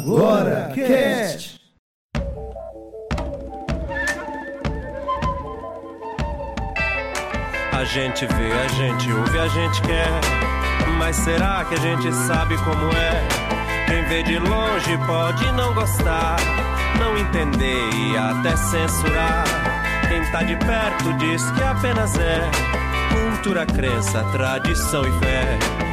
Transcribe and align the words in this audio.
Agora 0.00 0.72
Cast. 0.74 1.60
A 7.70 7.84
gente 7.84 8.24
vê, 8.24 8.52
a 8.52 8.68
gente 8.68 9.12
ouve, 9.12 9.38
a 9.38 9.48
gente 9.48 9.82
quer. 9.82 10.08
Mas 10.96 11.16
será 11.16 11.66
que 11.66 11.74
a 11.74 11.78
gente 11.78 12.10
sabe 12.14 12.56
como 12.64 12.86
é? 12.96 13.28
Quem 13.86 14.02
vê 14.04 14.22
de 14.22 14.38
longe 14.38 14.98
pode 15.06 15.52
não 15.52 15.74
gostar, 15.74 16.36
não 16.98 17.18
entender 17.18 17.90
e 17.92 18.16
até 18.16 18.56
censurar. 18.56 19.44
Quem 20.08 20.24
tá 20.32 20.42
de 20.42 20.56
perto 20.56 21.12
diz 21.18 21.42
que 21.50 21.62
apenas 21.62 22.18
é 22.18 22.40
cultura, 23.12 23.66
crença, 23.66 24.24
tradição 24.32 25.02
e 25.02 25.12
fé. 25.18 25.89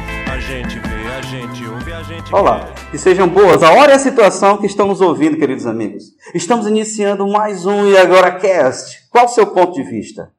Gente 0.48 0.78
vê, 0.78 1.06
a 1.14 1.20
gente 1.20 1.68
ouve, 1.68 1.92
a 1.92 2.02
gente 2.02 2.34
Olá, 2.34 2.72
que 2.90 2.96
sejam 2.96 3.28
boas 3.28 3.62
a 3.62 3.70
hora 3.70 3.92
e 3.92 3.94
a 3.96 3.98
situação 3.98 4.56
que 4.56 4.64
estão 4.64 4.88
nos 4.88 5.02
ouvindo, 5.02 5.36
queridos 5.36 5.66
amigos. 5.66 6.04
Estamos 6.34 6.66
iniciando 6.66 7.28
mais 7.28 7.66
um 7.66 7.84
E 7.84 7.98
Agora 7.98 8.34
Cast. 8.40 9.10
Qual 9.10 9.26
o 9.26 9.28
seu 9.28 9.52
ponto 9.52 9.74
de 9.74 9.82
vista? 9.82 10.32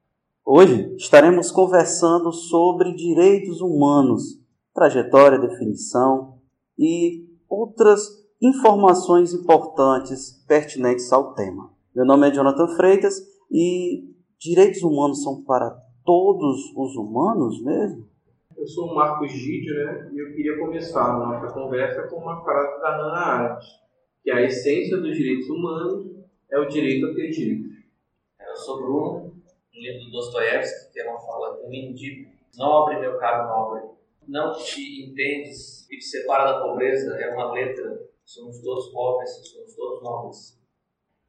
Hoje 0.43 0.95
estaremos 0.95 1.51
conversando 1.51 2.31
sobre 2.31 2.91
direitos 2.95 3.61
humanos, 3.61 4.23
trajetória, 4.73 5.37
definição 5.37 6.39
e 6.75 7.27
outras 7.47 8.01
informações 8.41 9.31
importantes 9.31 10.43
pertinentes 10.47 11.13
ao 11.13 11.35
tema. 11.35 11.69
Meu 11.95 12.03
nome 12.03 12.27
é 12.27 12.33
Jonathan 12.33 12.67
Freitas 12.75 13.21
e 13.51 14.05
direitos 14.39 14.81
humanos 14.81 15.21
são 15.21 15.43
para 15.43 15.69
todos 16.03 16.73
os 16.75 16.95
humanos 16.95 17.61
mesmo? 17.61 18.08
Eu 18.59 18.67
sou 18.67 18.91
o 18.91 18.95
Marcos 18.95 19.31
Gídio, 19.31 19.73
né? 19.85 20.11
E 20.13 20.19
eu 20.19 20.33
queria 20.33 20.59
começar 20.59 21.01
a 21.01 21.17
nossa 21.17 21.53
conversa 21.53 22.09
com 22.09 22.17
uma 22.17 22.43
frase 22.43 22.81
da 22.81 22.97
Hannah 22.97 23.17
Arendt, 23.17 23.65
que 24.21 24.29
a 24.29 24.41
essência 24.41 24.97
dos 24.97 25.15
direitos 25.15 25.49
humanos 25.49 26.11
é 26.51 26.59
o 26.59 26.67
direito 26.67 27.05
a 27.05 27.15
ter 27.15 27.29
direitos. 27.29 27.77
Eu 28.37 28.55
sou 28.57 28.81
Bruno, 28.81 29.33
um 29.73 29.79
livro 29.79 30.03
do 30.07 30.11
Dostoiévski, 30.11 30.91
que 30.91 30.99
é 30.99 31.09
uma 31.09 31.21
fala 31.21 31.55
que 31.55 31.63
eu 31.63 31.69
me 31.69 31.89
indico. 31.89 32.29
Nobre, 32.57 32.99
meu 32.99 33.17
caro 33.17 33.47
nobre, 33.47 33.91
não 34.27 34.51
te 34.51 35.05
entendes 35.05 35.89
e 35.89 35.97
te 35.97 36.03
separa 36.03 36.51
da 36.51 36.61
pobreza, 36.61 37.15
é 37.15 37.33
uma 37.33 37.53
letra. 37.53 38.09
Somos 38.25 38.61
todos 38.61 38.91
pobres, 38.91 39.29
somos 39.53 39.73
todos 39.73 40.03
nobres. 40.03 40.59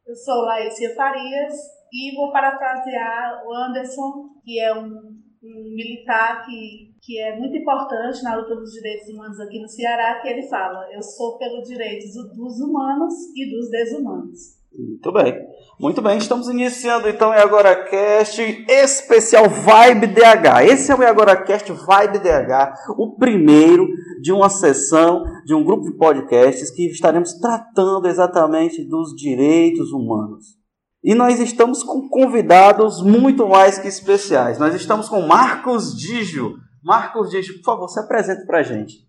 Eu 0.05 0.17
sou 0.17 0.43
Laícia 0.43 0.97
Farias 0.97 1.55
e 1.93 2.17
vou 2.17 2.33
parafrasear 2.33 3.47
o 3.47 3.55
Anderson, 3.55 4.31
que 4.43 4.59
é 4.59 4.75
um, 4.75 5.17
um 5.41 5.75
militar 5.77 6.45
que, 6.45 6.90
que 7.03 7.19
é 7.19 7.39
muito 7.39 7.57
importante 7.57 8.23
na 8.23 8.37
luta 8.37 8.55
dos 8.55 8.71
direitos 8.73 9.09
humanos 9.09 9.41
aqui 9.41 9.61
no 9.61 9.69
Ceará, 9.69 10.21
que 10.21 10.29
ele 10.29 10.47
fala, 10.49 10.87
eu 10.93 11.03
sou 11.03 11.39
pelos 11.39 11.67
direitos 11.67 12.13
dos 12.15 12.61
humanos 12.61 13.15
e 13.35 13.51
dos 13.51 13.71
desumanos. 13.71 14.61
Muito 14.73 15.13
bem. 15.13 15.35
Muito 15.81 16.03
bem, 16.03 16.19
estamos 16.19 16.49
iniciando 16.49 17.09
então 17.09 17.31
o 17.31 17.35
E 17.35 17.39
Agora 17.39 17.89
Cast 17.89 18.41
especial 18.69 19.49
Vibe 19.49 20.09
DH. 20.09 20.63
Esse 20.71 20.93
é 20.93 20.95
o 20.95 21.03
E 21.03 21.07
Agora 21.07 21.43
Cast 21.43 21.73
Vibe 21.73 22.19
DH, 22.19 22.93
o 22.97 23.17
primeiro 23.17 23.89
de 24.21 24.31
uma 24.31 24.49
sessão 24.49 25.25
de 25.45 25.55
um 25.55 25.65
grupo 25.65 25.91
de 25.91 25.97
podcasts 25.97 26.71
que 26.71 26.87
estaremos 26.87 27.33
tratando 27.35 28.07
exatamente 28.07 28.85
dos 28.85 29.15
direitos 29.17 29.91
humanos. 29.91 30.61
E 31.03 31.15
nós 31.15 31.41
estamos 31.41 31.83
com 31.83 32.09
convidados 32.09 33.03
muito 33.03 33.49
mais 33.49 33.79
que 33.79 33.89
especiais. 33.89 34.59
Nós 34.59 34.75
estamos 34.75 35.09
com 35.09 35.23
Marcos 35.23 35.97
Digio. 35.97 36.57
Marcos 36.83 37.31
Digio, 37.31 37.57
por 37.59 37.65
favor, 37.65 37.89
se 37.89 38.01
apresente 38.01 38.47
para 38.47 38.59
a 38.59 38.63
gente. 38.63 39.07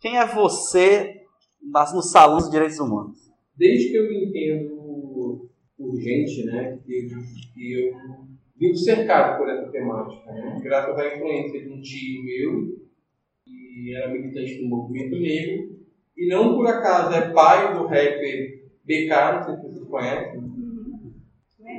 Quem 0.00 0.18
é 0.18 0.26
você 0.26 1.22
nas- 1.62 1.92
no 1.94 2.02
Salão 2.02 2.38
dos 2.38 2.50
Direitos 2.50 2.78
Humanos? 2.78 3.30
Desde 3.56 3.90
que 3.90 3.96
eu 3.96 4.08
me 4.08 4.24
entendo 4.24 5.48
por 5.76 5.96
gente, 6.00 6.44
né? 6.46 6.78
Que 6.84 7.08
eu 7.72 7.92
vivo 8.56 8.76
cercado 8.76 9.38
por 9.38 9.48
essa 9.48 9.70
temática, 9.70 10.32
né? 10.32 10.60
Graças 10.62 10.96
à 10.98 11.14
influência 11.16 11.60
de 11.62 11.68
um 11.70 11.80
tio 11.80 12.24
meu, 12.24 12.78
que 13.44 13.94
era 13.94 14.12
militante 14.12 14.62
do 14.62 14.68
movimento 14.68 15.16
negro, 15.18 15.78
e 16.16 16.28
não 16.28 16.54
por 16.56 16.66
acaso 16.66 17.14
é 17.14 17.30
pai 17.32 17.74
do 17.74 17.84
rapper 17.86 18.60
BK, 18.84 19.32
não 19.34 19.42
sei 19.44 19.56
se 19.56 19.62
vocês 19.62 19.88
conhecem. 19.88 20.40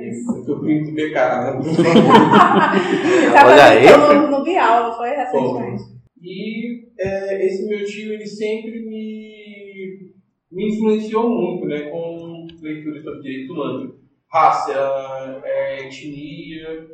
Eu 0.00 0.44
sou 0.44 0.60
primo 0.60 0.86
do 0.86 0.92
BK, 0.92 1.14
né? 1.14 1.60
Olha 3.44 3.64
aí. 3.64 3.86
No, 3.90 4.38
no 4.38 4.44
Bial, 4.44 4.96
foi 4.96 5.10
recentemente? 5.10 5.82
E 6.20 6.84
é, 6.98 7.46
esse 7.46 7.66
meu 7.66 7.84
tio, 7.84 8.12
ele 8.12 8.26
sempre 8.26 8.80
me, 8.80 10.12
me 10.50 10.68
influenciou 10.68 11.28
muito, 11.28 11.66
né, 11.66 11.90
com 11.90 12.46
leituras 12.60 13.02
sobre 13.02 13.22
direitos 13.22 13.50
humanos, 13.50 13.94
raça, 14.32 15.42
é, 15.44 15.84
etnia. 15.84 16.86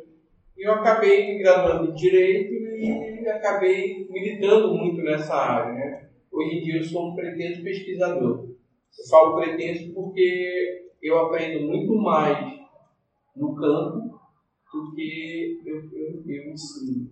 E 0.57 0.67
eu 0.67 0.73
acabei 0.73 1.27
me 1.27 1.39
graduando 1.39 1.91
em 1.91 1.95
Direito 1.95 2.53
e 2.53 3.27
acabei 3.29 4.07
militando 4.09 4.73
muito 4.73 5.01
nessa 5.03 5.35
área, 5.35 5.73
né. 5.73 6.09
Hoje 6.31 6.57
em 6.57 6.61
dia 6.63 6.77
eu 6.77 6.83
sou 6.83 7.11
um 7.11 7.15
pretenso 7.15 7.63
pesquisador. 7.63 8.47
Eu 8.47 9.09
falo 9.09 9.37
pretenso 9.37 9.93
porque 9.93 10.89
eu 11.01 11.17
aprendo 11.19 11.67
muito 11.67 11.95
mais 11.95 12.58
no 13.39 13.55
campo 13.55 14.19
do 14.73 14.91
que 14.93 15.61
eu, 15.65 15.75
eu, 15.77 16.23
eu 16.27 16.51
ensino. 16.51 17.09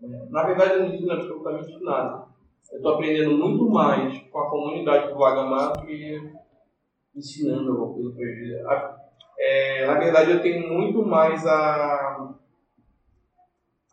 né. 0.00 0.26
Na 0.30 0.42
verdade, 0.44 0.74
eu 0.74 0.80
não 0.80 0.94
ensino 0.94 1.12
absolutamente 1.12 1.84
nada. 1.84 2.26
Eu 2.72 2.78
estou 2.78 2.94
aprendendo 2.94 3.36
muito 3.38 3.68
mais 3.70 4.18
com 4.30 4.38
a 4.40 4.50
comunidade 4.50 5.12
do 5.12 5.18
Lagamar 5.18 5.72
do 5.74 5.86
que 5.86 6.32
ensinando 7.14 7.70
alguma 7.70 7.92
coisa 7.94 8.10
para 8.16 8.24
eles. 8.26 8.66
A- 8.66 8.96
é, 9.38 9.86
na 9.86 9.98
verdade, 9.98 10.30
eu 10.32 10.40
tenho 10.42 10.66
muito 10.72 11.04
mais 11.04 11.46
a, 11.46 12.34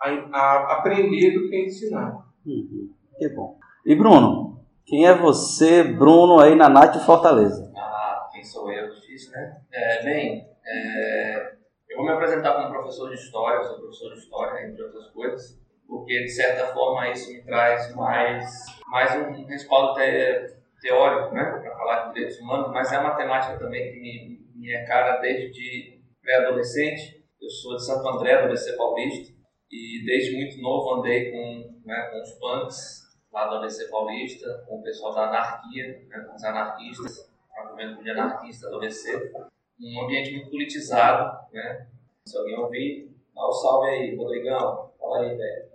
a, 0.02 0.10
a 0.32 0.74
aprender 0.80 1.32
do 1.34 1.50
que 1.50 1.66
ensinar. 1.66 2.16
Uhum, 2.46 2.90
que 3.18 3.30
bom. 3.30 3.58
E 3.86 3.96
Bruno, 3.96 4.66
quem 4.86 5.06
é 5.06 5.14
você, 5.16 5.84
Bruno, 5.84 6.40
aí 6.40 6.56
na 6.56 6.70
Nath 6.70 6.96
Fortaleza? 7.06 7.72
Ah, 7.76 8.30
quem 8.32 8.44
sou 8.44 8.72
eu? 8.72 8.90
Difícil, 8.90 9.32
né? 9.34 9.62
É, 9.72 10.04
bem, 10.04 10.48
é, 10.66 11.56
eu 11.94 11.98
vou 11.98 12.06
me 12.06 12.12
apresentar 12.12 12.56
como 12.56 12.72
professor 12.74 13.10
de 13.10 13.16
história, 13.16 13.64
sou 13.64 13.78
professor 13.80 14.14
de 14.14 14.20
história, 14.20 14.68
entre 14.68 14.84
outras 14.84 15.08
coisas, 15.12 15.62
porque 15.88 16.24
de 16.24 16.30
certa 16.30 16.74
forma 16.74 17.08
isso 17.10 17.32
me 17.32 17.44
traz 17.44 17.94
mais, 17.96 18.46
mais 18.88 19.16
um 19.16 19.46
respaldo 19.46 19.94
te- 19.94 20.56
teórico, 20.82 21.34
né, 21.36 21.44
para 21.44 21.78
falar 21.78 22.08
de 22.08 22.14
direitos 22.16 22.40
humanos, 22.40 22.72
mas 22.72 22.92
é 22.92 22.98
uma 22.98 23.16
temática 23.16 23.58
também 23.60 23.92
que 23.92 24.00
me, 24.00 24.40
me 24.56 24.72
é 24.74 24.84
cara 24.86 25.18
desde 25.20 26.02
pré-adolescente. 26.22 27.24
Eu 27.40 27.50
sou 27.50 27.76
de 27.76 27.86
Santo 27.86 28.08
André, 28.08 28.38
do 28.40 28.46
ABC 28.46 28.76
Paulista, 28.76 29.34
e 29.72 30.04
desde 30.06 30.36
muito 30.36 30.60
novo 30.62 30.96
andei 30.96 31.32
com, 31.32 31.80
né, 31.86 32.10
com 32.12 32.22
os 32.22 32.32
punks 32.40 33.04
lá 33.32 33.48
do 33.48 33.56
ABC 33.58 33.88
Paulista, 33.90 34.66
com 34.68 34.80
o 34.80 34.84
pessoal 34.84 35.14
da 35.14 35.28
anarquia, 35.28 36.06
né, 36.10 36.26
com 36.28 36.36
os 36.36 36.44
anarquistas, 36.44 37.32
juventude 37.70 38.10
anarquista 38.12 38.70
do 38.70 38.78
ABC, 38.78 39.32
um 39.80 40.04
ambiente 40.04 40.32
muito 40.34 40.50
politizado, 40.50 41.38
né? 41.54 41.88
Se 42.26 42.38
alguém 42.38 42.58
ouvir, 42.58 43.12
dá 43.36 43.48
um 43.48 43.52
salve 43.52 43.90
aí, 43.90 44.16
Rodrigão, 44.16 44.90
fala 45.00 45.20
aí, 45.20 45.36
velho. 45.36 45.74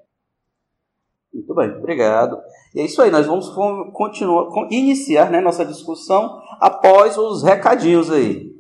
Muito 1.32 1.54
bem, 1.54 1.70
obrigado. 1.76 2.41
E 2.75 2.81
é 2.81 2.84
isso 2.84 3.03
aí, 3.03 3.10
nós 3.10 3.26
vamos 3.26 3.50
con- 3.50 3.91
continuar, 3.92 4.47
con- 4.47 4.69
iniciar 4.70 5.31
né, 5.31 5.41
nossa 5.41 5.64
discussão 5.64 6.41
após 6.60 7.16
os 7.19 7.42
recadinhos 7.42 8.10
aí. 8.10 8.56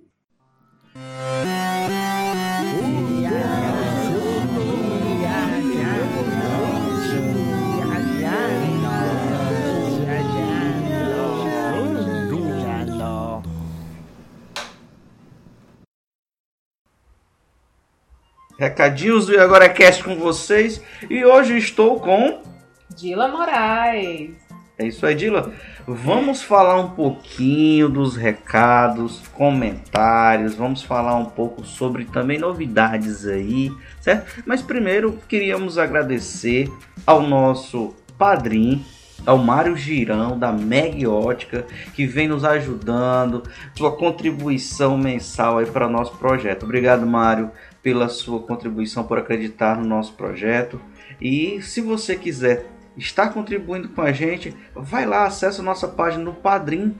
Recadinhos 18.58 19.26
do 19.26 19.34
E 19.34 19.38
Agora 19.38 19.68
Cast 19.68 20.02
com 20.02 20.16
vocês. 20.16 20.82
E 21.08 21.24
hoje 21.24 21.56
estou 21.56 22.00
com 22.00 22.42
Dila 22.90 23.28
Moraes. 23.28 24.32
É 24.76 24.84
isso 24.84 25.06
aí, 25.06 25.14
Dila. 25.14 25.52
Vamos 25.86 26.42
falar 26.42 26.76
um 26.76 26.90
pouquinho 26.90 27.88
dos 27.88 28.16
recados, 28.16 29.22
comentários, 29.32 30.56
vamos 30.56 30.82
falar 30.82 31.14
um 31.14 31.26
pouco 31.26 31.64
sobre 31.64 32.04
também 32.04 32.36
novidades 32.36 33.24
aí, 33.26 33.72
certo? 34.00 34.42
Mas 34.44 34.60
primeiro 34.60 35.20
queríamos 35.28 35.78
agradecer 35.78 36.68
ao 37.06 37.22
nosso 37.22 37.94
padrinho, 38.18 38.84
ao 39.24 39.38
Mário 39.38 39.76
Girão, 39.76 40.38
da 40.38 40.52
Meg 40.52 41.06
Ótica, 41.06 41.64
que 41.94 42.06
vem 42.06 42.28
nos 42.28 42.44
ajudando, 42.44 43.42
sua 43.76 43.96
contribuição 43.96 44.98
mensal 44.98 45.58
aí 45.58 45.66
para 45.66 45.86
o 45.86 45.90
nosso 45.90 46.16
projeto. 46.16 46.64
Obrigado, 46.64 47.06
Mário, 47.06 47.50
pela 47.82 48.08
sua 48.08 48.40
contribuição, 48.40 49.04
por 49.04 49.18
acreditar 49.18 49.76
no 49.76 49.84
nosso 49.84 50.12
projeto. 50.14 50.80
E 51.20 51.60
se 51.62 51.80
você 51.80 52.16
quiser 52.16 52.66
está 52.96 53.28
contribuindo 53.28 53.88
com 53.88 54.02
a 54.02 54.12
gente, 54.12 54.54
vai 54.74 55.06
lá, 55.06 55.24
acessa 55.24 55.62
a 55.62 55.64
nossa 55.64 55.86
página 55.86 56.24
no 56.24 56.34
Padrim, 56.34 56.96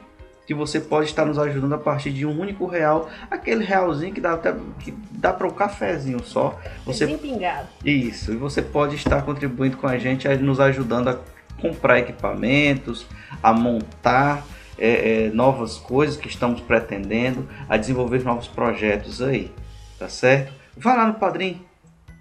que 0.47 0.55
você 0.55 0.81
pode 0.81 1.09
estar 1.09 1.27
nos 1.27 1.39
ajudando 1.39 1.75
a 1.75 1.79
partir 1.79 2.11
de 2.11 2.25
um 2.25 2.41
único 2.41 2.65
real, 2.65 3.11
aquele 3.31 3.63
realzinho 3.63 4.15
que 4.15 4.21
dá 4.21 4.33
até 4.33 4.55
que 4.81 4.95
dá 5.11 5.31
para 5.31 5.47
um 5.47 5.51
cafezinho 5.51 6.25
só. 6.25 6.59
Você 6.87 7.07
pingado. 7.19 7.69
isso, 7.85 8.33
e 8.33 8.37
você 8.37 8.63
pode 8.63 8.95
estar 8.97 9.21
contribuindo 9.23 9.77
com 9.77 9.87
a 9.87 9.99
gente, 9.99 10.27
nos 10.39 10.59
ajudando 10.59 11.09
a 11.09 11.19
comprar 11.61 11.99
equipamentos, 11.99 13.07
a 13.43 13.53
montar 13.53 14.47
é, 14.79 15.27
é, 15.27 15.31
novas 15.31 15.77
coisas 15.77 16.17
que 16.17 16.29
estamos 16.29 16.61
pretendendo, 16.61 17.47
a 17.69 17.77
desenvolver 17.77 18.25
novos 18.25 18.49
projetos 18.49 19.21
aí, 19.21 19.53
tá 19.99 20.09
certo? 20.09 20.53
Vai 20.81 20.97
lá 20.97 21.09
no 21.09 21.15
Padrim, 21.15 21.67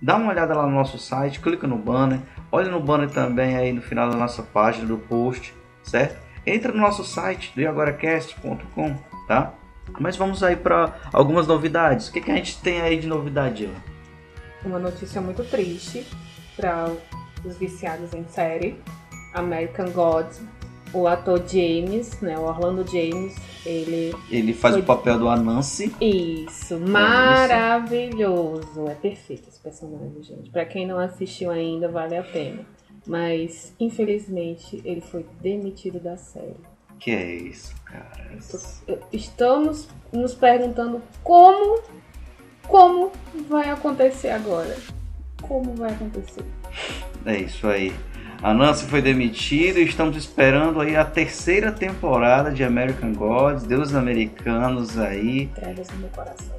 dá 0.01 0.15
uma 0.15 0.31
olhada 0.31 0.55
lá 0.55 0.65
no 0.65 0.71
nosso 0.71 0.97
site, 0.97 1.39
clica 1.39 1.67
no 1.67 1.77
banner, 1.77 2.19
olha 2.51 2.71
no 2.71 2.79
banner 2.79 3.07
também 3.07 3.55
aí 3.55 3.71
no 3.71 3.83
final 3.83 4.09
da 4.09 4.17
nossa 4.17 4.41
página 4.41 4.87
do 4.87 4.97
post, 4.97 5.53
certo? 5.83 6.19
Entra 6.43 6.71
no 6.71 6.79
nosso 6.79 7.03
site 7.03 7.53
do 7.55 7.67
agoracast.com, 7.67 8.95
tá? 9.27 9.53
Mas 9.99 10.17
vamos 10.17 10.41
aí 10.41 10.55
para 10.55 10.95
algumas 11.13 11.45
novidades. 11.45 12.07
O 12.07 12.11
que, 12.11 12.19
que 12.19 12.31
a 12.31 12.35
gente 12.35 12.59
tem 12.59 12.81
aí 12.81 12.97
de 12.97 13.05
novidade, 13.05 13.65
Ela? 13.65 13.75
Uma 14.65 14.79
notícia 14.79 15.21
muito 15.21 15.43
triste 15.43 16.07
para 16.55 16.91
os 17.45 17.57
viciados 17.57 18.11
em 18.11 18.25
série. 18.27 18.81
American 19.35 19.91
Gods, 19.91 20.41
o 20.93 21.07
ator 21.07 21.41
James, 21.47 22.19
né, 22.21 22.37
o 22.37 22.43
Orlando 22.43 22.85
James, 22.89 23.35
ele 23.65 24.13
Ele 24.29 24.53
faz 24.53 24.75
Foi- 24.75 24.81
o 24.81 24.85
papel 24.85 25.19
do 25.19 25.27
Anansi. 25.27 25.93
isso, 26.01 26.79
maravilhoso, 26.79 28.87
é 28.87 28.95
perfeito 28.95 29.49
esse 29.49 29.59
personagem, 29.59 30.23
gente. 30.23 30.49
Para 30.49 30.65
quem 30.65 30.85
não 30.87 30.97
assistiu 30.99 31.51
ainda, 31.51 31.87
vale 31.89 32.17
a 32.17 32.23
pena. 32.23 32.65
Mas 33.05 33.73
infelizmente 33.79 34.81
ele 34.83 35.01
foi 35.01 35.25
demitido 35.41 35.99
da 35.99 36.17
série. 36.17 36.55
Que 36.99 37.11
é 37.11 37.35
isso, 37.35 37.73
cara? 37.85 38.37
Estamos 39.13 39.87
nos 40.11 40.33
perguntando 40.33 41.01
como 41.23 41.79
como 42.67 43.11
vai 43.47 43.69
acontecer 43.69 44.29
agora. 44.29 44.75
Como 45.41 45.73
vai 45.75 45.91
acontecer? 45.93 46.43
É 47.25 47.37
isso 47.39 47.65
aí. 47.67 47.93
A 48.41 48.53
Nancy 48.53 48.85
foi 48.85 49.01
demitida 49.01 49.79
e 49.79 49.85
estamos 49.85 50.15
esperando 50.15 50.79
aí 50.79 50.95
a 50.95 51.03
terceira 51.03 51.71
temporada 51.71 52.51
de 52.51 52.63
American 52.63 53.13
Gods, 53.13 53.63
Deuses 53.63 53.95
Americanos 53.95 54.97
aí, 54.97 55.47
Trevas 55.55 55.89
no 55.89 55.97
meu 55.97 56.09
coração. 56.09 56.55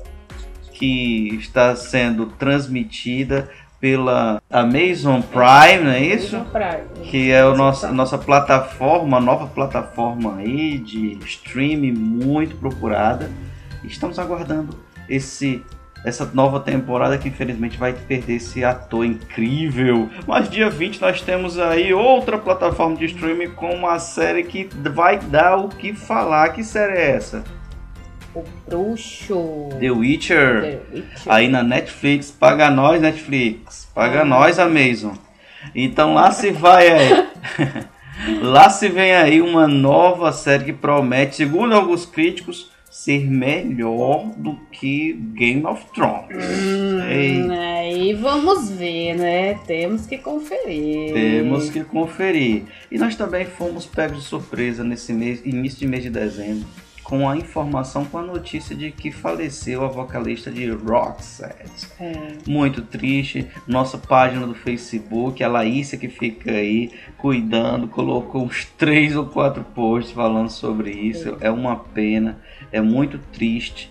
que 0.72 1.36
está 1.36 1.76
sendo 1.76 2.26
transmitida 2.26 3.48
pela 3.80 4.42
Amazon 4.50 5.20
Prime, 5.20 5.84
não 5.84 5.92
é 5.92 6.02
isso? 6.02 6.34
Amazon 6.34 6.52
Prime. 6.52 7.08
Que 7.08 7.30
é 7.30 7.42
a 7.42 7.54
nossa, 7.54 7.92
nossa 7.92 8.18
plataforma, 8.18 9.20
nova 9.20 9.46
plataforma 9.46 10.38
aí 10.38 10.78
de 10.78 11.16
streaming 11.24 11.92
muito 11.92 12.56
procurada. 12.56 13.30
Estamos 13.84 14.18
aguardando 14.18 14.76
esse 15.08 15.62
essa 16.04 16.28
nova 16.32 16.60
temporada 16.60 17.18
que 17.18 17.28
infelizmente 17.28 17.76
vai 17.76 17.92
perder 17.92 18.36
esse 18.36 18.64
ator 18.64 19.04
incrível. 19.04 20.08
Mas 20.26 20.48
dia 20.48 20.70
20 20.70 21.00
nós 21.00 21.20
temos 21.20 21.58
aí 21.58 21.92
outra 21.92 22.38
plataforma 22.38 22.96
de 22.96 23.06
streaming 23.06 23.50
com 23.50 23.74
uma 23.74 23.98
série 23.98 24.44
que 24.44 24.68
vai 24.94 25.18
dar 25.18 25.56
o 25.56 25.68
que 25.68 25.92
falar. 25.94 26.50
Que 26.50 26.62
série 26.62 26.98
é 26.98 27.10
essa? 27.16 27.44
O 28.34 28.44
bruxo. 28.68 29.70
The 29.80 29.90
Witcher. 29.90 30.60
The 30.60 30.80
Witcher. 30.94 31.22
Aí 31.26 31.48
na 31.48 31.62
Netflix, 31.62 32.30
paga 32.30 32.70
nós 32.70 33.00
Netflix, 33.00 33.88
paga 33.94 34.20
Ah. 34.20 34.24
nós 34.24 34.58
Amazon. 34.58 35.14
Então 35.74 36.14
lá 36.14 36.30
se 36.30 36.50
vai 36.50 36.88
aí. 36.88 37.28
lá 38.42 38.68
se 38.70 38.88
vem 38.88 39.14
aí 39.14 39.40
uma 39.40 39.66
nova 39.66 40.32
série 40.32 40.64
que 40.64 40.72
promete, 40.72 41.36
segundo 41.36 41.74
alguns 41.74 42.06
críticos, 42.06 42.70
ser 42.98 43.30
melhor 43.30 44.32
do 44.36 44.56
que 44.72 45.12
Game 45.12 45.64
of 45.64 45.86
Thrones. 45.94 46.34
Hum, 46.34 47.00
aí 47.00 48.12
vamos 48.14 48.70
ver, 48.70 49.14
né? 49.14 49.54
Temos 49.68 50.04
que 50.04 50.18
conferir. 50.18 51.14
temos 51.14 51.70
que 51.70 51.84
conferir. 51.84 52.64
E 52.90 52.98
nós 52.98 53.14
também 53.14 53.44
fomos 53.46 53.86
pegos 53.86 54.18
de 54.18 54.24
surpresa 54.24 54.82
nesse 54.82 55.12
mês, 55.12 55.40
início 55.44 55.78
de 55.78 55.86
mês 55.86 56.02
de 56.02 56.10
dezembro, 56.10 56.66
com 57.08 57.26
a 57.26 57.36
informação, 57.36 58.04
com 58.04 58.18
a 58.18 58.22
notícia 58.22 58.76
de 58.76 58.90
que 58.90 59.10
faleceu 59.10 59.82
a 59.82 59.88
vocalista 59.88 60.50
de 60.50 60.68
Roxette. 60.68 61.88
É. 61.98 62.32
Muito 62.46 62.82
triste. 62.82 63.46
Nossa 63.66 63.96
página 63.96 64.46
do 64.46 64.54
Facebook, 64.54 65.42
a 65.42 65.48
Laísa 65.48 65.96
que 65.96 66.08
fica 66.08 66.50
aí 66.50 66.90
cuidando, 67.16 67.88
colocou 67.88 68.44
uns 68.44 68.66
três 68.76 69.16
ou 69.16 69.24
quatro 69.24 69.64
posts 69.64 70.12
falando 70.12 70.50
sobre 70.50 70.90
isso. 70.90 71.38
É 71.40 71.50
uma 71.50 71.76
pena, 71.76 72.38
é 72.72 72.80
muito 72.80 73.18
triste. 73.32 73.90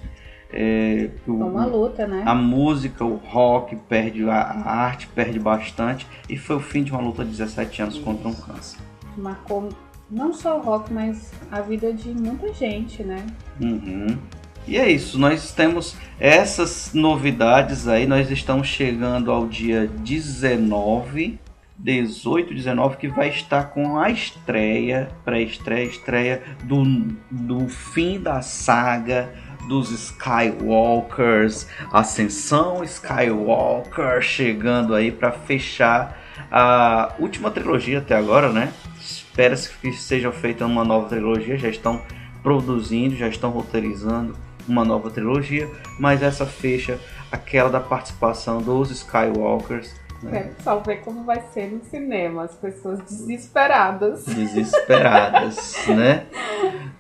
É, 0.52 1.10
É 1.28 1.30
o- 1.30 1.34
uma 1.48 1.66
luta, 1.66 2.08
né? 2.08 2.24
a 2.26 2.34
música, 2.34 3.04
o 3.04 3.16
rock 3.18 3.76
perde, 3.76 4.30
a 4.30 4.34
a 4.42 4.76
arte 4.78 5.08
perde 5.08 5.38
bastante. 5.40 6.08
E 6.30 6.38
foi 6.38 6.56
o 6.56 6.60
fim 6.62 6.84
de 6.84 6.92
uma 6.92 7.02
luta 7.02 7.24
de 7.26 7.32
17 7.32 7.82
anos 7.82 7.98
contra 8.00 8.28
um 8.30 8.34
câncer. 8.34 8.78
Marcou 9.18 9.68
não 10.10 10.32
só 10.34 10.58
o 10.58 10.62
rock, 10.62 10.94
mas 10.94 11.34
a 11.52 11.60
vida 11.60 11.92
de 11.92 12.10
muita 12.10 12.54
gente, 12.54 13.04
né? 13.04 13.26
Uhum. 13.60 14.18
E 14.66 14.78
é 14.78 14.90
isso, 14.92 15.18
nós 15.20 15.52
temos 15.54 15.96
essas 16.20 16.92
novidades 16.94 17.88
aí, 17.88 18.06
nós 18.06 18.30
estamos 18.32 18.68
chegando 18.68 19.32
ao 19.32 19.48
dia 19.48 19.88
19, 20.04 21.40
18, 21.80 22.54
19, 22.54 22.98
que 22.98 23.08
vai 23.08 23.30
estar 23.30 23.66
com 23.66 24.00
a 24.00 24.10
estreia, 24.10 25.10
pré-estreia, 25.24 25.84
estreia 25.86 26.44
do, 26.64 26.84
do 27.30 27.68
fim 27.70 28.20
da 28.20 28.42
saga 28.42 29.32
dos 29.68 29.92
Skywalkers, 29.92 31.68
Ascensão 31.92 32.84
Skywalker 32.84 34.22
chegando 34.22 34.96
aí 34.96 35.12
para 35.12 35.32
fechar 35.32 36.18
a 36.52 37.14
última 37.20 37.52
trilogia 37.52 38.00
até 38.00 38.16
agora, 38.16 38.52
né? 38.52 38.72
Espera-se 39.00 39.70
que 39.78 39.92
seja 39.92 40.32
feita 40.32 40.66
uma 40.66 40.84
nova 40.84 41.10
trilogia, 41.10 41.58
já 41.58 41.70
estão 41.70 42.02
produzindo, 42.42 43.16
já 43.16 43.28
estão 43.28 43.50
roteirizando 43.50 44.36
uma 44.68 44.84
nova 44.84 45.10
trilogia, 45.10 45.70
mas 46.00 46.24
essa 46.24 46.46
fecha 46.46 47.00
aquela 47.32 47.70
da 47.70 47.80
participação 47.80 48.62
dos 48.62 48.90
Skywalkers? 48.90 49.94
Quero 50.22 50.50
só 50.64 50.80
ver 50.80 50.98
como 50.98 51.24
vai 51.24 51.42
ser 51.54 51.72
no 51.72 51.84
cinema, 51.86 52.44
as 52.44 52.56
pessoas 52.56 53.00
desesperadas. 53.02 54.26
desesperadas, 54.26 55.76
né? 55.88 56.26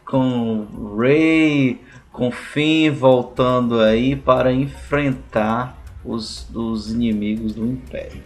Com 0.05 0.95
Rey, 0.97 1.81
com 2.11 2.31
Finn 2.31 2.93
voltando 2.93 3.81
aí 3.81 4.15
para 4.15 4.51
enfrentar 4.53 5.77
os, 6.05 6.47
os 6.53 6.91
inimigos 6.91 7.53
do 7.53 7.65
Império. 7.65 8.23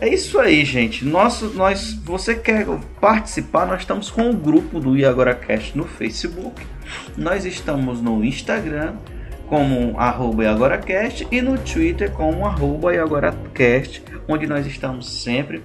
É 0.00 0.08
isso 0.08 0.38
aí, 0.40 0.64
gente. 0.64 1.04
Nosso, 1.04 1.50
nós, 1.50 1.94
você 1.94 2.34
quer 2.34 2.66
participar? 3.00 3.66
Nós 3.66 3.80
estamos 3.82 4.10
com 4.10 4.30
o 4.30 4.34
grupo 4.34 4.80
do 4.80 4.96
IagoraCast 4.96 5.76
no 5.78 5.84
Facebook. 5.84 6.66
Nós 7.16 7.44
estamos 7.44 8.02
no 8.02 8.24
Instagram 8.24 8.94
como 9.52 10.00
arroba 10.00 10.44
IagoraCast 10.44 11.28
e 11.30 11.42
no 11.42 11.58
Twitter 11.58 12.10
como 12.10 12.46
arroba 12.46 12.94
IagoraCast, 12.94 14.02
onde 14.26 14.46
nós 14.46 14.64
estamos 14.66 15.22
sempre 15.22 15.62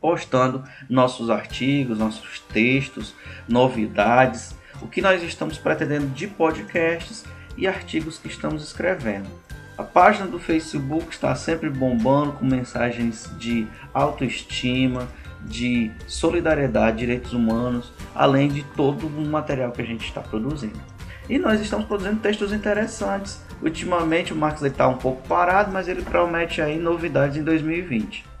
postando 0.00 0.64
nossos 0.88 1.28
artigos, 1.28 1.98
nossos 1.98 2.40
textos, 2.40 3.14
novidades, 3.46 4.56
o 4.80 4.88
que 4.88 5.02
nós 5.02 5.22
estamos 5.22 5.58
pretendendo 5.58 6.06
de 6.14 6.26
podcasts 6.26 7.26
e 7.58 7.66
artigos 7.66 8.16
que 8.16 8.28
estamos 8.28 8.64
escrevendo. 8.64 9.28
A 9.76 9.82
página 9.82 10.26
do 10.26 10.38
Facebook 10.38 11.08
está 11.10 11.34
sempre 11.34 11.68
bombando 11.68 12.32
com 12.32 12.46
mensagens 12.46 13.30
de 13.38 13.66
autoestima, 13.92 15.06
de 15.42 15.90
solidariedade, 16.06 17.00
direitos 17.00 17.34
humanos, 17.34 17.92
além 18.14 18.48
de 18.48 18.62
todo 18.74 19.06
o 19.06 19.26
material 19.26 19.72
que 19.72 19.82
a 19.82 19.86
gente 19.86 20.06
está 20.06 20.22
produzindo. 20.22 20.93
E 21.28 21.38
nós 21.38 21.60
estamos 21.60 21.86
produzindo 21.86 22.20
textos 22.20 22.52
interessantes. 22.52 23.40
Ultimamente 23.62 24.32
o 24.32 24.36
Marcos 24.36 24.62
está 24.62 24.86
um 24.86 24.98
pouco 24.98 25.26
parado, 25.26 25.72
mas 25.72 25.88
ele 25.88 26.02
promete 26.02 26.60
aí 26.60 26.78
novidades 26.78 27.36
em 27.36 27.42
2020 27.42 28.34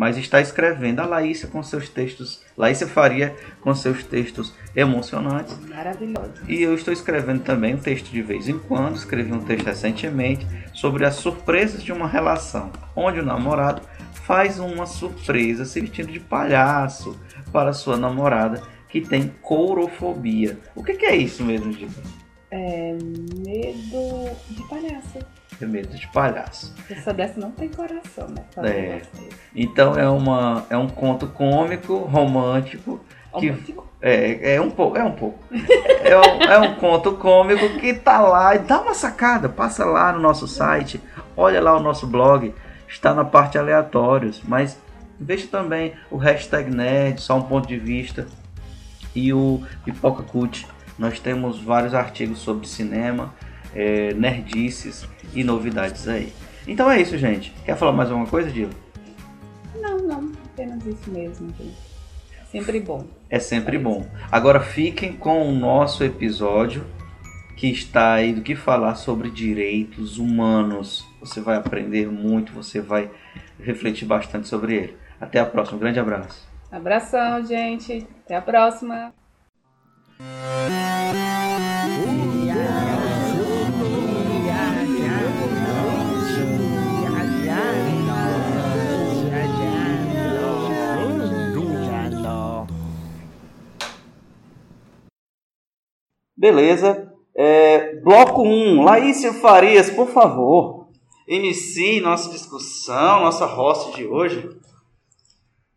mas 0.00 0.16
está 0.16 0.40
escrevendo 0.40 1.00
a 1.00 1.04
Laísa 1.04 1.46
com 1.46 1.62
seus 1.62 1.90
textos, 1.90 2.40
Laísa 2.56 2.86
Faria 2.86 3.36
com 3.60 3.74
seus 3.74 4.02
textos 4.02 4.54
emocionantes. 4.74 5.54
Maravilhoso. 5.68 6.32
E 6.48 6.62
eu 6.62 6.74
estou 6.74 6.90
escrevendo 6.90 7.42
também 7.42 7.74
um 7.74 7.78
texto 7.78 8.10
de 8.10 8.22
vez 8.22 8.48
em 8.48 8.58
quando, 8.58 8.96
escrevi 8.96 9.30
um 9.30 9.42
texto 9.42 9.66
recentemente 9.66 10.46
sobre 10.72 11.04
as 11.04 11.16
surpresas 11.16 11.82
de 11.82 11.92
uma 11.92 12.08
relação, 12.08 12.70
onde 12.96 13.20
o 13.20 13.22
namorado 13.22 13.82
faz 14.24 14.58
uma 14.58 14.86
surpresa 14.86 15.66
se 15.66 15.82
vestindo 15.82 16.10
de 16.10 16.18
palhaço 16.18 17.20
para 17.52 17.74
sua 17.74 17.98
namorada 17.98 18.62
que 18.90 19.00
tem 19.00 19.32
courofobia. 19.40 20.58
O 20.74 20.82
que, 20.82 20.94
que 20.94 21.06
é 21.06 21.16
isso 21.16 21.44
mesmo, 21.44 21.72
Giba? 21.72 22.02
É 22.50 22.96
medo 23.38 24.36
de 24.50 24.62
palhaço. 24.68 25.18
É 25.60 25.66
medo 25.66 25.96
de 25.96 26.06
palhaço. 26.08 26.74
Pessoa 26.88 27.14
dessa 27.14 27.38
não 27.38 27.52
tem 27.52 27.68
coração, 27.68 28.26
né? 28.28 28.44
É. 28.68 29.02
Então 29.54 29.94
é, 29.94 30.08
uma, 30.08 30.66
é 30.68 30.76
um 30.76 30.88
conto 30.88 31.28
cômico, 31.28 31.98
romântico, 31.98 33.00
que 33.38 33.54
é, 34.02 34.54
é 34.54 34.60
um 34.60 34.70
pouco, 34.70 34.96
é 34.96 35.04
um 35.04 35.12
pouco. 35.12 35.38
É 36.02 36.18
um, 36.18 36.42
é 36.42 36.58
um 36.58 36.74
conto 36.74 37.12
cômico 37.12 37.78
que 37.78 37.94
tá 37.94 38.20
lá. 38.20 38.56
Dá 38.56 38.80
uma 38.80 38.94
sacada, 38.94 39.48
passa 39.48 39.84
lá 39.84 40.12
no 40.12 40.18
nosso 40.18 40.48
site, 40.48 41.00
olha 41.36 41.60
lá 41.60 41.76
o 41.76 41.80
nosso 41.80 42.06
blog, 42.06 42.52
está 42.88 43.14
na 43.14 43.24
parte 43.24 43.56
aleatórios, 43.56 44.42
mas 44.42 44.76
veja 45.20 45.46
também 45.46 45.92
o 46.10 46.16
hashtag 46.16 46.74
nerd, 46.74 47.20
só 47.20 47.36
um 47.36 47.42
ponto 47.42 47.68
de 47.68 47.78
vista, 47.78 48.26
e 49.14 49.32
o 49.32 49.62
Pipoca 49.84 50.22
Cult. 50.22 50.66
Nós 50.98 51.18
temos 51.18 51.60
vários 51.60 51.94
artigos 51.94 52.38
sobre 52.38 52.66
cinema, 52.66 53.34
é, 53.74 54.12
nerdices 54.14 55.06
e 55.34 55.42
novidades 55.42 56.06
aí. 56.08 56.32
Então 56.66 56.90
é 56.90 57.00
isso, 57.00 57.16
gente. 57.16 57.52
Quer 57.64 57.76
falar 57.76 57.92
mais 57.92 58.10
alguma 58.10 58.28
coisa, 58.28 58.50
Dilo? 58.50 58.72
Não, 59.80 59.98
não, 59.98 60.32
apenas 60.44 60.84
isso 60.86 61.10
mesmo. 61.10 61.48
Gente. 61.58 61.90
Sempre 62.50 62.80
bom. 62.80 63.06
É 63.28 63.38
sempre 63.38 63.78
bom. 63.78 64.06
Agora 64.30 64.60
fiquem 64.60 65.12
com 65.12 65.48
o 65.48 65.52
nosso 65.52 66.02
episódio 66.02 66.84
que 67.56 67.68
está 67.68 68.14
aí 68.14 68.32
do 68.32 68.42
que 68.42 68.56
falar 68.56 68.96
sobre 68.96 69.30
direitos 69.30 70.18
humanos. 70.18 71.06
Você 71.20 71.40
vai 71.40 71.56
aprender 71.56 72.10
muito, 72.10 72.52
você 72.52 72.80
vai 72.80 73.10
refletir 73.62 74.06
bastante 74.06 74.48
sobre 74.48 74.74
ele. 74.74 74.96
Até 75.20 75.38
a 75.38 75.46
próxima. 75.46 75.76
Um 75.76 75.80
grande 75.80 76.00
abraço. 76.00 76.49
Abração, 76.70 77.44
gente. 77.44 78.06
Até 78.24 78.36
a 78.36 78.42
próxima. 78.42 79.12
Beleza. 96.40 97.12
É, 97.36 97.96
bloco 98.00 98.42
1. 98.42 98.82
Laícia 98.82 99.32
Farias, 99.34 99.90
por 99.90 100.08
favor, 100.08 100.88
inicie 101.28 102.00
nossa 102.00 102.30
discussão, 102.30 103.20
nossa 103.20 103.44
host 103.44 103.94
de 103.94 104.06
hoje. 104.06 104.48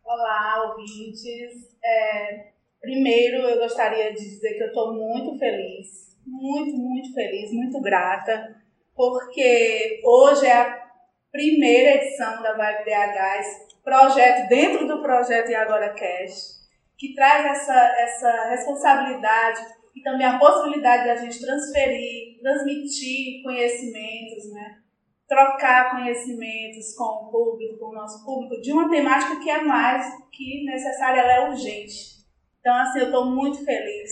Olá, 0.03 0.52
ouvintes. 0.73 1.77
É, 1.83 2.47
primeiro, 2.81 3.37
eu 3.43 3.59
gostaria 3.59 4.13
de 4.13 4.19
dizer 4.19 4.53
que 4.55 4.63
eu 4.63 4.67
estou 4.67 4.93
muito 4.93 5.37
feliz, 5.37 6.17
muito, 6.25 6.77
muito 6.77 7.13
feliz, 7.13 7.51
muito 7.51 7.79
grata, 7.81 8.55
porque 8.95 10.01
hoje 10.03 10.45
é 10.45 10.53
a 10.53 10.83
primeira 11.31 11.95
edição 11.95 12.41
da 12.41 12.53
Vibe 12.53 12.85
DH, 12.85 13.39
esse 13.39 13.81
projeto 13.83 14.49
dentro 14.49 14.87
do 14.87 15.01
projeto 15.01 15.49
E 15.49 15.55
Agora 15.55 15.93
Cash, 15.93 16.63
que 16.97 17.13
traz 17.15 17.45
essa, 17.45 17.95
essa 17.99 18.49
responsabilidade 18.49 19.61
e 19.95 20.01
também 20.01 20.25
a 20.25 20.39
possibilidade 20.39 21.05
da 21.05 21.15
gente 21.15 21.39
transferir, 21.39 22.39
transmitir 22.39 23.43
conhecimentos, 23.43 24.51
né? 24.53 24.82
Trocar 25.27 25.91
conhecimentos 25.91 26.95
com 26.95 27.03
o 27.03 27.31
público, 27.31 27.79
com 27.79 27.87
o 27.87 27.93
nosso 27.93 28.23
público, 28.25 28.61
de 28.61 28.71
uma 28.71 28.89
temática 28.89 29.39
que 29.39 29.49
é 29.49 29.61
mais 29.61 30.05
que 30.31 30.65
necessária, 30.65 31.21
ela 31.21 31.33
é 31.33 31.49
urgente. 31.49 32.13
Então, 32.59 32.75
assim, 32.75 32.99
eu 32.99 33.05
estou 33.05 33.25
muito 33.25 33.63
feliz. 33.63 34.11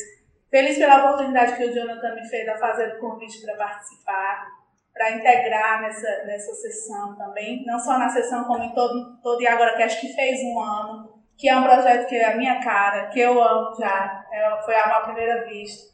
Feliz 0.50 0.78
pela 0.78 1.06
oportunidade 1.06 1.56
que 1.56 1.66
o 1.66 1.74
Jonathan 1.74 2.16
me 2.16 2.28
fez 2.28 2.48
a 2.50 2.58
fazer 2.58 2.96
o 2.96 3.00
convite 3.00 3.42
para 3.42 3.56
participar, 3.56 4.48
para 4.94 5.12
integrar 5.12 5.82
nessa, 5.82 6.26
nessa 6.26 6.54
sessão 6.56 7.16
também, 7.16 7.64
não 7.66 7.80
só 7.80 7.98
na 7.98 8.10
sessão, 8.10 8.44
como 8.44 8.64
em 8.64 8.74
todo, 8.74 9.22
todo 9.22 9.42
e 9.42 9.48
agora 9.48 9.78
que 9.78 9.84
acho 9.84 10.02
que 10.02 10.14
fez 10.14 10.42
um 10.44 10.60
ano 10.60 11.22
que 11.42 11.50
é 11.50 11.58
um 11.58 11.64
projeto 11.64 12.08
que 12.08 12.16
é 12.16 12.34
a 12.34 12.38
minha 12.38 12.62
cara, 12.62 13.08
que 13.08 13.20
eu 13.20 13.42
amo 13.42 13.76
já, 13.76 14.24
é, 14.32 14.62
foi 14.64 14.76
a 14.76 14.86
minha 14.86 15.02
primeira 15.02 15.44
vista. 15.48 15.92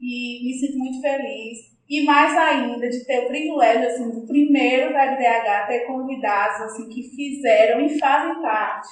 E 0.00 0.44
me 0.44 0.58
sinto 0.58 0.78
muito 0.78 1.00
feliz. 1.00 1.69
E 1.90 2.04
mais 2.04 2.38
ainda 2.38 2.88
de 2.88 3.04
ter 3.04 3.24
o 3.24 3.26
privilégio 3.26 3.88
assim, 3.88 4.10
do 4.12 4.24
primeiro 4.24 4.92
da 4.92 5.06
DH 5.06 5.66
ter 5.66 5.86
convidados 5.88 6.60
assim, 6.60 6.88
que 6.88 7.02
fizeram 7.02 7.80
e 7.80 7.98
fazem 7.98 8.40
parte 8.40 8.88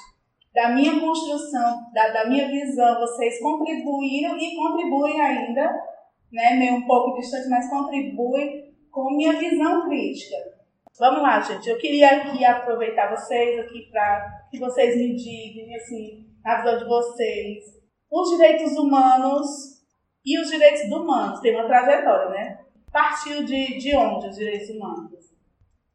da 0.53 0.69
minha 0.71 0.99
construção, 0.99 1.79
da, 1.93 2.09
da 2.09 2.25
minha 2.27 2.49
visão. 2.49 2.99
Vocês 2.99 3.39
contribuíram 3.39 4.37
e 4.37 4.53
contribuem 4.53 5.21
ainda, 5.21 5.71
né, 6.29 6.55
meio 6.55 6.73
um 6.73 6.85
pouco 6.85 7.17
distante, 7.17 7.47
mas 7.47 7.69
contribuem 7.69 8.75
com 8.91 9.15
minha 9.15 9.31
visão 9.31 9.87
crítica. 9.87 10.35
Vamos 10.99 11.21
lá, 11.21 11.39
gente. 11.39 11.69
Eu 11.69 11.77
queria 11.77 12.17
aqui 12.17 12.43
aproveitar 12.43 13.15
vocês 13.15 13.59
aqui 13.61 13.89
para 13.89 14.27
que 14.51 14.59
vocês 14.59 14.97
me 14.97 15.15
digam, 15.15 15.73
assim, 15.73 16.25
na 16.43 16.57
visão 16.57 16.77
de 16.77 16.83
vocês, 16.83 17.63
os 18.11 18.29
direitos 18.31 18.75
humanos 18.75 19.47
e 20.25 20.37
os 20.37 20.49
direitos 20.49 20.83
humanos. 20.91 21.39
Tem 21.39 21.55
uma 21.55 21.65
trajetória, 21.65 22.29
né? 22.31 22.68
Partiu 22.91 23.43
de, 23.45 23.77
de 23.77 23.95
onde 23.95 24.27
os 24.27 24.35
direitos 24.35 24.69
humanos? 24.69 25.33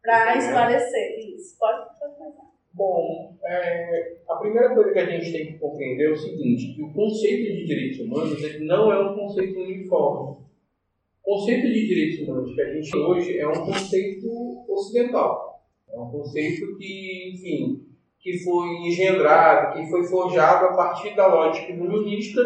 Para 0.03 0.37
esclarecer 0.37 1.19
isso. 1.35 1.57
Pode, 1.59 1.99
pode 1.99 2.35
Bom, 2.73 3.37
é, 3.45 4.17
a 4.29 4.35
primeira 4.35 4.75
coisa 4.75 4.93
que 4.93 4.99
a 4.99 5.07
gente 5.07 5.31
tem 5.31 5.47
que 5.47 5.59
compreender 5.59 6.09
é 6.09 6.13
o 6.13 6.17
seguinte, 6.17 6.75
que 6.75 6.83
o 6.83 6.93
conceito 6.93 7.53
de 7.53 7.67
direitos 7.67 8.01
humanos 8.01 8.43
ele 8.43 8.67
não 8.67 8.93
é 8.93 9.01
um 9.01 9.15
conceito 9.15 9.61
uniforme. 9.61 10.39
O 11.25 11.35
conceito 11.37 11.69
de 11.69 11.87
direitos 11.87 12.27
humanos 12.27 12.53
que 12.53 12.61
a 12.61 12.75
gente 12.75 12.97
hoje 12.97 13.39
é 13.39 13.47
um 13.49 13.65
conceito 13.65 14.65
ocidental. 14.69 15.63
É 15.89 15.97
um 15.97 16.11
conceito 16.11 16.77
que, 16.77 17.33
enfim, 17.33 17.87
que 18.19 18.39
foi 18.39 18.69
engendrado, 18.89 19.75
que 19.79 19.89
foi 19.89 20.05
forjado 20.05 20.67
a 20.67 20.75
partir 20.75 21.15
da 21.15 21.29
lógica 21.29 21.73
iluminista 21.73 22.41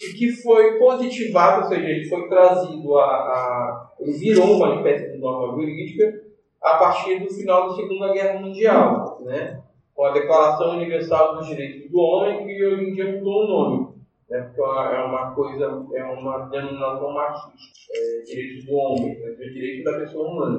e 0.00 0.12
que 0.14 0.32
foi 0.32 0.78
positivado, 0.78 1.62
ou 1.62 1.68
seja, 1.68 1.88
ele 1.88 2.08
foi 2.08 2.28
trazido 2.28 2.98
a, 2.98 3.04
a 3.04 3.92
ele 4.00 4.12
virou 4.12 4.56
uma 4.56 4.76
espécie 4.76 5.12
de 5.12 5.18
norma 5.18 5.54
jurídica 5.54 6.22
a 6.60 6.74
partir 6.74 7.20
do 7.20 7.32
final 7.32 7.68
da 7.68 7.76
Segunda 7.76 8.12
Guerra 8.12 8.40
Mundial, 8.40 9.18
né? 9.22 9.62
com 9.94 10.04
a 10.04 10.12
Declaração 10.12 10.76
Universal 10.76 11.36
dos 11.36 11.46
Direitos 11.46 11.90
do 11.90 11.98
Homem, 11.98 12.46
que 12.46 12.64
hoje 12.64 12.84
em 12.84 12.94
dia 12.94 13.12
mudou 13.12 13.44
o 13.44 13.46
nome 13.46 13.92
né, 14.32 14.40
porque 14.40 14.62
é 14.62 15.04
uma 15.04 15.34
coisa, 15.34 15.86
é 15.94 16.04
uma 16.04 16.48
denominação 16.48 17.12
marxista, 17.12 17.92
é, 17.94 18.22
direitos 18.22 18.64
do 18.64 18.74
homem, 18.74 19.18
né, 19.18 19.30
direito 19.34 19.84
da 19.84 19.98
pessoa 19.98 20.26
humana. 20.26 20.58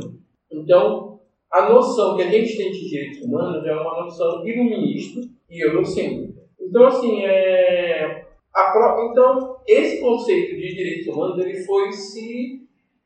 Então, 0.52 1.20
a 1.52 1.70
noção 1.70 2.16
que 2.16 2.22
a 2.22 2.30
gente 2.30 2.56
tem 2.56 2.72
de 2.72 2.88
direitos 2.88 3.22
humanos 3.24 3.66
é 3.66 3.74
uma 3.74 4.04
noção 4.04 4.48
iluminista 4.48 5.22
e 5.50 5.66
eurocêntrica. 5.66 6.44
Então, 6.62 6.86
assim, 6.86 7.24
é, 7.26 8.28
a, 8.56 9.08
então, 9.10 9.58
esse 9.68 10.00
conceito 10.00 10.56
de 10.56 10.76
direitos 10.76 11.08
humanos 11.08 11.40
ele 11.40 11.64
foi 11.64 11.92
se 11.92 12.62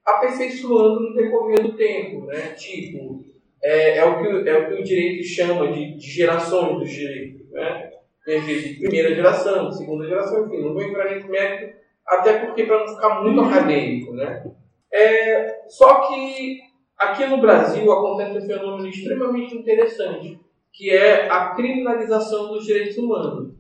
aperfeiçoando 0.06 1.00
no 1.00 1.16
decorrer 1.16 1.62
do 1.62 1.76
tempo, 1.76 2.26
né? 2.26 2.54
Tipo, 2.56 3.26
é, 3.64 3.98
é, 3.98 4.06
o, 4.06 4.20
que, 4.20 4.50
é 4.50 4.58
o 4.58 4.68
que 4.68 4.82
o 4.82 4.84
direito 4.84 5.24
chama 5.24 5.72
de, 5.72 5.98
de 5.98 6.12
gerações 6.12 6.80
dos 6.80 6.90
direitos, 6.90 7.50
né? 7.52 7.92
de 8.26 8.76
primeira 8.80 9.16
geração, 9.16 9.72
segunda 9.72 10.06
geração, 10.06 10.46
enfim, 10.46 10.62
não 10.62 10.74
vou 10.74 10.84
entrar 10.84 11.10
nesse 11.10 11.30
mérito, 11.30 11.78
até 12.06 12.46
porque 12.46 12.66
para 12.66 12.80
não 12.80 12.94
ficar 12.94 13.22
muito 13.22 13.40
acadêmico, 13.40 14.14
né? 14.14 14.52
É, 14.92 15.64
só 15.70 16.02
que 16.02 16.60
aqui 16.98 17.26
no 17.26 17.40
Brasil 17.40 17.90
acontece 17.90 18.38
um 18.38 18.48
fenômeno 18.48 18.88
extremamente 18.88 19.56
interessante, 19.56 20.40
que 20.74 20.90
é 20.90 21.30
a 21.30 21.56
criminalização 21.56 22.50
dos 22.50 22.66
direitos 22.66 22.98
humanos. 22.98 23.54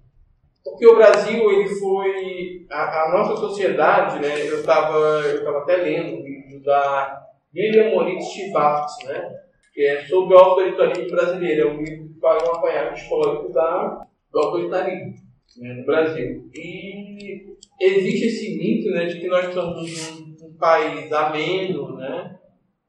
Porque 0.71 0.87
o 0.87 0.95
Brasil, 0.95 1.51
ele 1.51 1.69
foi. 1.69 2.65
A, 2.69 3.05
a 3.05 3.11
nossa 3.11 3.35
sociedade, 3.37 4.19
né? 4.19 4.47
Eu 4.47 4.59
estava 4.59 4.97
eu 4.97 5.43
tava 5.43 5.59
até 5.59 5.77
lendo 5.77 6.19
um 6.19 6.23
vídeo 6.23 6.61
da 6.63 7.25
William 7.55 7.91
Moritz 7.91 8.25
Schwartz, 8.25 9.05
né? 9.05 9.29
Que 9.73 9.85
é 9.85 10.05
sobre 10.05 10.35
o 10.35 10.39
autoritarismo 10.39 11.09
brasileiro. 11.09 11.67
É 11.67 11.71
um 11.71 11.81
livro 11.81 12.07
que 12.09 12.19
faz 12.19 12.43
um 12.43 12.51
apanhado 12.51 12.95
histórico 12.95 13.53
da, 13.53 14.05
do 14.31 14.39
autoritarismo 14.39 15.13
né, 15.57 15.73
no 15.73 15.85
Brasil. 15.85 16.49
E 16.53 17.55
existe 17.79 18.25
esse 18.25 18.57
mito 18.57 18.89
né, 18.89 19.05
de 19.05 19.19
que 19.19 19.27
nós 19.27 19.53
somos 19.53 20.11
um, 20.11 20.47
um 20.47 20.57
país 20.57 21.11
ameno, 21.11 21.95
né? 21.95 22.37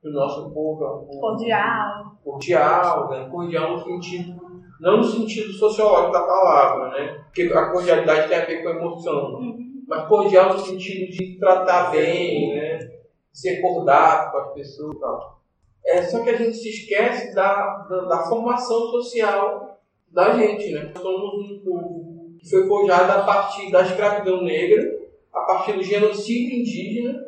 Que 0.01 0.09
o 0.09 0.13
nosso 0.13 0.53
povo 0.53 0.85
é 0.85 0.91
um 0.91 1.07
povo 1.07 1.21
cordial, 1.21 2.19
cordial, 2.23 3.11
né, 3.11 3.29
cordial 3.31 3.73
no 3.73 3.79
sentido 3.85 4.48
não 4.81 4.99
no 4.99 5.05
sentido 5.05 5.53
sociológico 5.53 6.13
da 6.13 6.23
palavra, 6.23 6.89
né? 6.91 7.25
Porque 7.25 7.43
a 7.53 7.71
cordialidade 7.71 8.29
tem 8.29 8.39
a 8.39 8.45
ver 8.45 8.63
com 8.63 8.69
a 8.69 8.73
emoção, 8.73 9.35
uhum. 9.35 9.85
mas 9.87 10.09
cordial 10.09 10.55
no 10.55 10.61
sentido 10.61 11.11
de 11.11 11.39
tratar 11.39 11.91
bem, 11.91 12.55
né? 12.55 12.91
Ser 13.33 13.61
cordato 13.61 14.33
com 14.33 14.39
as 14.39 14.53
pessoas 14.55 14.97
e 14.97 15.01
tal. 15.01 15.41
É, 15.85 16.03
só 16.03 16.23
que 16.23 16.31
a 16.31 16.37
gente 16.37 16.57
se 16.57 16.69
esquece 16.69 17.35
da, 17.35 17.79
da, 17.89 18.01
da 18.03 18.19
formação 18.25 18.91
social 18.91 19.81
da 20.11 20.33
gente, 20.35 20.71
né? 20.73 20.93
Somos 20.97 21.51
um 21.51 21.61
povo 21.65 22.37
que 22.39 22.49
foi 22.49 22.67
forjado 22.67 23.11
a 23.13 23.25
partir 23.25 23.71
da 23.71 23.83
escravidão 23.83 24.43
negra, 24.43 24.99
a 25.33 25.41
partir 25.41 25.73
do 25.73 25.83
genocídio 25.83 26.61
indígena 26.61 27.21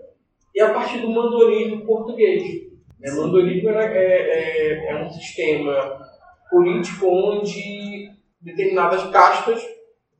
e 0.54 0.60
a 0.60 0.72
partir 0.72 0.98
do 0.98 1.10
mandorismo 1.10 1.84
português. 1.84 2.70
O 3.02 3.16
mandorismo 3.16 3.70
é, 3.70 3.96
é, 3.96 4.92
é 4.92 5.02
um 5.02 5.10
sistema 5.10 6.10
político 6.50 7.06
onde 7.06 8.10
determinadas 8.40 9.04
castas 9.10 9.62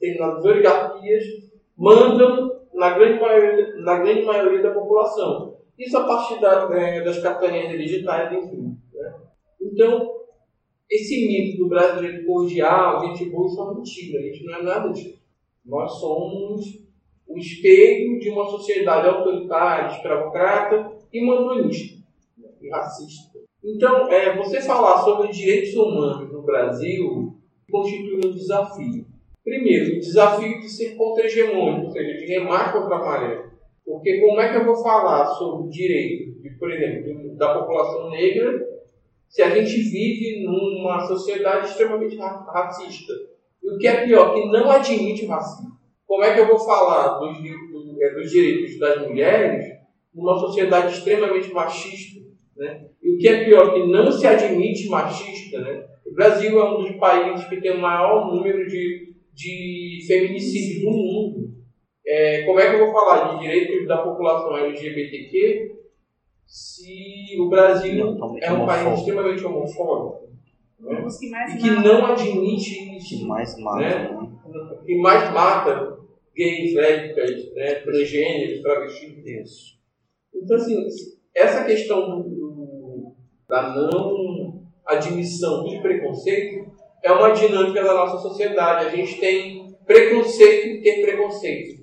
determinadas 0.00 0.44
oligarquias 0.44 1.24
mandam 1.76 2.60
na 2.74 2.90
grande 2.90 3.20
maioria, 3.20 3.76
na 3.76 3.98
grande 3.98 4.22
maioria 4.22 4.62
da 4.62 4.72
população. 4.72 5.58
Isso 5.78 5.96
a 5.96 6.04
partir 6.04 6.40
da, 6.40 6.68
é, 6.72 7.02
das 7.02 7.22
capitanias 7.22 7.70
digitais, 7.78 8.32
enfim. 8.32 8.76
Né? 8.92 9.14
Então, 9.60 10.10
esse 10.90 11.26
mito 11.26 11.58
do 11.58 11.68
brasileiro 11.68 12.26
cordial, 12.26 13.00
gente 13.06 13.30
boa, 13.30 13.46
isso 13.46 13.62
é 13.62 13.74
mentira. 13.74 14.18
A 14.18 14.22
gente 14.22 14.44
não 14.44 14.54
é 14.54 14.62
nada 14.62 14.88
disso. 14.90 15.20
Nós 15.64 15.92
somos 16.00 16.80
o 17.28 17.38
espelho 17.38 18.18
de 18.18 18.30
uma 18.30 18.46
sociedade 18.46 19.08
autoritária, 19.08 19.94
escravocrata 19.94 20.92
e 21.12 21.24
mandonista 21.24 22.02
e 22.60 22.68
racista. 22.68 23.29
Então, 23.62 24.10
é, 24.10 24.36
você 24.36 24.60
falar 24.62 24.98
sobre 24.98 25.28
direitos 25.28 25.74
humanos 25.74 26.32
no 26.32 26.42
Brasil 26.42 27.36
constitui 27.70 28.16
um 28.16 28.30
desafio. 28.30 29.06
Primeiro, 29.44 29.96
o 29.96 30.00
desafio 30.00 30.60
de 30.60 30.68
ser 30.68 30.96
contra-hegemônico, 30.96 31.86
ou 31.86 31.90
seja, 31.90 32.18
de 32.18 32.26
remar 32.26 32.72
contra 32.72 32.96
a 32.96 33.04
maré. 33.04 33.50
Porque 33.84 34.20
como 34.20 34.40
é 34.40 34.50
que 34.50 34.56
eu 34.58 34.64
vou 34.64 34.76
falar 34.76 35.26
sobre 35.26 35.70
direitos, 35.70 36.40
de, 36.42 36.50
por 36.50 36.70
exemplo, 36.70 37.36
da 37.36 37.58
população 37.58 38.10
negra, 38.10 38.66
se 39.28 39.42
a 39.42 39.50
gente 39.50 39.80
vive 39.80 40.44
numa 40.44 41.06
sociedade 41.06 41.68
extremamente 41.68 42.16
racista? 42.16 43.12
E 43.62 43.70
o 43.70 43.78
que 43.78 43.86
é 43.86 44.04
pior, 44.04 44.34
que 44.34 44.46
não 44.46 44.70
admite 44.70 45.24
o 45.24 45.28
racismo. 45.28 45.70
Como 46.06 46.24
é 46.24 46.34
que 46.34 46.40
eu 46.40 46.48
vou 46.48 46.58
falar 46.58 47.18
dos, 47.18 47.38
é, 47.38 48.14
dos 48.14 48.30
direitos 48.30 48.78
das 48.78 49.06
mulheres 49.06 49.64
numa 50.14 50.38
sociedade 50.38 50.94
extremamente 50.94 51.52
machista? 51.52 52.20
Né? 52.56 52.89
O 53.20 53.22
que 53.22 53.28
é 53.28 53.44
pior, 53.44 53.74
que 53.74 53.86
não 53.86 54.10
se 54.10 54.26
admite 54.26 54.88
machista. 54.88 55.60
Né? 55.60 55.84
O 56.06 56.14
Brasil 56.14 56.58
é 56.58 56.70
um 56.70 56.78
dos 56.78 56.92
países 56.92 57.46
que 57.48 57.60
tem 57.60 57.72
o 57.72 57.80
maior 57.80 58.34
número 58.34 58.66
de, 58.66 59.14
de 59.34 59.98
feminicídios 60.06 60.82
no 60.84 60.90
mundo. 60.90 61.50
É, 62.06 62.44
como 62.44 62.58
é 62.58 62.70
que 62.70 62.76
eu 62.76 62.86
vou 62.86 62.94
falar 62.94 63.34
de 63.34 63.40
direitos 63.40 63.86
da 63.86 63.98
população 63.98 64.56
LGBTQ 64.56 65.76
se 66.46 67.36
o 67.38 67.50
Brasil 67.50 68.18
é 68.40 68.52
um 68.52 68.64
país 68.64 68.98
extremamente 68.98 69.44
homofóbico? 69.44 70.30
Né? 70.80 71.06
Que 71.18 71.56
e 71.56 71.60
que 71.60 71.70
não 71.70 72.06
admite 72.06 72.96
isso. 72.96 73.18
Que 73.18 73.24
mais 73.26 73.54
mata. 73.60 73.80
Né? 73.80 74.18
né? 74.48 74.78
Que 74.86 74.96
mais 74.96 75.30
mata 75.34 75.98
gays, 76.34 76.72
lésbicas, 76.72 77.54
né? 77.54 77.74
transgêneros, 77.74 78.62
travestis. 78.62 79.26
Isso. 79.26 79.78
Então, 80.34 80.56
assim, 80.56 80.86
essa 81.34 81.64
questão 81.64 82.22
do, 82.22 82.39
da 83.50 83.74
não 83.74 84.62
admissão 84.86 85.64
de 85.64 85.80
preconceito 85.80 86.70
é 87.02 87.12
uma 87.12 87.32
dinâmica 87.32 87.82
da 87.82 87.94
nossa 87.94 88.18
sociedade. 88.18 88.86
A 88.86 88.96
gente 88.96 89.18
tem 89.18 89.76
preconceito 89.84 90.68
em 90.68 90.80
ter 90.80 91.02
preconceito. 91.02 91.80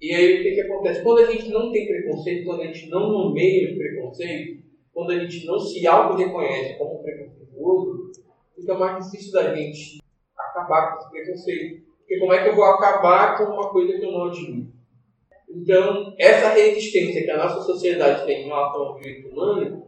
E 0.00 0.14
aí 0.14 0.40
o 0.40 0.42
que, 0.42 0.54
que 0.54 0.60
acontece? 0.62 1.02
Quando 1.02 1.18
a 1.18 1.30
gente 1.30 1.48
não 1.50 1.70
tem 1.70 1.86
preconceito, 1.86 2.44
quando 2.44 2.62
a 2.62 2.66
gente 2.66 2.88
não 2.88 3.10
nomeia 3.10 3.70
os 3.70 3.76
preconceitos, 3.76 4.62
quando 4.92 5.10
a 5.10 5.18
gente 5.18 5.46
não 5.46 5.58
se 5.58 5.86
auto-reconhece 5.86 6.78
como 6.78 7.02
preconceituoso, 7.02 8.12
fica 8.56 8.74
mais 8.74 9.04
difícil 9.04 9.32
da 9.32 9.54
gente 9.54 10.00
acabar 10.36 10.92
com 10.92 10.98
esse 10.98 11.10
preconceito. 11.10 11.82
Porque 11.98 12.18
como 12.18 12.32
é 12.32 12.42
que 12.42 12.48
eu 12.48 12.56
vou 12.56 12.64
acabar 12.64 13.38
com 13.38 13.52
uma 13.52 13.70
coisa 13.70 13.98
que 13.98 14.04
eu 14.04 14.12
não 14.12 14.26
admito? 14.26 14.72
Então, 15.48 16.14
essa 16.18 16.48
resistência 16.48 17.22
que 17.22 17.30
a 17.30 17.36
nossa 17.36 17.60
sociedade 17.60 18.26
tem 18.26 18.42
em 18.42 18.46
relação 18.46 18.82
ao 18.82 18.96
direito 18.96 19.28
humano 19.28 19.81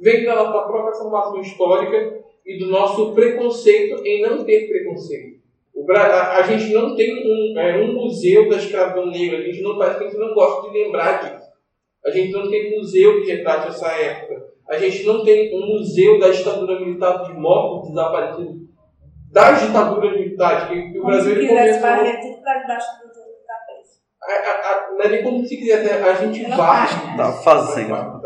vem 0.00 0.24
da 0.24 0.34
nossa 0.34 0.66
própria 0.66 0.94
formação 0.94 1.40
histórica 1.40 2.20
e 2.44 2.58
do 2.58 2.66
nosso 2.66 3.12
preconceito 3.12 4.04
em 4.04 4.22
não 4.22 4.44
ter 4.44 4.68
preconceito. 4.68 5.40
A, 5.90 6.38
a, 6.38 6.42
gente 6.42 6.72
não 6.72 6.94
tem 6.94 7.10
um, 7.12 7.58
é, 7.58 7.82
um 7.82 7.94
museu 7.94 8.48
da 8.48 8.56
escravidão 8.56 9.06
negra, 9.06 9.38
a 9.38 9.42
gente 9.42 9.62
não 9.62 9.76
faz, 9.76 9.96
a 9.96 10.04
gente 10.04 10.16
não 10.18 10.34
gosta 10.34 10.70
de 10.70 10.78
lembrar 10.78 11.22
disso. 11.22 11.50
A 12.04 12.10
gente 12.10 12.32
não 12.32 12.48
tem 12.48 12.76
museu 12.76 13.20
que 13.20 13.30
retrate 13.30 13.68
essa 13.68 13.88
época. 13.88 14.50
A 14.68 14.78
gente 14.78 15.04
não 15.04 15.24
tem 15.24 15.54
um 15.54 15.66
museu 15.66 16.18
da 16.18 16.30
ditadura 16.30 16.78
militar 16.78 17.24
de 17.24 17.32
mortos 17.32 17.88
desaparecidos 17.88 18.60
das 19.32 19.66
ditaduras 19.66 20.12
militares. 20.12 20.68
Que, 20.68 20.92
que 20.92 20.98
o 20.98 21.04
Brasil 21.04 21.34
se 21.34 21.46
começou... 21.46 21.80
varrer 21.80 22.20
tudo 22.20 22.42
para 22.42 22.58
debaixo 22.60 22.86
do 23.02 23.10
não 25.00 25.06
é 25.06 25.08
nem 25.08 25.22
como 25.22 25.44
se 25.44 25.56
quisesse, 25.56 25.88
a 25.90 26.14
gente 26.14 26.44
vai. 26.50 27.16
Tá 27.16 27.32
fazendo. 27.42 28.20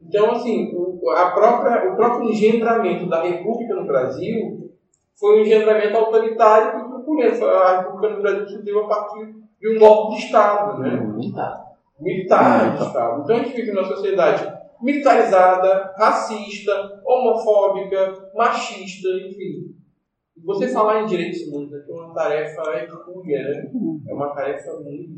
Então, 0.00 0.30
assim, 0.32 0.72
o, 0.74 0.81
a 1.10 1.30
própria, 1.30 1.92
o 1.92 1.96
próprio 1.96 2.30
engendramento 2.30 3.08
da 3.08 3.22
República 3.22 3.74
no 3.74 3.86
Brasil 3.86 4.70
foi 5.18 5.38
um 5.38 5.42
engendramento 5.42 5.96
autoritário 5.96 6.80
e 6.80 6.88
truculento. 6.88 7.44
A 7.44 7.80
República 7.82 8.16
no 8.16 8.22
Brasil 8.22 8.48
se 8.48 8.62
deu 8.64 8.84
a 8.84 8.88
partir 8.88 9.34
de 9.60 9.76
um 9.76 9.78
golpe 9.78 10.16
de 10.16 10.24
Estado, 10.24 10.78
né? 10.78 10.96
Militar. 10.96 11.64
Militar 12.00 12.76
de 12.76 12.82
Estado. 12.84 13.22
Então 13.22 13.36
a 13.36 13.38
gente 13.40 13.54
vive 13.54 13.72
numa 13.72 13.86
sociedade 13.86 14.62
militarizada, 14.80 15.94
racista, 15.96 17.00
homofóbica, 17.06 18.30
machista, 18.34 19.08
enfim. 19.28 19.72
Você 20.44 20.68
falar 20.68 21.02
em 21.02 21.06
direitos 21.06 21.46
humanos 21.46 21.72
é 21.72 21.92
uma 21.92 22.12
tarefa 22.12 22.62
hercúlea, 22.74 23.42
né? 23.42 23.70
É 24.08 24.12
uma 24.12 24.34
tarefa 24.34 24.72
muito. 24.80 25.14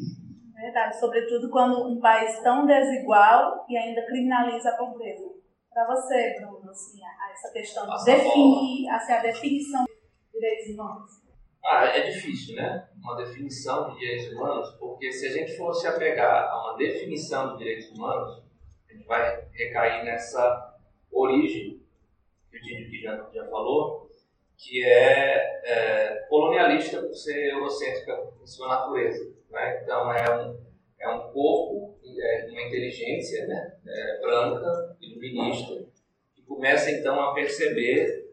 Verdade, 0.54 1.00
sobretudo 1.00 1.48
quando 1.50 1.88
um 1.88 1.98
país 1.98 2.38
tão 2.42 2.66
desigual 2.66 3.64
e 3.68 3.76
ainda 3.76 4.04
criminaliza 4.06 4.68
a 4.68 4.76
pobreza. 4.76 5.33
Para 5.74 5.86
você, 5.86 6.38
Bruno, 6.38 6.70
assim, 6.70 7.00
essa 7.32 7.50
questão 7.52 7.84
de 7.84 8.04
definir, 8.04 8.88
assim, 8.90 9.12
a 9.12 9.20
definição 9.20 9.84
de 9.84 10.32
direitos 10.32 10.72
humanos. 10.72 11.10
Ah, 11.64 11.86
é 11.86 12.12
difícil, 12.12 12.54
né? 12.54 12.88
Uma 12.96 13.16
definição 13.16 13.90
de 13.90 13.98
direitos 13.98 14.32
humanos, 14.32 14.70
porque 14.78 15.10
se 15.10 15.26
a 15.26 15.32
gente 15.32 15.56
fosse 15.56 15.84
apegar 15.88 16.48
a 16.48 16.62
uma 16.62 16.76
definição 16.76 17.52
de 17.52 17.58
direitos 17.58 17.90
humanos, 17.90 18.44
a 18.88 18.92
gente 18.92 19.04
vai 19.04 19.48
recair 19.50 20.04
nessa 20.04 20.78
origem 21.10 21.82
que 22.48 22.56
o 22.56 22.60
Didi 22.60 23.02
já, 23.02 23.28
já 23.34 23.44
falou, 23.48 24.08
que 24.56 24.84
é, 24.84 25.60
é 25.64 26.26
colonialista 26.28 27.02
por 27.02 27.14
ser 27.14 27.50
eurocêntrica 27.50 28.32
em 28.40 28.46
sua 28.46 28.68
natureza. 28.68 29.34
Né? 29.50 29.82
Então, 29.82 30.12
é 30.12 30.36
um, 30.36 30.63
é 31.00 31.08
um 31.08 31.20
corpo, 31.32 31.96
é 32.04 32.46
uma 32.50 32.62
inteligência 32.62 33.46
né? 33.46 33.72
é, 33.86 34.20
branca, 34.20 34.96
iluminista, 35.00 35.86
que 36.34 36.42
começa 36.42 36.90
então 36.90 37.20
a 37.20 37.34
perceber 37.34 38.24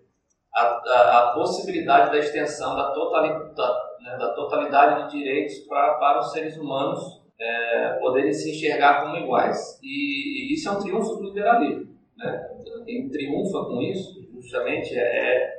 a, 0.54 0.62
a, 0.62 1.19
a 1.19 1.34
possibilidade 1.34 2.12
da 2.12 2.19
extensão 2.19 2.76
da 2.76 2.91
totalidade, 2.91 3.52
né? 4.02 4.17
da 4.17 4.34
totalidade 4.34 5.12
de 5.12 5.19
direitos 5.19 5.60
pra, 5.60 5.95
para 5.95 6.19
os 6.19 6.32
seres 6.32 6.58
humanos 6.58 7.21
é, 7.39 7.97
poderem 8.00 8.32
se 8.32 8.52
enxergar 8.52 9.02
como 9.02 9.17
iguais. 9.17 9.80
E, 9.82 10.52
e, 10.52 10.54
isso 10.54 10.69
é 10.69 10.71
um 10.71 10.80
triunfo 10.80 11.15
do 11.15 11.24
liberalismo. 11.26 11.97
Né? 12.17 12.50
Quem 12.86 13.10
triunfa 13.10 13.65
com 13.65 13.82
isso, 13.82 14.21
justamente, 14.36 14.97
é, 14.97 15.51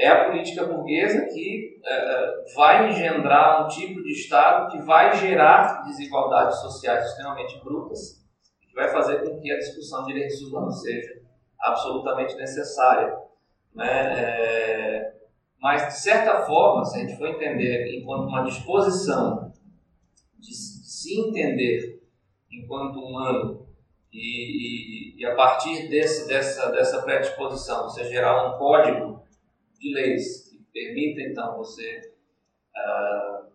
é 0.00 0.08
a 0.08 0.24
política 0.24 0.64
burguesa 0.64 1.26
que 1.26 1.78
é, 1.84 2.44
vai 2.56 2.88
engendrar 2.88 3.64
um 3.64 3.68
tipo 3.68 4.02
de 4.02 4.12
Estado 4.12 4.70
que 4.70 4.80
vai 4.80 5.14
gerar 5.14 5.82
desigualdades 5.82 6.58
sociais 6.60 7.04
extremamente 7.04 7.62
brutas 7.62 8.24
que 8.62 8.74
vai 8.74 8.88
fazer 8.88 9.22
com 9.22 9.38
que 9.38 9.52
a 9.52 9.58
discussão 9.58 10.06
de 10.06 10.14
direitos 10.14 10.40
humanos 10.40 10.80
seja 10.80 11.20
absolutamente 11.60 12.34
necessária. 12.36 13.14
Né? 13.74 13.86
É, 13.86 15.12
mas, 15.60 15.88
de 15.88 16.00
certa 16.00 16.46
forma, 16.46 16.82
se 16.86 16.96
a 16.96 17.00
gente 17.00 17.18
for 17.18 17.28
entender 17.28 17.94
enquanto 17.98 18.26
uma 18.26 18.44
disposição 18.44 19.52
de 20.38 20.54
se 20.54 21.20
entender 21.20 22.02
enquanto 22.50 22.98
humano 22.98 23.66
e, 24.10 25.18
e, 25.18 25.20
e 25.20 25.26
a 25.26 25.34
partir 25.34 25.88
desse, 25.90 26.26
dessa, 26.26 26.70
dessa 26.70 27.02
predisposição 27.02 27.84
você 27.84 28.04
gerar 28.04 28.48
um 28.48 28.58
código 28.58 29.20
de 29.80 29.94
leis 29.94 30.48
que 30.48 30.62
permitam, 30.72 31.24
então, 31.24 31.56
você 31.56 32.00
uh, 32.76 33.50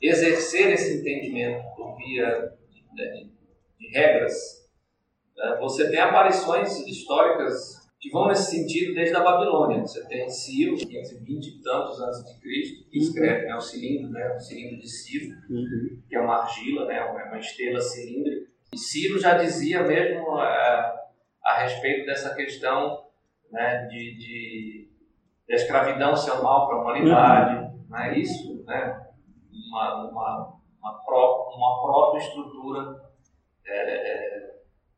exercer 0.00 0.72
esse 0.72 1.00
entendimento 1.00 1.64
por 1.74 1.96
via 1.96 2.52
de, 2.70 2.82
de, 2.94 3.30
de 3.78 3.88
regras, 3.92 4.68
uh, 5.36 5.60
você 5.60 5.90
tem 5.90 5.98
aparições 5.98 6.78
históricas 6.86 7.84
que 8.00 8.10
vão 8.10 8.28
nesse 8.28 8.50
sentido 8.50 8.94
desde 8.94 9.16
a 9.16 9.22
Babilônia. 9.22 9.80
Você 9.80 10.06
tem 10.06 10.28
Ciro, 10.28 10.76
520 10.76 11.46
e 11.46 11.62
tantos 11.62 12.00
antes 12.02 12.24
de 12.24 12.40
Cristo, 12.40 12.90
que 12.90 12.98
escreve 12.98 13.46
né, 13.46 13.56
o 13.56 13.60
cilindro, 13.60 14.10
né, 14.10 14.34
o 14.34 14.38
cilindro 14.38 14.78
de 14.78 14.88
Ciro, 14.88 15.34
uhum. 15.48 16.02
que 16.06 16.14
é 16.14 16.20
uma 16.20 16.42
argila, 16.42 16.84
né, 16.84 17.02
uma 17.02 17.38
estrela 17.38 17.80
cilíndrica. 17.80 18.52
E 18.72 18.78
Ciro 18.78 19.18
já 19.18 19.38
dizia 19.38 19.82
mesmo 19.82 20.34
uh, 20.34 21.04
a 21.44 21.62
respeito 21.62 22.04
dessa 22.04 22.34
questão 22.34 23.04
né, 23.50 23.86
de, 23.86 24.16
de 24.16 24.83
a 25.50 25.54
escravidão 25.54 26.16
ser 26.16 26.32
um 26.32 26.42
mal 26.42 26.66
para 26.66 26.76
a 26.76 26.80
humanidade, 26.80 27.56
uhum. 27.56 27.86
não 27.88 27.98
é 27.98 28.18
isso? 28.18 28.64
Né? 28.64 29.08
Uma, 29.70 30.10
uma, 30.10 30.58
uma, 30.80 31.04
pró 31.04 31.52
uma 31.54 31.82
própria 31.82 32.20
estrutura 32.20 33.02
é, 33.66 33.76
é, 33.76 34.54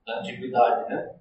da 0.06 0.20
antiguidade. 0.20 0.88
Né? 0.88 1.16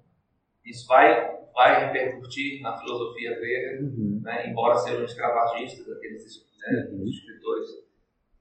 Isso 0.64 0.86
vai, 0.86 1.36
vai 1.54 1.86
repercutir 1.86 2.62
na 2.62 2.76
filosofia 2.78 3.34
grega, 3.34 3.82
uhum. 3.82 4.20
né? 4.22 4.48
embora 4.48 4.76
sejam 4.76 5.04
escravagistas, 5.04 5.90
aqueles 5.90 6.24
né, 6.60 6.88
uhum. 6.92 7.04
escritores 7.04 7.86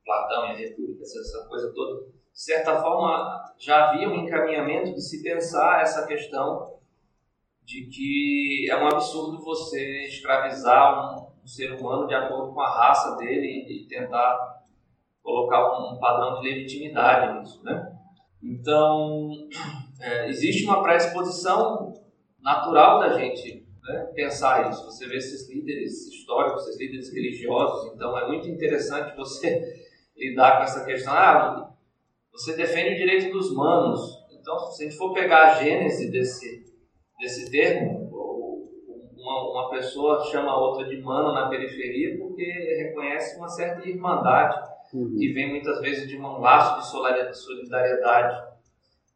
Platão 0.06 0.54
e 0.54 0.58
República, 0.58 1.02
essa, 1.02 1.20
essa 1.20 1.48
coisa 1.50 1.74
toda, 1.74 2.06
de 2.06 2.42
certa 2.42 2.80
forma 2.80 3.44
já 3.58 3.90
havia 3.90 4.08
um 4.08 4.16
encaminhamento 4.16 4.94
de 4.94 5.02
se 5.02 5.24
pensar 5.24 5.82
essa 5.82 6.06
questão 6.06 6.75
de 7.66 7.88
que 7.88 8.68
é 8.70 8.78
um 8.78 8.88
absurdo 8.88 9.44
você 9.44 10.04
escravizar 10.04 11.18
um, 11.18 11.44
um 11.44 11.48
ser 11.48 11.74
humano 11.74 12.08
de 12.08 12.14
acordo 12.14 12.54
com 12.54 12.62
a 12.62 12.70
raça 12.70 13.16
dele 13.18 13.66
e 13.68 13.88
tentar 13.88 14.64
colocar 15.24 15.80
um, 15.80 15.96
um 15.96 16.00
padrão 16.00 16.40
de 16.40 16.48
legitimidade 16.48 17.40
nisso, 17.40 17.64
né? 17.64 17.92
Então, 18.42 19.32
é, 20.00 20.30
existe 20.30 20.64
uma 20.66 20.84
predisposição 20.84 21.94
natural 22.40 23.00
da 23.00 23.18
gente 23.18 23.66
né, 23.84 24.12
pensar 24.14 24.70
isso. 24.70 24.86
Você 24.86 25.08
vê 25.08 25.18
esses 25.18 25.50
líderes 25.50 26.08
históricos, 26.08 26.68
esses 26.68 26.80
líderes 26.80 27.12
religiosos, 27.12 27.94
então 27.94 28.18
é 28.18 28.28
muito 28.28 28.48
interessante 28.48 29.16
você 29.18 29.62
lidar 30.16 30.58
com 30.58 30.64
essa 30.64 30.86
questão. 30.86 31.14
Ah, 31.14 31.72
você 32.32 32.56
defende 32.56 32.94
o 32.94 32.98
direito 32.98 33.32
dos 33.32 33.52
manos. 33.54 34.24
Então, 34.32 34.60
se 34.72 34.84
a 34.84 34.88
gente 34.88 34.98
for 34.98 35.14
pegar 35.14 35.48
a 35.48 35.54
gênese 35.56 36.12
desse, 36.12 36.75
desse 37.20 37.50
termo, 37.50 38.06
uma, 39.16 39.52
uma 39.52 39.70
pessoa 39.70 40.24
chama 40.26 40.58
outra 40.58 40.88
de 40.88 41.02
mano 41.02 41.34
na 41.34 41.50
periferia 41.50 42.18
porque 42.18 42.44
reconhece 42.44 43.38
uma 43.38 43.48
certa 43.48 43.88
irmandade 43.88 44.56
uhum. 44.94 45.18
que 45.18 45.34
vem 45.34 45.50
muitas 45.50 45.80
vezes 45.82 46.08
de 46.08 46.18
um 46.18 46.40
laço 46.40 46.80
de 46.80 47.38
solidariedade 47.38 48.56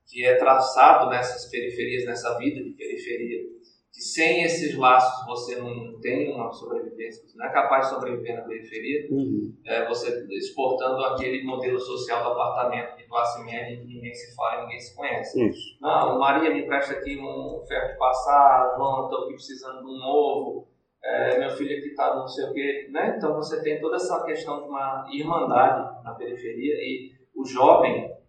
que 0.08 0.26
é 0.26 0.36
traçado 0.36 1.10
nessas 1.10 1.50
periferias, 1.52 2.06
nessa 2.06 2.36
vida 2.40 2.64
de 2.64 2.72
periferia, 2.72 3.44
que 3.92 4.02
sem 4.02 4.44
esses 4.44 4.78
laços 4.78 5.26
você 5.26 5.56
não 5.56 6.00
tem 6.00 6.32
uma 6.32 6.52
sobrevivência, 6.52 7.28
você 7.28 7.38
não 7.38 7.48
é 7.48 7.52
capaz 7.52 7.88
de 7.88 7.96
sobreviver 7.96 8.36
na 8.36 8.44
periferia, 8.44 9.08
uhum. 9.12 9.54
é, 9.66 9.88
você 9.88 10.26
exportando 10.32 11.04
aquele 11.04 11.44
modelo 11.44 11.80
social 11.80 12.24
do 12.24 12.30
apartamento 12.32 12.98
de 12.98 13.08
classe 13.08 13.44
média 13.44 13.78
que 13.78 13.88
ninguém 13.88 14.14
se 14.14 14.36
fala 14.36 14.64
ninguém 14.64 14.80
se 14.80 14.96
conhece. 14.96 15.48
Isso. 15.48 15.78
Não, 15.82 16.20
Maria 16.20 16.54
me 16.54 16.64
empresta 16.64 16.94
aqui 16.94 17.18
um 17.18 17.66
ferro 17.68 17.92
de 17.92 17.98
passar, 17.98 18.76
João, 18.78 19.06
estou 19.06 19.26
aqui 19.26 19.34
precisando 19.34 19.80
de 19.80 19.86
um 19.86 19.98
novo, 19.98 20.68
é, 21.04 21.40
meu 21.40 21.50
filho 21.50 21.78
aqui 21.78 21.90
está 21.90 22.16
não 22.16 22.28
sei 22.28 22.46
o 22.46 22.54
quê, 22.54 22.90
né? 22.92 23.16
Então 23.18 23.34
você 23.34 23.62
tem 23.64 23.80
toda 23.80 23.96
essa 23.96 24.24
questão 24.24 24.62
de 24.62 24.70
uma 24.70 25.08
irmandade 25.12 26.04
na 26.04 26.14
periferia 26.14 26.76
e 26.76 27.12
o 27.36 27.46
jovem 27.46 28.20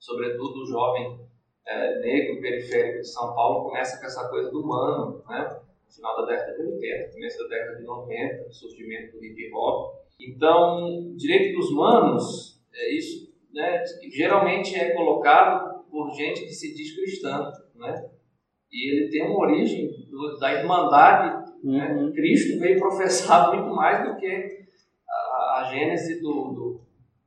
sobretudo 0.00 0.62
o 0.62 0.66
jovem 0.66 1.20
é, 1.66 2.00
negro 2.00 2.40
periférico 2.40 3.00
de 3.00 3.08
São 3.08 3.34
Paulo, 3.34 3.64
começa 3.64 3.98
com 4.00 4.06
essa 4.06 4.28
coisa 4.28 4.50
do 4.50 4.60
humano, 4.60 5.22
né? 5.28 5.60
no 5.86 5.94
final 5.94 6.16
da 6.16 6.26
década 6.26 6.56
de 6.56 6.62
80, 6.62 7.12
começo 7.12 7.38
da 7.38 7.48
década 7.48 7.78
de 7.78 7.84
90, 7.84 8.48
o 8.48 8.52
surgimento 8.52 9.12
do 9.16 9.24
hip 9.24 9.50
hop. 9.54 10.00
Então, 10.20 11.14
direito 11.16 11.58
dos 11.58 11.72
manos, 11.74 12.60
é 12.72 12.94
isso 12.94 13.30
né, 13.52 13.82
geralmente 14.12 14.76
é 14.76 14.90
colocado 14.90 15.84
por 15.90 16.10
gente 16.12 16.42
que 16.42 16.52
se 16.52 16.74
diz 16.74 16.94
cristã, 16.94 17.50
né? 17.74 18.10
E 18.70 18.92
ele 18.92 19.10
tem 19.10 19.26
uma 19.26 19.40
origem 19.40 19.90
do, 20.08 20.38
da 20.38 20.52
irmandade. 20.52 21.50
Né? 21.64 21.92
Uhum. 21.92 22.06
Né? 22.06 22.12
Cristo 22.12 22.60
veio 22.60 22.78
professar 22.78 23.50
muito 23.54 23.74
mais 23.74 24.08
do 24.08 24.16
que 24.16 24.66
a, 25.08 25.60
a 25.60 25.64
gênese 25.72 26.20
do, 26.20 26.52
do, 26.52 26.80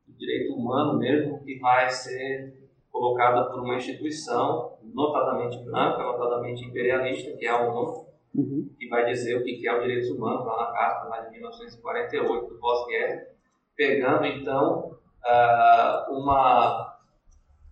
do 0.06 0.18
direito 0.18 0.54
humano 0.54 0.98
mesmo, 0.98 1.44
que 1.44 1.58
vai 1.58 1.90
ser 1.90 2.53
colocada 2.94 3.50
por 3.50 3.60
uma 3.60 3.74
instituição, 3.74 4.78
notadamente 4.80 5.58
branca, 5.64 6.04
notadamente 6.04 6.64
imperialista, 6.64 7.36
que 7.36 7.44
é 7.44 7.50
a 7.50 7.60
ONU, 7.60 8.06
uhum. 8.32 8.70
que 8.78 8.88
vai 8.88 9.04
dizer 9.06 9.36
o 9.36 9.42
que 9.42 9.66
é 9.66 9.76
os 9.76 9.82
direitos 9.82 10.10
humanos, 10.10 10.46
lá 10.46 10.56
na 10.58 10.72
Carta 10.72 11.08
lá 11.08 11.20
de 11.22 11.32
1948, 11.32 12.48
do 12.48 12.54
pós-guerra, 12.60 13.26
pegando 13.74 14.26
então 14.26 14.96
uh, 15.26 16.12
uma, 16.12 16.96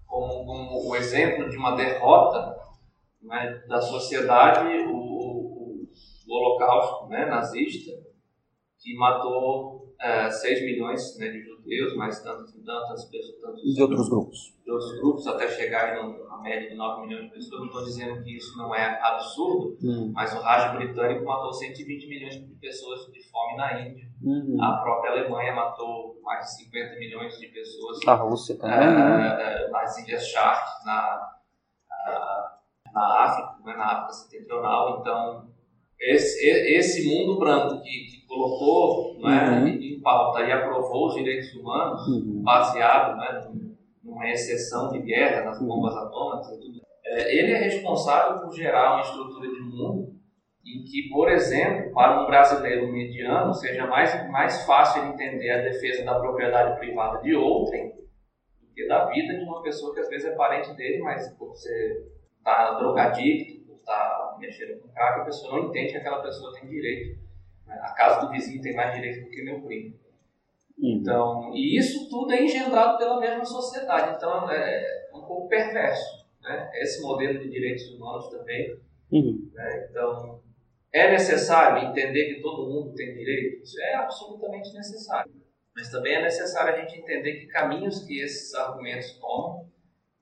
como, 0.09 0.45
como 0.45 0.91
o 0.91 0.97
exemplo 0.97 1.49
de 1.49 1.57
uma 1.57 1.77
derrota 1.77 2.61
né, 3.23 3.63
da 3.69 3.81
sociedade, 3.81 4.67
o, 4.89 4.97
o, 4.97 5.89
o 6.27 6.35
Holocausto 6.35 7.07
né, 7.07 7.27
nazista, 7.27 7.93
que 8.81 8.93
matou 8.97 9.82
uh, 10.03 10.27
é, 10.27 10.31
6 10.31 10.65
milhões 10.65 11.17
né, 11.19 11.29
de 11.29 11.43
judeus, 11.43 11.95
mais 11.97 12.21
tantas, 12.23 12.53
tantas 12.53 13.05
pessoas. 13.07 13.41
Tantos, 13.41 13.75
de 13.75 13.83
outros 13.83 14.09
grupos. 14.09 14.55
De 14.65 14.71
outros 14.71 14.99
grupos, 14.99 15.27
até 15.27 15.49
chegar 15.49 15.95
na 15.95 16.39
média 16.43 16.69
de 16.69 16.75
9 16.75 17.07
milhões 17.07 17.25
de 17.27 17.35
pessoas. 17.35 17.61
Não 17.61 17.67
estou 17.69 17.85
dizendo 17.85 18.23
que 18.23 18.37
isso 18.37 18.59
não 18.59 18.75
é 18.75 19.01
absurdo, 19.01 19.79
hum. 19.83 20.13
mas 20.13 20.35
o 20.35 20.41
Raj 20.41 20.77
britânico 20.77 21.25
matou 21.25 21.53
120 21.53 22.09
milhões 22.09 22.35
de 22.35 22.55
pessoas 22.57 23.07
de 23.13 23.23
fome 23.31 23.57
na 23.57 23.81
Índia. 23.81 24.09
Uhum. 24.23 24.63
A 24.63 24.77
própria 24.79 25.13
Alemanha 25.13 25.55
matou 25.55 26.21
mais 26.23 26.47
de 26.47 26.65
50 26.65 26.99
milhões 26.99 27.39
de 27.39 27.49
pessoas. 27.49 27.99
A 28.07 28.15
Rússia 28.15 28.57
também. 28.57 28.89
Uh, 28.89 29.71
nas 29.71 29.99
Ilhas 29.99 30.27
Shark, 30.29 30.87
na, 30.87 31.33
na 32.93 33.25
África, 33.25 33.57
né, 33.65 33.77
na 33.77 33.85
África 33.85 34.13
Setentrional. 34.13 35.01
Então, 35.01 35.52
esse, 36.03 36.45
esse 36.45 37.09
mundo 37.09 37.39
branco 37.39 37.81
que, 37.81 37.91
que 37.91 38.27
colocou 38.27 39.21
né, 39.21 39.61
uhum. 39.61 39.69
em 39.69 40.01
pauta 40.01 40.43
e 40.43 40.51
aprovou 40.51 41.09
os 41.09 41.15
direitos 41.15 41.55
humanos, 41.55 42.07
uhum. 42.09 42.43
baseado 42.43 43.17
né, 43.17 43.53
numa 44.03 44.29
exceção 44.29 44.91
de 44.91 44.99
guerra, 45.01 45.45
nas 45.45 45.61
bombas 45.61 45.97
atômicas 45.97 46.49
e 46.49 46.61
tudo, 46.61 46.81
é, 47.05 47.39
ele 47.39 47.53
é 47.53 47.59
responsável 47.59 48.41
por 48.41 48.53
gerar 48.53 48.95
uma 48.95 49.03
estrutura 49.03 49.49
de 49.49 49.61
mundo 49.61 50.13
em 50.65 50.85
que, 50.85 51.09
por 51.09 51.29
exemplo, 51.29 51.93
para 51.93 52.23
um 52.23 52.27
brasileiro 52.27 52.91
mediano, 52.91 53.53
seja 53.55 53.87
mais, 53.87 54.31
mais 54.31 54.65
fácil 54.65 55.05
entender 55.05 55.51
a 55.51 55.63
defesa 55.63 56.05
da 56.05 56.19
propriedade 56.19 56.79
privada 56.79 57.21
de 57.21 57.35
outrem 57.35 57.91
do 58.61 58.73
que 58.75 58.87
da 58.87 59.07
vida 59.07 59.39
de 59.39 59.45
uma 59.45 59.63
pessoa 59.63 59.93
que 59.93 60.01
às 60.01 60.09
vezes 60.09 60.27
é 60.27 60.37
parente 60.37 60.73
dele, 60.75 61.03
mas 61.03 61.29
por 61.37 61.55
ser 61.55 62.13
tá 62.45 62.75
drogadicto, 62.79 63.62
mexendo 64.43 64.81
com 64.81 64.89
crack, 64.89 65.21
a 65.21 65.25
pessoa 65.25 65.59
não 65.59 65.69
entende 65.69 65.93
que 65.93 65.99
aquela 65.99 66.23
pessoa 66.23 66.53
tem 66.53 66.69
direito. 66.69 67.19
Né? 67.67 67.75
A 67.81 67.95
casa 67.95 68.27
do 68.27 68.33
vizinho 68.33 68.61
tem 68.61 68.75
mais 68.75 68.95
direito 68.95 69.25
do 69.25 69.31
que 69.31 69.43
meu 69.43 69.63
primo. 69.63 69.95
Uhum. 70.79 70.99
Então, 71.01 71.55
e 71.55 71.79
isso 71.79 72.09
tudo 72.09 72.33
é 72.33 72.43
engendrado 72.43 72.99
pela 72.99 73.21
mesma 73.21 73.45
sociedade. 73.45 74.17
Então, 74.17 74.51
é 74.51 75.09
um 75.15 75.23
pouco 75.23 75.49
perverso. 75.49 76.27
Né? 76.43 76.71
Esse 76.75 77.01
modelo 77.01 77.39
de 77.39 77.49
direitos 77.49 77.89
humanos 77.93 78.29
também. 78.29 78.79
Uhum. 79.11 79.51
Né? 79.55 79.89
Então, 79.89 80.43
é 80.93 81.11
necessário 81.11 81.89
entender 81.89 82.35
que 82.35 82.43
todo 82.43 82.69
mundo 82.69 82.95
tem 82.95 83.15
direito? 83.15 83.63
Isso 83.63 83.81
é 83.81 83.95
absolutamente 83.95 84.75
necessário. 84.75 85.33
Mas 85.75 85.91
também 85.91 86.15
é 86.15 86.23
necessário 86.23 86.75
a 86.75 86.77
gente 86.77 86.99
entender 86.99 87.41
que 87.41 87.47
caminhos 87.47 88.05
que 88.05 88.21
esses 88.21 88.53
argumentos 88.55 89.19
tomam, 89.19 89.71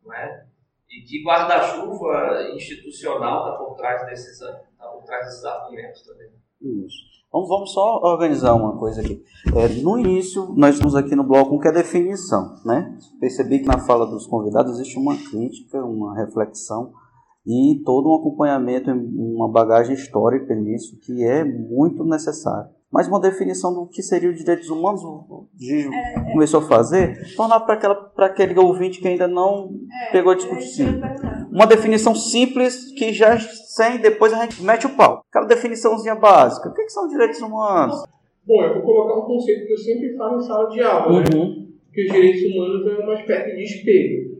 não 0.04 0.14
é? 0.14 0.46
E 0.90 1.02
que 1.02 1.22
guarda-chuva 1.24 2.50
institucional 2.54 3.44
está 3.44 3.58
por 3.58 3.76
trás 3.76 4.04
desses, 4.06 4.38
tá 4.40 4.88
por 4.88 5.04
trás 5.04 5.26
desses 5.26 5.44
argumentos 5.44 6.02
também. 6.02 6.30
Isso. 6.60 7.10
Vamos, 7.32 7.48
vamos 7.48 7.72
só 7.72 8.00
organizar 8.02 8.54
uma 8.54 8.76
coisa 8.76 9.00
aqui. 9.00 9.22
É, 9.54 9.68
no 9.82 9.98
início, 9.98 10.52
nós 10.56 10.74
estamos 10.74 10.96
aqui 10.96 11.14
no 11.14 11.22
bloco 11.22 11.54
1, 11.54 11.60
que 11.60 11.68
é 11.68 11.72
definição. 11.72 12.56
Né? 12.64 12.98
Percebi 13.20 13.60
que 13.60 13.66
na 13.66 13.78
fala 13.78 14.04
dos 14.04 14.26
convidados 14.26 14.72
existe 14.72 14.98
uma 14.98 15.16
crítica, 15.16 15.78
uma 15.84 16.16
reflexão 16.16 16.92
e 17.46 17.80
todo 17.84 18.10
um 18.10 18.16
acompanhamento, 18.16 18.90
uma 18.90 19.48
bagagem 19.48 19.94
histórica 19.94 20.54
nisso 20.54 20.98
que 21.00 21.24
é 21.24 21.44
muito 21.44 22.04
necessário. 22.04 22.70
Mas 22.92 23.06
uma 23.06 23.20
definição 23.20 23.72
do 23.72 23.86
que 23.86 24.02
seria 24.02 24.28
os 24.28 24.36
direitos 24.36 24.68
humanos, 24.68 25.04
o 25.04 25.46
é, 25.62 25.82
é. 25.82 26.32
começou 26.32 26.58
a 26.58 26.66
fazer, 26.66 27.34
tornar 27.36 27.60
para 27.60 28.26
aquele 28.26 28.58
ouvinte 28.58 29.00
que 29.00 29.06
ainda 29.06 29.28
não 29.28 29.70
é, 30.08 30.12
pegou 30.12 30.32
a 30.32 30.34
discussão. 30.34 30.86
Uma 31.52 31.66
definição 31.66 32.16
simples 32.16 32.92
que 32.92 33.12
já 33.12 33.38
sem, 33.38 33.98
depois 33.98 34.32
a 34.32 34.42
gente 34.42 34.60
mete 34.62 34.86
o 34.86 34.96
pau. 34.96 35.24
Aquela 35.28 35.46
definiçãozinha 35.46 36.16
básica. 36.16 36.68
O 36.68 36.74
que, 36.74 36.82
que 36.82 36.90
são 36.90 37.06
direitos 37.06 37.40
humanos? 37.40 38.02
Bom, 38.44 38.64
eu 38.64 38.74
vou 38.74 38.82
colocar 38.82 39.20
um 39.20 39.26
conceito 39.26 39.66
que 39.66 39.72
eu 39.72 39.78
sempre 39.78 40.16
falo 40.16 40.38
em 40.38 40.40
sala 40.40 40.68
de 40.70 40.80
aula, 40.80 41.20
né? 41.20 41.24
uhum. 41.32 41.48
né? 41.48 41.66
Que 41.94 42.06
os 42.06 42.12
direitos 42.12 42.42
humanos 42.42 42.86
é 42.86 43.04
uma 43.04 43.14
espécie 43.14 43.54
de 43.54 43.62
espelho. 43.62 44.38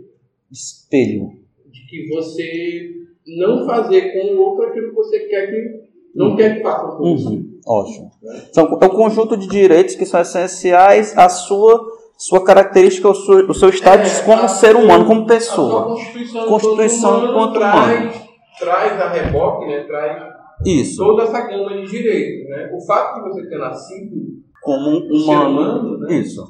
Espelho. 0.51 1.29
De 1.67 1.87
que 1.87 2.09
você 2.09 2.91
não 3.39 3.65
fazer 3.65 4.13
com 4.13 4.35
o 4.35 4.41
outro 4.41 4.67
aquilo 4.67 4.89
que 4.89 4.95
você 4.97 5.21
quer 5.21 5.47
que 5.47 5.91
não 6.15 6.31
uhum. 6.31 6.37
quer 6.37 6.57
que 6.57 6.63
faça 6.63 6.97
com 6.97 7.17
você. 7.17 7.40
Ótimo. 7.67 8.11
São, 8.53 8.79
é 8.81 8.87
um 8.87 8.91
conjunto 8.91 9.37
de 9.37 9.47
direitos 9.47 9.95
que 9.95 10.07
são 10.07 10.21
essenciais 10.21 11.17
à 11.17 11.29
sua, 11.29 11.85
sua 12.17 12.45
característica, 12.45 13.09
o 13.09 13.15
seu, 13.15 13.49
o 13.49 13.55
seu 13.55 13.69
status 13.71 14.21
é, 14.21 14.23
como 14.25 14.49
ser 14.49 14.77
humano, 14.77 15.05
como 15.07 15.27
pessoa. 15.27 15.85
Constituição, 15.85 16.47
Constituição 16.47 17.25
enquanto 17.31 17.57
humano. 17.57 18.13
Traz, 18.13 18.29
traz 18.59 19.01
a 19.01 19.09
reboque, 19.11 19.67
né? 19.67 19.85
traz 19.85 20.23
Isso. 20.65 20.97
toda 21.05 21.25
essa 21.25 21.41
gama 21.47 21.77
de 21.77 21.87
direitos. 21.87 22.49
Né? 22.49 22.71
O 22.75 22.85
fato 22.85 23.23
de 23.23 23.31
você 23.31 23.49
ter 23.49 23.59
nascido 23.59 24.17
como 24.61 24.91
um 24.91 25.23
humano, 25.23 25.51
humano 25.51 25.99
né? 25.99 26.15
Isso. 26.17 26.43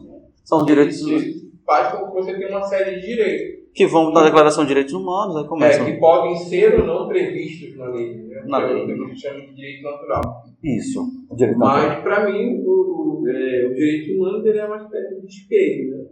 São 0.45 0.65
direitos. 0.65 1.01
Faz 1.65 1.93
com 1.93 2.09
que 2.09 2.15
você 2.15 2.35
tenha 2.35 2.49
uma 2.49 2.67
série 2.67 3.01
de 3.01 3.07
direitos. 3.07 3.61
Que 3.73 3.87
vão 3.87 4.11
na 4.11 4.25
Declaração 4.25 4.65
de 4.65 4.69
Direitos 4.69 4.93
Humanos, 4.93 5.37
aí 5.37 5.45
começam. 5.45 5.87
É, 5.87 5.93
que 5.93 5.99
podem 5.99 6.37
ser 6.37 6.81
ou 6.81 6.85
não 6.87 7.07
previstos 7.07 7.77
na 7.77 7.87
lei. 7.87 8.17
Né? 8.17 8.43
Na 8.47 8.59
lei. 8.59 8.85
Que 8.85 8.93
a 8.93 8.97
gente 8.97 9.21
chama 9.21 9.41
de 9.41 9.55
direito 9.55 9.85
natural. 9.85 10.45
Isso. 10.63 11.01
Direito 11.35 11.59
Mas, 11.59 12.03
para 12.03 12.31
mim, 12.31 12.63
o, 12.67 13.25
é, 13.27 13.67
o 13.67 13.75
direito 13.75 14.17
humano 14.17 14.47
ele 14.47 14.59
é 14.59 14.67
uma 14.67 14.77
espécie 14.83 15.21
de 15.21 15.27
espelho, 15.27 15.91
né? 15.91 16.05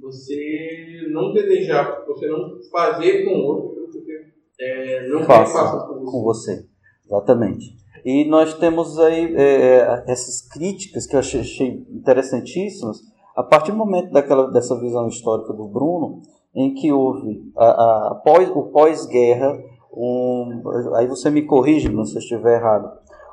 Você 0.00 1.08
não 1.12 1.32
desejar, 1.32 2.04
você 2.06 2.26
não 2.26 2.58
fazer 2.72 3.24
com 3.24 3.30
o 3.30 3.44
outro, 3.44 3.88
porque 3.92 4.12
é, 4.60 5.08
não 5.08 5.22
Faça 5.22 5.52
faça 5.52 5.86
com 5.86 5.94
você. 6.00 6.10
com 6.10 6.22
você. 6.22 6.66
Exatamente. 7.04 7.76
E 8.04 8.24
nós 8.24 8.54
temos 8.54 8.98
aí 8.98 9.34
é, 9.36 10.04
essas 10.08 10.40
críticas 10.48 11.06
que 11.06 11.14
eu 11.14 11.20
achei, 11.20 11.40
achei 11.40 11.86
interessantíssimas, 11.90 12.98
a 13.36 13.42
partir 13.42 13.70
do 13.70 13.78
momento 13.78 14.10
daquela, 14.10 14.50
dessa 14.50 14.78
visão 14.80 15.06
histórica 15.08 15.52
do 15.52 15.68
Bruno, 15.68 16.22
em 16.54 16.74
que 16.74 16.90
houve 16.90 17.42
a, 17.56 18.10
a 18.10 18.14
pós, 18.24 18.48
o 18.50 18.62
pós-guerra, 18.70 19.56
um, 19.92 20.62
aí 20.96 21.06
você 21.06 21.30
me 21.30 21.42
corrige 21.42 21.88
Bruno, 21.88 22.06
se 22.06 22.16
eu 22.16 22.20
estiver 22.20 22.56
errado, 22.58 22.90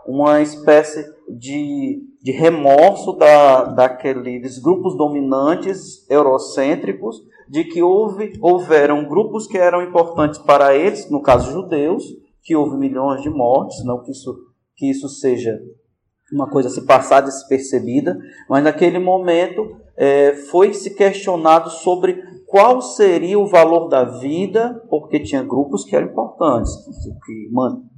uma 0.07 0.41
espécie 0.41 1.05
de, 1.29 2.01
de 2.21 2.31
remorso 2.31 3.13
da, 3.13 3.65
daqueles 3.65 4.59
grupos 4.59 4.97
dominantes 4.97 6.09
eurocêntricos 6.09 7.21
de 7.49 7.63
que 7.65 7.81
houve, 7.81 8.33
houveram 8.41 9.07
grupos 9.07 9.47
que 9.47 9.57
eram 9.57 9.81
importantes 9.83 10.39
para 10.39 10.75
eles, 10.75 11.09
no 11.09 11.21
caso 11.21 11.51
judeus, 11.51 12.03
que 12.41 12.55
houve 12.55 12.77
milhões 12.77 13.21
de 13.21 13.29
mortes, 13.29 13.83
não 13.85 14.01
que 14.01 14.11
isso, 14.11 14.35
que 14.75 14.89
isso 14.89 15.07
seja 15.07 15.59
uma 16.31 16.49
coisa 16.49 16.69
se 16.69 16.85
passar 16.85 17.21
despercebida, 17.21 18.17
mas 18.49 18.63
naquele 18.63 18.97
momento 18.97 19.77
é, 19.95 20.33
foi 20.49 20.73
se 20.73 20.95
questionado 20.95 21.69
sobre 21.69 22.21
qual 22.47 22.81
seria 22.81 23.39
o 23.39 23.47
valor 23.47 23.87
da 23.87 24.03
vida, 24.03 24.81
porque 24.89 25.19
tinha 25.19 25.43
grupos 25.43 25.83
que 25.83 25.95
eram 25.95 26.09
importantes, 26.09 26.71
que, 26.75 27.25
que 27.25 27.49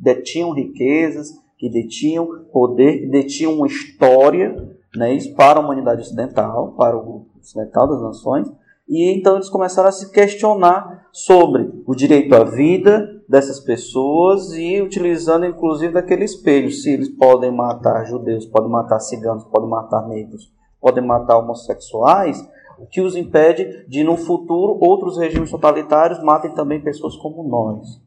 detinham 0.02 0.52
riquezas, 0.52 1.30
que 1.66 1.70
detinham 1.70 2.46
poder, 2.54 3.00
que 3.00 3.08
detinham 3.08 3.54
uma 3.54 3.66
história 3.66 4.56
né, 4.96 5.18
para 5.36 5.60
a 5.60 5.64
humanidade 5.64 6.02
ocidental, 6.02 6.76
para 6.78 6.96
o 6.96 7.04
grupo 7.04 7.40
ocidental 7.42 7.88
das 7.88 8.02
nações, 8.04 8.52
e 8.88 9.12
então 9.18 9.34
eles 9.34 9.50
começaram 9.50 9.90
a 9.90 9.92
se 9.92 10.12
questionar 10.12 11.08
sobre 11.12 11.72
o 11.88 11.96
direito 11.96 12.36
à 12.36 12.44
vida 12.44 13.20
dessas 13.28 13.60
pessoas 13.60 14.54
e 14.54 14.80
utilizando 14.80 15.48
inclusive 15.48 15.94
daquele 15.94 16.24
espelho, 16.24 16.70
se 16.70 16.92
eles 16.92 17.10
podem 17.10 17.52
matar 17.52 18.06
judeus, 18.06 18.46
podem 18.46 18.70
matar 18.70 19.00
ciganos, 19.00 19.44
podem 19.46 19.68
matar 19.68 20.08
negros, 20.08 20.54
podem 20.80 21.04
matar 21.04 21.40
homossexuais, 21.40 22.48
o 22.78 22.86
que 22.86 23.02
os 23.02 23.16
impede 23.16 23.88
de 23.88 24.04
no 24.04 24.18
futuro 24.18 24.78
outros 24.80 25.18
regimes 25.18 25.50
totalitários 25.50 26.22
matem 26.22 26.52
também 26.52 26.80
pessoas 26.80 27.16
como 27.16 27.42
nós, 27.42 28.00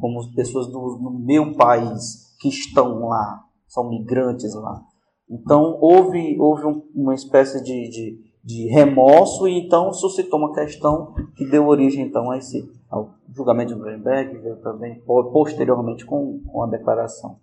como 0.00 0.32
pessoas 0.32 0.68
do, 0.68 0.94
do 0.94 1.10
meu 1.10 1.54
país 1.54 2.29
que 2.40 2.48
estão 2.48 3.06
lá, 3.06 3.44
são 3.68 3.88
migrantes 3.88 4.54
lá. 4.54 4.82
Então 5.28 5.78
houve, 5.80 6.36
houve 6.40 6.66
um, 6.66 6.82
uma 6.94 7.14
espécie 7.14 7.62
de, 7.62 7.88
de, 7.88 8.32
de, 8.42 8.66
remorso 8.68 9.46
e 9.46 9.60
então 9.60 9.92
suscitou 9.92 10.40
uma 10.40 10.52
questão 10.52 11.14
que 11.36 11.44
deu 11.44 11.68
origem 11.68 12.04
então 12.04 12.30
a 12.30 12.38
esse 12.38 12.68
ao 12.90 13.14
julgamento 13.32 13.72
de 13.72 13.78
Nuremberg, 13.78 14.38
veio 14.38 14.56
também 14.56 15.00
posteriormente 15.32 16.04
com, 16.04 16.40
com 16.40 16.64
a 16.64 16.66
declaração. 16.66 17.38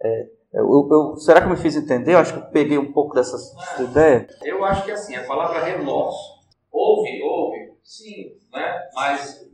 É, 0.00 0.28
eu, 0.52 0.88
eu, 0.88 1.16
será 1.16 1.40
que 1.40 1.46
eu 1.46 1.50
me 1.50 1.56
fiz 1.56 1.74
entender? 1.74 2.14
Eu 2.14 2.18
acho 2.18 2.32
que 2.32 2.38
eu 2.38 2.50
peguei 2.50 2.78
um 2.78 2.92
pouco 2.92 3.14
dessa 3.14 3.36
ideia. 3.82 4.28
Eu 4.44 4.64
acho 4.64 4.84
que 4.84 4.92
assim, 4.92 5.16
a 5.16 5.26
palavra 5.26 5.64
remorso, 5.64 6.36
houve, 6.70 7.20
houve, 7.22 7.72
sim, 7.82 8.36
né? 8.52 8.88
mas 8.94 9.50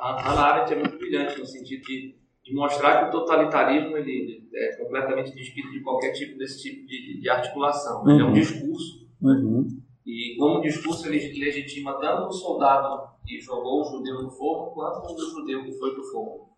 a, 0.00 0.08
a 0.08 0.52
Arendt 0.52 0.72
é 0.72 0.76
muito 0.76 0.96
brilhante 0.96 1.38
no 1.38 1.44
sentido 1.44 1.82
de 1.82 2.23
de 2.44 2.54
mostrar 2.54 3.00
que 3.00 3.08
o 3.08 3.20
totalitarismo 3.20 3.96
ele 3.96 4.46
é 4.54 4.76
completamente 4.76 5.34
despido 5.34 5.70
de 5.70 5.80
qualquer 5.80 6.12
tipo 6.12 6.36
desse 6.36 6.62
tipo 6.62 6.86
de, 6.86 7.20
de 7.20 7.28
articulação. 7.30 8.02
Uhum. 8.02 8.10
Ele 8.10 8.22
é 8.22 8.24
um 8.26 8.32
discurso. 8.32 9.08
Uhum. 9.22 9.66
E 10.04 10.36
como 10.38 10.60
discurso 10.60 11.08
ele 11.08 11.40
legitima 11.42 11.98
tanto 11.98 12.28
o 12.28 12.32
soldado 12.32 13.08
que 13.26 13.40
jogou 13.40 13.80
o 13.80 13.84
judeu 13.84 14.22
no 14.22 14.30
fogo, 14.30 14.72
quanto 14.74 15.14
o 15.14 15.30
judeu 15.30 15.64
que 15.64 15.72
foi 15.72 15.92
para 15.92 16.02
o 16.02 16.10
fogo. 16.12 16.50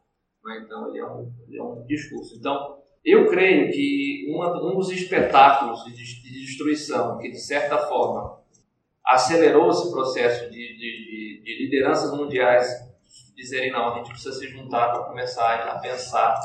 Né? 0.44 0.62
Então 0.64 0.88
ele 0.88 0.98
é, 0.98 1.06
um, 1.06 1.32
ele 1.46 1.58
é 1.58 1.62
um 1.62 1.84
discurso. 1.86 2.36
Então 2.36 2.78
eu 3.04 3.28
creio 3.28 3.70
que 3.70 4.26
uma, 4.28 4.60
um 4.60 4.76
dos 4.76 4.90
espetáculos 4.90 5.84
de, 5.84 5.92
de, 5.94 6.40
destruição 6.44 7.18
que 7.18 7.30
de 7.30 7.38
certa 7.38 7.78
forma 7.86 8.40
acelerou 9.04 9.70
esse 9.70 9.88
processo 9.92 10.50
de, 10.50 10.76
de, 10.76 11.42
de 11.44 11.64
lideranças 11.64 12.16
mundiais 12.18 12.66
dizerem, 13.36 13.70
não, 13.70 13.92
a 13.92 13.96
gente 13.98 14.10
precisa 14.10 14.32
se 14.32 14.48
juntar 14.48 14.92
para 14.92 15.04
começar 15.04 15.54
a 15.68 15.78
pensar 15.78 16.40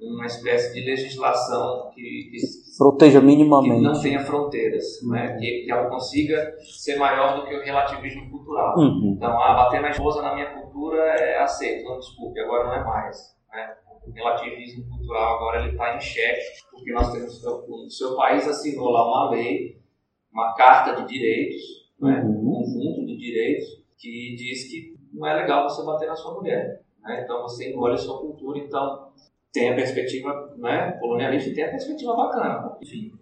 uma 0.00 0.26
espécie 0.26 0.72
de 0.74 0.88
legislação 0.88 1.90
que, 1.92 2.30
que 2.30 2.38
proteja 2.78 3.20
minimamente, 3.20 3.76
que 3.76 3.82
não 3.82 4.00
tenha 4.00 4.20
fronteiras, 4.20 5.02
uhum. 5.02 5.10
né? 5.10 5.36
que, 5.36 5.64
que, 5.64 5.72
ela 5.72 5.88
consiga 5.88 6.54
ser 6.60 6.96
maior 6.96 7.40
do 7.40 7.46
que 7.46 7.54
o 7.56 7.64
relativismo 7.64 8.30
cultural. 8.30 8.78
Uhum. 8.78 9.14
Então, 9.16 9.42
ah, 9.42 9.54
bater 9.54 9.80
na 9.80 9.90
esposa 9.90 10.22
na 10.22 10.34
minha 10.34 10.54
cultura 10.54 11.02
é 11.02 11.42
aceito, 11.42 11.84
não 11.84 11.98
desculpe, 11.98 12.38
agora 12.38 12.64
não 12.64 12.74
é 12.74 12.84
mais. 12.84 13.36
Né? 13.52 13.74
O 14.06 14.12
relativismo 14.12 14.88
cultural 14.88 15.36
agora 15.36 15.62
ele 15.62 15.72
está 15.72 15.96
em 15.96 16.00
xeque, 16.00 16.62
porque 16.70 16.92
nós 16.92 17.10
temos 17.12 17.44
o 17.44 17.90
seu 17.90 18.14
país 18.14 18.46
assinou 18.46 18.90
lá 18.90 19.04
uma 19.04 19.30
lei, 19.30 19.80
uma 20.32 20.54
carta 20.54 21.02
de 21.02 21.08
direitos, 21.08 21.60
né? 22.00 22.22
Uhum. 22.22 22.40
um 22.40 22.62
conjunto 22.62 23.06
de 23.06 23.16
direitos 23.16 23.66
que 23.98 24.36
diz 24.36 24.70
que 24.70 24.97
não 25.12 25.26
é 25.26 25.34
legal 25.34 25.68
você 25.68 25.84
bater 25.84 26.08
na 26.08 26.16
sua 26.16 26.34
mulher. 26.34 26.82
Né? 27.02 27.22
Então 27.22 27.42
você 27.42 27.70
engole 27.70 27.94
a 27.94 27.98
sua 27.98 28.18
cultura, 28.20 28.58
então 28.58 29.12
tem 29.52 29.70
a 29.70 29.74
perspectiva 29.74 30.54
né, 30.56 30.92
colonialista 31.00 31.54
tem 31.54 31.64
a 31.64 31.70
perspectiva 31.70 32.14
bacana. 32.14 32.76
Enfim, 32.82 33.12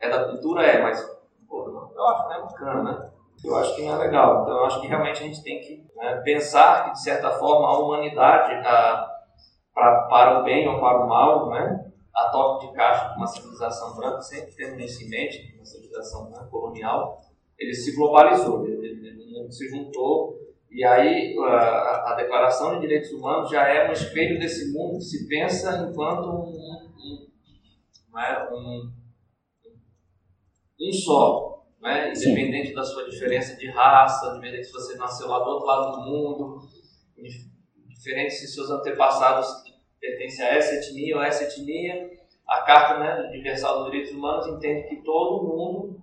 é 0.00 0.08
da 0.08 0.28
cultura, 0.28 0.64
é, 0.64 0.82
mas 0.82 1.02
pô, 1.48 1.90
eu 1.94 2.06
acho 2.06 2.22
que 2.22 2.28
não 2.28 2.36
é 2.36 2.42
bacana, 2.42 2.82
né? 2.82 3.10
Eu 3.42 3.56
acho 3.56 3.74
que 3.74 3.82
não 3.82 3.94
é 3.94 4.06
legal. 4.06 4.42
Então 4.42 4.56
eu 4.58 4.64
acho 4.66 4.80
que 4.80 4.86
realmente 4.86 5.22
a 5.22 5.26
gente 5.26 5.42
tem 5.42 5.60
que 5.60 5.86
né, 5.96 6.20
pensar 6.24 6.84
que, 6.84 6.92
de 6.92 7.02
certa 7.02 7.30
forma, 7.30 7.68
a 7.68 7.78
humanidade, 7.78 8.52
a, 8.66 9.08
pra, 9.72 10.02
para 10.08 10.40
o 10.40 10.44
bem 10.44 10.68
ou 10.68 10.78
para 10.78 11.04
o 11.04 11.08
mal, 11.08 11.48
né, 11.50 11.90
a 12.14 12.30
toque 12.30 12.66
de 12.66 12.72
caixa 12.74 13.08
de 13.08 13.16
uma 13.16 13.26
civilização 13.26 13.96
branca, 13.96 14.20
sempre 14.20 14.54
tendo 14.54 14.78
isso 14.80 15.02
em 15.02 15.08
mente, 15.08 15.54
uma 15.56 15.64
civilização 15.64 16.28
né, 16.28 16.46
colonial, 16.50 17.18
ele 17.58 17.74
se 17.74 17.96
globalizou, 17.96 18.66
ele, 18.66 18.86
ele, 18.86 19.38
ele 19.38 19.52
se 19.52 19.68
juntou 19.68 20.38
e 20.70 20.84
aí 20.84 21.36
a, 21.36 22.12
a, 22.12 22.14
Declaração 22.14 22.74
de 22.74 22.82
Direitos 22.82 23.10
Humanos 23.10 23.50
já 23.50 23.66
é 23.66 23.88
um 23.88 23.92
espelho 23.92 24.38
desse 24.38 24.72
mundo 24.72 24.98
que 24.98 25.04
se 25.04 25.26
pensa 25.26 25.88
enquanto 25.90 26.28
um, 26.28 26.88
um, 26.96 27.28
um, 28.14 28.18
é, 28.18 28.52
um, 28.52 28.92
um 30.80 30.92
só, 30.92 31.66
né? 31.80 32.12
independente 32.14 32.72
da 32.72 32.84
sua 32.84 33.10
diferença 33.10 33.56
de 33.56 33.68
raça, 33.68 34.30
independente 34.30 34.68
se 34.68 34.72
você 34.72 34.96
nasceu 34.96 35.26
lá 35.26 35.40
do 35.40 35.50
outro 35.50 35.66
lado 35.66 35.92
do 35.96 36.02
mundo, 36.02 36.68
diferente 37.88 38.32
se 38.32 38.46
seus 38.46 38.70
antepassados 38.70 39.48
pertencem 40.00 40.46
a 40.46 40.54
essa 40.54 40.74
etnia 40.76 41.16
ou 41.16 41.20
a 41.20 41.26
essa 41.26 41.44
etnia. 41.44 42.10
A 42.46 42.62
Carta 42.62 42.98
né, 42.98 43.28
Universal 43.28 43.78
dos 43.78 43.90
Direitos 43.90 44.12
Humanos 44.12 44.46
entende 44.46 44.88
que 44.88 45.02
todo 45.02 45.46
mundo 45.46 46.00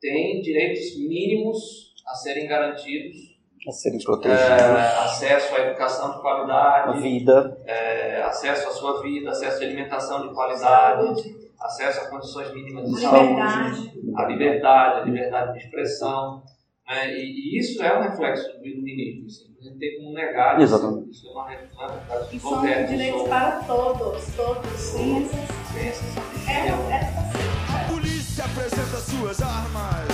tem 0.00 0.40
direitos 0.40 0.96
mínimos 0.98 1.94
a 2.06 2.14
serem 2.14 2.46
garantidos 2.46 3.33
a 3.66 3.72
serem 3.72 3.98
protegidos. 3.98 4.40
É, 4.40 5.04
acesso 5.04 5.54
à 5.54 5.60
educação 5.60 6.12
de 6.12 6.20
qualidade, 6.20 6.88
a 6.90 6.92
vida, 6.92 7.58
é, 7.66 8.22
acesso 8.22 8.68
à 8.68 8.70
sua 8.70 9.02
vida, 9.02 9.30
acesso 9.30 9.62
à 9.62 9.66
alimentação 9.66 10.28
de 10.28 10.34
qualidade, 10.34 11.34
acesso 11.58 12.00
a 12.00 12.10
condições 12.10 12.52
mínimas 12.52 12.90
de 12.90 13.00
saúde, 13.00 13.92
a 14.16 14.24
liberdade, 14.26 15.00
a 15.00 15.04
liberdade 15.04 15.52
de 15.54 15.64
expressão. 15.64 16.42
Né? 16.86 17.14
E, 17.14 17.56
e, 17.56 17.58
isso 17.58 17.82
é 17.82 17.98
um 17.98 18.02
reflexo 18.02 18.46
do 18.58 18.66
iluminismo. 18.66 19.26
Assim. 19.26 19.54
A 19.58 19.64
gente 19.64 19.78
tem 19.78 19.96
como 19.96 20.12
negar 20.12 20.60
Exatamente. 20.60 21.10
isso. 21.10 21.26
Isso 21.26 21.28
é 21.28 21.32
uma, 21.32 21.48
reflexo 21.48 22.36
E 22.36 22.40
são 22.40 22.60
direitos 22.60 23.22
para 23.28 23.50
todos, 23.60 24.36
todos, 24.36 24.70
ciências. 24.78 25.48
Ciências. 25.72 26.16
É, 26.46 26.66
é 26.66 26.70
assim. 26.70 27.44
A 27.74 27.92
polícia 27.92 28.44
apresenta 28.44 28.98
suas 28.98 29.40
armas 29.40 30.13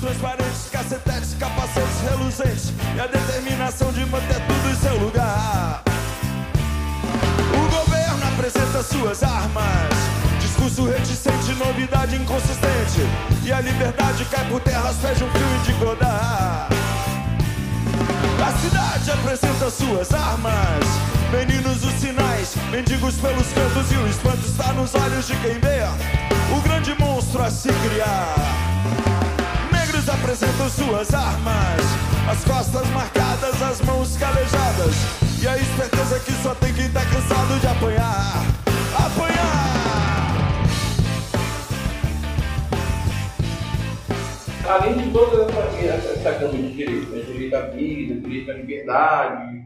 transparentes, 0.00 0.68
cacetetes, 0.70 1.34
capacetes 1.38 2.00
reluzentes 2.08 2.72
E 2.96 3.00
a 3.00 3.06
determinação 3.06 3.92
de 3.92 4.04
manter 4.06 4.40
tudo 4.46 4.70
em 4.70 4.74
seu 4.76 4.96
lugar. 4.98 5.82
O 7.52 7.84
governo 7.84 8.26
apresenta 8.32 8.82
suas 8.82 9.22
armas. 9.22 9.94
Discurso 10.40 10.84
reticente, 10.86 11.52
novidade 11.54 12.16
inconsistente. 12.16 13.00
E 13.44 13.52
a 13.52 13.60
liberdade 13.60 14.24
cai 14.26 14.44
por 14.48 14.60
terra 14.60 14.92
de 14.92 15.24
um 15.24 15.30
fio 15.30 15.56
indignodar 15.60 16.68
a 18.48 18.52
cidade 18.52 19.10
apresenta 19.10 19.70
suas 19.70 20.12
armas. 20.14 20.84
Meninos 21.30 21.84
os 21.84 21.92
sinais, 22.00 22.54
mendigos 22.70 23.16
pelos 23.16 23.46
cantos 23.48 23.92
E 23.92 23.96
o 23.96 24.06
espanto 24.06 24.46
está 24.46 24.72
nos 24.72 24.94
olhos 24.94 25.26
de 25.26 25.36
quem 25.36 25.58
vê 25.60 25.82
O 26.56 26.60
grande 26.62 26.94
monstro 26.98 27.42
a 27.42 27.50
se 27.50 27.68
criar 27.68 29.27
apresentam 30.08 30.68
suas 30.68 31.12
armas, 31.14 31.80
as 32.30 32.44
costas 32.44 32.88
marcadas, 32.90 33.62
as 33.62 33.80
mãos 33.82 34.16
calejadas, 34.16 34.94
e 35.42 35.46
a 35.46 35.56
esperteza 35.56 36.20
que 36.20 36.32
só 36.42 36.54
tem 36.54 36.72
quem 36.74 36.90
tá 36.90 37.00
cansado 37.04 37.60
de 37.60 37.66
apanhar. 37.66 38.44
Apanhar! 38.94 39.68
além 44.68 44.98
de 44.98 45.10
toda 45.10 45.44
essa, 45.44 45.86
essa, 45.86 46.08
essa 46.12 46.30
gama 46.38 46.52
de 46.52 46.72
direitos, 46.74 47.08
né? 47.08 47.22
direito 47.22 47.54
à 47.54 47.60
vida, 47.62 48.20
direito 48.20 48.50
à 48.50 48.54
liberdade, 48.54 49.64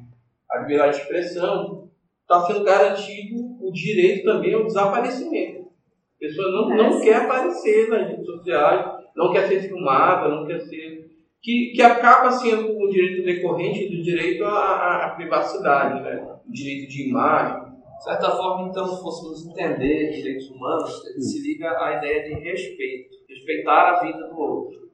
à 0.49 0.59
liberdade 0.59 0.97
de 0.97 1.03
expressão, 1.03 1.91
está 2.23 2.47
sendo 2.47 2.65
garantido 2.65 3.37
o 3.61 3.73
direito 3.73 4.25
também 4.25 4.55
ao 4.55 4.65
desaparecimento. 4.65 5.63
A 5.63 6.19
pessoa 6.21 6.53
não, 6.53 6.69
não 6.77 7.01
quer 7.01 7.17
aparecer 7.17 7.89
nas 7.89 8.09
redes 8.09 8.25
sociais, 8.25 9.02
não 9.17 9.33
quer 9.33 9.47
ser 9.47 9.61
filmada, 9.61 10.29
não 10.29 10.47
quer 10.47 10.61
ser. 10.61 11.11
Que, 11.41 11.73
que 11.75 11.83
acaba 11.83 12.31
sendo 12.31 12.79
o 12.79 12.89
direito 12.89 13.25
decorrente 13.25 13.89
do 13.89 14.03
direito 14.03 14.45
à, 14.45 15.07
à, 15.07 15.11
privacidade, 15.11 16.01
né? 16.03 16.39
o 16.47 16.53
direito 16.53 16.89
de 16.89 17.09
imagem. 17.09 17.73
De 17.97 18.05
certa 18.05 18.31
forma, 18.31 18.69
então, 18.69 18.87
se 18.87 19.03
fôssemos 19.03 19.47
entender 19.47 20.13
direitos 20.13 20.49
humanos, 20.51 21.03
se 21.19 21.43
liga 21.43 21.71
à 21.71 21.99
ideia 21.99 22.23
de 22.23 22.35
respeito, 22.41 23.11
respeitar 23.29 23.91
a 23.91 24.01
vida 24.05 24.29
do 24.29 24.39
outro, 24.39 24.89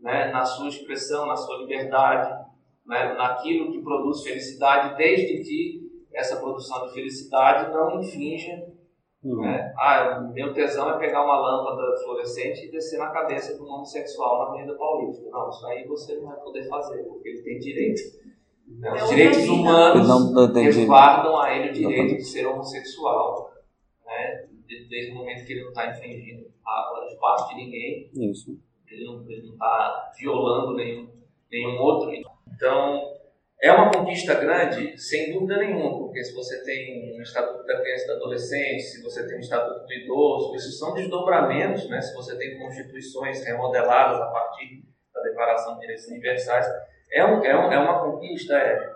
né? 0.00 0.30
na 0.30 0.44
sua 0.44 0.68
expressão, 0.68 1.26
na 1.26 1.36
sua 1.36 1.58
liberdade, 1.58 2.30
né? 2.86 3.14
naquilo 3.14 3.72
que 3.72 3.82
produz 3.82 4.22
felicidade, 4.22 4.96
desde 4.98 5.42
que 5.42 5.84
essa 6.14 6.36
produção 6.36 6.86
de 6.86 6.94
felicidade 6.94 7.72
não 7.72 8.00
infrinja 8.00 8.62
Uhum. 9.24 9.40
Né? 9.40 9.72
Ah, 9.78 10.20
meu 10.34 10.52
tesão 10.52 10.90
é 10.90 10.98
pegar 10.98 11.24
uma 11.24 11.38
lâmpada 11.38 11.96
fluorescente 12.02 12.66
e 12.66 12.70
descer 12.70 12.98
na 12.98 13.08
cabeça 13.08 13.54
de 13.54 13.62
um 13.62 13.66
homossexual 13.66 14.38
na 14.38 14.50
Avenida 14.50 14.76
Paulista. 14.76 15.30
Não, 15.30 15.48
isso 15.48 15.66
aí 15.66 15.86
você 15.86 16.16
não 16.16 16.26
vai 16.26 16.36
poder 16.40 16.68
fazer, 16.68 17.02
porque 17.04 17.30
ele 17.30 17.42
tem 17.42 17.58
direito. 17.58 18.02
Né? 18.68 18.92
Os 18.92 19.08
direitos 19.08 19.48
humanos 19.48 20.06
resguardam 20.54 21.40
a 21.40 21.54
ele 21.56 21.70
o 21.70 21.72
direito 21.72 22.16
de 22.16 22.24
ser 22.24 22.46
homossexual. 22.46 23.50
Né? 24.04 24.46
Desde 24.90 25.12
o 25.12 25.14
momento 25.14 25.46
que 25.46 25.52
ele 25.52 25.62
não 25.62 25.68
está 25.70 25.90
infringindo 25.90 26.44
o 26.44 27.06
espaço 27.06 27.48
de 27.48 27.56
ninguém. 27.56 28.10
Isso. 28.14 28.58
Ele 28.86 29.04
não 29.06 29.22
está 29.24 30.12
violando 30.18 30.74
nenhum, 30.74 31.08
nenhum 31.50 31.80
outro. 31.80 32.10
Então, 32.54 33.00
é 33.62 33.72
uma 33.72 33.90
conquista 33.90 34.34
grande, 34.34 34.98
sem 34.98 35.32
dúvida 35.32 35.56
nenhuma, 35.56 35.98
porque 35.98 36.22
se 36.22 36.34
você 36.34 36.62
tem 36.64 37.16
um 37.18 37.22
Estatuto 37.22 37.64
da 37.64 37.80
Criança 37.80 38.04
e 38.04 38.06
do 38.08 38.12
Adolescente, 38.14 38.82
se 38.82 39.02
você 39.02 39.26
tem 39.26 39.36
um 39.36 39.40
Estatuto 39.40 39.86
do 39.86 39.92
Idoso, 39.92 40.54
isso 40.54 40.72
são 40.72 40.92
desdobramentos, 40.92 41.88
né? 41.88 42.00
se 42.00 42.14
você 42.14 42.36
tem 42.36 42.58
constituições 42.58 43.44
remodeladas 43.44 44.20
a 44.20 44.26
partir 44.26 44.84
da 45.14 45.22
Declaração 45.22 45.74
de 45.74 45.80
Direitos 45.80 46.06
Universais, 46.08 46.66
é, 47.12 47.24
um, 47.24 47.44
é, 47.44 47.56
um, 47.56 47.72
é 47.72 47.78
uma 47.78 48.00
conquista, 48.00 48.54
é, 48.54 48.92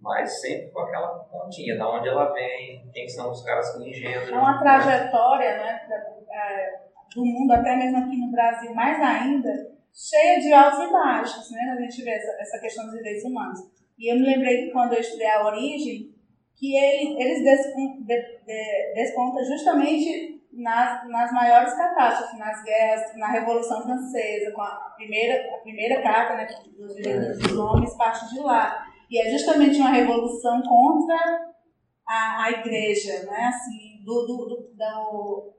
mas 0.00 0.40
sempre 0.40 0.70
com 0.72 0.80
aquela 0.80 1.20
pontinha, 1.20 1.78
da 1.78 1.88
onde 1.88 2.08
ela 2.08 2.32
vem, 2.32 2.90
quem 2.92 3.08
são 3.08 3.30
os 3.30 3.42
caras 3.44 3.76
que 3.76 3.88
engendram. 3.88 4.36
É 4.36 4.40
uma 4.40 4.58
trajetória 4.58 5.56
né, 5.56 5.80
é, 6.30 6.86
do 7.14 7.24
mundo, 7.24 7.52
até 7.52 7.76
mesmo 7.76 7.98
aqui 7.98 8.16
no 8.18 8.30
Brasil, 8.30 8.74
mais 8.74 9.00
ainda, 9.00 9.75
cheia 9.96 10.38
de 10.40 10.52
altos 10.52 10.80
e 10.80 10.92
baixos, 10.92 11.50
né? 11.50 11.74
A 11.76 11.80
gente 11.80 12.02
vê 12.02 12.10
essa, 12.10 12.36
essa 12.38 12.60
questão 12.60 12.84
dos 12.84 12.94
direitos 12.94 13.24
humanos. 13.24 13.60
E 13.98 14.12
eu 14.12 14.16
me 14.16 14.26
lembrei 14.26 14.66
que 14.66 14.72
quando 14.72 14.92
eu 14.92 15.00
estudei 15.00 15.26
a 15.26 15.46
origem, 15.46 16.14
que 16.54 16.76
ele, 16.76 17.20
eles 17.20 17.42
despontam 18.94 19.42
justamente 19.44 20.36
nas, 20.52 21.08
nas 21.08 21.32
maiores 21.32 21.74
catástrofes, 21.74 22.38
nas 22.38 22.62
guerras, 22.62 23.16
na 23.16 23.28
Revolução 23.28 23.82
Francesa, 23.82 24.52
com 24.52 24.62
a 24.62 24.94
primeira, 24.96 25.54
a 25.54 25.58
primeira 25.58 26.02
carta 26.02 26.34
né, 26.34 26.46
dos 26.76 26.94
direitos 26.94 27.38
dos 27.38 27.56
homens 27.56 27.96
parte 27.96 28.34
de 28.34 28.40
lá. 28.40 28.86
E 29.10 29.20
é 29.20 29.30
justamente 29.30 29.78
uma 29.78 29.90
revolução 29.90 30.62
contra 30.62 31.16
a, 32.06 32.44
a 32.44 32.50
igreja, 32.50 33.24
né, 33.24 33.44
assim, 33.44 34.02
do, 34.04 34.26
do, 34.26 34.36
do, 34.46 34.56
do, 34.74 35.55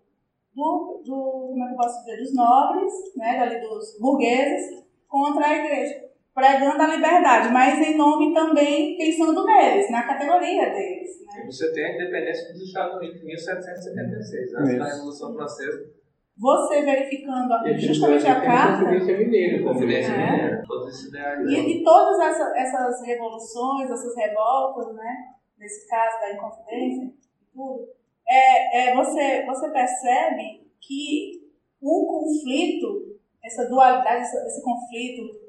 do, 0.57 1.01
do, 1.05 1.49
como 1.51 1.63
é 1.63 1.67
que 1.67 1.73
eu 1.73 1.77
posso 1.77 1.99
dizer, 1.99 2.17
dos 2.17 2.33
nobres, 2.33 2.93
né, 3.15 3.37
dali 3.37 3.61
dos 3.61 3.99
burgueses, 3.99 4.83
contra 5.07 5.45
a 5.45 5.55
igreja 5.55 6.07
pregando 6.33 6.79
a 6.83 6.95
liberdade, 6.95 7.51
mas 7.51 7.79
em 7.79 7.97
nome 7.97 8.31
também 8.31 8.95
pensando 8.95 9.43
neles, 9.43 9.89
na 9.89 10.03
categoria 10.03 10.69
deles. 10.69 11.25
Né? 11.25 11.45
Você 11.47 11.73
tem 11.73 11.83
a 11.83 11.95
independência 11.95 12.53
dos 12.53 12.61
Estados 12.61 12.97
Unidos 12.97 13.23
em 13.23 13.25
1776, 13.25 14.53
antes 14.53 14.77
da 14.77 14.85
Revolução 14.85 15.33
Francesa. 15.33 15.97
Você 16.37 16.83
verificando 16.83 17.51
a, 17.51 17.73
justamente 17.73 18.27
a 18.27 18.39
carta. 18.39 18.85
Confidência 18.85 19.17
Mineira, 19.17 19.63
Confidência 19.63 20.11
é. 20.11 20.31
Mineira, 20.31 20.63
todos 20.67 20.89
esses 20.89 21.09
ideais. 21.09 21.49
E, 21.49 21.55
e 21.55 21.83
todas 21.83 22.19
essa, 22.19 22.53
essas 22.55 23.03
revoluções, 23.03 23.89
essas 23.89 24.15
revoltas, 24.15 24.93
né? 24.93 25.15
Nesse 25.57 25.89
caso 25.89 26.19
da 26.19 26.33
Inconfidência 26.33 27.03
e 27.03 27.51
tudo, 27.51 27.87
é, 28.29 28.89
é, 28.89 28.95
você, 28.95 29.45
você 29.45 29.69
percebe 29.69 30.67
que 30.81 31.47
o 31.81 32.05
conflito, 32.05 33.19
essa 33.43 33.65
dualidade, 33.67 34.23
esse, 34.23 34.37
esse 34.47 34.63
conflito 34.63 35.47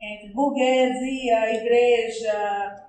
entre 0.00 0.32
burguesia, 0.32 1.54
igreja 1.54 2.84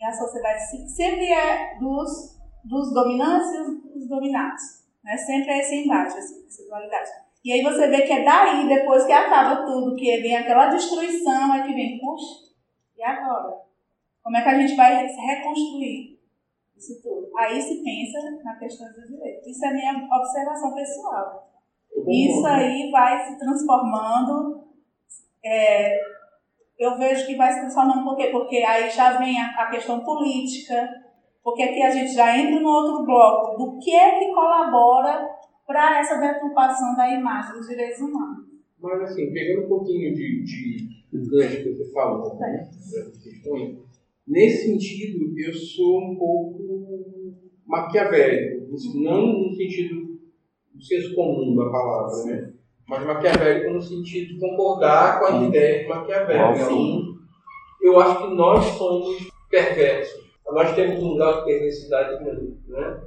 e 0.00 0.04
a 0.04 0.12
sociedade 0.12 0.60
sempre 0.88 1.30
é 1.32 1.78
dos, 1.78 2.38
dos 2.64 2.92
dominantes 2.94 3.50
e 3.50 3.98
dos 3.98 4.08
dominados. 4.08 4.62
Né? 5.04 5.16
Sempre 5.16 5.52
é 5.52 5.58
esse 5.58 5.76
embate, 5.76 6.16
essa 6.16 6.64
dualidade. 6.66 7.10
E 7.44 7.52
aí 7.52 7.62
você 7.62 7.88
vê 7.88 8.02
que 8.02 8.12
é 8.12 8.24
daí, 8.24 8.68
depois 8.68 9.04
que 9.06 9.12
acaba 9.12 9.64
tudo, 9.64 9.96
que 9.96 10.20
vem 10.20 10.36
aquela 10.36 10.66
destruição, 10.66 11.54
é 11.54 11.66
que 11.66 11.72
vem, 11.72 11.98
puxa, 11.98 12.50
e 12.96 13.02
agora? 13.02 13.62
Como 14.22 14.36
é 14.36 14.42
que 14.42 14.48
a 14.48 14.58
gente 14.58 14.76
vai 14.76 15.06
reconstruir 15.06 16.20
isso 16.76 17.00
tudo? 17.02 17.19
Aí 17.36 17.60
se 17.60 17.82
pensa 17.82 18.18
na 18.44 18.56
questão 18.56 18.86
dos 18.92 19.08
direitos. 19.08 19.46
Isso 19.46 19.64
é 19.64 19.68
a 19.68 19.72
minha 19.72 20.08
observação 20.12 20.74
pessoal. 20.74 21.48
Isso 22.08 22.46
aí 22.46 22.90
vai 22.90 23.26
se 23.26 23.38
transformando 23.38 24.70
é, 25.44 25.98
eu 26.78 26.98
vejo 26.98 27.26
que 27.26 27.36
vai 27.36 27.52
se 27.52 27.60
transformando 27.60 28.04
por 28.04 28.16
quê? 28.16 28.28
Porque 28.30 28.56
aí 28.58 28.90
já 28.90 29.18
vem 29.18 29.38
a, 29.38 29.48
a 29.48 29.70
questão 29.70 30.00
política, 30.00 30.88
porque 31.42 31.62
aqui 31.62 31.82
a 31.82 31.90
gente 31.90 32.12
já 32.14 32.36
entra 32.38 32.60
no 32.60 32.68
outro 32.68 33.04
bloco 33.04 33.58
do 33.58 33.78
que 33.78 33.94
é 33.94 34.18
que 34.18 34.32
colabora 34.32 35.28
para 35.66 36.00
essa 36.00 36.18
deturpação 36.18 36.96
da 36.96 37.08
imagem 37.10 37.52
dos 37.52 37.68
direitos 37.68 38.00
humanos. 38.00 38.46
Mas 38.80 39.02
assim, 39.02 39.32
pegando 39.32 39.66
um 39.66 39.68
pouquinho 39.68 40.14
de, 40.14 40.42
de 40.42 41.28
gancho 41.28 41.62
que 41.62 41.74
você 41.74 41.92
falou, 41.92 42.34
né, 42.36 42.68
questões, 43.22 43.78
nesse 44.26 44.66
sentido 44.68 45.38
eu 45.38 45.52
sou 45.52 46.00
um 46.00 46.16
pouco 46.16 47.19
maquiavélico, 47.70 48.66
não 48.96 49.44
no 49.44 49.54
sentido 49.54 50.18
do 50.74 50.82
senso 50.82 51.14
comum 51.14 51.54
da 51.56 51.70
palavra, 51.70 52.24
né? 52.24 52.52
mas 52.88 53.06
maquiavélico 53.06 53.70
no 53.70 53.80
sentido 53.80 54.34
de 54.34 54.40
concordar 54.40 55.20
com 55.20 55.26
as 55.26 55.46
ideias 55.46 55.82
de 55.82 55.88
Maquiavel. 55.88 56.52
Então, 56.54 57.02
eu 57.82 58.00
acho 58.00 58.28
que 58.28 58.34
nós 58.34 58.64
somos 58.76 59.28
perversos. 59.48 60.28
Nós 60.46 60.74
temos 60.74 61.00
um 61.00 61.14
grau 61.14 61.38
de 61.38 61.44
perversidade 61.44 62.24
grande. 62.24 62.56
Né? 62.66 63.00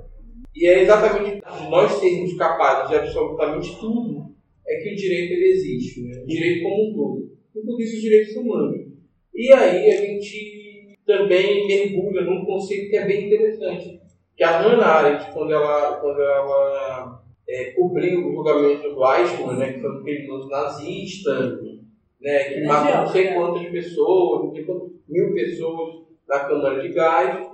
E 0.56 0.66
é 0.66 0.82
exatamente 0.84 1.44
nós 1.70 1.92
sermos 1.92 2.38
capazes 2.38 2.90
de 2.90 2.96
absolutamente 2.96 3.78
tudo 3.78 4.34
é 4.66 4.78
que 4.78 4.94
o 4.94 4.96
direito 4.96 5.34
ele 5.34 5.48
existe. 5.48 6.02
Né? 6.04 6.22
O 6.24 6.26
direito 6.26 6.64
como 6.64 6.90
um 6.90 6.94
todo. 6.94 7.34
Inclusive 7.54 7.96
os 7.98 8.02
direitos 8.02 8.36
humanos. 8.38 8.88
E 9.36 9.52
aí 9.52 9.92
a 9.92 9.98
gente 9.98 10.98
também 11.06 11.68
mergulha 11.68 12.22
num 12.22 12.46
conceito 12.46 12.90
que 12.90 12.96
é 12.96 13.06
bem 13.06 13.28
interessante. 13.28 14.00
Que 14.36 14.44
a 14.44 14.60
Hannah 14.60 14.86
Arendt, 14.86 15.32
quando 15.32 15.54
ela, 15.54 15.98
quando 15.98 16.22
ela 16.22 17.24
é, 17.48 17.72
cobriu 17.72 18.28
o 18.28 18.34
julgamento 18.34 18.94
do 18.94 19.14
Eichmann, 19.14 19.58
né, 19.58 19.74
que 19.74 19.82
foi 19.82 19.92
um 19.92 20.04
criminoso 20.04 20.50
nazista, 20.50 21.60
né, 22.22 22.44
que 22.46 22.66
matou 22.66 22.96
não 22.96 23.08
sei 23.08 23.34
quantas 23.34 23.68
pessoas, 23.68 24.46
não 24.46 24.52
sei 24.54 24.64
quantas 24.64 24.90
mil 25.08 25.34
pessoas 25.34 26.04
na 26.28 26.40
Câmara 26.40 26.82
de 26.82 26.90
Gás, 26.90 27.48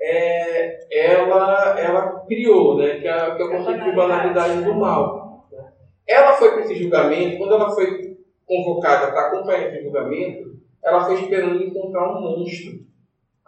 é, 0.00 0.80
ela, 0.90 1.78
ela 1.78 2.24
criou, 2.26 2.76
né, 2.76 3.00
que 3.00 3.08
é, 3.08 3.34
que 3.34 3.42
é 3.42 3.44
o 3.44 3.50
conceito 3.50 3.84
de 3.84 3.96
banalidade 3.96 4.64
do 4.64 4.74
mal. 4.74 5.46
Né. 5.50 5.72
Ela 6.06 6.34
foi 6.34 6.52
para 6.52 6.60
esse 6.60 6.76
julgamento, 6.76 7.38
quando 7.38 7.54
ela 7.54 7.70
foi 7.70 8.16
convocada 8.46 9.10
para 9.10 9.28
acompanhar 9.28 9.68
esse 9.68 9.82
julgamento, 9.82 10.52
ela 10.84 11.04
foi 11.04 11.14
esperando 11.14 11.62
encontrar 11.62 12.10
um 12.10 12.20
monstro, 12.20 12.80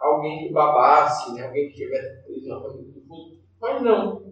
alguém 0.05 0.47
que 0.47 0.53
babasse, 0.53 1.33
né, 1.33 1.47
alguém 1.47 1.69
que 1.69 1.75
tivesse 1.75 2.23
preso 2.23 2.47
na 2.47 2.61
família 2.61 2.83
do 2.83 2.93
futuro, 2.93 3.37
mas 3.61 3.81
não 3.81 4.25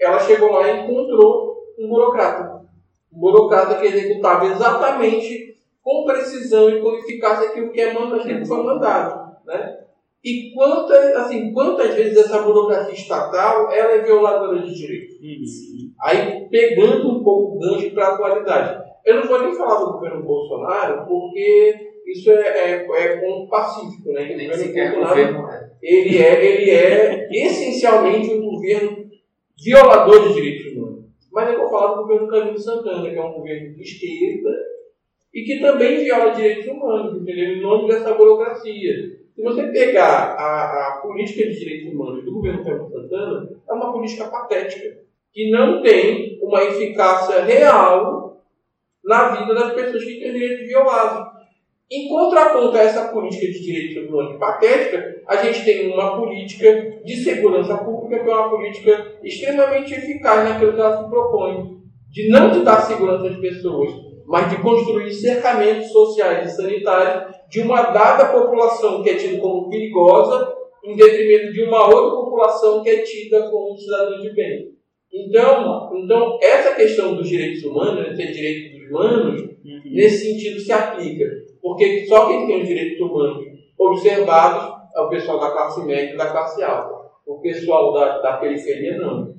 ela 0.00 0.18
chegou 0.18 0.52
lá 0.52 0.68
e 0.68 0.84
encontrou 0.84 1.56
um 1.78 1.88
burocrata. 1.88 2.64
Um 3.12 3.20
burocrata 3.20 3.76
que 3.76 3.86
executava 3.86 4.46
exatamente 4.46 5.54
com 5.82 6.04
precisão 6.04 6.68
e 6.68 6.80
com 6.80 6.94
eficácia 6.94 7.48
aquilo 7.48 7.70
que, 7.70 7.80
é 7.80 7.92
mandado, 7.92 8.20
aquilo 8.20 8.40
que 8.40 8.48
foi 8.48 8.62
mandado. 8.62 9.36
Né? 9.46 9.80
E 10.24 10.52
quantas, 10.54 11.16
assim, 11.16 11.52
quantas 11.52 11.94
vezes 11.94 12.16
essa 12.16 12.42
burocracia 12.42 12.94
estatal 12.94 13.70
ela 13.70 13.92
é 13.92 14.02
violadora 14.02 14.62
de 14.62 14.74
direitos? 14.74 15.14
Uhum. 15.20 15.92
Aí, 16.00 16.48
pegando 16.48 17.10
um 17.10 17.22
pouco 17.22 17.56
o 17.56 17.58
gancho 17.58 17.90
para 17.92 18.08
a 18.08 18.14
atualidade. 18.14 18.84
Eu 19.04 19.16
não 19.16 19.28
vou 19.28 19.42
nem 19.42 19.54
falar 19.54 19.80
do 19.80 19.92
governo 19.92 20.22
Bolsonaro, 20.22 21.06
porque 21.06 21.83
isso 22.06 22.30
é, 22.30 22.48
é, 22.48 22.86
é 22.86 23.16
ponto 23.16 23.48
pacífico. 23.48 24.12
Né? 24.12 24.22
O 24.24 24.28
governo 24.28 25.00
Bolsonaro 25.00 25.42
né? 25.42 25.70
ele 25.82 26.18
é, 26.18 26.44
ele 26.44 26.70
é 26.70 27.28
essencialmente 27.30 28.30
um 28.30 28.40
governo 28.42 29.04
violador 29.62 30.28
de 30.28 30.34
direitos 30.34 30.72
humanos. 30.72 31.04
Mas 31.32 31.52
eu 31.52 31.58
vou 31.58 31.68
falar 31.68 31.94
do 31.94 32.02
governo 32.02 32.28
Camilo 32.28 32.58
Santana, 32.58 33.10
que 33.10 33.16
é 33.16 33.24
um 33.24 33.32
governo 33.32 33.74
de 33.74 33.82
esquerda, 33.82 34.50
e 35.32 35.42
que 35.42 35.60
também 35.60 36.04
viola 36.04 36.30
direitos 36.30 36.66
humanos, 36.66 37.20
entendeu? 37.20 37.56
Em 37.56 37.60
nome 37.60 37.88
dessa 37.88 38.14
burocracia. 38.14 39.24
Se 39.34 39.42
você 39.42 39.66
pegar 39.66 40.36
a, 40.38 40.88
a 40.88 41.00
política 41.02 41.48
de 41.48 41.58
direitos 41.58 41.92
humanos 41.92 42.24
do 42.24 42.32
governo 42.32 42.62
Fernando 42.62 42.92
Santana, 42.92 43.50
é 43.68 43.72
uma 43.72 43.92
política 43.92 44.28
patética, 44.28 44.98
que 45.32 45.50
não 45.50 45.82
tem 45.82 46.38
uma 46.40 46.62
eficácia 46.62 47.42
real 47.42 48.44
na 49.04 49.34
vida 49.34 49.54
das 49.54 49.74
pessoas 49.74 50.04
que 50.04 50.20
têm 50.20 50.32
direitos 50.32 50.68
violados. 50.68 51.33
Em 51.90 52.08
contraponto 52.08 52.76
a 52.76 52.82
essa 52.82 53.12
política 53.12 53.46
de 53.46 53.60
direitos 53.60 54.08
humanos 54.08 54.38
patética, 54.38 55.22
a 55.28 55.36
gente 55.36 55.64
tem 55.64 55.92
uma 55.92 56.18
política 56.18 57.00
de 57.04 57.16
segurança 57.16 57.76
pública 57.76 58.24
que 58.24 58.30
é 58.30 58.34
uma 58.34 58.50
política 58.50 59.18
extremamente 59.22 59.92
eficaz 59.92 60.48
naquilo 60.48 60.72
que 60.72 60.80
ela 60.80 61.02
se 61.02 61.10
propõe, 61.10 61.78
de 62.10 62.28
não 62.30 62.50
te 62.50 62.60
dar 62.60 62.80
segurança 62.80 63.28
às 63.28 63.36
pessoas, 63.36 63.90
mas 64.26 64.50
de 64.50 64.62
construir 64.62 65.12
cercamentos 65.12 65.92
sociais 65.92 66.52
e 66.52 66.56
sanitários 66.56 67.34
de 67.50 67.60
uma 67.60 67.82
dada 67.82 68.32
população 68.32 69.02
que 69.02 69.10
é 69.10 69.16
tida 69.16 69.38
como 69.38 69.68
perigosa, 69.68 70.54
em 70.82 70.96
detrimento 70.96 71.52
de 71.52 71.64
uma 71.64 71.86
outra 71.86 72.16
população 72.16 72.82
que 72.82 72.90
é 72.90 73.02
tida 73.02 73.50
como 73.50 73.76
cidadã 73.76 74.20
de 74.20 74.34
bem. 74.34 74.74
Então, 75.12 75.90
então 75.94 76.38
essa 76.42 76.74
questão 76.74 77.14
dos 77.14 77.28
direitos 77.28 77.62
humanos, 77.62 78.08
né, 78.08 78.14
ter 78.16 78.32
direitos 78.32 78.88
humanos, 78.88 79.40
uhum. 79.40 79.80
nesse 79.84 80.24
sentido 80.24 80.58
se 80.58 80.72
aplica. 80.72 81.24
Porque 81.64 82.04
só 82.04 82.28
quem 82.28 82.46
tem 82.46 82.60
os 82.60 82.68
direitos 82.68 83.00
humanos 83.00 83.42
observados 83.78 84.84
é 84.94 85.00
o 85.00 85.08
pessoal 85.08 85.40
da 85.40 85.50
classe 85.50 85.82
média 85.86 86.12
e 86.12 86.16
da 86.18 86.30
classe 86.30 86.62
alta. 86.62 87.10
O 87.26 87.40
pessoal 87.40 87.90
da, 87.94 88.18
da 88.18 88.36
periferia 88.36 88.98
não. 88.98 89.34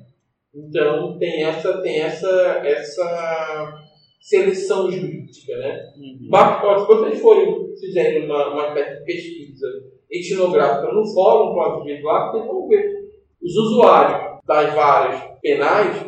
Então 0.52 1.16
tem 1.18 1.44
essa, 1.44 1.80
tem 1.82 2.00
essa, 2.00 2.28
essa 2.64 3.78
seleção 4.20 4.90
jurídica, 4.90 5.56
né? 5.56 5.84
Uhum. 5.96 6.80
Se 6.80 6.86
vocês 6.88 7.20
forem 7.20 7.76
fizerem 7.76 8.24
uma, 8.24 8.48
uma 8.54 8.74
pesquisa 9.04 9.68
etnográfica 10.10 10.92
no 10.92 11.06
fórum 11.06 11.84
de 11.84 12.02
lá, 12.02 12.32
vocês 12.32 12.44
vão 12.44 12.66
ver. 12.66 13.06
Os 13.40 13.56
usuários 13.56 14.40
das 14.44 14.74
varas 14.74 15.38
penais, 15.40 16.04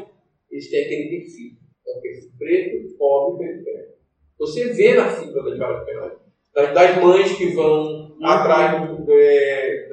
eles 0.51 0.69
têm 0.69 0.85
aquele 0.85 1.11
perfil. 1.11 1.53
É 1.87 1.97
o 1.97 2.01
perfil 2.01 2.31
preto, 2.37 2.99
pobre 2.99 3.47
e 3.47 3.49
periférico. 3.49 3.98
Você 4.39 4.73
vê 4.73 4.95
na 4.95 5.05
das 5.05 5.59
varas 5.59 5.85
penais. 5.85 6.13
Das, 6.55 7.03
mães 7.03 7.33
que 7.37 7.47
vão 7.55 8.17
uhum. 8.19 8.27
atrás 8.27 8.89
do, 8.89 9.07
é, 9.11 9.89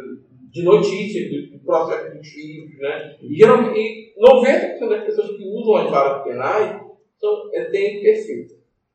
de 0.51 0.63
notícias 0.63 1.29
do, 1.29 1.57
do 1.57 1.63
processo 1.63 2.15
dos 2.15 2.27
filhos, 2.27 2.79
né? 2.79 3.15
E, 3.21 3.35
geralmente, 3.35 4.13
90% 4.17 4.89
das 4.89 5.03
pessoas 5.03 5.31
que 5.31 5.43
usam 5.47 5.75
as 5.75 5.91
varas 5.91 6.23
penais 6.23 6.81
são, 7.19 7.49
é, 7.53 7.65
têm 7.65 8.01
perfil. 8.01 8.45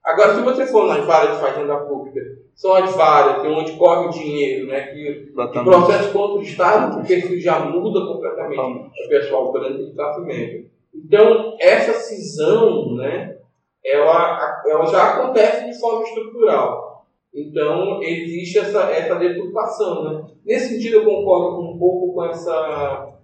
Agora, 0.02 0.34
se 0.34 0.42
você 0.42 0.66
for 0.66 0.86
nas 0.86 1.04
varas 1.04 1.36
de 1.36 1.42
fazenda 1.42 1.76
pública, 1.76 2.20
são 2.54 2.74
as 2.74 2.94
varas 2.96 3.44
onde 3.44 3.72
corre 3.72 4.06
o 4.06 4.10
dinheiro, 4.10 4.66
né? 4.66 4.86
Que, 4.86 5.26
que 5.26 5.64
processo 5.64 6.12
contra 6.12 6.38
o 6.38 6.42
Estado, 6.42 7.00
o 7.00 7.06
perfil 7.06 7.40
já 7.40 7.60
muda 7.60 8.06
completamente. 8.06 8.90
O 9.04 9.08
pessoal 9.08 9.52
branco 9.52 9.84
de 9.84 9.94
classe 9.94 10.20
média. 10.22 10.64
Então, 10.94 11.56
essa 11.60 11.92
cisão, 11.92 12.94
né? 12.96 13.36
Ela, 13.84 14.62
ela 14.66 14.86
já 14.86 15.14
acontece 15.14 15.66
de 15.66 15.78
forma 15.78 16.02
estrutural. 16.04 17.06
Então, 17.32 18.02
existe 18.02 18.58
essa, 18.58 18.90
essa 18.90 19.14
deturpação, 19.14 20.04
né? 20.04 20.26
Nesse 20.44 20.74
sentido, 20.74 20.96
eu 20.96 21.04
concordo 21.04 21.62
um 21.62 21.78
pouco 21.78 22.12
com 22.12 22.24
essa, 22.24 23.14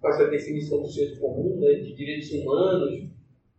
com 0.00 0.08
essa 0.08 0.26
definição 0.28 0.82
do 0.82 0.88
senso 0.88 1.18
comum, 1.20 1.58
né? 1.60 1.72
De 1.74 1.94
direitos 1.94 2.30
humanos, 2.30 3.08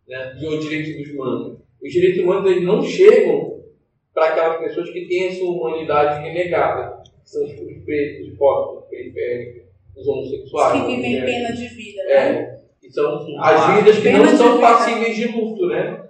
né, 0.08 0.34
de 0.34 0.58
direitos 0.58 1.12
humanos. 1.12 1.58
Os 1.82 1.92
direitos 1.92 2.22
humanos 2.22 2.50
eles 2.50 2.64
não 2.64 2.82
chegam 2.82 3.60
para 4.14 4.28
aquelas 4.28 4.58
pessoas 4.58 4.90
que 4.90 5.06
têm 5.06 5.28
a 5.28 5.32
sua 5.32 5.50
humanidade 5.50 6.22
renegada, 6.22 7.02
que 7.22 7.30
são 7.30 7.44
os 7.44 7.52
pretos, 7.52 8.28
os 8.28 8.38
pobres, 8.38 8.84
os 8.84 8.88
periféricos, 8.88 9.62
os 9.96 10.06
homossexuais. 10.06 10.80
Que 10.80 10.96
vivem 10.96 11.20
né? 11.20 11.26
pena 11.26 11.52
de 11.52 11.68
vida, 11.68 12.04
né? 12.04 12.12
É, 12.12 12.60
que 12.80 12.90
são 12.90 13.18
as 13.40 13.76
vidas 13.76 13.98
que 13.98 14.10
não 14.10 14.26
são 14.36 14.60
passíveis 14.60 15.16
de 15.16 15.26
luto, 15.26 15.66
né? 15.66 16.06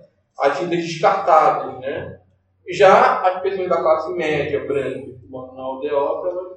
Vidas 0.58 0.84
descartáveis, 0.84 1.80
né? 1.80 2.20
Já 2.68 3.22
as 3.22 3.42
pessoas 3.42 3.68
da 3.68 3.80
classe 3.80 4.12
média, 4.12 4.66
branca, 4.66 5.16
na 5.30 5.62
aldeota, 5.62 6.56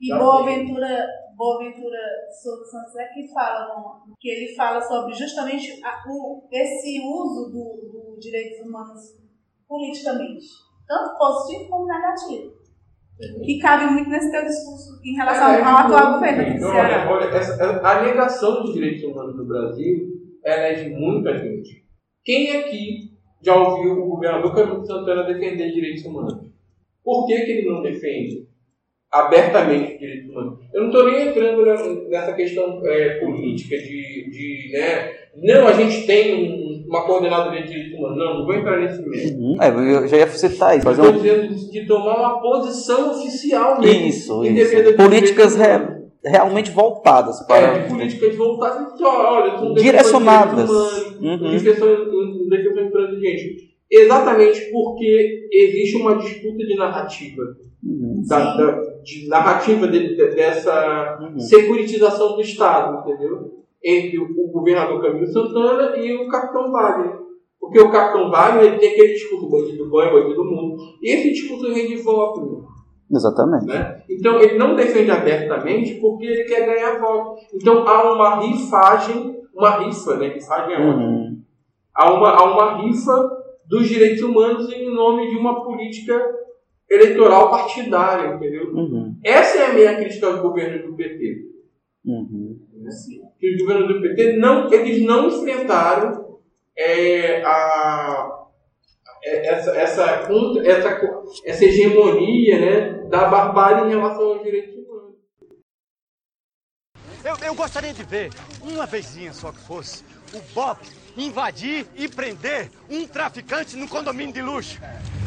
e 0.00 0.14
Boaventura, 0.16 1.06
Boaventura 1.36 1.98
Souza 2.40 2.64
Santos 2.66 2.96
é 2.96 3.08
que 3.08 3.32
fala, 3.32 4.00
que 4.20 4.28
ele 4.28 4.54
fala 4.54 4.80
sobre 4.80 5.12
justamente 5.12 5.84
a, 5.84 6.04
o, 6.08 6.46
esse 6.52 7.00
uso 7.00 7.50
dos 7.50 7.92
do 7.92 8.18
direitos 8.20 8.64
humanos 8.64 9.18
politicamente, 9.66 10.46
tanto 10.86 11.18
positivo 11.18 11.68
como 11.68 11.86
negativo. 11.86 12.58
Uhum. 13.20 13.42
Que 13.44 13.58
cabe 13.58 13.86
muito 13.92 14.08
nesse 14.08 14.30
teu 14.30 14.44
discurso 14.44 15.00
em 15.04 15.16
relação 15.16 15.50
é, 15.50 15.60
ao 15.60 15.76
atual 15.78 16.14
governo 16.14 16.44
do 16.44 16.56
então, 16.56 16.70
Ceará. 16.70 17.10
Olha, 17.10 17.24
essa, 17.36 17.80
a 17.84 18.02
negação 18.02 18.62
dos 18.62 18.72
direitos 18.72 19.02
humanos 19.02 19.36
no 19.36 19.44
Brasil 19.44 20.06
ela 20.44 20.62
é 20.62 20.74
de 20.74 20.90
muita 20.90 21.36
gente. 21.36 21.84
Quem 22.24 22.56
aqui 22.56 23.17
já 23.42 23.54
ouviu 23.54 23.92
o 23.92 24.08
governador 24.08 24.54
Camilo 24.54 24.86
Santana 24.86 25.22
defender 25.22 25.72
direitos 25.72 26.04
humanos? 26.04 26.38
Por 27.04 27.26
que, 27.26 27.40
que 27.40 27.52
ele 27.52 27.70
não 27.70 27.82
defende? 27.82 28.48
abertamente 29.10 29.94
os 29.94 29.98
direitos 29.98 30.30
humanos. 30.30 30.58
Eu 30.72 30.82
não 30.82 30.88
estou 30.90 31.10
nem 31.10 31.28
entrando 31.28 31.64
nessa 32.10 32.32
questão 32.34 32.80
é, 32.84 33.14
política 33.20 33.76
de, 33.78 34.30
de 34.30 34.70
né, 34.72 35.12
não, 35.36 35.66
a 35.66 35.72
gente 35.72 36.06
tem 36.06 36.84
uma 36.86 37.04
coordenadoria 37.06 37.62
de 37.62 37.68
direitos 37.68 37.98
humanos. 37.98 38.18
Não, 38.18 38.38
não 38.38 38.46
vou 38.46 38.54
entrar 38.54 38.78
nesse 38.80 39.02
meio. 39.08 39.38
Uhum. 39.38 39.56
É, 39.62 39.68
eu 39.68 40.08
já 40.08 40.16
ia 40.18 40.26
citar 40.28 40.76
isso. 40.76 40.88
Estou 40.90 41.06
um... 41.06 41.12
dizendo 41.12 41.54
de 41.54 41.86
tomar 41.86 42.18
uma 42.18 42.40
posição 42.40 43.12
oficial 43.12 43.80
mesmo. 43.80 44.06
Isso, 44.06 44.44
isso. 44.44 44.96
Políticas 44.96 45.56
re, 45.56 45.97
realmente 46.24 46.70
voltadas 46.70 47.40
para... 47.46 47.58
É, 47.58 47.82
de 47.82 47.88
políticas 47.88 48.36
voltadas, 48.36 49.00
olha, 49.00 49.58
são 49.58 49.74
direcionadas. 49.74 50.70
Uhum. 51.20 51.54
Intransigente. 52.88 53.68
Exatamente 53.90 54.70
porque 54.70 55.48
existe 55.50 55.96
uma 55.96 56.16
disputa 56.16 56.58
de 56.58 56.76
narrativa. 56.76 57.42
Uhum. 57.82 58.22
Da, 58.26 58.56
da, 58.56 58.72
de 59.02 59.28
narrativa 59.28 59.86
de, 59.86 60.16
de, 60.16 60.34
dessa 60.34 61.18
uhum. 61.22 61.38
securitização 61.38 62.34
do 62.34 62.40
Estado, 62.40 63.00
entendeu? 63.00 63.52
Entre 63.82 64.18
o, 64.18 64.24
o, 64.24 64.50
governador 64.50 65.00
Camilo 65.00 65.26
Santana 65.28 65.96
e 65.96 66.16
o 66.16 66.28
capitão 66.28 66.72
Wagner. 66.72 67.16
Porque 67.58 67.80
o 67.80 67.90
capitão 67.90 68.30
Wagner 68.30 68.64
ele 68.64 68.78
tem 68.78 68.90
aquele 68.90 69.12
discurso 69.14 69.48
bandido 69.48 69.88
banho, 69.88 70.12
bandido 70.12 70.44
mundo. 70.44 70.76
E 71.00 71.10
esse 71.10 71.30
discurso 71.30 71.72
vem 71.72 71.86
de 71.86 71.96
voto. 71.96 72.66
Exatamente. 73.10 73.66
Né? 73.66 74.02
Então 74.08 74.40
ele 74.40 74.58
não 74.58 74.74
defende 74.74 75.10
abertamente 75.10 75.94
porque 75.94 76.26
ele 76.26 76.44
quer 76.44 76.66
ganhar 76.66 76.98
voto. 76.98 77.40
Então 77.54 77.86
há 77.88 78.12
uma 78.12 78.40
rifagem, 78.40 79.40
uma 79.54 79.78
rifa, 79.78 80.16
né? 80.16 80.28
Rifagem 80.28 80.74
é 80.74 80.80
uhum. 80.80 81.42
Há 81.94 82.12
uma, 82.12 82.30
há 82.30 82.44
uma 82.44 82.82
rifa 82.82 83.30
dos 83.66 83.88
direitos 83.88 84.22
humanos 84.22 84.72
em 84.72 84.94
nome 84.94 85.30
de 85.30 85.36
uma 85.36 85.64
política 85.64 86.14
eleitoral 86.90 87.50
partidária, 87.50 88.34
entendeu? 88.34 88.72
Uhum. 88.72 89.16
Essa 89.22 89.58
é 89.58 89.66
a 89.66 89.74
minha 89.74 89.96
crítica 89.96 90.26
ao 90.26 90.42
governo 90.42 90.88
do 90.88 90.96
PT. 90.96 91.48
Uhum. 92.04 92.58
Que 93.38 93.54
os 93.54 93.60
governos 93.62 93.88
do 93.88 94.00
PT 94.00 94.36
não, 94.36 94.72
eles 94.72 95.04
não 95.04 95.28
enfrentaram 95.28 96.38
é, 96.76 97.42
a, 97.42 97.46
é, 97.46 98.37
essa, 99.22 99.70
essa, 99.76 100.04
essa, 100.64 101.00
essa 101.44 101.64
hegemonia 101.64 102.58
né, 102.58 102.80
da 103.08 103.28
barbárie 103.28 103.86
em 103.86 103.90
relação 103.90 104.22
aos 104.22 104.42
direitos 104.42 104.74
humanos. 104.74 105.14
Eu, 107.24 107.36
eu 107.46 107.54
gostaria 107.54 107.92
de 107.92 108.02
ver, 108.04 108.30
uma 108.62 108.86
vezinha 108.86 109.32
só 109.32 109.52
que 109.52 109.60
fosse, 109.60 110.04
o 110.32 110.40
Bob 110.54 110.78
invadir 111.16 111.86
e 111.96 112.08
prender 112.08 112.70
um 112.88 113.06
traficante 113.06 113.76
no 113.76 113.88
condomínio 113.88 114.32
de 114.32 114.42
luxo. 114.42 114.78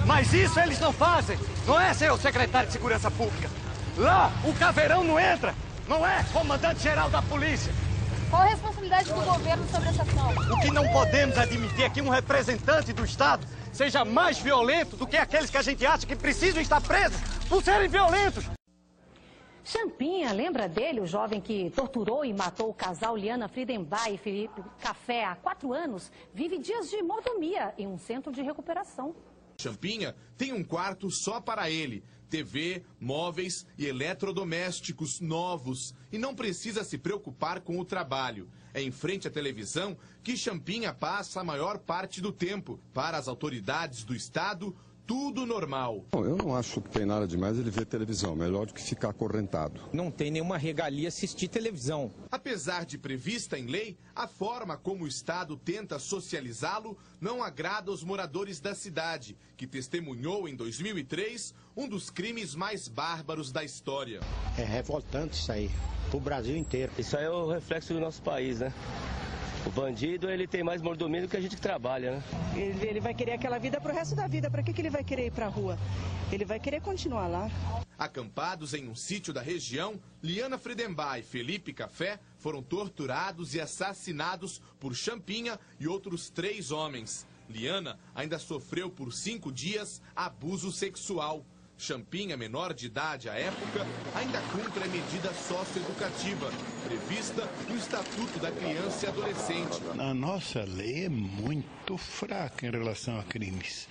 Mas 0.06 0.34
isso 0.34 0.60
eles 0.60 0.80
não 0.80 0.94
fazem, 0.94 1.38
não 1.68 1.80
é, 1.80 1.94
seu 1.94 2.18
secretário 2.18 2.68
de 2.68 2.74
Segurança 2.74 3.12
Pública? 3.12 3.50
Lá, 3.98 4.32
o 4.46 4.54
caveirão 4.54 5.04
não 5.04 5.20
entra, 5.20 5.54
não 5.88 6.08
é, 6.08 6.24
comandante-geral 6.32 7.10
da 7.10 7.22
polícia? 7.22 7.72
Qual 8.32 8.44
a 8.44 8.46
responsabilidade 8.46 9.10
do 9.10 9.22
governo 9.26 9.68
sobre 9.68 9.90
essa 9.90 10.04
ação? 10.04 10.30
O 10.54 10.62
que 10.62 10.72
não 10.72 10.90
podemos 10.90 11.38
admitir 11.38 11.84
é 11.84 11.90
que 11.90 12.02
um 12.02 12.08
representante 12.08 12.94
do 12.94 13.04
Estado 13.04 13.46
seja 13.74 14.06
mais 14.06 14.40
violento 14.40 14.96
do 14.96 15.06
que 15.06 15.18
aqueles 15.18 15.50
que 15.50 15.58
a 15.58 15.62
gente 15.62 15.86
acha 15.86 16.08
que 16.08 16.16
precisam 16.16 16.62
estar 16.62 16.80
presos 16.80 17.20
por 17.50 17.62
serem 17.62 17.90
violentos. 17.90 18.50
Champinha, 19.66 20.32
lembra 20.32 20.70
dele, 20.70 21.02
o 21.02 21.06
jovem 21.06 21.42
que 21.42 21.72
torturou 21.72 22.24
e 22.24 22.34
matou 22.34 22.70
o 22.70 22.74
casal 22.74 23.18
Liana 23.18 23.50
Friedenbach 23.50 24.10
e 24.10 24.18
Felipe 24.18 24.64
Café 24.80 25.26
há 25.26 25.36
quatro 25.36 25.74
anos, 25.74 26.10
vive 26.34 26.58
dias 26.58 26.90
de 26.90 27.04
mordomia 27.04 27.74
em 27.78 27.86
um 27.86 27.98
centro 27.98 28.32
de 28.32 28.42
recuperação. 28.42 29.14
Champinha 29.60 30.16
tem 30.38 30.54
um 30.54 30.64
quarto 30.64 31.12
só 31.12 31.42
para 31.42 31.70
ele, 31.70 32.02
TV, 32.32 32.82
móveis 32.98 33.68
e 33.78 33.86
eletrodomésticos 33.86 35.20
novos 35.20 35.94
e 36.12 36.18
não 36.18 36.34
precisa 36.34 36.82
se 36.82 36.98
preocupar 36.98 37.60
com 37.60 37.78
o 37.78 37.84
trabalho. 37.84 38.50
É 38.74 38.82
em 38.82 38.90
frente 38.90 39.28
à 39.28 39.32
televisão 39.32 39.98
que 40.24 40.38
Champinha 40.38 40.94
passa 40.94 41.42
a 41.42 41.44
maior 41.44 41.78
parte 41.78 42.22
do 42.22 42.32
tempo. 42.32 42.80
Para 42.94 43.18
as 43.18 43.28
autoridades 43.28 44.06
do 44.06 44.16
Estado, 44.16 44.74
tudo 45.12 45.46
normal. 45.46 46.06
Bom, 46.10 46.24
eu 46.24 46.38
não 46.38 46.56
acho 46.56 46.80
que 46.80 46.90
tem 46.90 47.06
nada 47.06 47.28
demais 47.28 47.60
ele 47.60 47.70
ver 47.70 47.86
televisão, 47.86 48.34
melhor 48.34 48.66
do 48.66 48.74
que 48.74 48.82
ficar 48.82 49.10
acorrentado. 49.10 49.82
Não 49.92 50.10
tem 50.10 50.32
nenhuma 50.32 50.58
regalia 50.58 51.10
assistir 51.10 51.50
televisão. 51.50 52.14
Apesar 52.32 52.86
de 52.86 52.98
prevista 52.98 53.60
em 53.60 53.66
lei, 53.66 53.98
a 54.16 54.26
forma 54.26 54.78
como 54.78 55.04
o 55.04 55.08
Estado 55.08 55.58
tenta 55.58 56.00
socializá-lo 56.00 56.98
não 57.20 57.44
agrada 57.44 57.92
os 57.92 58.06
moradores 58.06 58.62
da 58.62 58.74
cidade, 58.74 59.36
que 59.58 59.68
testemunhou 59.68 60.48
em 60.48 60.56
2003 60.56 61.54
um 61.76 61.90
dos 61.90 62.10
crimes 62.10 62.56
mais 62.56 62.88
bárbaros 62.88 63.52
da 63.52 63.66
história. 63.66 64.22
É 64.58 64.64
revoltante 64.64 65.34
isso 65.34 65.52
aí, 65.52 65.70
pro 66.10 66.22
Brasil 66.22 66.56
inteiro. 66.56 66.90
Isso 66.98 67.18
aí 67.18 67.26
é 67.26 67.30
o 67.30 67.52
reflexo 67.52 67.94
do 67.94 68.00
nosso 68.00 68.22
país, 68.22 68.62
né? 68.62 68.74
O 69.66 69.70
bandido, 69.70 70.30
ele 70.30 70.48
tem 70.48 70.64
mais 70.64 70.82
mordomia 70.82 71.22
do 71.22 71.28
que 71.28 71.38
a 71.38 71.42
gente 71.42 71.56
que 71.56 71.62
trabalha, 71.62 72.18
né? 72.18 72.24
Ele, 72.56 72.88
ele 72.88 73.00
vai 73.00 73.14
querer 73.14 73.34
aquela 73.34 73.60
vida 73.60 73.80
pro 73.80 73.94
resto 73.94 74.16
da 74.16 74.28
vida. 74.28 74.50
Para 74.50 74.64
que, 74.64 74.74
que 74.74 74.82
ele 74.82 74.90
vai 74.90 75.04
querer 75.04 75.28
ir 75.28 75.32
pra 75.32 75.48
rua? 75.48 75.78
Ele 76.32 76.44
vai 76.44 76.60
querer 76.60 76.82
continuar 76.82 77.28
lá. 77.28 77.50
Acampados 77.98 78.74
em 78.74 78.88
um 78.88 78.96
sítio 78.96 79.32
da 79.32 79.42
região, 79.42 80.00
Liana 80.24 80.58
Friedenbach 80.58 81.20
e 81.20 81.24
Felipe 81.24 81.74
Café 81.74 82.20
foram 82.38 82.64
torturados 82.64 83.54
e 83.54 83.62
assassinados 83.62 84.60
por 84.80 84.96
Champinha 84.96 85.60
e 85.80 85.88
outros 85.88 86.30
três 86.30 86.72
homens. 86.72 87.28
Liana 87.48 88.00
ainda 88.16 88.40
sofreu 88.40 88.90
por 88.90 89.14
cinco 89.14 89.52
dias 89.52 90.02
abuso 90.16 90.72
sexual. 90.72 91.46
Champinha, 91.82 92.38
menor 92.38 92.76
de 92.76 92.86
idade 92.86 93.28
à 93.28 93.34
época, 93.34 93.88
ainda 94.14 94.40
cumpre 94.52 94.84
a 94.84 94.88
medida 94.88 95.34
socioeducativa 95.34 96.52
prevista 96.86 97.42
no 97.68 97.76
Estatuto 97.76 98.38
da 98.38 98.52
Criança 98.52 99.08
e 99.08 99.10
Adolescente. 99.10 99.82
A 99.98 100.14
nossa 100.14 100.64
lei 100.64 101.06
é 101.06 101.10
muito 101.10 101.98
fraca 101.98 102.68
em 102.68 102.70
relação 102.70 103.20
a 103.20 103.24
crimes. 103.24 103.90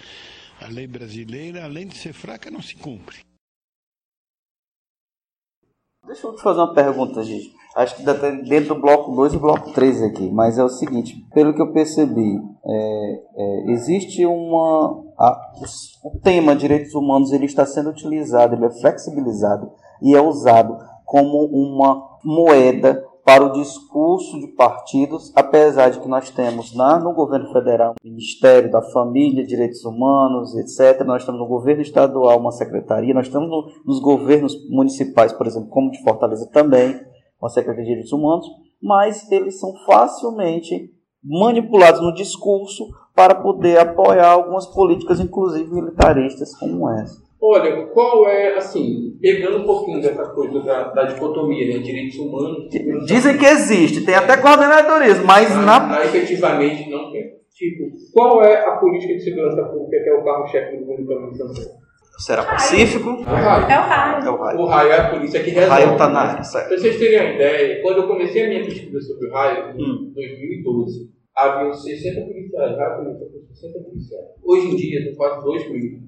A 0.61 0.69
lei 0.69 0.87
brasileira, 0.87 1.65
além 1.65 1.89
de 1.89 1.99
ser 1.99 2.13
fraca, 2.13 2.49
não 2.49 2.63
se 2.63 2.77
cumpre. 2.77 3.25
Deixa 6.07 6.29
eu 6.29 6.37
te 6.37 6.43
fazer 6.43 6.61
uma 6.61 6.73
pergunta, 6.73 7.25
gente. 7.25 7.53
Acho 7.75 7.97
que 7.97 8.03
dá 8.05 8.13
até 8.13 8.31
dentro 8.43 8.75
do 8.75 8.81
bloco 8.81 9.15
2 9.17 9.35
e 9.35 9.39
bloco 9.39 9.73
3 9.73 10.03
aqui, 10.03 10.31
mas 10.31 10.59
é 10.59 10.63
o 10.65 10.69
seguinte, 10.69 11.25
pelo 11.33 11.55
que 11.55 11.63
eu 11.63 11.73
percebi, 11.73 12.41
é, 12.65 13.23
é, 13.37 13.71
existe 13.73 14.25
uma. 14.27 15.10
A, 15.21 15.53
o 16.03 16.19
tema 16.19 16.57
direitos 16.57 16.95
humanos 16.95 17.31
ele 17.31 17.45
está 17.45 17.67
sendo 17.67 17.91
utilizado, 17.91 18.55
ele 18.55 18.65
é 18.65 18.71
flexibilizado 18.71 19.71
e 20.01 20.15
é 20.15 20.21
usado 20.21 20.79
como 21.05 21.45
uma 21.45 22.19
moeda 22.25 23.05
para 23.23 23.45
o 23.45 23.53
discurso 23.53 24.41
de 24.41 24.49
partidos, 24.49 25.31
apesar 25.37 25.91
de 25.91 26.01
que 26.01 26.09
nós 26.09 26.31
temos 26.31 26.75
na, 26.75 26.99
no 26.99 27.13
governo 27.13 27.53
federal 27.53 27.93
o 27.93 28.09
Ministério 28.09 28.71
da 28.71 28.81
Família, 28.81 29.47
Direitos 29.47 29.85
Humanos, 29.85 30.57
etc. 30.57 31.05
Nós 31.05 31.25
temos 31.25 31.41
no 31.41 31.47
governo 31.47 31.83
estadual 31.83 32.39
uma 32.39 32.51
secretaria, 32.51 33.13
nós 33.13 33.29
temos 33.29 33.49
no, 33.49 33.67
nos 33.85 34.01
governos 34.01 34.55
municipais, 34.71 35.33
por 35.33 35.47
exemplo, 35.47 35.69
como 35.69 35.91
de 35.91 36.03
Fortaleza 36.03 36.49
também, 36.51 36.99
uma 37.41 37.51
secretaria 37.51 37.85
de 37.85 37.91
Direitos 37.91 38.13
Humanos, 38.13 38.47
mas 38.83 39.31
eles 39.31 39.61
são 39.61 39.75
facilmente 39.85 40.91
manipulados 41.23 42.01
no 42.01 42.15
discurso 42.15 42.85
para 43.15 43.35
poder 43.35 43.79
apoiar 43.79 44.29
algumas 44.31 44.67
políticas, 44.67 45.21
inclusive 45.21 45.73
militaristas, 45.73 46.55
como 46.59 46.89
essa. 46.91 47.21
Olha, 47.43 47.87
qual 47.87 48.29
é, 48.29 48.57
assim, 48.59 49.17
pegando 49.21 49.59
um 49.59 49.65
pouquinho 49.65 50.01
dessa 50.03 50.25
coisa 50.27 50.61
da, 50.61 50.85
da 50.89 51.05
dicotomia, 51.05 51.73
né, 51.75 51.83
direitos 51.83 52.19
humanos... 52.19 52.69
Dizem 53.07 53.39
que 53.39 53.47
existe, 53.47 54.05
tem 54.05 54.15
até 54.15 54.37
coordenadorismo, 54.37 55.25
mas 55.25 55.49
mas 55.49 55.65
na... 55.65 55.81
na- 55.87 56.05
efetivamente 56.05 56.91
não 56.91 57.11
tem. 57.11 57.41
Tipo, 57.55 57.91
qual 58.13 58.43
é 58.43 58.67
a 58.67 58.73
política 58.77 59.15
de 59.15 59.21
segurança 59.25 59.63
pública 59.65 60.03
que 60.03 60.09
é 60.11 60.15
o 60.15 60.25
carro-chefe 60.25 60.77
do 60.77 60.85
governo 60.85 61.07
Camilo 61.09 61.35
Santana? 61.35 61.81
Será 62.19 62.43
pacífico? 62.45 63.09
É 63.09 63.13
o 63.23 63.25
raio. 63.25 63.65
É 63.71 63.79
o 63.79 63.83
raio. 63.83 64.25
É 64.27 64.31
o 64.31 64.37
raio. 64.37 64.59
O 64.61 64.67
raio 64.67 64.93
é 64.93 64.97
a 65.01 65.11
polícia 65.11 65.43
que 65.43 65.51
O 65.51 65.55
resolve. 65.55 65.83
raio 65.85 65.97
tá 65.99 66.09
na 66.09 66.25
né? 66.25 66.31
área, 66.33 66.43
certo. 66.45 66.69
Pra 66.69 66.79
vocês 66.79 66.99
terem 66.99 67.21
uma 67.21 67.35
ideia, 67.35 67.83
quando 67.83 67.97
eu 67.99 68.07
comecei 68.07 68.45
a 68.45 68.49
minha 68.49 68.65
pesquisa 68.65 69.01
sobre 69.01 69.29
o 69.29 69.33
raio, 69.33 69.75
Hum. 69.79 70.09
em 70.11 70.13
2012, 70.13 71.09
haviam 71.37 71.73
60 71.73 72.21
policiais, 72.27 72.77
começou 72.97 73.29
com 73.29 73.55
60 73.55 73.81
policiais. 73.81 74.27
Hoje 74.45 74.67
em 74.67 74.77
dia, 74.77 75.05
tem 75.05 75.15
quase 75.15 75.45
2 75.45 75.71
mil. 75.71 76.01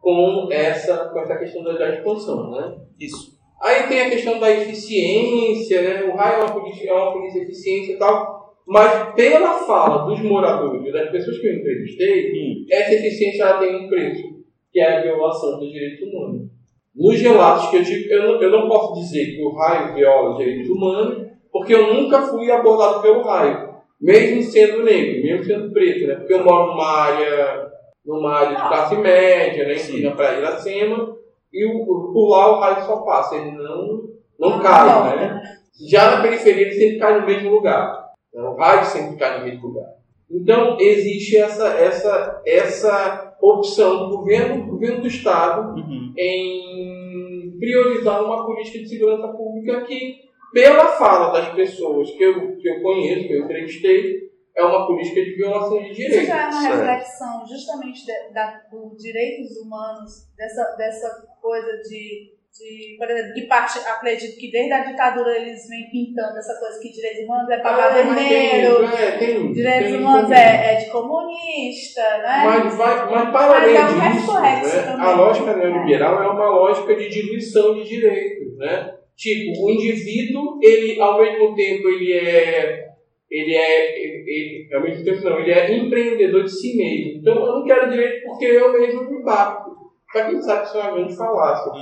Com 0.00 0.48
essa, 0.50 1.08
com 1.08 1.18
essa 1.20 1.36
questão 1.36 1.62
da, 1.62 1.72
da 1.72 1.94
expansão, 1.94 2.50
né? 2.50 2.78
Isso. 2.98 3.38
Aí 3.60 3.88
tem 3.88 4.02
a 4.02 4.10
questão 4.10 4.38
da 4.38 4.50
eficiência, 4.50 5.82
né? 5.82 6.04
O 6.04 6.16
raio 6.16 6.40
é 6.40 6.44
uma 6.44 6.52
polícia, 6.52 6.88
é 6.88 6.92
uma 6.92 7.12
polícia 7.12 7.42
eficiente 7.42 7.92
e 7.92 7.96
tal. 7.96 8.38
Mas 8.66 9.14
pela 9.14 9.54
fala 9.66 10.06
dos 10.06 10.20
moradores, 10.22 10.92
das 10.92 11.10
pessoas 11.10 11.38
que 11.38 11.46
eu 11.46 11.56
entrevistei, 11.56 12.32
Hum. 12.32 12.66
essa 12.70 12.94
eficiência 12.94 13.42
ela 13.42 13.58
tem 13.58 13.74
um 13.74 13.88
preço, 13.88 14.22
que 14.70 14.78
é 14.78 14.98
a 14.98 15.00
violação 15.00 15.58
dos 15.58 15.72
direitos 15.72 16.06
humanos. 16.06 16.48
Nos 16.94 17.20
relatos 17.20 17.70
que 17.70 17.76
eu 17.76 17.84
tive, 17.84 18.12
eu 18.12 18.22
não, 18.24 18.42
eu 18.42 18.50
não 18.50 18.68
posso 18.68 19.00
dizer 19.00 19.34
que 19.34 19.42
o 19.42 19.54
raio 19.54 19.94
viola 19.94 20.32
os 20.32 20.38
direitos 20.38 20.68
humanos, 20.68 21.28
porque 21.50 21.74
eu 21.74 21.94
nunca 21.94 22.22
fui 22.22 22.50
abordado 22.50 23.00
pelo 23.00 23.22
raio, 23.22 23.67
mesmo 24.00 24.42
sendo 24.42 24.82
negro, 24.84 25.22
mesmo 25.22 25.44
sendo 25.44 25.72
preto, 25.72 26.06
né? 26.06 26.14
Porque 26.16 26.34
eu 26.34 26.44
moro 26.44 26.72
numa 26.72 26.86
área, 26.86 27.70
numa 28.04 28.32
área 28.34 28.56
de 28.56 28.68
classe 28.68 28.96
média, 28.96 29.66
né? 29.66 29.74
Aqui 29.74 30.02
na 30.02 30.12
Praia 30.12 30.36
de 30.36 30.42
Iracema, 30.42 31.16
e 31.52 31.66
o, 31.66 32.12
por 32.12 32.28
lá 32.28 32.52
o 32.56 32.60
raio 32.60 32.86
só 32.86 32.98
passa, 32.98 33.36
ele 33.36 33.52
não, 33.52 34.02
não 34.38 34.60
cai, 34.60 35.16
né? 35.16 35.42
Já 35.88 36.10
na 36.16 36.22
periferia 36.22 36.62
ele 36.62 36.72
sempre 36.74 36.98
cai 36.98 37.20
no 37.20 37.26
mesmo 37.26 37.50
lugar. 37.50 38.12
né? 38.34 38.42
O 38.42 38.56
raio 38.56 38.84
sempre 38.84 39.16
cai 39.16 39.38
no 39.38 39.44
mesmo 39.44 39.68
lugar. 39.68 39.98
Então 40.30 40.76
existe 40.78 41.36
essa, 41.36 41.68
essa, 41.68 42.42
essa 42.44 43.36
opção 43.40 44.10
do 44.10 44.18
governo, 44.18 44.64
do 44.64 44.72
governo 44.72 45.00
do 45.00 45.08
Estado 45.08 45.74
em 46.16 47.56
priorizar 47.58 48.22
uma 48.22 48.44
política 48.44 48.78
de 48.78 48.88
segurança 48.88 49.28
pública 49.28 49.80
que, 49.82 50.27
pela 50.52 50.86
fala 50.96 51.32
das 51.32 51.54
pessoas 51.54 52.10
que 52.12 52.22
eu, 52.22 52.56
que 52.56 52.68
eu 52.68 52.82
conheço, 52.82 53.26
que 53.28 53.32
eu 53.34 53.44
entrevistei, 53.44 54.28
é 54.56 54.62
uma 54.64 54.86
política 54.86 55.22
de 55.22 55.36
violação 55.36 55.78
de 55.82 55.90
Isso 55.90 55.94
direitos. 55.94 56.26
já 56.26 56.42
é 56.42 56.46
uma 56.48 56.60
Certo. 56.62 56.76
reflexão 56.78 57.46
justamente 57.46 58.04
de- 58.04 58.32
da, 58.34 58.60
dos 58.70 59.00
direitos 59.02 59.56
humanos, 59.58 60.26
dessa, 60.36 60.64
dessa 60.76 61.08
coisa 61.40 61.76
de, 61.88 62.32
de, 62.52 62.96
por 62.98 63.08
exemplo, 63.08 63.34
que 63.34 63.42
parte, 63.42 63.78
acredito 63.78 64.36
que 64.36 64.50
desde 64.50 64.72
a 64.72 64.84
ditadura 64.84 65.36
eles 65.36 65.68
vêm 65.68 65.88
pintando 65.92 66.36
essa 66.38 66.58
coisa 66.58 66.80
que 66.80 66.90
direitos 66.90 67.24
humanos 67.24 67.48
é 67.50 67.58
pagar 67.58 68.00
Ah, 68.00 68.04
mas 68.04 68.16
tem 68.18 68.28
vermelho, 68.28 68.84
isso, 68.84 68.94
é, 68.96 69.10
tem- 69.12 69.52
direitos 69.52 69.88
tem 69.90 70.00
humanos 70.00 70.30
é, 70.32 70.72
é 70.72 70.74
de 70.76 70.90
comunista, 70.90 72.00
né? 72.18 72.42
Mas, 72.44 72.74
vai, 72.76 73.10
mas 73.10 73.30
para 73.30 73.56
além 73.62 73.76
é 73.76 73.80
um 73.84 74.10
disso, 74.12 74.40
né, 74.40 74.60
também. 74.84 75.06
a 75.06 75.10
lógica 75.14 75.56
neoliberal 75.56 76.20
é 76.22 76.26
uma 76.30 76.48
lógica 76.50 76.96
de 76.96 77.08
diluição 77.08 77.74
de 77.74 77.84
direitos. 77.84 78.56
Né? 78.56 78.97
Tipo, 79.18 79.64
o 79.64 79.70
indivíduo, 79.70 80.60
ele, 80.62 81.00
ao 81.00 81.20
mesmo 81.20 81.52
tempo, 81.56 81.88
ele 81.88 82.12
é. 82.12 82.86
Ele 83.28 83.52
é. 83.52 83.98
Ele, 84.00 84.68
ao 84.72 84.80
mesmo 84.80 85.04
tempo, 85.04 85.24
não, 85.24 85.40
ele 85.40 85.50
é 85.50 85.76
empreendedor 85.76 86.44
de 86.44 86.52
si 86.52 86.76
mesmo. 86.76 87.18
Então, 87.18 87.34
eu 87.34 87.58
não 87.58 87.64
quero 87.64 87.90
direito 87.90 88.24
porque 88.24 88.44
eu 88.44 88.72
mesmo 88.72 89.10
me 89.10 89.24
bato. 89.24 89.76
Para 90.12 90.30
quem 90.30 90.40
sabe, 90.40 90.66
isso 90.66 90.78
é 90.78 90.80
uma 90.82 90.92
grande 90.92 91.16
falácia. 91.16 91.72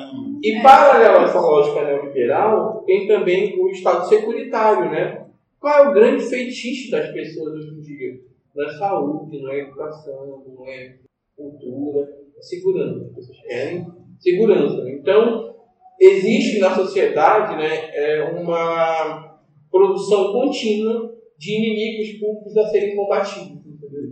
E, 0.42 0.62
paralelo 0.62 1.18
a 1.18 1.22
essa 1.24 1.38
lógica 1.38 1.84
neoliberal, 1.84 2.82
tem 2.86 3.06
também 3.06 3.60
o 3.60 3.68
Estado 3.68 4.08
securitário, 4.08 4.90
né? 4.90 5.26
Qual 5.60 5.84
é 5.84 5.88
o 5.88 5.92
grande 5.92 6.24
feitiço 6.24 6.90
das 6.90 7.12
pessoas 7.12 7.52
hoje 7.52 7.74
em 7.74 7.80
dia? 7.82 8.20
Não 8.54 8.66
é 8.66 8.72
saúde, 8.72 9.42
não 9.42 9.52
é 9.52 9.60
educação, 9.60 10.42
não 10.56 10.66
é 10.66 10.94
cultura, 11.36 12.08
é 12.36 12.40
segurança. 12.40 13.04
As 13.04 13.14
pessoas 13.14 13.38
querem 13.42 13.86
segurança. 14.18 14.82
né? 14.82 14.92
Então, 14.92 15.55
existe 16.00 16.58
na 16.58 16.74
sociedade 16.74 17.56
né, 17.56 17.90
é, 17.94 18.22
uma 18.24 19.40
produção 19.70 20.32
contínua 20.32 21.14
de 21.38 21.54
inimigos 21.54 22.18
públicos 22.18 22.56
a 22.56 22.68
serem 22.68 22.96
combatidos. 22.96 23.66
entendeu? 23.66 24.06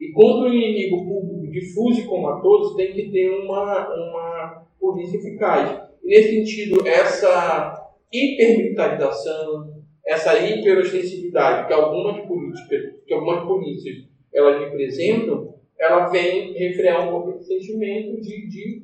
E 0.00 0.12
contra 0.12 0.50
o 0.50 0.54
inimigo 0.54 1.04
público 1.04 1.34
difuso 1.50 2.00
e 2.00 2.04
comatoso, 2.04 2.76
tem 2.76 2.92
que 2.92 3.10
ter 3.10 3.30
uma, 3.30 3.88
uma 3.94 4.66
polícia 4.78 5.16
eficaz. 5.18 5.88
E, 6.02 6.08
nesse 6.08 6.30
sentido, 6.30 6.86
essa 6.86 7.94
hipermilitarização, 8.12 9.82
essa 10.04 10.38
hiperostensividade 10.38 11.68
que 11.68 11.72
algumas 11.72 12.26
políticas, 12.26 13.00
que 13.06 13.14
algumas 13.14 13.44
polícias 13.46 14.04
elas 14.32 14.60
representam, 14.60 15.54
ela 15.78 16.08
vem 16.08 16.52
refrear 16.52 17.06
um 17.06 17.10
pouco 17.10 17.38
esse 17.38 17.46
sentimento 17.46 18.20
de, 18.20 18.48
de 18.48 18.82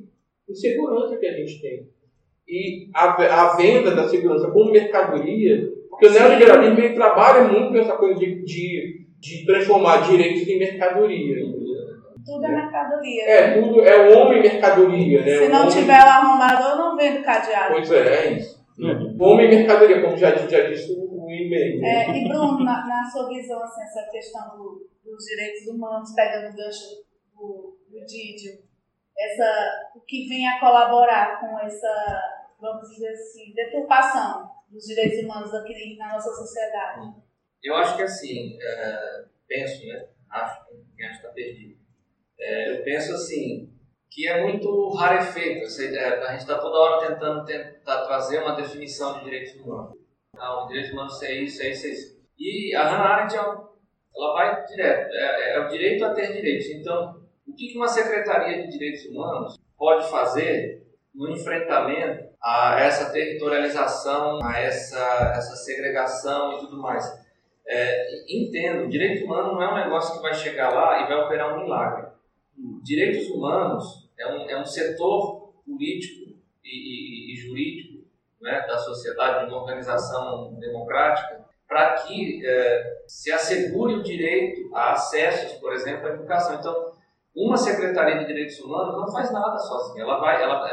insegurança 0.49 1.17
que 1.17 1.25
a 1.25 1.33
gente 1.33 1.61
tem. 1.61 1.87
E 2.51 2.89
a, 2.93 3.43
a 3.43 3.55
venda 3.55 3.95
da 3.95 4.07
segurança 4.09 4.51
como 4.51 4.71
mercadoria, 4.71 5.69
porque 5.89 6.07
o 6.07 6.11
neoliberalismo 6.11 6.95
trabalha 6.95 7.47
muito 7.47 7.71
nessa 7.71 7.95
coisa 7.95 8.19
de, 8.19 8.43
de, 8.43 9.05
de 9.19 9.45
transformar 9.45 10.01
direitos 10.01 10.45
em 10.47 10.59
mercadoria. 10.59 11.35
Tudo 12.25 12.45
é 12.45 12.49
mercadoria. 12.49 13.23
É, 13.23 13.61
tudo 13.61 13.81
é 13.81 14.09
o 14.09 14.17
homem 14.19 14.41
mercadoria, 14.41 15.21
né? 15.21 15.37
Se 15.37 15.47
não 15.47 15.61
homem- 15.61 15.71
tiver 15.71 16.03
o 16.03 16.09
arrumador, 16.09 16.77
não 16.77 16.95
vende 16.97 17.23
cadeado. 17.23 17.73
Pois 17.73 17.91
é, 17.91 18.27
é 18.27 18.33
isso. 18.33 18.61
O 19.17 19.23
homem 19.23 19.49
mercadoria, 19.49 20.01
como 20.01 20.17
já, 20.17 20.35
já 20.35 20.67
disse 20.69 20.91
o, 20.93 21.29
e-mail. 21.31 21.83
É, 21.85 22.17
e 22.17 22.27
Bruno, 22.27 22.63
na, 22.63 22.85
na 22.85 23.09
sua 23.09 23.29
visão, 23.29 23.63
assim, 23.63 23.81
essa 23.83 24.09
questão 24.11 24.57
do- 24.57 24.85
dos 25.05 25.23
direitos 25.25 25.65
humanos, 25.67 26.13
pegando 26.13 26.51
o 26.51 26.55
gancho 26.57 27.01
do, 27.35 27.77
do 27.89 28.05
Didio, 28.05 28.59
essa, 29.17 29.71
o 29.95 30.01
que 30.01 30.27
vem 30.27 30.47
a 30.47 30.59
colaborar 30.59 31.39
com 31.39 31.59
essa, 31.59 32.21
vamos 32.61 32.89
dizer 32.89 33.09
assim, 33.09 33.53
deturpação 33.53 34.51
dos 34.69 34.85
direitos 34.85 35.23
humanos 35.23 35.53
aqui 35.53 35.97
na 35.97 36.13
nossa 36.13 36.29
sociedade? 36.29 37.13
Eu 37.63 37.75
acho 37.75 37.97
que 37.97 38.03
assim, 38.03 38.57
é, 38.61 39.25
penso, 39.47 39.85
né? 39.87 40.07
Acho 40.29 40.65
que 40.65 41.03
acho 41.03 41.19
que 41.19 41.25
está 41.25 41.29
perdido. 41.29 41.81
É, 42.39 42.77
eu 42.77 42.83
penso 42.83 43.13
assim, 43.13 43.73
que 44.09 44.27
é 44.27 44.43
muito 44.43 44.89
rarefeito. 44.89 45.67
É, 45.81 46.27
a 46.27 46.31
gente 46.31 46.41
está 46.41 46.57
toda 46.59 46.77
hora 46.77 47.07
tentando 47.07 47.45
tentar 47.45 48.05
trazer 48.05 48.39
uma 48.39 48.55
definição 48.55 49.17
de 49.17 49.25
direitos 49.25 49.55
humanos. 49.55 49.99
Não, 50.35 50.67
direitos 50.67 50.91
humanos 50.91 51.21
é 51.21 51.33
isso, 51.33 51.61
é 51.61 51.69
isso, 51.69 51.87
é 51.87 51.89
isso. 51.89 52.21
E 52.37 52.75
a 52.75 52.83
Hannah 52.83 53.15
Arendt, 53.15 53.35
ela 53.35 54.33
vai 54.33 54.65
direto. 54.65 55.13
É, 55.13 55.55
é, 55.55 55.59
o 55.59 55.67
direito 55.67 56.05
a 56.05 56.13
ter 56.13 56.33
direitos. 56.33 56.67
Então, 56.67 57.21
o 57.47 57.53
que 57.53 57.75
uma 57.75 57.87
Secretaria 57.87 58.63
de 58.63 58.71
Direitos 58.71 59.05
Humanos 59.05 59.59
pode 59.77 60.09
fazer 60.09 60.87
no 61.13 61.29
enfrentamento 61.29 62.30
a 62.43 62.79
essa 62.79 63.11
territorialização, 63.11 64.39
a 64.43 64.59
essa, 64.59 65.33
essa 65.35 65.55
segregação 65.55 66.53
e 66.53 66.59
tudo 66.59 66.81
mais? 66.81 67.05
É, 67.67 68.25
entendo, 68.27 68.89
direito 68.89 69.25
humano 69.25 69.53
não 69.53 69.61
é 69.61 69.71
um 69.71 69.83
negócio 69.83 70.15
que 70.15 70.21
vai 70.21 70.33
chegar 70.33 70.73
lá 70.73 71.01
e 71.01 71.07
vai 71.07 71.17
operar 71.17 71.55
um 71.55 71.63
milagre. 71.63 72.07
Direitos 72.83 73.29
humanos 73.29 74.09
é 74.19 74.27
um, 74.27 74.49
é 74.49 74.59
um 74.59 74.65
setor 74.65 75.53
político 75.65 76.31
e, 76.63 76.69
e, 76.69 77.33
e 77.33 77.35
jurídico 77.37 78.05
né, 78.41 78.65
da 78.67 78.77
sociedade, 78.77 79.45
de 79.45 79.51
uma 79.51 79.61
organização 79.61 80.55
democrática, 80.55 81.45
para 81.67 81.93
que 81.93 82.45
é, 82.45 83.03
se 83.07 83.31
assegure 83.31 83.95
o 83.95 84.03
direito 84.03 84.75
a 84.75 84.93
acessos, 84.93 85.57
por 85.59 85.71
exemplo, 85.73 86.07
à 86.07 86.09
educação. 86.11 86.55
Então, 86.55 86.91
uma 87.33 87.55
Secretaria 87.55 88.19
de 88.19 88.25
Direitos 88.25 88.59
Humanos 88.59 88.97
não 88.97 89.11
faz 89.11 89.31
nada 89.31 89.57
sozinha. 89.57 90.03
Ela 90.03 90.19
vai, 90.19 90.43
ela, 90.43 90.67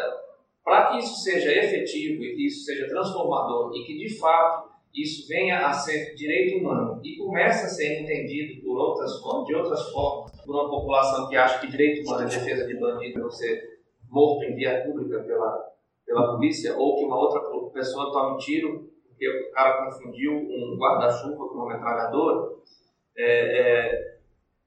para 0.68 0.88
que 0.88 0.98
isso 0.98 1.22
seja 1.22 1.50
efetivo 1.50 2.22
e 2.22 2.36
que 2.36 2.46
isso 2.46 2.66
seja 2.66 2.86
transformador 2.88 3.74
e 3.74 3.84
que 3.86 3.96
de 3.96 4.18
fato 4.18 4.68
isso 4.94 5.26
venha 5.26 5.66
a 5.66 5.72
ser 5.72 6.14
direito 6.14 6.58
humano 6.58 7.00
e 7.02 7.16
comece 7.16 7.64
a 7.64 7.68
ser 7.68 8.02
entendido 8.02 8.62
por 8.62 8.76
outras 8.76 9.18
formas, 9.18 9.46
de 9.46 9.54
outras 9.54 9.90
formas, 9.90 10.30
por 10.42 10.54
uma 10.54 10.68
população 10.68 11.26
que 11.26 11.36
acha 11.36 11.60
que 11.60 11.70
direito 11.70 12.06
humano 12.06 12.24
é 12.24 12.26
defesa 12.26 12.66
de 12.66 12.78
bandido 12.78 13.18
não 13.18 13.30
ser 13.30 13.78
morto 14.10 14.44
em 14.44 14.56
via 14.56 14.84
pública 14.84 15.20
pela, 15.20 15.72
pela 16.04 16.32
polícia, 16.32 16.76
ou 16.76 16.98
que 16.98 17.04
uma 17.06 17.16
outra 17.16 17.40
pessoa 17.72 18.12
tome 18.12 18.34
um 18.34 18.36
tiro 18.36 18.90
porque 19.08 19.26
o 19.26 19.50
cara 19.52 19.86
confundiu 19.86 20.32
um 20.32 20.76
guarda-chuva 20.78 21.48
com 21.48 21.54
uma 21.54 21.72
metralhadora, 21.72 22.50
é, 23.16 23.24
é, 23.24 24.18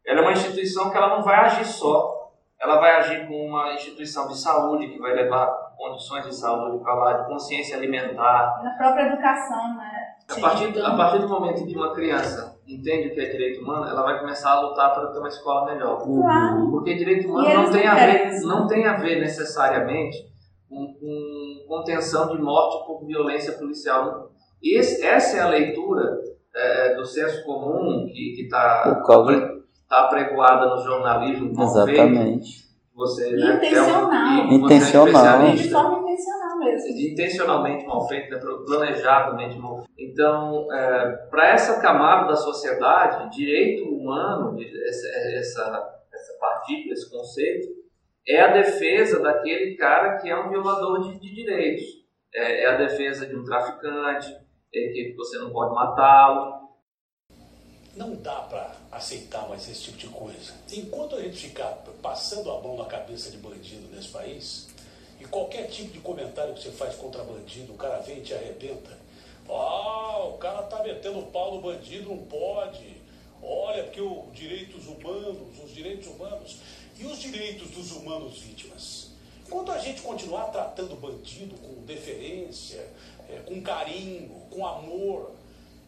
ela 0.08 0.20
é 0.20 0.24
uma 0.24 0.32
instituição 0.32 0.90
que 0.90 0.98
ela 0.98 1.16
não 1.16 1.24
vai 1.24 1.36
agir 1.36 1.66
só, 1.66 2.32
ela 2.60 2.80
vai 2.80 2.92
agir 2.96 3.28
com 3.28 3.46
uma 3.46 3.74
instituição 3.76 4.28
de 4.28 4.38
saúde 4.38 4.90
que 4.90 5.00
vai 5.00 5.14
levar 5.14 5.71
condições 5.82 6.26
de 6.26 6.36
saúde 6.36 6.84
lá, 6.84 7.14
de 7.14 7.28
consciência 7.28 7.76
alimentar. 7.76 8.62
Na 8.64 8.72
própria 8.78 9.08
educação, 9.08 9.76
né? 9.78 9.92
A 10.30 10.40
partir, 10.40 10.80
a 10.80 10.96
partir 10.96 11.20
do 11.20 11.28
momento 11.28 11.66
que 11.66 11.76
uma 11.76 11.94
criança 11.94 12.56
entende 12.68 13.10
o 13.10 13.14
que 13.14 13.20
é 13.20 13.30
direito 13.32 13.62
humano, 13.62 13.88
ela 13.88 14.04
vai 14.04 14.20
começar 14.20 14.52
a 14.52 14.62
lutar 14.62 14.94
para 14.94 15.08
ter 15.08 15.18
uma 15.18 15.28
escola 15.28 15.74
melhor. 15.74 15.98
Claro. 15.98 16.70
Porque 16.70 16.96
direito 16.96 17.28
humano 17.28 17.64
não 17.64 17.72
tem, 17.72 17.88
a 17.88 17.96
ver, 17.96 18.42
não 18.42 18.68
tem 18.68 18.86
a 18.86 18.98
ver 18.98 19.20
necessariamente 19.20 20.18
com, 20.70 20.94
com 20.94 21.66
contenção 21.68 22.30
de 22.30 22.42
morte 22.42 22.86
por 22.86 23.06
violência 23.06 23.54
policial. 23.54 24.30
Esse, 24.64 25.04
essa 25.06 25.38
é 25.38 25.42
a 25.42 25.50
leitura 25.50 26.20
é, 26.56 26.96
do 26.96 27.04
senso 27.04 27.44
comum 27.44 28.06
que 28.06 28.44
está 28.44 29.02
tá 29.90 30.06
apregoada 30.06 30.68
no 30.68 30.78
jornalismo. 30.78 31.52
Exatamente. 31.60 32.71
Você, 32.94 33.32
né, 33.32 33.56
intencional. 33.56 34.12
É 34.12 34.44
um, 34.44 34.54
intencional. 34.54 35.42
É 35.48 35.56
de 35.56 35.70
forma 35.70 36.00
intencional 36.00 36.60
mesmo. 36.60 36.88
Intencionalmente 36.90 37.86
mal 37.86 38.08
feito, 38.08 38.30
né, 38.30 38.40
planejadamente 38.66 39.58
mal 39.58 39.78
feito. 39.78 39.92
Então, 39.98 40.68
é, 40.74 41.28
para 41.30 41.50
essa 41.50 41.82
camada 41.82 42.28
da 42.28 42.36
sociedade, 42.36 43.36
direito 43.36 43.90
humano, 43.90 44.58
essa, 44.62 45.08
essa, 45.38 46.02
essa 46.14 46.40
partícula, 46.40 46.94
esse 46.94 47.10
conceito, 47.10 47.82
é 48.28 48.42
a 48.42 48.54
defesa 48.54 49.22
daquele 49.22 49.76
cara 49.76 50.18
que 50.18 50.30
é 50.30 50.38
um 50.38 50.50
violador 50.50 51.02
de, 51.02 51.20
de 51.20 51.34
direitos. 51.34 52.02
É, 52.34 52.64
é, 52.64 52.68
a 52.68 52.78
defesa 52.78 53.26
de 53.26 53.36
um 53.36 53.44
traficante, 53.44 54.34
é 54.74 54.88
que 54.88 55.14
você 55.18 55.38
não 55.38 55.52
pode 55.52 55.74
matá-lo. 55.74 56.61
Não 57.96 58.16
dá 58.16 58.36
para 58.42 58.76
aceitar 58.92 59.50
mais 59.50 59.68
esse 59.70 59.82
tipo 59.82 59.98
de 59.98 60.08
coisa. 60.08 60.54
Enquanto 60.72 61.16
a 61.16 61.22
gente 61.22 61.36
ficar 61.36 61.72
passando 62.02 62.50
a 62.50 62.62
mão 62.62 62.78
na 62.78 62.86
cabeça 62.86 63.30
de 63.30 63.38
bandido 63.38 63.94
nesse 63.94 64.08
país, 64.08 64.68
e 65.20 65.26
qualquer 65.26 65.68
tipo 65.68 65.92
de 65.92 66.00
comentário 66.00 66.54
que 66.54 66.62
você 66.62 66.72
faz 66.72 66.96
contra 66.96 67.24
bandido, 67.24 67.74
o 67.74 67.78
cara 67.78 68.00
vem 68.00 68.20
e 68.20 68.22
te 68.22 68.34
arrebenta. 68.34 68.98
Ah, 69.50 70.24
o 70.24 70.38
cara 70.38 70.64
tá 70.64 70.82
metendo 70.82 71.22
pau 71.28 71.56
no 71.56 71.62
bandido, 71.62 72.10
não 72.10 72.20
pode. 72.20 72.96
Olha, 73.44 73.84
porque 73.84 74.02
os 74.02 74.34
direitos 74.34 74.88
humanos, 74.88 75.60
os 75.62 75.74
direitos 75.74 76.08
humanos 76.08 76.58
e 76.98 77.06
os 77.06 77.20
direitos 77.20 77.72
dos 77.72 77.92
humanos 77.92 78.40
vítimas. 78.40 79.10
Enquanto 79.46 79.72
a 79.74 79.80
gente 79.80 80.02
continuar 80.02 80.46
tratando 80.46 80.96
bandido 80.96 81.56
com 81.56 81.86
deferência, 81.86 82.88
é, 83.30 83.40
com 83.46 83.62
carinho, 83.62 84.30
com 84.50 84.66
amor, 84.66 85.34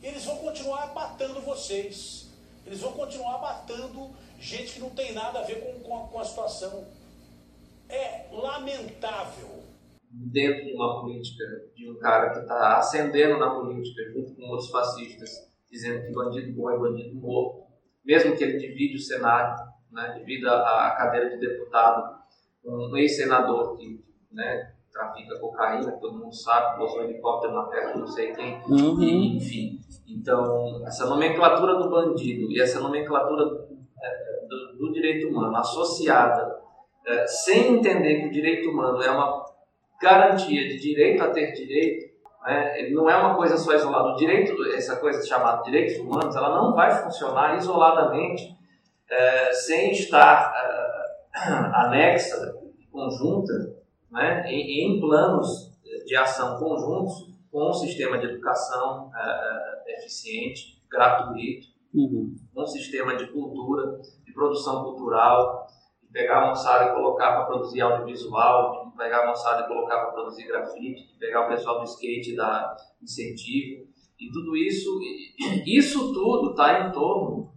eles 0.03 0.25
vão 0.25 0.37
continuar 0.37 0.93
matando 0.93 1.39
vocês. 1.41 2.29
Eles 2.65 2.81
vão 2.81 2.91
continuar 2.93 3.39
matando 3.39 4.11
gente 4.39 4.73
que 4.73 4.79
não 4.79 4.89
tem 4.89 5.13
nada 5.13 5.39
a 5.39 5.43
ver 5.43 5.61
com, 5.61 5.79
com, 5.79 5.97
a, 5.97 6.07
com 6.07 6.19
a 6.19 6.25
situação. 6.25 6.85
É 7.89 8.27
lamentável. 8.31 9.63
Dentro 10.09 10.65
de 10.65 10.73
uma 10.73 11.01
política 11.01 11.43
de 11.75 11.89
um 11.89 11.97
cara 11.97 12.31
que 12.31 12.39
está 12.39 12.77
ascendendo 12.77 13.39
na 13.39 13.49
política 13.55 14.03
junto 14.11 14.35
com 14.35 14.43
outros 14.49 14.69
fascistas, 14.69 15.29
dizendo 15.71 16.05
que 16.05 16.11
bandido 16.11 16.53
bom 16.53 16.69
é 16.69 16.77
bandido 16.77 17.15
morto, 17.15 17.63
mesmo 18.05 18.35
que 18.35 18.43
ele 18.43 18.57
divide 18.57 18.95
o 18.95 18.99
Senado, 18.99 19.59
né, 19.91 20.15
divida 20.19 20.51
a 20.51 20.91
cadeira 20.91 21.29
de 21.29 21.37
deputado, 21.39 22.19
um 22.63 22.95
ex-senador 22.95 23.77
que 23.77 24.03
né, 24.31 24.73
trafica 24.91 25.39
cocaína, 25.39 25.91
todo 25.93 26.19
mundo 26.19 26.33
sabe, 26.33 26.77
pousou 26.77 26.99
um 26.99 27.03
helicóptero 27.05 27.53
na 27.53 27.65
terra, 27.65 27.95
não 27.95 28.07
sei 28.07 28.33
quem, 28.33 28.61
uhum. 28.67 29.01
enfim. 29.01 29.79
Então, 30.15 30.85
essa 30.85 31.05
nomenclatura 31.05 31.75
do 31.75 31.89
bandido 31.89 32.51
e 32.51 32.61
essa 32.61 32.79
nomenclatura 32.79 33.43
é, 34.01 34.47
do, 34.47 34.77
do, 34.77 34.93
direito 34.93 35.27
humano 35.27 35.57
associada, 35.57 36.59
é, 37.05 37.27
sem 37.27 37.77
entender 37.77 38.21
que 38.21 38.27
o 38.27 38.31
direito 38.31 38.69
humano 38.69 39.01
é 39.01 39.09
uma 39.09 39.43
garantia 40.01 40.67
de 40.67 40.79
direito 40.79 41.23
a 41.23 41.29
ter 41.29 41.51
direito, 41.53 42.13
né, 42.45 42.89
não 42.91 43.09
é 43.09 43.15
uma 43.15 43.35
coisa 43.35 43.57
só 43.57 43.73
isolada. 43.73 44.09
O 44.09 44.15
direito, 44.15 44.53
essa 44.75 44.97
coisa 44.97 45.25
chamada 45.25 45.63
direitos 45.63 45.97
humanos, 45.97 46.35
ela 46.35 46.49
não 46.49 46.73
vai 46.73 46.91
funcionar 47.03 47.57
isoladamente, 47.57 48.55
é, 49.09 49.51
sem 49.51 49.91
estar 49.91 50.53
é, 50.55 51.49
anexa, 51.73 52.53
conjunta 52.91 53.53
né, 54.11 54.43
em, 54.47 54.95
em, 54.95 54.99
planos 54.99 55.73
de 56.05 56.15
ação 56.15 56.59
conjuntos 56.59 57.32
com 57.53 57.69
um 57.69 57.73
sistema 57.73 58.17
de 58.17 58.25
educação 58.25 59.09
uh, 59.09 59.89
eficiente, 59.91 60.81
gratuito, 60.89 61.67
uhum. 61.93 62.35
um 62.57 62.65
sistema 62.65 63.15
de 63.15 63.27
cultura, 63.27 64.01
de 64.25 64.33
produção 64.33 64.83
cultural, 64.83 65.67
de 66.01 66.11
pegar 66.11 66.41
a 66.41 66.47
moçada 66.49 66.85
e 66.85 66.95
colocar 66.95 67.35
para 67.35 67.45
produzir 67.45 67.81
audiovisual, 67.81 68.89
de 68.89 68.97
pegar 68.97 69.25
a 69.25 69.27
moçada 69.27 69.61
e 69.61 69.67
colocar 69.67 69.99
para 69.99 70.13
produzir 70.13 70.47
grafite, 70.47 71.13
de 71.13 71.19
pegar 71.19 71.45
o 71.45 71.47
pessoal 71.47 71.77
do 71.77 71.85
skate 71.85 72.31
e 72.31 72.35
dar 72.35 72.75
incentivo. 72.99 73.87
E 74.19 74.31
tudo 74.31 74.57
isso, 74.57 74.99
isso 75.67 76.11
tudo 76.11 76.49
está 76.51 76.87
em 76.87 76.91
torno 76.91 77.53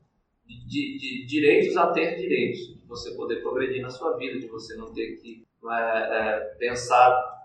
de, 0.47 0.99
de, 0.99 1.27
direitos 1.27 1.75
a 1.75 1.91
ter 1.93 2.17
direitos, 2.17 2.59
de 2.59 2.87
você 2.87 3.17
poder 3.17 3.41
progredir 3.41 3.81
na 3.81 3.89
sua 3.89 4.15
vida, 4.19 4.39
de 4.39 4.47
você 4.47 4.77
não 4.77 4.93
ter 4.93 5.17
que 5.23 5.47
é, 5.71 5.75
é, 5.75 6.41
pensar 6.59 7.36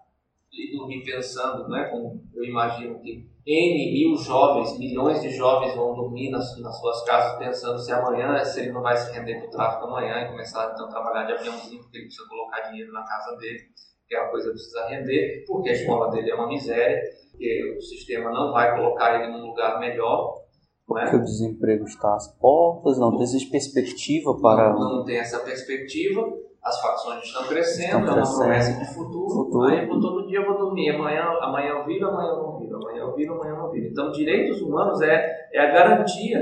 e 0.51 0.71
dormir 0.75 1.03
pensando, 1.03 1.67
né, 1.69 1.85
como 1.85 2.21
eu 2.33 2.43
imagino 2.43 2.99
que 2.99 3.29
N 3.45 3.93
mil 3.93 4.17
jovens, 4.17 4.77
milhões 4.77 5.21
de 5.21 5.31
jovens 5.31 5.75
vão 5.75 5.95
dormir 5.95 6.29
nas, 6.29 6.59
nas 6.59 6.79
suas 6.79 7.03
casas 7.05 7.39
pensando 7.39 7.79
se 7.79 7.91
amanhã, 7.91 8.43
se 8.43 8.59
ele 8.59 8.71
não 8.71 8.81
vai 8.81 8.95
se 8.95 9.11
render 9.11 9.39
para 9.39 9.47
o 9.47 9.49
tráfico 9.49 9.85
amanhã 9.85 10.21
e 10.21 10.29
começar 10.29 10.71
então, 10.73 10.85
a 10.85 10.89
trabalhar 10.89 11.23
de 11.25 11.33
aviãozinho, 11.33 11.81
porque 11.81 11.97
ele 11.97 12.05
precisa 12.05 12.27
colocar 12.27 12.69
dinheiro 12.69 12.91
na 12.91 13.03
casa 13.03 13.35
dele, 13.37 13.59
que 14.07 14.15
a 14.15 14.29
coisa 14.29 14.49
precisa 14.49 14.87
render, 14.87 15.43
porque 15.47 15.69
a 15.69 15.73
escola 15.73 16.11
dele 16.11 16.29
é 16.29 16.35
uma 16.35 16.47
miséria, 16.47 17.01
porque 17.31 17.75
o 17.77 17.81
sistema 17.81 18.29
não 18.31 18.51
vai 18.51 18.75
colocar 18.75 19.19
ele 19.19 19.31
num 19.31 19.47
lugar 19.47 19.79
melhor. 19.79 20.41
Porque 20.85 21.15
né? 21.15 21.21
o 21.21 21.23
desemprego 21.23 21.85
está 21.85 22.13
às 22.13 22.27
portas, 22.37 22.99
não 22.99 23.17
tem 23.17 23.49
perspectiva 23.49 24.39
para. 24.39 24.73
Não, 24.73 24.97
não 24.97 25.05
tem 25.05 25.17
essa 25.17 25.39
perspectiva 25.39 26.29
as 26.63 26.79
facções 26.79 27.23
estão 27.23 27.43
crescendo, 27.45 28.01
estão 28.01 28.17
é 28.17 28.21
uma 28.21 28.37
promessa 28.37 28.79
de 28.79 28.93
futuro, 28.93 29.29
futuro. 29.29 29.65
Aí 29.65 29.87
todo 29.87 30.27
dia 30.27 30.39
eu 30.39 30.45
vou 30.45 30.57
dormir, 30.57 30.91
amanhã, 30.91 31.23
amanhã 31.41 31.69
eu 31.69 31.85
viro, 31.85 32.07
amanhã 32.07 32.29
eu 32.29 32.43
não 32.43 32.59
viro, 32.59 32.75
amanhã 32.75 32.99
eu 33.01 33.15
viro, 33.15 33.33
amanhã 33.33 33.53
eu 33.53 33.57
não 33.57 33.71
viro. 33.71 33.87
Então, 33.87 34.11
direitos 34.11 34.61
humanos 34.61 35.01
é, 35.01 35.47
é 35.51 35.59
a 35.59 35.71
garantia 35.71 36.37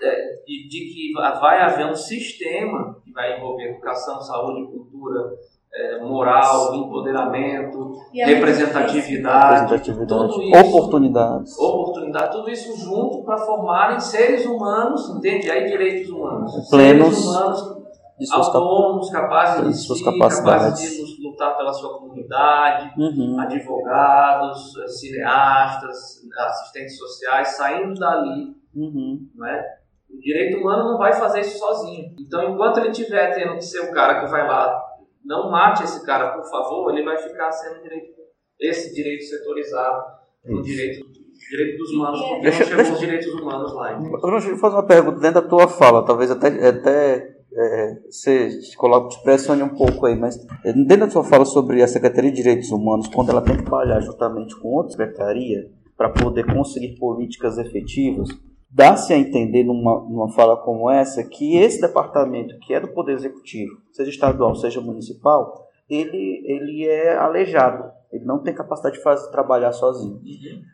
é, 0.00 0.36
de, 0.46 0.68
de, 0.68 0.94
que 0.94 1.12
vai 1.12 1.60
haver 1.60 1.86
um 1.86 1.94
sistema 1.94 2.96
que 3.04 3.12
vai 3.12 3.36
envolver 3.36 3.70
educação, 3.70 4.20
saúde, 4.20 4.64
cultura, 4.64 5.36
é, 5.74 5.98
moral, 6.04 6.72
empoderamento, 6.76 7.94
representatividade, 8.14 9.62
Representatividade, 9.62 10.50
isso, 10.50 10.68
oportunidades. 10.68 11.58
oportunidade, 11.58 12.30
tudo 12.30 12.48
isso 12.48 12.76
junto 12.76 13.24
para 13.24 13.38
formarem 13.38 13.98
seres 13.98 14.46
humanos, 14.46 15.10
entende? 15.16 15.50
Aí 15.50 15.66
direitos 15.66 16.08
humanos, 16.10 16.70
Plenos. 16.70 17.16
Seres 17.16 17.24
humanos 17.24 17.83
de 18.18 18.26
suas 18.26 18.46
autônomos, 18.46 19.10
capazes 19.10 19.62
de 19.64 19.68
de 19.72 19.76
suas 19.78 19.98
si, 19.98 20.04
capacidades. 20.04 20.80
capazes 20.80 21.16
de 21.16 21.22
lutar 21.26 21.56
pela 21.56 21.72
sua 21.72 21.98
comunidade, 21.98 22.92
Uhum. 23.00 23.40
advogados, 23.40 24.76
eh, 24.78 24.88
cineastas, 24.88 25.96
assistentes 26.38 26.96
sociais, 26.96 27.48
saindo 27.56 27.94
dali, 27.94 28.54
Uhum. 28.74 29.28
não 29.34 29.46
é? 29.48 29.64
O 30.10 30.18
direito 30.20 30.58
humano 30.58 30.92
não 30.92 30.98
vai 30.98 31.12
fazer 31.12 31.40
isso 31.40 31.58
sozinho. 31.58 32.14
Então, 32.20 32.52
enquanto 32.52 32.78
ele 32.78 32.92
tiver 32.92 33.34
tendo 33.34 33.54
que 33.54 33.64
ser 33.64 33.80
o 33.80 33.92
cara 33.92 34.20
que 34.20 34.30
vai 34.30 34.46
lá, 34.46 34.80
não 35.24 35.50
mate 35.50 35.82
esse 35.82 36.04
cara, 36.06 36.32
por 36.36 36.48
favor, 36.48 36.92
ele 36.92 37.04
vai 37.04 37.16
ficar 37.18 37.50
sendo 37.50 37.82
direito, 37.82 38.12
esse 38.60 38.94
direito 38.94 39.24
setorizado, 39.24 40.04
o 40.46 40.60
direito, 40.62 41.04
direito 41.50 41.78
dos 41.78 41.90
humanos, 41.90 42.20
porque 42.20 42.40
Deixa- 42.42 42.58
não 42.60 42.64
chegou 42.66 42.76
deixa- 42.76 42.92
os 42.92 43.00
direitos 43.00 43.26
humanos 43.34 43.74
lá. 43.74 43.92
entende? 43.94 44.10
Bruno, 44.10 44.30
deixa 44.38 44.48
eu 44.50 44.56
fazer 44.58 44.76
uma 44.76 44.86
pergunta 44.86 45.18
dentro 45.20 45.42
da 45.42 45.48
tua 45.48 45.66
fala, 45.66 46.04
talvez 46.04 46.30
até, 46.30 46.48
até 46.68 47.34
é, 47.56 47.98
você 48.10 48.58
te 48.60 48.76
coloque, 48.76 49.16
te 49.16 49.22
pressione 49.22 49.62
um 49.62 49.74
pouco 49.74 50.06
aí, 50.06 50.16
mas 50.16 50.36
é, 50.64 50.72
dentro 50.72 51.06
da 51.06 51.08
tua 51.08 51.24
fala 51.24 51.44
sobre 51.44 51.82
a 51.82 51.88
Secretaria 51.88 52.30
de 52.30 52.36
Direitos 52.36 52.70
Humanos, 52.70 53.06
quando 53.08 53.30
ela 53.30 53.40
tem 53.42 53.56
que 53.56 53.62
trabalhar 53.62 54.00
juntamente 54.00 54.54
com 54.60 54.68
outra 54.68 54.90
secretaria 54.92 55.70
para 55.96 56.10
poder 56.10 56.44
conseguir 56.52 56.98
políticas 56.98 57.56
efetivas, 57.58 58.28
dá-se 58.70 59.12
a 59.12 59.16
entender 59.18 59.62
numa, 59.62 60.00
numa 60.00 60.28
fala 60.32 60.56
como 60.56 60.90
essa 60.90 61.22
que 61.22 61.56
esse 61.56 61.80
departamento, 61.80 62.58
que 62.60 62.74
é 62.74 62.80
do 62.80 62.88
Poder 62.88 63.12
Executivo, 63.12 63.72
seja 63.92 64.10
estadual, 64.10 64.56
seja 64.56 64.80
municipal, 64.80 65.68
ele, 65.88 66.42
ele 66.46 66.84
é 66.88 67.16
aleijado, 67.16 67.84
ele 68.10 68.24
não 68.24 68.42
tem 68.42 68.54
capacidade 68.54 68.96
de 68.96 69.02
fazer, 69.02 69.30
trabalhar 69.30 69.70
sozinho. 69.72 70.20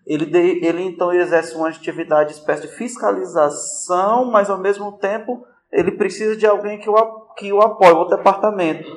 Ele, 0.07 0.25
de- 0.25 0.65
ele 0.65 0.83
então 0.83 1.13
exerce 1.13 1.55
uma 1.57 1.69
atividade, 1.69 2.33
espécie 2.33 2.63
de 2.63 2.69
fiscalização, 2.69 4.31
mas 4.31 4.49
ao 4.49 4.59
mesmo 4.59 4.93
tempo 4.93 5.45
ele 5.73 5.93
precisa 5.93 6.37
de 6.37 6.47
alguém 6.47 6.79
que 6.79 6.89
o, 6.89 6.95
que 7.37 7.53
o 7.53 7.61
apoie, 7.61 7.93
o 7.93 8.05
departamento. 8.05 8.89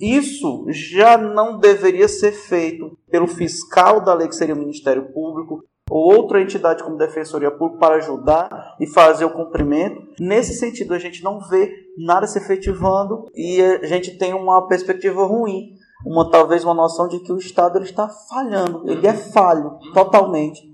Isso 0.00 0.66
já 0.68 1.16
não 1.16 1.58
deveria 1.58 2.08
ser 2.08 2.32
feito 2.32 2.96
pelo 3.10 3.26
fiscal 3.26 4.00
da 4.00 4.14
lei, 4.14 4.28
que 4.28 4.36
seria 4.36 4.54
o 4.54 4.58
Ministério 4.58 5.12
Público, 5.12 5.64
ou 5.90 6.14
outra 6.14 6.40
entidade 6.40 6.84
como 6.84 6.96
Defensoria 6.96 7.50
Pública 7.50 7.80
para 7.80 7.96
ajudar 7.96 8.76
e 8.78 8.86
fazer 8.86 9.24
o 9.24 9.32
cumprimento. 9.32 10.00
Nesse 10.20 10.54
sentido, 10.54 10.94
a 10.94 10.98
gente 10.98 11.22
não 11.24 11.40
vê 11.40 11.72
nada 11.98 12.26
se 12.26 12.38
efetivando 12.38 13.26
e 13.34 13.60
a 13.60 13.84
gente 13.86 14.16
tem 14.16 14.32
uma 14.32 14.68
perspectiva 14.68 15.24
ruim, 15.24 15.72
uma 16.06 16.30
talvez 16.30 16.64
uma 16.64 16.74
noção 16.74 17.08
de 17.08 17.18
que 17.18 17.32
o 17.32 17.38
Estado 17.38 17.76
ele 17.76 17.86
está 17.86 18.08
falhando, 18.08 18.88
ele 18.88 19.06
é 19.06 19.12
falho 19.12 19.78
totalmente 19.92 20.69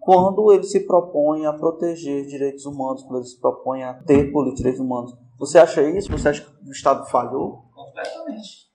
quando 0.00 0.52
ele 0.52 0.64
se 0.64 0.86
propõe 0.86 1.46
a 1.46 1.52
proteger 1.52 2.26
direitos 2.26 2.66
humanos, 2.66 3.02
quando 3.02 3.16
ele 3.16 3.26
se 3.26 3.40
propõe 3.40 3.82
a 3.82 3.94
ter 3.94 4.30
direitos 4.54 4.80
humanos. 4.80 5.12
Você 5.38 5.58
acha 5.58 5.82
isso? 5.82 6.10
Você 6.12 6.28
acha 6.28 6.42
que 6.42 6.68
o 6.68 6.72
Estado 6.72 7.08
falhou? 7.10 7.64
Completamente. 7.74 8.70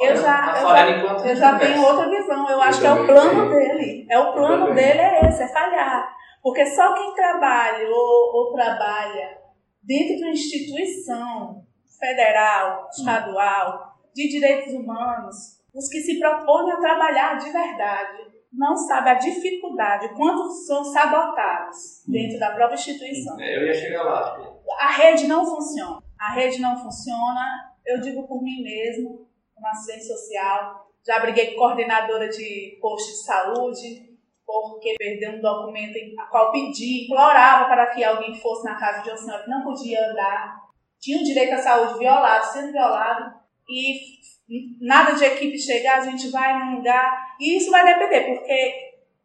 Eu 0.00 0.16
já, 0.16 0.60
eu 0.60 0.68
já, 0.68 1.28
eu 1.28 1.36
já 1.36 1.52
conversa. 1.52 1.58
tenho 1.58 1.86
outra 1.86 2.08
visão. 2.08 2.50
Eu 2.50 2.60
acho 2.60 2.80
que 2.80 2.86
é 2.86 2.92
o 2.92 3.06
plano 3.06 3.50
dele. 3.50 4.06
É 4.10 4.18
o 4.18 4.32
plano 4.32 4.74
dele 4.74 5.00
é 5.00 5.28
esse, 5.28 5.42
é 5.42 5.48
falhar. 5.48 6.12
Porque 6.42 6.66
só 6.66 6.94
quem 6.94 7.14
trabalha 7.14 7.88
ou, 7.88 8.34
ou 8.34 8.52
trabalha 8.52 9.38
dentro 9.82 10.16
de 10.16 10.24
uma 10.24 10.32
instituição 10.32 11.64
federal, 12.00 12.88
estadual, 12.90 13.92
de 14.14 14.28
direitos 14.28 14.72
humanos, 14.72 15.60
os 15.74 15.88
que 15.88 16.00
se 16.00 16.18
propõem 16.18 16.72
a 16.72 16.80
trabalhar 16.80 17.38
de 17.38 17.50
verdade, 17.50 18.31
não 18.52 18.76
sabem 18.76 19.12
a 19.12 19.18
dificuldade, 19.18 20.14
quantos 20.14 20.66
são 20.66 20.84
sabotados 20.84 22.04
dentro 22.06 22.38
da 22.38 22.50
própria 22.50 22.74
instituição. 22.74 23.40
É, 23.40 23.56
Eu 23.56 23.66
ia 23.66 23.74
chegar 23.74 24.02
lá. 24.02 24.38
A 24.78 24.90
rede 24.90 25.26
não 25.26 25.44
funciona. 25.46 26.02
A 26.20 26.32
rede 26.34 26.60
não 26.60 26.76
funciona. 26.76 27.72
Eu 27.84 28.00
digo 28.00 28.26
por 28.28 28.42
mim 28.42 28.62
mesmo, 28.62 29.26
uma 29.56 29.70
assistente 29.70 30.06
social. 30.06 30.86
Já 31.04 31.18
briguei 31.20 31.52
com 31.52 31.60
coordenadora 31.60 32.28
de 32.28 32.78
posto 32.80 33.10
de 33.10 33.24
saúde, 33.24 34.12
porque 34.46 34.94
perdeu 34.98 35.32
um 35.32 35.40
documento 35.40 35.96
em 35.96 36.14
a 36.20 36.26
qual 36.26 36.52
pedi, 36.52 37.06
implorava 37.06 37.64
para 37.64 37.86
que 37.86 38.04
alguém 38.04 38.34
fosse 38.34 38.64
na 38.64 38.78
casa 38.78 39.02
de 39.02 39.08
uma 39.08 39.16
senhora 39.16 39.42
que 39.42 39.50
não 39.50 39.64
podia 39.64 40.10
andar, 40.10 40.62
tinha 41.00 41.20
o 41.20 41.24
direito 41.24 41.54
à 41.54 41.58
saúde 41.58 41.98
violado, 41.98 42.44
sendo 42.52 42.70
violado, 42.70 43.34
e 43.68 44.20
nada 44.80 45.12
de 45.12 45.24
equipe 45.24 45.58
chegar, 45.58 45.98
a 45.98 46.04
gente 46.04 46.30
vai 46.30 46.58
num 46.58 46.76
lugar, 46.76 47.34
e 47.40 47.56
isso 47.56 47.70
vai 47.70 47.84
depender, 47.84 48.34
porque 48.34 48.72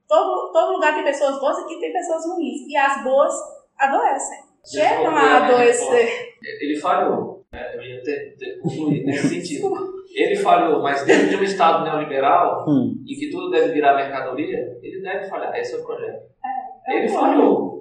todo, 0.08 0.52
todo 0.52 0.74
lugar 0.74 0.94
tem 0.96 1.04
pessoas 1.04 1.40
boas 1.40 1.58
e 1.60 1.80
tem 1.80 1.92
pessoas 1.94 2.26
ruins, 2.26 2.62
e 2.68 2.76
as 2.78 3.04
boas 3.04 3.34
adoecem. 3.78 4.40
Chegam 4.66 5.16
a 5.16 5.46
adoecer. 5.46 6.36
Ele 6.62 6.78
falhou. 6.80 7.46
né? 7.54 7.76
Eu 7.76 7.82
ia 7.82 8.04
ter, 8.04 8.36
ter 8.38 8.60
concluído 8.60 9.06
nesse 9.06 9.28
sentido. 9.30 9.96
Ele 10.14 10.36
falhou, 10.36 10.82
mas 10.82 11.06
dentro 11.06 11.30
de 11.30 11.36
um 11.38 11.44
Estado 11.44 11.84
neoliberal, 11.84 12.66
Hum. 12.68 12.96
em 13.08 13.16
que 13.20 13.30
tudo 13.30 13.50
deve 13.52 13.72
virar 13.72 13.96
mercadoria, 13.96 14.58
ele 14.82 15.02
deve 15.02 15.30
falhar. 15.30 15.56
Esse 15.56 15.76
é 15.76 15.78
o 15.78 15.86
projeto. 15.86 16.22
é 16.88 16.98
ele 16.98 17.12
um 17.12 17.14
falhou, 17.14 17.78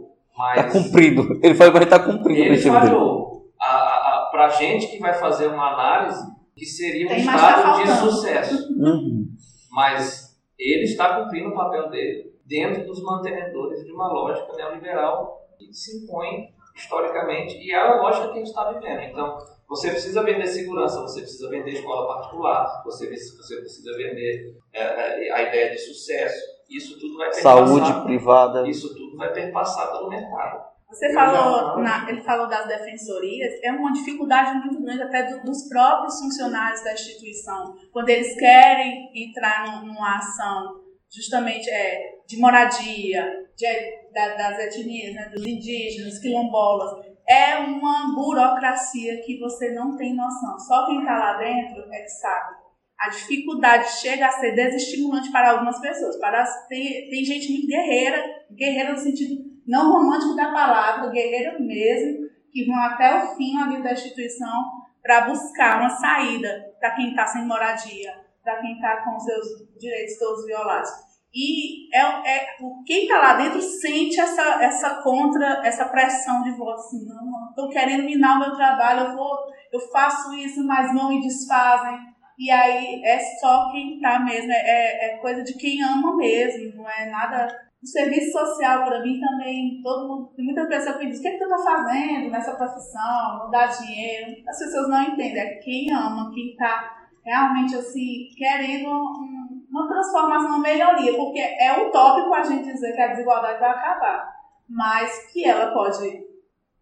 Está 0.55 0.71
cumprido. 0.71 1.41
Ele 1.43 1.55
falou 1.55 1.73
que 1.73 1.79
está 1.85 1.99
cumprido 1.99 2.41
o 2.41 2.45
ele 2.45 2.59
falhou. 2.59 3.47
A, 3.61 3.67
a, 3.67 3.95
a, 4.27 4.29
pra 4.31 4.49
gente 4.51 4.87
que 4.89 4.99
vai 4.99 5.15
fazer 5.15 5.47
uma 5.47 5.73
análise, 5.73 6.23
que 6.57 6.65
seria 6.65 7.07
um 7.07 7.11
Tem, 7.11 7.25
tá 7.25 7.35
Estado 7.35 7.83
de 7.83 8.11
sucesso. 8.11 8.73
Uhum. 8.73 9.29
Mas 9.71 10.37
ele 10.59 10.85
está 10.85 11.23
cumprindo 11.23 11.51
o 11.51 11.55
papel 11.55 11.91
dele 11.91 12.35
dentro 12.47 12.87
dos 12.87 13.03
mantenedores 13.03 13.85
de 13.85 13.93
uma 13.93 14.09
lógica 14.09 14.57
neoliberal 14.57 15.47
que 15.59 15.73
se 15.73 16.05
impõe 16.05 16.49
historicamente 16.75 17.57
e 17.59 17.73
é 17.73 17.77
a 17.77 18.01
lógica 18.01 18.29
que 18.29 18.33
a 18.33 18.37
gente 18.37 18.49
está 18.49 18.73
vivendo. 18.73 19.01
Então, 19.03 19.39
você 19.69 19.91
precisa 19.91 20.23
vender 20.23 20.47
segurança, 20.47 21.03
você 21.03 21.21
precisa 21.21 21.51
vender 21.51 21.73
escola 21.73 22.07
particular, 22.07 22.83
você, 22.85 23.09
você 23.11 23.57
precisa 23.57 23.97
vender 23.97 24.57
é, 24.73 24.83
é, 24.83 25.33
a 25.33 25.43
ideia 25.43 25.71
de 25.71 25.79
sucesso. 25.79 26.57
Isso 26.71 26.99
tudo 26.99 27.17
vai 27.17 27.31
perpassar, 27.31 27.67
Saúde 27.67 28.05
privada. 28.05 28.69
Isso 28.69 28.95
tudo 28.95 29.17
vai 29.17 29.33
perpassar 29.33 29.93
pelo 29.93 30.09
mercado. 30.09 30.65
Você 30.89 31.13
falou, 31.13 31.79
na- 31.83 32.09
ele 32.09 32.21
falou 32.23 32.49
das 32.49 32.67
defensorias, 32.69 33.53
é 33.63 33.73
uma 33.73 33.93
dificuldade 33.93 34.59
muito 34.61 34.81
grande 34.83 35.03
até 35.03 35.25
do- 35.25 35.43
dos 35.45 35.69
próprios 35.69 36.19
funcionários 36.21 36.83
da 36.85 36.93
instituição, 36.93 37.75
quando 37.93 38.09
eles 38.09 38.35
querem 38.37 39.11
entrar 39.15 39.67
num- 39.67 39.87
numa 39.89 40.17
ação 40.17 40.81
justamente 41.13 41.69
é, 41.71 42.17
de 42.27 42.39
moradia, 42.39 43.25
de- 43.57 44.13
da- 44.13 44.35
das 44.37 44.59
etnias, 44.61 45.15
né, 45.15 45.29
dos 45.29 45.45
indígenas, 45.47 46.19
quilombolas, 46.21 47.05
é 47.29 47.59
uma 47.59 48.15
burocracia 48.15 49.21
que 49.25 49.39
você 49.39 49.73
não 49.73 49.97
tem 49.97 50.15
noção. 50.15 50.59
Só 50.59 50.87
quem 50.87 51.01
está 51.01 51.19
lá 51.19 51.37
dentro 51.39 51.83
é 51.93 52.03
que 52.03 52.09
sabe. 52.09 52.55
A 52.99 53.09
dificuldade 53.11 53.91
chega 54.01 54.27
a 54.27 54.31
ser 54.33 54.53
desestimulante 54.55 55.31
para 55.31 55.51
algumas 55.51 55.81
pessoas. 55.81 56.17
Para 56.19 56.43
as- 56.43 56.67
tem, 56.69 57.11
tem 57.11 57.25
gente 57.25 57.53
muito 57.53 57.67
guerreira, 57.67 58.25
guerreira 58.53 58.93
no 58.93 58.99
sentido 58.99 59.56
não 59.67 59.93
romântico 59.93 60.35
da 60.35 60.53
palavra, 60.53 61.11
guerreira 61.11 61.59
mesmo, 61.59 62.29
que 62.53 62.65
vão 62.65 62.79
até 62.79 63.25
o 63.25 63.37
fim 63.37 63.59
ali 63.59 63.83
da 63.83 63.93
instituição 63.93 64.87
para 65.03 65.23
buscar 65.23 65.81
uma 65.81 65.91
saída 65.91 66.75
para 66.81 66.93
quem 66.93 67.11
está 67.11 67.27
sem 67.27 67.45
moradia, 67.45 68.13
para 68.43 68.61
quem 68.61 68.75
está 68.75 69.03
com 69.03 69.19
seus 69.19 69.47
direitos 69.79 70.19
todos 70.19 70.47
violados. 70.47 70.91
E 71.35 71.95
é, 71.95 72.01
é, 72.01 72.47
quem 72.87 73.03
está 73.03 73.19
lá 73.19 73.35
dentro 73.35 73.61
sente 73.61 74.19
essa, 74.19 74.65
essa 74.65 75.03
contra, 75.03 75.61
essa 75.67 75.85
pressão 75.85 76.43
de 76.43 76.53
voto, 76.53 76.81
assim, 76.81 77.05
não, 77.05 77.51
estou 77.51 77.69
querendo 77.69 78.05
minar 78.05 78.37
o 78.37 78.41
meu 78.41 78.57
trabalho, 78.57 79.09
eu, 79.09 79.17
vou, 79.17 79.37
eu 79.71 79.81
faço 79.93 80.33
isso, 80.33 80.67
mas 80.67 80.95
não 80.95 81.11
me 81.11 81.21
desfazem. 81.21 81.99
E 82.39 82.51
aí 82.51 83.03
é 83.05 83.19
só 83.39 83.71
quem 83.71 84.01
tá 84.01 84.19
mesmo, 84.21 84.51
é, 84.51 84.57
é, 84.57 85.05
é 85.07 85.17
coisa 85.19 85.43
de 85.43 85.55
quem 85.59 85.83
ama 85.83 86.17
mesmo, 86.17 86.77
não 86.77 86.89
é 86.89 87.11
nada. 87.11 87.66
O 87.87 87.89
serviço 87.89 88.33
social, 88.33 88.85
para 88.85 89.01
mim, 89.01 89.21
também, 89.21 89.81
todo 89.81 90.09
mundo, 90.09 90.33
tem 90.35 90.45
muita 90.45 90.67
pessoa 90.67 90.99
que 90.99 91.07
diz: 91.07 91.21
o 91.21 91.23
que, 91.23 91.29
é 91.29 91.31
que 91.33 91.39
tu 91.39 91.49
tá 91.49 91.59
fazendo 91.59 92.31
nessa 92.31 92.57
profissão? 92.57 93.39
Não 93.39 93.49
dá 93.49 93.67
dinheiro. 93.67 94.43
As 94.49 94.59
pessoas 94.59 94.89
não 94.89 95.03
entendem, 95.05 95.39
é 95.39 95.55
quem 95.59 95.93
ama, 95.95 96.33
quem 96.35 96.57
tá 96.57 96.97
realmente 97.25 97.77
assim, 97.77 98.29
querendo 98.37 98.89
um- 98.91 99.65
uma 99.71 99.87
transformação, 99.87 100.49
uma 100.49 100.59
melhoria, 100.59 101.15
porque 101.15 101.39
é 101.39 101.87
utópico 101.87 102.35
a 102.35 102.43
gente 102.43 102.65
dizer 102.73 102.93
que 102.93 103.01
a 103.03 103.09
desigualdade 103.13 103.61
vai 103.61 103.71
acabar, 103.71 104.33
mas 104.69 105.31
que 105.33 105.45
ela 105.49 105.73
pode 105.73 106.25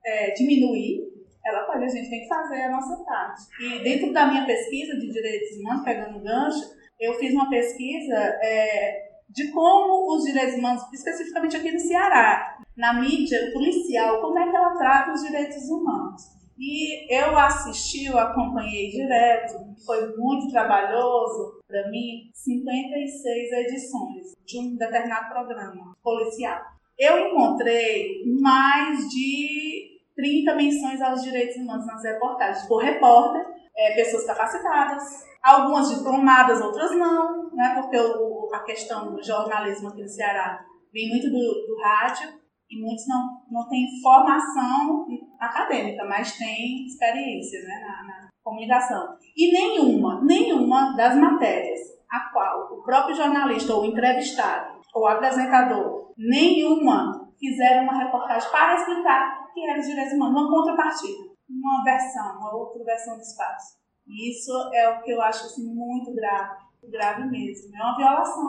é, 0.06 0.30
diminuir, 0.32 1.02
ela 1.44 1.64
pode, 1.64 1.84
a 1.84 1.88
gente 1.88 2.08
tem 2.08 2.20
que 2.20 2.28
fazer 2.28 2.62
a 2.62 2.70
nossa 2.70 3.04
parte. 3.04 3.42
E 3.60 3.82
dentro 3.82 4.10
da 4.10 4.26
minha 4.26 4.46
pesquisa 4.46 4.94
de 4.98 5.10
direitos 5.10 5.58
humanos, 5.58 5.84
pegando 5.84 6.16
o 6.18 6.22
gancho, 6.22 6.62
eu 6.98 7.12
fiz 7.14 7.34
uma 7.34 7.50
pesquisa 7.50 8.14
é, 8.42 9.03
de 9.28 9.50
como 9.50 10.14
os 10.14 10.24
direitos 10.24 10.54
humanos, 10.56 10.82
especificamente 10.92 11.56
aqui 11.56 11.72
no 11.72 11.80
Ceará, 11.80 12.58
na 12.76 12.94
mídia 12.94 13.50
policial, 13.52 14.20
como 14.20 14.38
é 14.38 14.50
que 14.50 14.56
ela 14.56 14.76
trata 14.76 15.12
os 15.12 15.22
direitos 15.22 15.68
humanos. 15.68 16.22
E 16.56 17.12
eu 17.12 17.36
assisti, 17.36 18.06
eu 18.06 18.18
acompanhei 18.18 18.88
direto, 18.88 19.54
foi 19.84 20.16
muito 20.16 20.50
trabalhoso 20.50 21.60
para 21.66 21.90
mim, 21.90 22.30
56 22.32 23.52
edições 23.52 24.36
de 24.46 24.60
um 24.60 24.76
determinado 24.76 25.28
programa 25.30 25.96
policial. 26.02 26.60
Eu 26.96 27.28
encontrei 27.28 28.22
mais 28.40 29.08
de 29.08 30.00
30 30.14 30.54
menções 30.54 31.02
aos 31.02 31.22
direitos 31.22 31.56
humanos 31.56 31.86
nas 31.86 32.04
reportagens, 32.04 32.66
por 32.68 32.82
repórter, 32.82 33.44
é, 33.76 33.94
pessoas 33.96 34.24
capacitadas, 34.24 35.02
algumas 35.42 35.90
diplomadas, 35.90 36.60
outras 36.60 36.92
não, 36.92 37.50
né, 37.52 37.74
porque 37.80 37.98
o, 37.98 38.43
a 38.54 38.62
questão 38.62 39.12
do 39.12 39.22
jornalismo 39.22 39.88
aqui 39.88 40.02
no 40.02 40.08
Ceará 40.08 40.64
vem 40.92 41.08
muito 41.08 41.28
do, 41.28 41.66
do 41.66 41.82
rádio, 41.82 42.44
e 42.70 42.80
muitos 42.80 43.06
não, 43.06 43.42
não 43.50 43.68
têm 43.68 43.86
formação 44.02 45.06
acadêmica, 45.38 46.04
mas 46.04 46.36
têm 46.36 46.86
experiência 46.86 47.60
né, 47.62 47.80
na, 47.80 48.04
na 48.04 48.28
comunicação. 48.42 49.16
E 49.36 49.52
nenhuma, 49.52 50.24
nenhuma 50.24 50.96
das 50.96 51.16
matérias 51.16 51.80
a 52.10 52.30
qual 52.32 52.72
o 52.72 52.82
próprio 52.82 53.16
jornalista 53.16 53.74
ou 53.74 53.84
entrevistado 53.84 54.80
ou 54.94 55.06
apresentador, 55.08 56.12
nenhuma 56.16 57.28
fizeram 57.38 57.82
uma 57.82 58.04
reportagem 58.04 58.48
para 58.50 58.76
explicar 58.76 59.40
o 59.42 59.52
que 59.52 59.68
era 59.68 59.80
os 59.80 59.86
direitos 59.86 60.14
humanos, 60.14 60.40
uma 60.40 60.50
contrapartida, 60.50 61.34
uma 61.48 61.82
versão, 61.82 62.38
uma 62.38 62.54
outra 62.54 62.84
versão 62.84 63.16
do 63.16 63.20
espaço. 63.20 63.78
E 64.06 64.30
isso 64.30 64.52
é 64.72 64.88
o 64.88 65.02
que 65.02 65.10
eu 65.10 65.20
acho 65.20 65.46
assim, 65.46 65.74
muito 65.74 66.14
grave, 66.14 66.63
grave 66.90 67.24
mesmo. 67.30 67.76
É 67.76 67.82
uma 67.82 67.96
violação, 67.96 68.44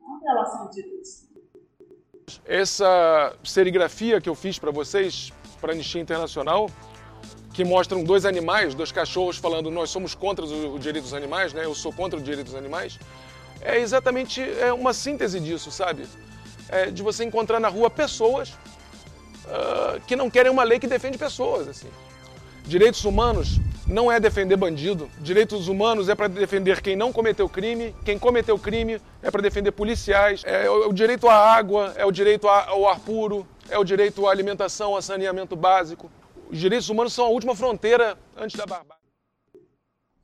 é 0.00 0.04
uma 0.04 0.20
violação 0.20 0.70
de 0.70 0.82
direitos. 0.82 1.28
Essa 2.46 3.36
serigrafia 3.44 4.20
que 4.20 4.28
eu 4.28 4.34
fiz 4.34 4.58
para 4.58 4.70
vocês, 4.70 5.32
para 5.60 5.72
a 5.72 5.74
Anistia 5.74 6.00
Internacional, 6.00 6.70
que 7.52 7.64
mostram 7.64 8.02
dois 8.02 8.24
animais, 8.24 8.74
dois 8.74 8.90
cachorros 8.90 9.36
falando 9.36 9.70
nós 9.70 9.90
somos 9.90 10.14
contra 10.14 10.44
o 10.44 10.78
direito 10.78 11.04
dos 11.04 11.14
animais, 11.14 11.52
né? 11.52 11.64
Eu 11.64 11.74
sou 11.74 11.92
contra 11.92 12.18
o 12.18 12.22
direito 12.22 12.46
dos 12.46 12.54
animais. 12.54 12.98
É 13.60 13.78
exatamente 13.78 14.42
é 14.42 14.72
uma 14.72 14.92
síntese 14.92 15.38
disso, 15.38 15.70
sabe? 15.70 16.06
É 16.68 16.90
de 16.90 17.02
você 17.02 17.24
encontrar 17.24 17.60
na 17.60 17.68
rua 17.68 17.88
pessoas 17.88 18.50
uh, 19.44 20.00
que 20.06 20.16
não 20.16 20.28
querem 20.28 20.50
uma 20.50 20.64
lei 20.64 20.78
que 20.78 20.86
defende 20.86 21.16
pessoas, 21.16 21.68
assim. 21.68 21.88
Direitos 22.64 23.04
humanos 23.04 23.60
não 23.86 24.10
é 24.10 24.18
defender 24.18 24.56
bandido. 24.56 25.08
Direitos 25.20 25.68
humanos 25.68 26.08
é 26.08 26.14
para 26.14 26.28
defender 26.28 26.80
quem 26.80 26.96
não 26.96 27.12
cometeu 27.12 27.48
crime. 27.48 27.94
Quem 28.04 28.18
cometeu 28.18 28.58
crime 28.58 29.00
é 29.22 29.30
para 29.30 29.42
defender 29.42 29.72
policiais. 29.72 30.42
É 30.44 30.68
o 30.68 30.92
direito 30.92 31.28
à 31.28 31.34
água, 31.34 31.92
é 31.96 32.04
o 32.04 32.10
direito 32.10 32.48
ao 32.48 32.88
ar 32.88 33.00
puro, 33.00 33.46
é 33.68 33.78
o 33.78 33.84
direito 33.84 34.26
à 34.26 34.30
alimentação, 34.30 34.96
a 34.96 35.02
saneamento 35.02 35.54
básico. 35.54 36.10
Os 36.50 36.58
direitos 36.58 36.88
humanos 36.88 37.12
são 37.12 37.26
a 37.26 37.28
última 37.28 37.54
fronteira 37.54 38.16
antes 38.36 38.56
da 38.56 38.66
barbárie. 38.66 39.02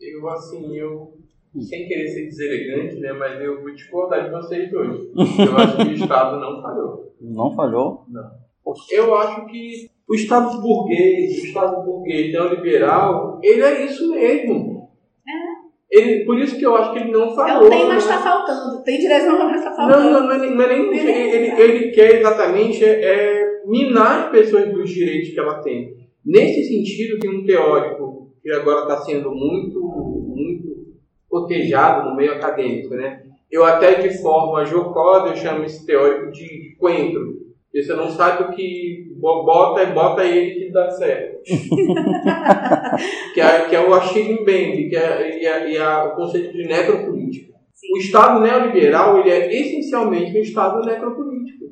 Eu, 0.00 0.28
assim, 0.30 0.76
eu, 0.76 1.18
sem 1.60 1.86
querer 1.86 2.08
ser 2.08 2.24
deselegante, 2.26 2.96
né, 3.00 3.12
mas 3.12 3.40
eu 3.40 3.60
vou 3.60 3.70
discordar 3.74 4.24
de 4.24 4.30
vocês 4.30 4.70
dois. 4.70 5.00
Eu 5.38 5.56
acho 5.56 5.76
que 5.76 5.82
o 5.82 5.92
Estado 5.92 6.38
não 6.38 6.62
falhou. 6.62 7.14
Não 7.20 7.54
falhou? 7.54 8.04
Não. 8.08 8.49
Eu 8.90 9.14
acho 9.16 9.46
que 9.46 9.90
o 10.08 10.14
Estado 10.14 10.60
burguês, 10.60 11.42
o 11.42 11.46
Estado 11.46 11.84
burguês 11.84 12.32
neoliberal, 12.32 13.40
ele 13.42 13.62
é 13.62 13.84
isso 13.84 14.10
mesmo. 14.10 14.88
É. 15.26 15.98
Ele, 15.98 16.24
por 16.24 16.38
isso 16.38 16.56
que 16.56 16.64
eu 16.64 16.76
acho 16.76 16.92
que 16.92 16.98
ele 17.00 17.10
não 17.10 17.34
falou. 17.34 17.64
Não 17.64 17.70
tem, 17.70 17.86
mas 17.86 18.06
né? 18.06 18.14
está 18.14 18.18
faltando. 18.18 18.82
Tem 18.84 18.98
direção, 18.98 19.38
mas 19.38 19.60
está 19.60 19.74
faltando. 19.74 20.04
Não, 20.04 20.12
não, 20.12 20.26
não, 20.26 20.44
é, 20.44 20.50
não 20.50 20.62
é 20.62 20.68
nem. 20.68 20.98
Ele, 20.98 21.10
ele, 21.10 21.62
ele 21.62 21.90
quer 21.90 22.16
exatamente 22.16 22.84
é, 22.84 23.62
minar 23.66 24.24
as 24.24 24.30
pessoas 24.30 24.72
dos 24.72 24.90
direitos 24.90 25.30
que 25.30 25.40
ela 25.40 25.60
tem. 25.62 25.96
Nesse 26.24 26.64
sentido, 26.64 27.18
tem 27.18 27.30
um 27.30 27.44
teórico 27.44 28.32
que 28.42 28.50
agora 28.52 28.82
está 28.82 28.98
sendo 28.98 29.30
muito, 29.30 29.80
muito 29.80 30.96
cotejado 31.28 32.08
no 32.08 32.16
meio 32.16 32.32
acadêmico, 32.32 32.94
né? 32.94 33.22
Eu 33.50 33.64
até 33.64 33.94
de 33.94 34.20
forma 34.20 34.64
jocosa 34.64 35.28
eu 35.28 35.36
chamo 35.36 35.64
esse 35.64 35.84
teórico 35.84 36.30
de 36.30 36.76
coentro. 36.78 37.39
Porque 37.70 37.84
você 37.84 37.94
não 37.94 38.10
sabe 38.10 38.44
o 38.44 38.50
que 38.50 39.14
bota 39.20 39.84
e 39.84 39.92
bota 39.92 40.24
ele 40.24 40.66
que 40.66 40.72
dá 40.72 40.90
certo. 40.90 41.40
que, 43.32 43.40
é, 43.40 43.68
que 43.68 43.76
é 43.76 43.80
o 43.80 43.94
Achille 43.94 44.40
Mbembe, 44.42 44.88
que 44.88 44.96
é, 44.96 45.40
e 45.40 45.46
é, 45.46 45.76
é 45.76 46.02
o 46.02 46.16
conceito 46.16 46.52
de 46.52 46.66
necropolítica. 46.66 47.54
O 47.94 47.98
Estado 47.98 48.40
neoliberal 48.40 49.18
ele 49.18 49.30
é 49.30 49.54
essencialmente 49.54 50.36
um 50.36 50.42
Estado 50.42 50.84
necropolítico, 50.84 51.66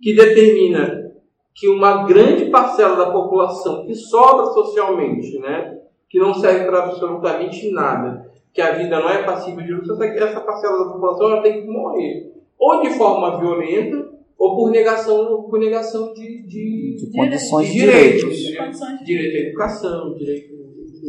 que 0.00 0.14
determina 0.14 1.10
que 1.54 1.68
uma 1.68 2.04
grande 2.04 2.50
parcela 2.50 2.96
da 2.96 3.10
população 3.10 3.86
que 3.86 3.94
sobra 3.94 4.46
socialmente, 4.46 5.38
né, 5.38 5.78
que 6.10 6.18
não 6.18 6.34
serve 6.34 6.66
para 6.66 6.84
absolutamente 6.84 7.70
nada, 7.72 8.30
que 8.52 8.60
a 8.60 8.72
vida 8.72 9.00
não 9.00 9.08
é 9.08 9.22
passível 9.22 9.64
de 9.64 9.72
luta, 9.72 10.04
essa 10.04 10.40
parcela 10.40 10.84
da 10.84 10.92
população 10.92 11.30
ela 11.30 11.42
tem 11.42 11.62
que 11.62 11.68
morrer. 11.68 12.32
Ou 12.58 12.82
de 12.82 12.90
forma 12.90 13.38
violenta, 13.38 14.12
ou 14.38 14.56
por 14.56 14.70
negação, 14.70 15.44
por 15.44 15.58
negação 15.58 16.12
de, 16.12 16.46
de, 16.46 16.96
de 16.98 17.12
condições 17.12 17.66
de 17.66 17.72
de 17.72 17.80
direitos. 17.80 18.36
direitos. 18.36 18.80
Direito 19.04 19.36
à 19.36 19.48
educação, 19.48 20.14
direito, 20.14 20.54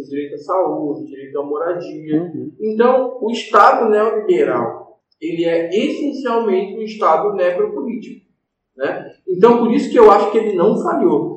direito 0.10 0.36
à 0.36 0.38
saúde, 0.38 1.06
direito 1.08 1.40
à 1.40 1.44
moradia. 1.44 2.32
Então, 2.60 3.18
o 3.22 3.32
Estado 3.32 3.90
neoliberal, 3.90 5.00
ele 5.20 5.46
é 5.46 5.70
essencialmente 5.70 6.76
um 6.76 6.82
Estado 6.82 7.34
necropolítico. 7.34 8.26
Né? 8.78 9.12
Então, 9.28 9.60
por 9.60 9.72
isso 9.72 9.90
que 9.90 9.98
eu 9.98 10.12
acho 10.12 10.32
que 10.32 10.38
ele 10.38 10.54
não 10.54 10.82
falhou. 10.82 11.36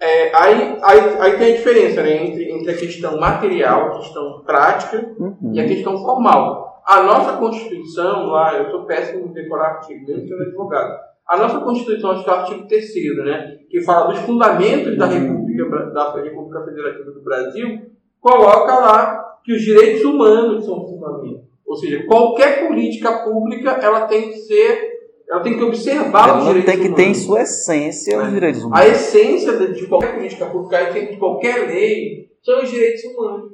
É, 0.00 0.34
aí, 0.34 0.78
aí, 0.82 1.00
aí 1.20 1.38
tem 1.38 1.52
a 1.52 1.56
diferença 1.56 2.02
né, 2.02 2.26
entre, 2.26 2.50
entre 2.50 2.72
a 2.72 2.76
questão 2.76 3.20
material, 3.20 3.86
a 3.86 3.98
questão 3.98 4.42
prática 4.44 5.14
e 5.52 5.60
a 5.60 5.66
questão 5.66 5.96
formal. 5.96 6.71
A 6.86 7.02
nossa 7.02 7.36
Constituição, 7.36 8.26
lá, 8.26 8.54
eu 8.58 8.70
sou 8.70 8.84
péssimo 8.84 9.26
em 9.28 9.32
decorar 9.32 9.76
artigo, 9.76 10.06
mesmo 10.06 10.28
sendo 10.28 10.42
advogado. 10.42 10.98
A 11.26 11.36
nossa 11.36 11.60
Constituição, 11.60 12.10
acho 12.10 12.24
que 12.24 12.30
é 12.30 12.32
o 12.32 12.36
artigo 12.36 12.66
3 12.66 12.84
né, 13.24 13.58
que 13.70 13.80
fala 13.82 14.12
dos 14.12 14.18
fundamentos 14.20 14.96
da 14.98 15.06
República, 15.06 15.86
da 15.90 16.12
República 16.22 16.64
Federativa 16.64 17.10
do 17.12 17.22
Brasil, 17.22 17.80
coloca 18.20 18.74
lá 18.78 19.38
que 19.44 19.52
os 19.52 19.62
direitos 19.62 20.04
humanos 20.04 20.64
são 20.64 20.86
fundamentos. 20.86 21.42
Ou 21.66 21.76
seja, 21.76 22.04
qualquer 22.04 22.66
política 22.66 23.24
pública 23.24 23.70
ela 23.80 24.06
tem 24.06 24.30
que 24.30 24.38
ser 24.38 24.92
ela 25.28 25.40
tem 25.40 25.56
que 25.56 25.64
observar 25.64 26.36
os 26.38 26.44
Ela 26.44 26.54
direitos 26.54 26.72
tem 26.72 26.80
que 26.82 26.88
humanos. 26.88 26.96
ter 27.04 27.10
em 27.10 27.14
sua 27.14 27.40
essência 27.42 28.18
os 28.22 28.30
direitos 28.30 28.62
A 28.62 28.66
humanos. 28.66 28.86
essência 28.90 29.56
de, 29.56 29.72
de 29.72 29.86
qualquer 29.86 30.14
política 30.14 30.46
pública, 30.46 30.76
a 30.76 30.82
essência 30.90 31.12
de 31.12 31.16
qualquer 31.16 31.66
lei, 31.68 32.28
são 32.42 32.62
os 32.62 32.68
direitos 32.70 33.02
humanos. 33.04 33.52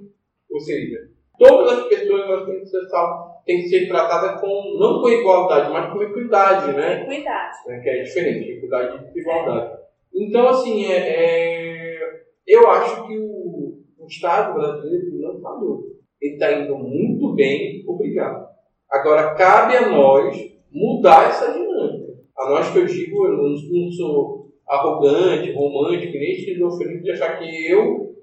Ou 0.50 0.58
seja, 0.58 1.07
todas 1.38 1.78
as 1.78 1.84
pessoas 1.88 2.22
elas 2.22 2.46
têm 2.46 2.60
que 2.60 2.66
ser, 2.66 2.86
sal- 2.88 3.42
têm 3.46 3.62
que 3.62 3.68
ser 3.68 3.88
tratadas 3.88 4.40
com, 4.40 4.76
não 4.78 5.00
com 5.00 5.08
igualdade, 5.08 5.70
mas 5.72 5.92
com 5.92 6.02
equidade, 6.02 6.72
né? 6.76 7.02
Equidade. 7.02 7.56
né, 7.66 7.80
que 7.80 7.88
é 7.88 8.02
diferente, 8.02 8.50
equidade 8.50 9.04
e 9.14 9.20
igualdade. 9.20 9.78
Então, 10.14 10.48
assim, 10.48 10.84
é, 10.86 10.96
é, 10.96 12.00
eu 12.46 12.68
acho 12.70 13.06
que 13.06 13.18
o, 13.18 13.78
o 13.98 14.06
Estado 14.08 14.54
brasileiro 14.54 15.12
não 15.20 15.40
falhou. 15.40 15.84
Ele 16.20 16.34
está 16.34 16.52
indo 16.52 16.76
muito 16.76 17.34
bem, 17.34 17.84
obrigado. 17.86 18.48
Agora, 18.90 19.34
cabe 19.34 19.76
a 19.76 19.88
nós 19.88 20.36
mudar 20.72 21.28
essa 21.28 21.52
dinâmica. 21.52 22.14
A 22.36 22.50
nós 22.50 22.70
que 22.70 22.78
eu 22.78 22.86
digo, 22.86 23.26
eu 23.26 23.32
não, 23.36 23.48
não 23.50 23.92
sou 23.92 24.48
arrogante, 24.66 25.52
romântico, 25.52 26.12
nem 26.12 26.32
esquizofrênico 26.32 27.04
de 27.04 27.10
achar 27.12 27.38
que 27.38 27.70
eu, 27.70 28.14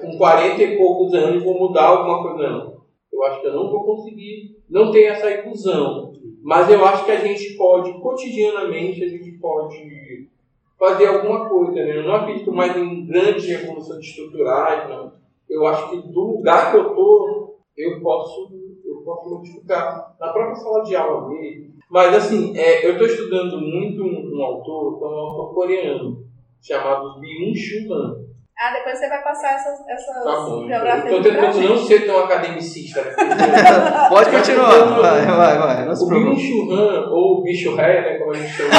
com 0.00 0.16
40 0.16 0.62
e 0.62 0.76
poucos 0.76 1.14
anos, 1.14 1.42
vou 1.42 1.58
mudar 1.58 1.86
alguma 1.86 2.22
coisa. 2.22 2.48
Não. 2.48 2.74
Eu 3.12 3.22
acho 3.24 3.40
que 3.40 3.46
eu 3.46 3.54
não 3.54 3.70
vou 3.70 3.84
conseguir, 3.84 4.56
não 4.68 4.90
tenho 4.90 5.08
essa 5.08 5.30
ilusão. 5.30 6.12
Mas 6.42 6.68
eu 6.68 6.84
acho 6.84 7.04
que 7.04 7.12
a 7.12 7.20
gente 7.20 7.54
pode, 7.56 7.92
cotidianamente, 8.00 9.02
a 9.02 9.08
gente 9.08 9.32
pode 9.38 10.28
fazer 10.78 11.06
alguma 11.06 11.48
coisa. 11.48 11.72
Né? 11.72 11.98
Eu 11.98 12.02
não 12.04 12.16
acredito 12.16 12.52
mais 12.52 12.76
em 12.76 13.06
grandes 13.06 13.46
revoluções 13.46 14.04
estruturais, 14.04 14.88
não. 14.88 15.12
Eu 15.48 15.66
acho 15.66 15.90
que 15.90 16.08
do 16.08 16.20
lugar 16.20 16.70
que 16.70 16.76
eu 16.76 16.88
estou, 16.88 17.60
eu 17.76 18.00
posso, 18.00 18.50
eu 18.84 18.96
posso 19.04 19.30
modificar. 19.30 20.16
Na 20.18 20.32
própria 20.32 20.56
sala 20.56 20.82
de 20.82 20.96
aula 20.96 21.28
mesmo. 21.28 21.74
Mas 21.88 22.14
assim, 22.14 22.56
é, 22.56 22.86
eu 22.86 22.92
estou 22.92 23.06
estudando 23.06 23.60
muito 23.60 24.02
um, 24.02 24.36
um 24.36 24.42
autor, 24.42 24.98
que 24.98 25.04
é 25.04 25.06
um 25.06 25.10
autor 25.10 25.54
coreano, 25.54 26.26
chamado 26.60 27.20
Byung-Chul 27.20 27.92
Han. 27.92 28.23
Ah, 28.56 28.72
depois 28.72 28.96
você 28.98 29.08
vai 29.08 29.20
passar 29.22 29.54
essas, 29.54 29.80
essas 29.88 30.22
Tá 30.24 30.40
bom. 30.40 30.66
geografias 30.68 31.12
Estou 31.12 31.32
pra 31.32 31.42
tentando 31.50 31.68
não 31.68 31.76
ser 31.78 32.06
tão 32.06 32.18
academicista. 32.24 33.02
né? 33.02 33.12
Pode 34.08 34.30
continuar. 34.30 34.70
Vai, 35.00 35.26
vai, 35.26 35.58
vai. 35.58 35.84
Não 35.84 35.94
se 35.96 36.04
O 36.04 36.08
preocupe. 36.08 36.36
Byung-Chul 36.36 36.72
Han, 36.72 37.10
ou 37.10 37.40
o 37.40 37.42
bicho 37.42 37.74
ré, 37.74 38.00
né, 38.00 38.18
como 38.18 38.30
a 38.30 38.34
gente 38.34 38.52
chama. 38.52 38.70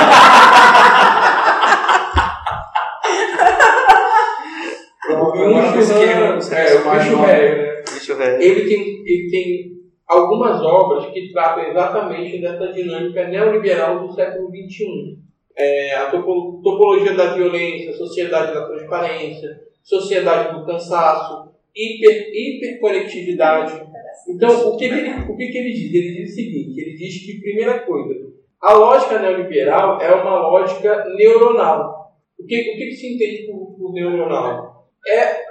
o 5.09 5.32
Byung-Chul 5.32 5.97
Han, 5.97 6.39
é, 6.55 6.76
o 6.76 6.91
bicho 6.91 7.15
ré, 7.21 7.55
né? 7.55 7.76
Bicho. 7.93 8.13
Ele 8.41 8.61
tem, 8.69 8.82
ele 9.05 9.30
tem 9.30 9.76
algumas 10.07 10.61
obras 10.61 11.05
que 11.11 11.32
tratam 11.32 11.63
exatamente 11.65 12.41
dessa 12.41 12.71
dinâmica 12.71 13.28
neoliberal 13.28 13.99
do 14.07 14.13
século 14.13 14.49
XXI. 14.49 15.24
É, 15.58 15.95
a 15.95 16.12
topo- 16.12 16.60
topologia 16.62 17.14
da 17.14 17.34
violência, 17.34 17.93
sociedade 17.93 18.53
da 18.53 18.68
transparência, 18.68 19.62
sociedade 19.82 20.58
do 20.58 20.66
cansaço, 20.66 21.49
hiper, 21.76 22.30
hiperconectividade. 22.34 23.82
Então, 24.28 24.70
o 24.70 24.78
que, 24.78 24.86
ele, 24.86 25.10
o 25.30 25.36
que 25.36 25.43
ele 25.58 25.72
diz? 25.72 25.93
Ele 25.93 26.14
diz 26.16 26.32
o 26.32 26.36
seguinte: 26.36 26.82
ele 26.82 26.97
diz 26.97 27.26
que, 27.26 27.39
primeira 27.39 27.80
coisa, 27.80 28.34
a 28.62 28.74
lógica 28.74 29.20
neoliberal 29.20 30.01
é 30.01 30.14
uma 30.14 30.39
lógica 30.39 31.06
neuronal. 31.16 32.12
O 32.39 32.45
que, 32.45 32.60
o 32.60 32.78
que, 32.78 32.86
que 32.88 32.95
se 32.95 33.14
entende 33.14 33.43
por, 33.49 33.76
por 33.78 33.93
neuronal? 33.93 34.88
É 35.08 35.45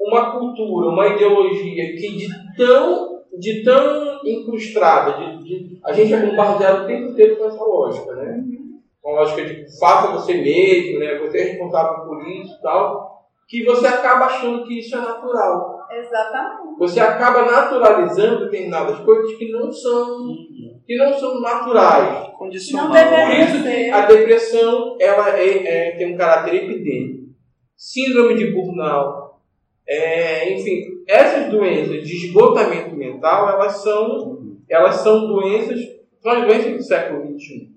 uma 0.00 0.38
cultura, 0.38 0.88
uma 0.88 1.08
ideologia 1.08 1.96
que 1.96 2.16
de 2.16 2.28
tão, 2.56 3.22
de 3.38 3.62
tão 3.62 4.20
incrustada, 4.24 5.38
de, 5.38 5.44
de, 5.44 5.78
a 5.84 5.92
gente 5.92 6.14
é 6.14 6.24
bombardeado 6.24 6.84
o 6.84 6.86
tempo 6.86 7.10
inteiro 7.10 7.36
com 7.36 7.44
essa 7.46 7.62
lógica, 7.62 8.14
né? 8.14 8.42
Com 9.02 9.16
a 9.16 9.20
lógica 9.20 9.44
de 9.44 9.78
faça 9.78 10.12
você 10.12 10.34
mesmo, 10.34 10.98
né? 10.98 11.18
você 11.18 11.38
é 11.38 11.44
responsável 11.44 12.04
por 12.04 12.26
isso 12.28 12.54
e 12.54 12.62
tal, 12.62 13.24
que 13.48 13.64
você 13.64 13.86
acaba 13.86 14.26
achando 14.26 14.64
que 14.64 14.78
isso 14.78 14.94
é 14.94 15.00
natural. 15.00 15.80
Exatamente. 15.90 16.78
Você 16.78 17.00
acaba 17.00 17.42
naturalizando 17.42 18.44
determinadas 18.44 18.98
coisas 19.00 19.36
que 19.36 19.50
não 19.50 19.72
são, 19.72 20.28
que 20.86 20.96
não 20.96 21.12
são 21.14 21.40
naturais. 21.40 22.28
Não 22.28 22.90
Por 23.26 23.34
isso 23.34 23.62
que 23.62 23.90
a 23.90 24.06
depressão 24.06 24.96
ela 25.00 25.36
é, 25.36 25.66
é- 25.66 25.96
tem 25.96 26.14
um 26.14 26.16
caráter 26.16 26.54
epidêmico. 26.54 27.30
Síndrome 27.76 28.34
de 28.36 28.52
burnout, 28.52 29.30
é, 29.88 30.52
enfim, 30.52 30.82
essas 31.08 31.50
doenças 31.50 32.06
de 32.06 32.26
esgotamento 32.26 32.94
mental, 32.94 33.48
elas 33.48 33.82
são, 33.82 34.38
elas 34.68 34.96
são 34.96 35.26
doenças, 35.26 35.80
são 36.22 36.32
as 36.32 36.46
doenças 36.46 36.72
do 36.76 36.82
século 36.82 37.36
XXI. 37.36 37.69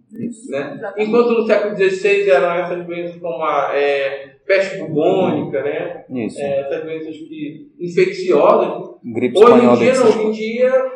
Né? 0.50 0.94
Enquanto 0.98 1.32
no 1.32 1.46
século 1.46 1.76
XVI 1.76 2.30
eram 2.30 2.52
essas 2.56 2.86
doenças 2.86 3.20
como 3.22 3.44
a 3.44 3.72
é, 3.74 4.36
peste 4.46 4.78
bubônica, 4.80 5.62
né? 5.64 6.06
Isso. 6.10 6.40
É, 6.40 6.62
essas 6.62 6.84
doenças 6.84 7.16
que, 7.18 7.72
infecciosas, 7.80 8.94
Gripe 9.04 9.38
Hoje 9.38 9.66
em 9.66 9.76
dia, 9.76 9.92
hoje 10.02 10.22
em 10.24 10.32
dia, 10.32 10.92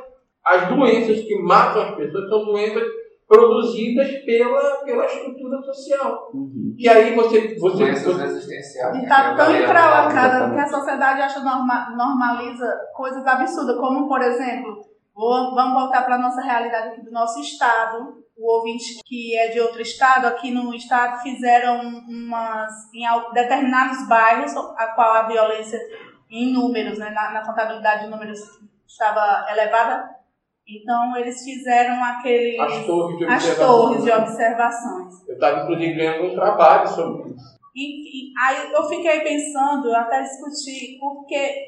as 0.46 0.70
doenças 0.70 1.20
que 1.22 1.36
matam 1.42 1.82
as 1.84 1.96
pessoas 1.96 2.30
são 2.30 2.46
doenças 2.46 2.84
produzidas 3.28 4.10
pela, 4.26 4.62
pela 4.86 5.06
estrutura 5.06 5.62
social. 5.62 6.32
E 6.78 6.88
aí 6.88 7.14
você. 7.14 7.56
você, 7.60 7.78
Doenças 7.84 8.20
existenciais. 8.22 8.96
E 8.96 9.04
está 9.04 9.28
tão 9.36 9.38
Galera, 9.38 9.64
encralacada 9.66 10.54
que 10.54 10.60
a 10.62 10.68
sociedade 10.68 11.22
acha 11.22 11.40
norma, 11.42 11.94
normaliza 11.98 12.74
coisas 12.96 13.26
absurdas, 13.28 13.78
como, 13.78 14.08
por 14.08 14.22
exemplo, 14.22 14.78
vou- 15.14 15.54
vamos 15.54 15.74
voltar 15.82 16.06
para 16.06 16.16
a 16.16 16.20
nossa 16.20 16.42
realidade 16.42 16.90
aqui 16.90 17.04
do 17.04 17.12
nosso 17.12 17.42
estado. 17.42 18.26
O 18.38 18.58
ouvinte 18.58 19.02
que 19.06 19.36
é 19.36 19.48
de 19.48 19.60
outro 19.60 19.82
estado, 19.82 20.28
aqui 20.28 20.52
no 20.52 20.74
estado, 20.74 21.22
fizeram 21.24 21.82
umas. 22.08 22.72
em 22.94 23.04
determinados 23.34 24.08
bairros, 24.08 24.56
a 24.56 24.88
qual 24.94 25.14
a 25.14 25.28
violência 25.28 25.80
em 26.30 26.54
números, 26.54 27.00
né, 27.00 27.10
na, 27.10 27.32
na 27.32 27.46
contabilidade 27.46 28.04
de 28.04 28.12
números 28.12 28.40
estava 28.88 29.46
elevada. 29.52 30.18
Então, 30.68 31.16
eles 31.16 31.44
fizeram 31.44 32.04
aqueles. 32.04 32.60
As 32.60 32.86
torres 32.86 33.18
de 33.18 33.26
as 33.26 33.56
torres 33.56 34.04
de 34.04 34.12
observações. 34.12 35.28
Eu 35.28 35.34
estava, 35.36 35.62
inclusive, 35.62 35.94
ganhando 35.94 36.32
um 36.32 36.36
trabalho 36.36 36.88
sobre 36.88 37.32
isso. 37.32 37.58
E, 37.74 38.32
e 38.32 38.34
aí 38.40 38.74
eu 38.74 38.84
fiquei 38.84 39.22
pensando, 39.22 39.88
eu 39.88 39.96
até 39.96 40.22
discuti, 40.24 40.98
porque, 41.00 41.64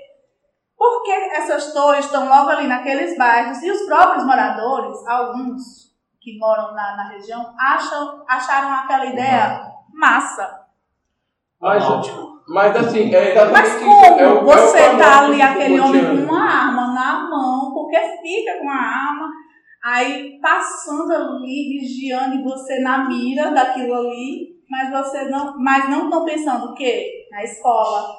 por 0.76 1.03
que 1.03 1.11
essas 1.11 1.72
torres 1.72 2.05
estão 2.05 2.28
logo 2.28 2.49
ali 2.49 2.67
naqueles 2.67 3.15
bairros 3.15 3.61
e 3.61 3.70
os 3.72 3.84
próprios 3.84 4.26
moradores, 4.26 4.97
alguns 5.07 5.88
que 6.34 6.39
moram 6.39 6.73
na, 6.73 6.95
na 6.95 7.07
região, 7.09 7.53
acham, 7.59 8.23
acharam 8.27 8.71
aquela 8.73 9.05
ideia 9.05 9.61
massa. 9.93 10.59
Mas, 11.61 11.84
mas 12.47 12.75
assim, 12.75 13.13
é 13.13 13.32
exatamente 13.32 13.51
Mas 13.51 13.84
como 13.84 14.19
É 14.19 14.27
o- 14.27 14.30
é 14.30 14.34
o 14.34 14.45
você 14.45 14.97
tá 14.97 15.11
famoso 15.11 15.32
ali, 15.34 15.41
aquele 15.41 15.80
homem 15.80 16.05
com 16.27 16.34
uma 16.34 16.43
arma 16.49 16.93
na 16.93 17.30
mão, 17.30 17.73
porque 17.73 17.97
fica 18.21 18.59
com 18.61 18.69
a 18.69 18.75
arma, 18.75 19.27
aí 19.84 20.39
passando 20.41 21.11
ali, 21.13 21.80
vigiando 21.80 22.36
e 22.36 22.43
você 22.43 22.80
na 22.80 23.07
mira 23.07 23.51
daquilo 23.51 23.93
ali, 23.93 24.57
mas 24.69 24.89
você 24.89 25.25
não, 25.30 25.57
mas 25.59 25.89
não 25.89 26.05
estão 26.05 26.23
pensando 26.25 26.67
o 26.71 26.73
quê? 26.75 27.27
Na 27.32 27.43
escola. 27.43 28.18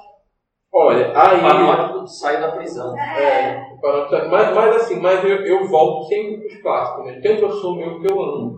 Olha, 0.72 1.12
aí. 1.14 1.40
Panótipo 1.40 2.06
saiu 2.06 2.40
da 2.40 2.48
prisão. 2.52 2.96
É, 2.96 3.60
para- 3.80 4.28
mas, 4.28 4.54
mas 4.54 4.76
assim, 4.76 5.00
mas 5.00 5.24
eu, 5.24 5.44
eu 5.44 5.66
volto 5.68 6.06
sempre 6.08 6.36
para 6.38 6.46
os 6.46 6.62
clássicos. 6.62 7.06
Né? 7.06 7.20
Tem 7.20 7.34
um 7.36 7.40
professor 7.40 7.76
meu 7.76 8.00
que 8.00 8.10
eu 8.12 8.22
amo, 8.22 8.56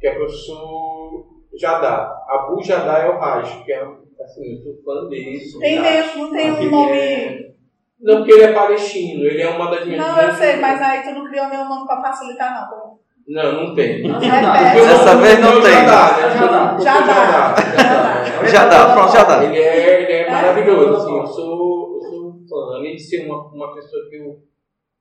que 0.00 0.06
é 0.06 0.12
o 0.12 0.16
professor 0.16 1.24
Jadá. 1.58 2.14
Abu 2.28 2.62
Jadá 2.62 2.98
é 3.00 3.08
o 3.08 3.18
Raj, 3.18 3.64
que 3.64 3.72
é 3.72 3.82
assim, 4.22 4.52
eu 4.54 4.62
sou 4.62 4.74
fã 4.84 5.08
dele. 5.08 5.40
Tem, 5.60 5.78
Raj. 5.78 6.12
tem, 6.30 6.50
não 6.50 6.60
um 6.60 6.70
nome. 6.70 6.98
é- 6.98 7.48
Não, 8.00 8.16
porque 8.18 8.32
ele 8.32 8.42
é 8.44 8.52
palestino, 8.52 9.24
ele 9.24 9.42
é 9.42 9.48
uma 9.50 9.68
das 9.70 9.84
minhas 9.84 10.06
Não, 10.06 10.20
eu 10.22 10.32
sei, 10.34 10.56
mas 10.58 10.80
aí 10.80 11.02
tu 11.02 11.10
não 11.10 11.26
criou 11.28 11.48
meu 11.48 11.64
nome 11.64 11.84
pra 11.86 12.00
facilitar, 12.00 12.54
não. 12.54 12.68
pô. 12.78 12.98
Não, 13.30 13.52
não 13.52 13.74
tem. 13.74 14.00
Repete. 14.06 14.86
Dessa 14.86 15.16
vez 15.16 15.38
não 15.40 15.60
tem. 15.60 15.72
Né? 15.74 15.86
Já 15.86 16.46
dá. 16.46 16.76
Já 16.78 17.00
dá. 17.00 17.54
Já 18.46 18.64
dá, 18.68 18.92
pronto, 18.94 19.12
já 19.12 19.24
dá. 19.24 19.44
Ele 19.44 19.58
é, 19.58 19.76
ele 19.76 19.90
é 19.90 19.97
maravilhoso, 20.42 20.96
assim, 20.96 21.18
eu 21.18 21.26
sou, 21.26 21.94
eu 21.94 22.02
sou 22.02 22.32
fã. 22.48 22.76
Além 22.76 22.96
de 22.96 23.02
ser 23.02 23.26
uma, 23.26 23.46
uma 23.52 23.74
pessoa 23.74 24.08
que 24.08 24.16
eu 24.16 24.42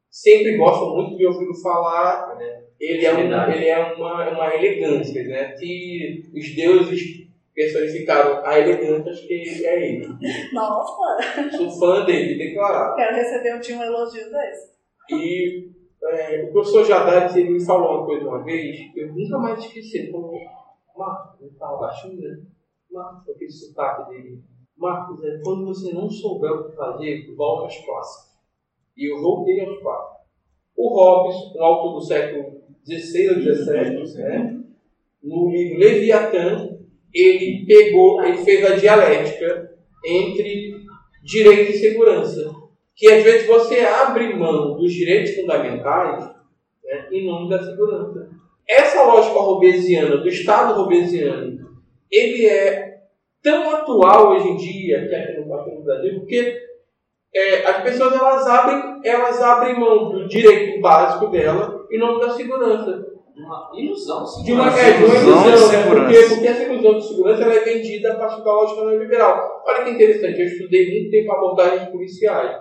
sempre 0.09 0.57
gosto 0.57 0.95
muito 0.95 1.17
de 1.17 1.25
ouvir 1.25 1.47
falar, 1.61 2.37
ele 2.79 3.05
é, 3.05 3.13
um, 3.13 3.51
ele 3.51 3.67
é 3.67 3.93
uma, 3.93 4.25
é 4.25 4.29
uma 4.31 4.55
elegância, 4.55 5.23
né? 5.23 5.55
Se 5.55 6.29
os 6.33 6.55
deuses 6.55 7.27
personificaram 7.53 8.45
a 8.45 8.59
elegância, 8.59 9.11
acho 9.11 9.27
que 9.27 9.65
é 9.65 9.89
ele. 9.89 10.07
Nossa, 10.53 10.93
Sou 11.57 11.71
fã 11.71 12.05
dele, 12.05 12.37
declarado. 12.37 12.95
quero 12.95 13.15
receber 13.15 13.55
um 13.55 13.79
um 13.79 13.83
elogio 13.83 14.31
desse. 14.31 14.77
E 15.09 15.71
é, 16.03 16.43
o 16.43 16.51
professor 16.51 16.85
Jadad, 16.85 17.35
ele 17.37 17.49
me 17.51 17.65
falou 17.65 17.97
uma 17.97 18.05
coisa 18.05 18.27
uma 18.27 18.43
vez, 18.43 18.93
que 18.93 18.99
eu 18.99 19.13
nunca 19.13 19.37
mais 19.39 19.59
esqueci. 19.59 19.97
Ele 19.99 20.11
falou, 20.11 20.31
Marcos, 20.95 21.41
ele 21.41 21.51
fala 21.57 21.79
baixinho, 21.79 22.21
né? 22.21 22.37
Marcos, 22.91 23.25
com 23.25 23.31
aquele 23.31 23.51
sotaque 23.51 24.09
dele. 24.09 24.43
Marcos, 24.77 25.23
é 25.23 25.39
quando 25.43 25.65
você 25.65 25.91
não 25.93 26.09
souber 26.09 26.51
o 26.51 26.69
que 26.69 26.75
fazer, 26.75 27.33
volta 27.35 27.67
às 27.67 27.85
clássicas. 27.85 28.37
E 28.95 29.11
eu 29.11 29.21
voltei 29.21 29.59
aos 29.59 29.79
clássicos. 29.79 30.17
O 30.75 30.89
Hobbes, 30.95 31.55
um 31.55 31.63
autor 31.63 31.93
do 31.93 32.01
século 32.01 32.61
XVI 32.85 33.29
ou 33.29 33.41
XVII, 33.41 34.23
né? 34.23 34.63
no 35.23 35.49
livro 35.49 35.79
Leviatã, 35.79 36.77
ele 37.13 37.65
pegou, 37.65 38.23
ele 38.23 38.37
fez 38.37 38.63
a 38.65 38.75
dialética 38.75 39.71
entre 40.05 40.85
direito 41.23 41.71
e 41.71 41.77
segurança. 41.77 42.53
Que 42.95 43.07
às 43.11 43.23
vezes 43.23 43.47
você 43.47 43.79
abre 43.81 44.33
mão 44.35 44.77
dos 44.77 44.91
direitos 44.91 45.35
fundamentais 45.35 46.25
né, 46.83 47.09
em 47.11 47.25
nome 47.25 47.49
da 47.49 47.63
segurança. 47.63 48.29
Essa 48.67 49.03
lógica 49.03 49.39
robesiana, 49.39 50.17
do 50.17 50.27
Estado 50.27 50.81
robesiano, 50.81 51.77
ele 52.11 52.45
é 52.45 52.86
tão 53.47 53.73
atual 53.73 54.33
hoje 54.33 54.49
em 54.49 54.57
dia, 54.57 55.07
que 55.07 55.15
aqui 55.15 55.39
no, 55.39 55.53
aqui 55.55 55.71
no 55.71 55.83
Brasil, 55.83 56.19
porque 56.19 56.59
é, 57.33 57.65
as 57.65 57.81
pessoas 57.81 58.13
elas 58.13 58.45
abrem, 58.45 58.99
elas 59.05 59.41
abrem 59.41 59.79
mão 59.79 60.09
do 60.09 60.27
direito 60.27 60.81
básico 60.81 61.27
dela 61.27 61.85
em 61.89 61.97
nome 61.97 62.19
da 62.19 62.31
segurança. 62.31 63.07
Uma 63.37 63.71
ilusão. 63.73 64.25
De 64.43 64.51
uma, 64.51 64.69
segurança. 64.69 64.81
é, 64.81 64.97
de 64.97 65.03
uma 65.03 65.15
Ilusão 65.15 65.43
de 65.43 65.49
né? 65.49 65.57
segurança. 65.57 65.89
Porque, 65.89 66.35
porque 66.35 66.47
essa 66.47 66.63
ilusão 66.63 66.97
de 66.97 67.07
segurança 67.07 67.43
ela 67.43 67.53
é 67.53 67.59
vendida 67.59 68.11
a 68.11 68.15
partir 68.15 68.43
da 68.43 68.51
lógica 68.51 68.85
neoliberal. 68.85 69.63
Olha 69.65 69.83
que 69.85 69.91
interessante, 69.91 70.39
eu 70.39 70.45
estudei 70.47 70.91
muito 70.91 71.11
tempo 71.11 71.31
abordagens 71.31 71.89
policiais. 71.89 72.57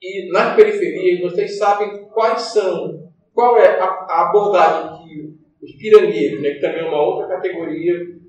E 0.00 0.30
nas 0.32 0.56
periferias, 0.56 1.20
vocês 1.20 1.58
sabem 1.58 2.06
quais 2.14 2.40
são, 2.40 3.10
qual 3.34 3.58
é 3.58 3.78
a, 3.78 3.84
a 3.84 4.28
abordagem 4.30 5.02
que 5.02 5.34
os 5.62 5.76
pirangueiros, 5.76 6.40
né, 6.40 6.52
que 6.52 6.60
também 6.60 6.80
é 6.80 6.88
uma 6.88 7.02
outra 7.02 7.28
categoria 7.28 8.19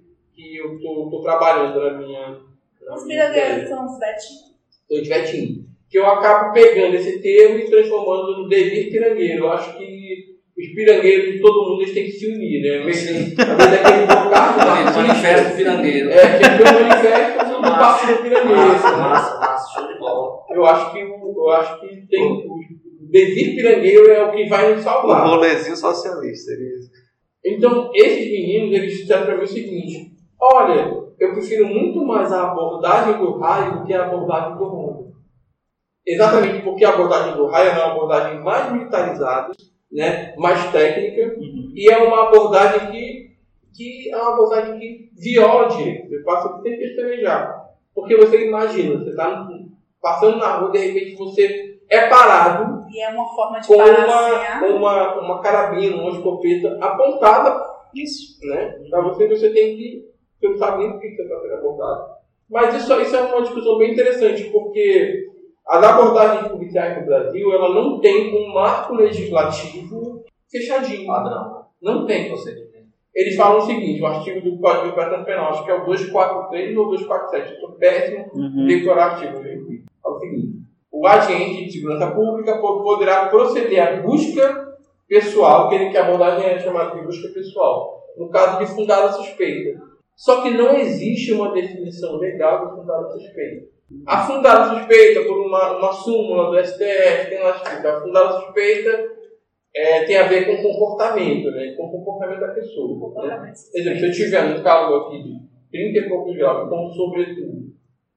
eu 0.61 0.75
estou 0.75 1.21
trabalhando 1.21 1.79
na 1.79 1.97
minha. 1.97 2.37
na 2.85 2.95
Os 2.95 3.03
tese. 3.05 3.67
são 3.67 3.85
os 3.85 3.99
betinhos. 3.99 4.51
Tô 4.89 5.01
de 5.01 5.09
Betinho. 5.09 5.65
Que 5.89 5.97
eu 5.99 6.05
acabo 6.05 6.53
pegando 6.53 6.95
esse 6.95 7.21
termo 7.21 7.59
e 7.59 7.69
transformando 7.69 8.37
no 8.43 8.49
dever 8.49 8.89
pirangueiro. 8.91 9.45
Eu 9.45 9.51
acho 9.51 9.77
que 9.77 10.31
os 10.57 10.67
pirangueiros 10.75 11.33
de 11.33 11.39
todo 11.39 11.69
mundo 11.69 11.81
eles 11.81 11.93
têm 11.93 12.05
que 12.05 12.11
se 12.11 12.27
unir, 12.27 12.61
né? 12.61 12.77
Às 12.79 12.85
vezes 12.85 13.09
às 13.39 13.57
vezes 13.57 13.73
aquele 13.73 14.05
bocado 14.05 14.97
Manifesto 14.97 15.55
pirangueiro. 15.57 16.09
É, 16.11 16.37
que 16.37 16.39
ter 16.39 16.69
um 16.69 16.87
manifesto 16.89 17.55
do 17.55 17.61
papo 17.61 18.07
do 18.07 18.21
pirangueiro. 18.21 18.57
Massa, 18.57 18.97
massa, 18.97 19.39
massa, 19.39 19.73
show 19.79 19.87
de 19.93 19.99
bola. 19.99 20.39
Eu 20.49 20.65
acho 20.65 20.91
que, 20.93 21.03
o- 21.03 21.33
eu 21.37 21.49
acho 21.51 21.79
que 21.81 22.07
tem, 22.07 22.23
o 22.23 22.45
dever 23.09 23.55
pirangueiro 23.55 24.11
é 24.11 24.23
o 24.25 24.31
que 24.31 24.47
vai 24.49 24.71
nos 24.71 24.81
O 24.81 24.83
salvar. 24.83 25.27
rolezinho 25.27 25.75
socialista. 25.77 26.51
Ele... 26.51 26.69
Então, 27.45 27.89
esses 27.95 28.25
meninos, 28.31 28.73
eles 28.77 28.97
disseram 28.99 29.25
para 29.25 29.37
mim 29.37 29.43
o 29.43 29.47
seguinte: 29.47 30.11
olha, 30.41 31.03
eu 31.19 31.33
prefiro 31.33 31.67
muito 31.67 32.03
mais 32.03 32.31
a 32.31 32.51
abordagem 32.51 33.17
do 33.17 33.37
raio 33.37 33.79
do 33.79 33.85
que 33.85 33.93
a 33.93 34.05
abordagem 34.05 34.57
do 34.57 34.63
Honda. 34.65 35.11
Exatamente 36.05 36.63
porque 36.63 36.83
a 36.83 36.89
abordagem 36.89 37.35
do 37.35 37.45
raio 37.47 37.69
é 37.69 37.73
uma 37.73 37.91
abordagem 37.91 38.43
mais 38.43 38.71
militarizada, 38.71 39.53
né, 39.91 40.33
mais 40.37 40.71
técnica, 40.71 41.35
e 41.75 41.89
é 41.89 41.97
uma 41.97 42.27
abordagem 42.27 42.91
que, 42.91 43.35
que 43.75 44.09
é 44.11 44.17
uma 44.17 44.33
abordagem 44.33 44.79
que 44.79 45.11
viola 45.21 45.67
o 45.67 45.77
direito. 45.77 46.09
Você 46.09 46.23
passa 46.23 46.47
o 46.47 46.61
tempo 46.61 46.79
pestanejar. 46.79 47.61
Porque 47.93 48.15
você 48.15 48.47
imagina, 48.47 48.97
você 48.97 49.09
está 49.09 49.47
passando 50.01 50.37
na 50.37 50.57
rua, 50.57 50.71
de 50.71 50.77
repente 50.79 51.15
você 51.15 51.79
é 51.89 52.07
parado 52.07 52.85
E 52.89 53.01
é 53.01 53.09
uma 53.09 53.27
forma 53.35 53.59
de 53.59 53.67
com 53.67 53.77
parar 53.77 54.05
uma, 54.05 54.59
com 54.59 54.77
uma, 54.77 55.21
uma 55.21 55.41
carabina, 55.41 55.97
uma 55.97 56.11
escopeta 56.11 56.77
apontada 56.81 57.71
isso, 57.93 58.39
né? 58.47 58.79
Pra 58.89 59.01
você, 59.01 59.27
você 59.27 59.49
tem 59.49 59.75
que. 59.75 60.10
Você 60.41 60.47
não 60.49 60.57
sabe 60.57 60.79
nem 60.79 60.91
por 60.91 60.99
que 60.99 61.15
você 61.15 61.21
está 61.21 61.39
sendo 61.39 61.53
abordado. 61.53 62.05
Mas 62.49 62.75
isso, 62.75 62.99
isso 62.99 63.15
é 63.15 63.21
uma 63.21 63.41
discussão 63.43 63.77
bem 63.77 63.91
interessante, 63.93 64.43
porque 64.45 65.27
as 65.67 65.83
abordagens 65.83 66.51
policiais 66.51 66.99
no 66.99 67.05
Brasil, 67.05 67.53
ela 67.53 67.69
não 67.73 67.99
tem 68.01 68.35
um 68.35 68.53
marco 68.53 68.93
legislativo 68.95 70.23
fechadinho. 70.51 71.07
Padrão. 71.07 71.61
Não 71.81 72.05
tem. 72.05 72.33
Eles 73.13 73.35
falam 73.35 73.57
o 73.59 73.61
seguinte, 73.61 74.01
o 74.01 74.05
artigo 74.05 74.41
do 74.41 74.57
Código 74.59 74.87
de 74.87 74.93
Processo 74.93 75.25
Penal, 75.25 75.49
acho 75.49 75.65
que 75.65 75.71
é 75.71 75.75
o 75.75 75.85
243 75.85 76.77
ou 76.77 76.85
247, 76.89 77.47
eu 77.49 77.53
estou 77.55 77.71
péssimo 77.73 78.25
Uhum. 78.33 78.65
decorar 78.67 79.11
artigo. 79.11 79.43
gente. 79.43 79.83
Fala 80.01 80.15
o 80.15 80.19
seguinte, 80.19 80.57
o 80.91 81.07
agente 81.07 81.65
de 81.65 81.71
segurança 81.73 82.11
pública 82.11 82.57
po- 82.59 82.81
poderá 82.83 83.25
proceder 83.27 83.79
à 83.81 84.01
busca 84.01 84.67
pessoal, 85.09 85.67
que, 85.69 85.75
ele, 85.75 85.89
que 85.89 85.97
a 85.97 86.05
abordagem 86.05 86.45
é 86.47 86.59
chamada 86.59 86.95
de 86.97 87.05
busca 87.05 87.27
pessoal, 87.33 88.01
no 88.17 88.29
caso 88.29 88.59
de 88.59 88.65
fundada 88.67 89.11
suspeita. 89.11 89.81
Só 90.15 90.41
que 90.41 90.51
não 90.51 90.75
existe 90.77 91.33
uma 91.33 91.51
definição 91.51 92.17
legal 92.17 92.69
de 92.69 92.75
fundada 92.75 93.09
suspeita. 93.09 93.71
A 94.05 94.25
fundada 94.25 94.75
suspeita, 94.75 95.21
por 95.25 95.39
uma, 95.45 95.77
uma 95.77 95.91
súmula 95.91 96.51
do 96.51 96.65
STF, 96.65 97.29
tem 97.29 97.39
lá 97.41 97.55
escrito, 97.55 97.87
a 97.87 98.01
fundada 98.01 98.39
suspeita 98.39 99.11
é, 99.75 100.03
tem 100.05 100.17
a 100.17 100.27
ver 100.27 100.45
com 100.45 100.61
comportamento, 100.61 101.49
né? 101.51 101.73
com 101.75 101.87
o 101.87 101.91
comportamento 101.91 102.39
da 102.39 102.53
pessoa. 102.53 103.13
Né? 103.27 103.53
Por 103.71 103.79
exemplo, 103.79 103.99
se 103.99 104.05
eu 104.05 104.11
tiver 104.11 104.49
num 104.49 104.63
calor 104.63 105.07
aqui 105.07 105.23
de 105.23 105.41
30 105.71 105.99
e 105.99 106.09
poucos 106.09 106.35
graus, 106.35 106.69
com 106.69 106.89
sobretudo, 106.89 107.71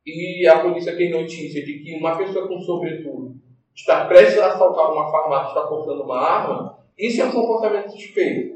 e 0.06 0.46
a 0.46 0.60
polícia 0.60 0.96
tem 0.96 1.10
notícia 1.10 1.64
de 1.64 1.78
que 1.78 1.96
uma 1.96 2.16
pessoa 2.16 2.46
com 2.46 2.60
sobretudo 2.60 3.36
está 3.74 4.04
prestes 4.06 4.38
a 4.38 4.48
assaltar 4.48 4.92
uma 4.92 5.10
farmácia, 5.10 5.48
está 5.48 5.66
portando 5.66 6.02
uma 6.02 6.20
arma, 6.20 6.78
isso 6.98 7.22
é 7.22 7.24
um 7.24 7.32
comportamento 7.32 7.90
suspeito. 7.90 8.53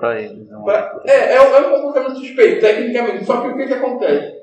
Para 0.00 0.20
eles. 0.20 0.48
Não. 0.48 0.62
Pra- 0.64 1.02
É, 1.06 1.34
é, 1.34 1.40
um- 1.42 1.54
é 1.54 1.60
um 1.68 1.70
comportamento 1.76 2.18
suspeito, 2.18 2.60
tecnicamente. 2.60 3.24
Só 3.24 3.40
que 3.42 3.48
o 3.48 3.56
que, 3.56 3.66
que 3.66 3.74
acontece? 3.74 4.40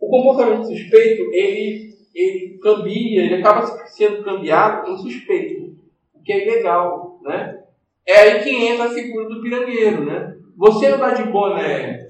O 0.00 0.08
comportamento 0.08 0.64
suspeito, 0.66 1.22
ele, 1.32 1.90
ele 2.14 2.58
cambia, 2.62 3.22
ele 3.22 3.34
acaba 3.36 3.66
sendo 3.86 4.24
cambiado 4.24 4.90
em 4.90 4.96
suspeito, 4.98 5.76
o 6.14 6.22
que 6.22 6.32
é 6.32 6.44
ilegal, 6.46 7.20
né? 7.22 7.58
É 8.06 8.16
aí 8.16 8.42
que 8.42 8.50
entra 8.50 8.86
a 8.86 8.90
figura 8.90 9.28
do 9.28 9.40
pirangueiro, 9.42 10.04
né? 10.04 10.34
Você 10.56 10.86
andar 10.86 11.14
de 11.14 11.24
boné, 11.30 12.08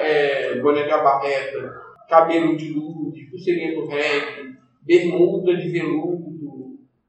é, 0.00 0.60
boné 0.60 0.84
de 0.84 0.90
abarreta, 0.90 1.72
cabelo 2.08 2.56
de 2.56 2.72
luz, 2.72 3.28
pulseirinha 3.30 3.74
do 3.74 3.86
reggae, 3.86 4.54
bermuda 4.82 5.56
de 5.56 5.68
veludo, 5.70 6.19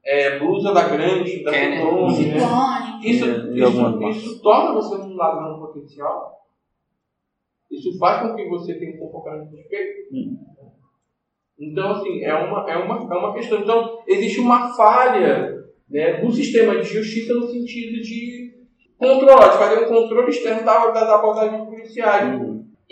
é, 0.03 0.39
blusa 0.39 0.73
da 0.73 0.87
grande, 0.87 1.43
da. 1.43 1.51
Ciclone, 1.75 2.25
né? 2.27 2.39
Ciclone. 2.39 3.09
Isso, 3.09 3.25
isso, 3.69 3.81
isso 4.09 4.41
torna 4.41 4.73
você 4.73 4.95
um 4.95 5.15
ladrão 5.15 5.59
potencial? 5.59 6.39
Isso 7.69 7.97
faz 7.97 8.21
com 8.29 8.35
que 8.35 8.47
você 8.49 8.73
tenha 8.75 8.95
um 8.95 8.99
comportamento 8.99 9.49
suspeito? 9.51 10.13
Então, 11.59 11.91
assim, 11.91 12.23
é 12.23 12.33
uma, 12.33 12.69
é, 12.69 12.75
uma, 12.77 13.13
é 13.13 13.17
uma 13.17 13.33
questão. 13.33 13.59
Então, 13.59 13.99
existe 14.07 14.39
uma 14.39 14.75
falha 14.75 15.63
né, 15.89 16.13
do 16.21 16.31
sistema 16.31 16.75
de 16.77 16.83
justiça 16.87 17.33
no 17.33 17.47
sentido 17.47 18.01
de 18.01 18.51
controlar, 18.97 19.49
de 19.49 19.57
fazer 19.57 19.85
um 19.85 19.87
controle 19.87 20.29
externo 20.29 20.65
da- 20.65 20.89
das 20.91 21.09
abordagens 21.09 21.63
policiais. 21.65 22.29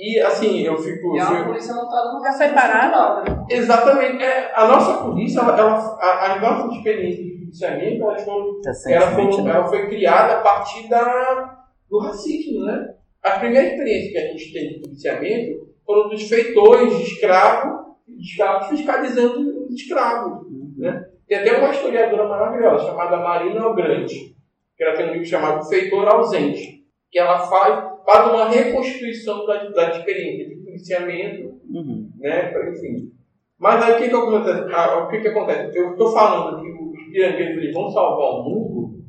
E, 0.02 0.18
assim, 0.22 0.62
eu 0.62 0.78
fico... 0.78 1.16
E 1.16 1.20
a 1.20 1.32
eu- 1.40 1.46
polícia 1.48 1.74
não 1.74 1.84
está 1.84 2.02
dando 2.04 2.24
Já 2.24 2.32
foi 2.34 2.50
parado? 2.50 3.30
né? 3.30 3.46
Exatamente. 3.50 4.24
É, 4.24 4.52
a 4.56 4.66
nossa 4.66 5.04
polícia, 5.04 5.42
ela, 5.42 5.60
ela- 5.60 5.98
a, 6.00 6.34
a 6.34 6.40
nossa 6.40 6.78
experiência 6.78 7.22
de 7.24 7.32
policiamento, 7.32 8.04
elas 8.04 8.24
foram, 8.24 8.62
ela, 8.88 9.12
foi, 9.12 9.50
ela 9.50 9.68
foi 9.68 9.90
criada 9.90 10.36
a 10.36 10.42
partir 10.42 10.88
da, 10.88 11.58
do 11.90 12.00
racismo, 12.00 12.64
né? 12.66 12.94
A 13.22 13.32
primeira 13.32 13.68
experiência 13.68 14.12
que 14.12 14.18
a 14.18 14.32
gente 14.32 14.54
tem 14.54 14.70
de 14.70 14.80
policiamento 14.80 15.70
foram 15.86 16.08
dos 16.10 16.30
feitores 16.30 16.96
de 16.98 17.04
escravos, 17.04 17.80
de 18.08 18.24
escravos 18.24 18.68
fiscalizando 18.70 19.66
os 19.68 19.74
escravos, 19.76 20.48
né? 20.78 21.04
Tem 21.28 21.40
até 21.40 21.58
uma 21.58 21.72
historiadora 21.72 22.28
maravilhosa 22.28 22.86
chamada 22.86 23.18
Marina 23.18 23.62
Algrande, 23.64 24.36
que 24.78 24.84
ela 24.84 24.96
tem 24.96 25.10
um 25.10 25.12
livro 25.14 25.28
chamado 25.28 25.68
Feitor 25.68 26.08
Ausente, 26.08 26.80
que 27.12 27.20
ela 27.20 27.38
faz, 27.40 27.84
faz 28.10 28.34
uma 28.34 28.50
reconstituição 28.50 29.46
da, 29.46 29.70
da 29.70 29.92
experiência 29.92 30.50
de 30.50 30.56
policiamento 30.56 31.60
Uhum. 31.70 32.10
né? 32.18 32.52
Enfim. 32.72 33.12
Mas 33.60 33.84
aí 33.84 33.94
o 33.94 33.98
que, 33.98 34.10
que 34.10 34.16
acontece? 34.16 34.74
Ah, 34.74 35.04
o 35.04 35.08
que, 35.08 35.20
que 35.20 35.28
acontece? 35.28 35.78
Eu 35.78 35.92
estou 35.92 36.12
falando 36.12 36.62
que 36.62 36.70
os 36.72 37.16
eles 37.16 37.74
vão 37.74 37.90
salvar 37.90 38.40
o 38.40 38.44
mundo, 38.44 39.04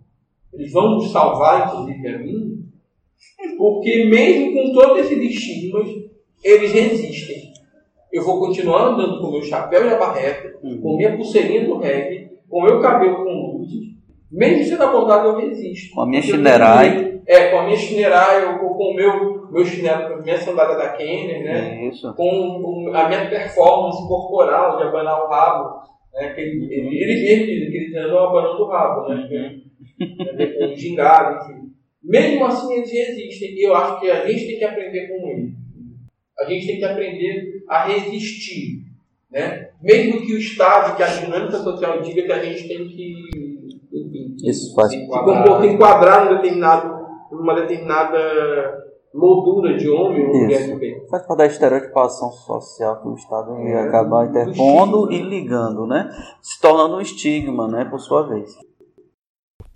eles 0.53 0.73
vão 0.73 0.97
nos 0.97 1.11
salvar, 1.11 1.69
inclusive 1.69 2.09
a 2.09 2.19
mim, 2.19 2.65
porque 3.57 4.05
mesmo 4.05 4.53
com 4.53 4.73
todos 4.73 4.99
esses 5.01 5.19
estigmas, 5.19 5.89
eles 6.45 6.73
resistem. 6.73 7.51
Eu 8.13 8.25
vou 8.25 8.41
continuar 8.41 8.89
andando 8.89 9.21
com 9.21 9.31
meu 9.31 9.43
chapéu 9.43 9.87
e 9.87 9.91
a 9.91 9.99
barreta, 9.99 10.59
com 10.61 10.97
minha 10.97 11.17
pulseirinha 11.17 11.65
do 11.65 11.79
reggae, 11.79 12.31
com 12.49 12.63
meu 12.63 12.81
cabelo 12.81 13.25
com 13.25 13.59
luzes, 13.59 13.95
mesmo 14.31 14.65
sendo 14.65 14.83
abordado 14.83 15.29
eu 15.29 15.37
resisto. 15.37 15.95
Com 15.95 16.03
a 16.03 16.07
minha 16.07 16.21
chinerai. 16.21 17.20
É, 17.33 17.51
com 17.51 17.59
a 17.59 17.63
minha 17.65 17.77
chinerai, 17.77 18.45
ou 18.45 18.59
com 18.75 18.91
o 18.91 18.95
meu, 18.95 19.49
meu 19.53 19.65
chinelo, 19.65 20.09
com 20.09 20.15
a 20.15 20.23
minha 20.23 20.37
sandália 20.37 20.77
da 20.77 20.89
Kenner, 20.89 21.45
né? 21.45 21.87
Isso. 21.87 22.13
com 22.15 22.61
com 22.61 22.91
a 22.93 23.07
minha 23.09 23.31
performance 23.31 24.09
corporal 24.09 24.77
de 24.77 24.83
abanar 24.83 25.25
o 25.25 25.29
rabo, 25.29 25.81
né? 26.13 26.35
Que 26.35 26.41
ele, 26.41 26.67
ele, 26.75 27.05
ele 27.05 27.23
mesmo 27.23 27.47
diz 27.47 27.71
que 27.71 27.77
eles 27.77 27.95
andam 28.05 28.19
abanando 28.19 28.63
o 28.65 28.69
rabo, 28.69 29.09
né? 29.09 29.29
né, 30.35 30.47
Com 30.59 30.77
gingado, 30.77 31.37
enfim. 31.45 31.71
Mesmo 32.03 32.47
assim, 32.47 32.75
eles 32.75 32.91
resistem. 32.91 33.51
E 33.51 33.63
eu 33.65 33.77
acho 33.77 34.01
que 34.01 34.11
a 34.11 34.27
gente 34.27 34.47
tem 34.47 34.59
que 34.59 34.65
aprender 34.65 35.07
com 35.07 35.29
eles. 35.29 35.53
A 36.41 36.45
gente 36.47 36.67
tem 36.67 36.79
que 36.79 36.85
aprender 36.85 37.63
a 37.69 37.85
resistir, 37.85 38.87
né? 39.31 39.69
Mesmo 39.81 40.23
que 40.23 40.33
o 40.33 40.39
Estado, 40.39 40.97
que 40.97 41.03
a 41.03 41.07
dinâmica 41.07 41.59
social 41.59 42.01
diga 42.03 42.23
que 42.25 42.33
a 42.33 42.43
gente 42.43 42.67
tem 42.67 42.89
que, 42.89 43.61
enfim, 43.93 44.37
Isso 44.45 44.75
faz. 44.75 44.91
se 44.91 45.07
compor, 45.07 45.65
enquadrar 45.65 46.25
num 46.25 46.37
determinado, 46.37 47.00
numa 47.41 47.55
determinada 47.55 48.91
moldura 49.13 49.77
de 49.77 49.89
homem 49.91 50.27
ou 50.27 50.43
mulher 50.43 50.69
também. 50.69 51.07
Faz 51.09 51.27
parte 51.27 51.39
da 51.39 51.47
estereotipação 51.47 52.31
social 52.31 53.01
que 53.01 53.09
o 53.09 53.15
Estado 53.15 53.59
ia 53.61 53.85
acabar 53.85 54.27
interpondo 54.27 55.11
e 55.11 55.21
ligando, 55.21 55.87
né? 55.87 56.11
Se 56.41 56.61
tornando 56.61 56.97
um 56.97 57.01
estigma, 57.01 57.67
né? 57.67 57.85
Por 57.85 57.99
sua 57.99 58.23
vez. 58.29 58.57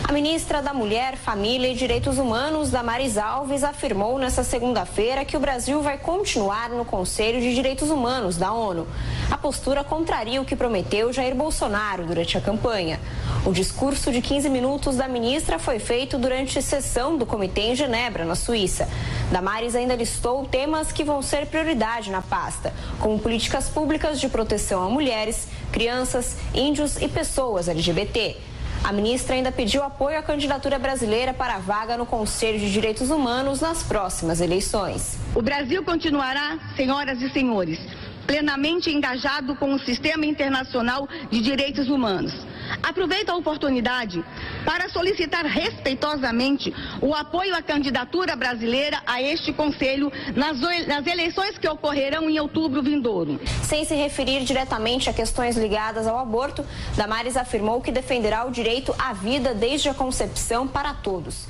A 0.07 0.13
ministra 0.13 0.61
da 0.61 0.75
Mulher, 0.75 1.17
Família 1.17 1.67
e 1.67 1.75
Direitos 1.75 2.19
Humanos, 2.19 2.71
Damares 2.71 3.17
Alves, 3.17 3.65
afirmou 3.65 4.19
nesta 4.19 4.45
segunda-feira 4.45 5.25
que 5.25 5.35
o 5.35 5.41
Brasil 5.41 5.81
vai 5.81 5.97
continuar 5.97 6.69
no 6.69 6.85
Conselho 6.85 7.41
de 7.41 7.55
Direitos 7.55 7.89
Humanos 7.89 8.37
da 8.37 8.53
ONU. 8.53 8.87
A 9.31 9.39
postura 9.39 9.83
contraria 9.83 10.43
o 10.43 10.45
que 10.45 10.55
prometeu 10.55 11.11
Jair 11.11 11.35
Bolsonaro 11.35 12.05
durante 12.05 12.37
a 12.37 12.41
campanha. 12.43 13.01
O 13.47 13.53
discurso 13.53 14.13
de 14.13 14.21
15 14.21 14.51
minutos 14.51 14.97
da 14.97 15.09
ministra 15.09 15.59
foi 15.59 15.79
feito 15.79 16.19
durante 16.19 16.61
sessão 16.61 17.17
do 17.17 17.25
comitê 17.25 17.63
em 17.63 17.75
Genebra, 17.75 18.27
na 18.27 18.35
Suíça. 18.35 18.87
Damares 19.33 19.75
ainda 19.75 19.97
listou 19.97 20.45
temas 20.45 20.93
que 20.93 21.03
vão 21.03 21.23
ser 21.23 21.47
prioridade 21.47 22.11
na 22.11 22.21
pasta, 22.21 22.75
como 23.01 23.19
políticas 23.19 23.71
públicas 23.71 24.21
de 24.21 24.29
proteção 24.29 24.85
a 24.85 24.91
mulheres, 24.91 25.49
crianças, 25.73 26.37
índios 26.55 27.01
e 27.01 27.09
pessoas 27.09 27.69
LGBT. 27.69 28.37
A 28.85 28.93
ministra 28.93 29.35
ainda 29.35 29.51
pediu 29.51 29.83
apoio 29.83 30.19
à 30.19 30.23
candidatura 30.23 30.79
brasileira 30.79 31.33
para 31.33 31.55
a 31.55 31.59
vaga 31.59 31.97
no 31.97 32.05
Conselho 32.05 32.59
de 32.59 32.71
Direitos 32.71 33.09
Humanos 33.09 33.63
nas 33.63 33.83
próximas 33.83 34.43
eleições. 34.43 35.17
O 35.35 35.41
Brasil 35.41 35.83
continuará, 35.83 36.59
senhoras 36.77 37.23
e 37.23 37.31
senhores, 37.31 37.79
plenamente 38.27 38.91
engajado 38.91 39.57
com 39.57 39.73
o 39.73 39.79
sistema 39.79 40.27
internacional 40.27 41.09
de 41.31 41.41
direitos 41.41 41.89
humanos. 41.89 42.35
Aproveito 42.83 43.31
a 43.31 43.37
oportunidade 43.37 44.25
para 44.65 44.89
solicitar 44.89 45.45
respeitosamente 45.45 46.73
o 47.01 47.15
apoio 47.15 47.55
à 47.55 47.63
candidatura 47.63 48.37
brasileira 48.37 49.03
a 49.07 49.21
este 49.23 49.53
Conselho 49.53 50.11
nas, 50.35 50.61
nas 50.87 51.07
eleições 51.07 51.59
que 51.59 51.69
ocorrerão 51.69 52.29
em 52.29 52.39
outubro 52.39 52.83
vindouro. 52.83 53.41
Sem 53.63 53.85
se 53.85 53.95
referir 53.95 54.45
diretamente 54.45 55.09
a 55.09 55.13
questões 55.13 55.57
ligadas 55.57 56.07
ao 56.07 56.19
aborto, 56.19 56.65
Damares 56.97 57.37
afirmou 57.37 57.81
que 57.81 57.93
defenderá 57.93 58.45
o 58.45 58.51
direito 58.51 58.95
à 58.99 59.13
vida 59.13 59.55
desde 59.55 59.89
a 59.89 59.95
concepção 59.95 60.67
para 60.67 60.95
todos. 60.95 61.47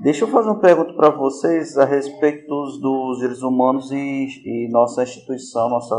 Deixa 0.00 0.24
eu 0.24 0.28
fazer 0.28 0.48
uma 0.48 0.60
pergunta 0.60 0.92
para 0.92 1.10
vocês 1.10 1.76
a 1.76 1.84
respeito 1.84 2.46
dos, 2.46 2.80
dos 2.80 3.18
direitos 3.18 3.42
humanos 3.42 3.90
e, 3.90 3.96
e 3.96 4.68
nossa 4.70 5.02
instituição, 5.02 5.68
nossa 5.68 5.96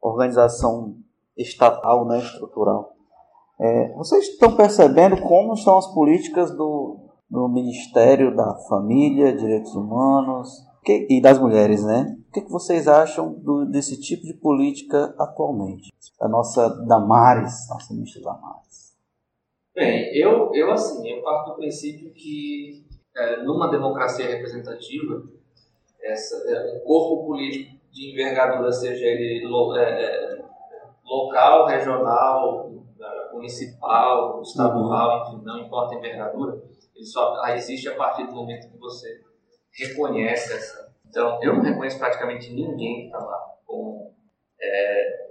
organização 0.00 0.96
estatal, 1.36 2.06
né, 2.06 2.18
estrutural. 2.20 2.94
É, 3.62 3.92
vocês 3.94 4.28
estão 4.28 4.56
percebendo 4.56 5.20
como 5.22 5.54
estão 5.54 5.78
as 5.78 5.86
políticas 5.94 6.50
do, 6.56 6.96
do 7.30 7.48
Ministério 7.48 8.34
da 8.34 8.56
Família, 8.68 9.36
Direitos 9.36 9.72
Humanos, 9.76 10.48
Que- 10.84 11.06
e 11.08 11.22
das 11.22 11.38
mulheres, 11.38 11.84
né? 11.84 12.16
O 12.28 12.32
que, 12.32 12.40
que 12.40 12.50
vocês 12.50 12.88
acham 12.88 13.34
do- 13.34 13.66
desse 13.66 14.00
tipo 14.00 14.24
de 14.24 14.34
política 14.34 15.14
atualmente? 15.16 15.92
A 16.20 16.26
nossa 16.28 16.68
Damares, 16.86 17.68
nossa 17.70 17.94
ministra 17.94 18.20
Damares. 18.22 18.96
Bem, 19.76 20.10
eu, 20.18 20.50
eu 20.52 20.72
assim, 20.72 21.08
eu 21.08 21.22
parto 21.22 21.50
do 21.50 21.56
princípio 21.56 22.12
que 22.12 22.84
é, 23.16 23.44
numa 23.44 23.70
democracia 23.70 24.26
representativa, 24.26 25.22
essa, 26.02 26.34
é, 26.50 26.76
um 26.76 26.80
corpo 26.84 27.26
político 27.26 27.76
de 27.92 28.10
envergadura, 28.12 28.72
seja 28.72 29.04
ele 29.06 29.46
lo- 29.46 29.76
é, 29.76 30.02
é, 30.04 30.42
local, 31.04 31.66
regional, 31.66 32.71
municipal, 33.32 34.40
estadual, 34.42 35.28
enfim, 35.28 35.44
não 35.44 35.58
importa 35.58 35.94
a 35.94 35.98
envergadura, 35.98 36.62
ele 36.94 37.06
só 37.06 37.44
existe 37.48 37.88
a 37.88 37.96
partir 37.96 38.26
do 38.26 38.32
momento 38.32 38.70
que 38.70 38.78
você 38.78 39.20
reconhece 39.78 40.52
essa. 40.52 40.92
Então, 41.08 41.38
eu 41.42 41.54
não 41.54 41.62
reconheço 41.62 41.98
praticamente 41.98 42.52
ninguém 42.52 43.00
que 43.00 43.06
está 43.06 43.18
lá. 43.18 43.38
Com, 43.66 44.12
é, 44.60 45.30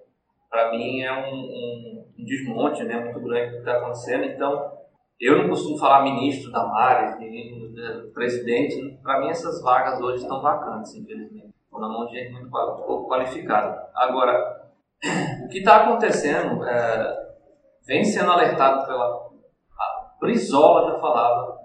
para 0.50 0.72
mim 0.72 1.02
é 1.02 1.12
um, 1.12 1.34
um, 1.34 2.06
um 2.20 2.26
desmonte 2.26 2.84
né, 2.84 3.00
muito 3.00 3.20
grande 3.20 3.48
do 3.48 3.54
que 3.54 3.60
está 3.60 3.78
acontecendo. 3.78 4.26
Então, 4.26 4.78
eu 5.20 5.38
não 5.38 5.50
costumo 5.50 5.78
falar 5.78 6.04
ministro 6.04 6.52
da 6.52 6.66
Mari, 6.66 7.24
presidente. 8.14 9.00
Para 9.04 9.20
mim, 9.20 9.30
essas 9.30 9.62
vagas 9.62 10.00
hoje 10.02 10.24
estão 10.24 10.42
vacantes, 10.42 10.96
infelizmente. 10.96 11.54
Estão 11.64 11.80
na 11.80 11.88
mão 11.88 12.08
de 12.08 12.14
gente 12.14 12.34
muito 12.34 12.50
pouco 12.50 13.08
qualificada. 13.08 13.90
Agora, 13.96 14.72
o 15.46 15.48
que 15.48 15.60
está 15.60 15.84
acontecendo 15.84 16.64
é, 16.66 17.31
vem 17.92 18.06
sendo 18.06 18.32
alertado 18.32 18.88
pela. 18.88 19.06
A 19.06 20.16
Brizola 20.18 20.94
já 20.94 21.00
falava 21.00 21.58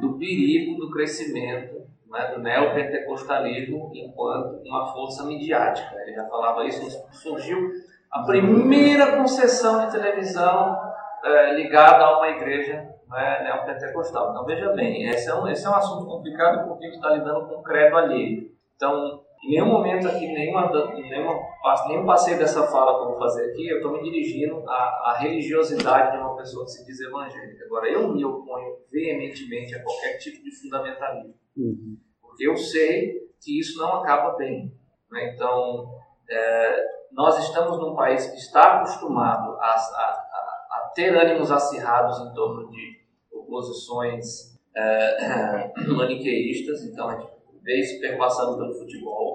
do 0.00 0.18
perigo 0.18 0.80
do 0.80 0.90
crescimento 0.90 1.86
né, 2.10 2.32
do 2.34 2.40
neopentecostalismo 2.40 3.92
enquanto 3.94 4.60
uma 4.66 4.92
força 4.92 5.24
midiática. 5.24 5.94
Ele 6.02 6.14
já 6.14 6.26
falava 6.26 6.64
isso, 6.64 6.82
surgiu 7.12 7.70
a 8.10 8.24
primeira 8.24 9.16
concessão 9.16 9.86
de 9.86 9.92
televisão 9.92 10.76
eh, 11.24 11.54
ligada 11.54 12.04
a 12.04 12.18
uma 12.18 12.30
igreja 12.30 12.88
né, 13.08 13.44
neopentecostal. 13.44 14.30
Então 14.30 14.44
veja 14.44 14.72
bem, 14.72 15.08
esse 15.08 15.30
é 15.30 15.34
um, 15.34 15.46
esse 15.46 15.64
é 15.64 15.70
um 15.70 15.74
assunto 15.74 16.04
complicado 16.06 16.66
porque 16.66 16.86
a 16.86 16.88
gente 16.88 16.96
está 16.96 17.10
lidando 17.10 17.46
com 17.46 17.60
o 17.60 17.62
credo 17.62 17.96
alheio. 17.96 18.50
Então, 18.74 19.22
em 19.42 19.50
nenhum 19.50 19.66
momento 19.66 20.06
aqui, 20.08 20.26
nenhuma, 20.26 20.70
nenhuma, 20.92 21.34
nenhum 21.88 22.04
passeio 22.06 22.38
dessa 22.38 22.66
fala 22.66 22.96
que 22.98 23.04
eu 23.04 23.10
vou 23.10 23.18
fazer 23.18 23.50
aqui, 23.50 23.68
eu 23.68 23.76
estou 23.78 23.92
me 23.92 24.02
dirigindo 24.02 24.62
à, 24.68 24.72
à 25.10 25.16
religiosidade 25.18 26.12
de 26.12 26.18
uma 26.22 26.36
pessoa 26.36 26.64
que 26.64 26.70
se 26.72 26.84
diz 26.84 27.00
evangélica. 27.00 27.64
Agora, 27.64 27.88
eu 27.88 28.08
me 28.12 28.24
oponho 28.24 28.76
veementemente 28.90 29.74
a 29.74 29.82
qualquer 29.82 30.18
tipo 30.18 30.42
de 30.44 30.50
fundamentalismo 30.60 31.34
porque 32.20 32.46
eu 32.48 32.56
sei 32.56 33.28
que 33.42 33.58
isso 33.58 33.78
não 33.78 33.96
acaba 34.02 34.36
bem. 34.36 34.72
né? 35.10 35.32
Então, 35.34 35.88
é, 36.30 36.84
nós 37.12 37.38
estamos 37.44 37.78
num 37.78 37.94
país 37.94 38.26
que 38.26 38.36
está 38.36 38.76
acostumado 38.78 39.52
a, 39.58 39.64
a- 39.64 39.74
a- 39.74 40.66
a 40.86 40.92
ter 40.94 41.16
ânimos 41.16 41.50
acirrados 41.50 42.18
em 42.20 42.32
torno 42.34 42.70
de 42.70 43.00
oposições 43.32 44.58
é, 44.76 45.72
maniqueístas, 45.96 46.84
então 46.84 47.08
a 47.08 47.18
gente 47.18 47.30
vê 47.62 47.80
isso 47.80 48.00
perpassando 48.00 48.56
pelo 48.56 48.72
futebol. 48.78 49.29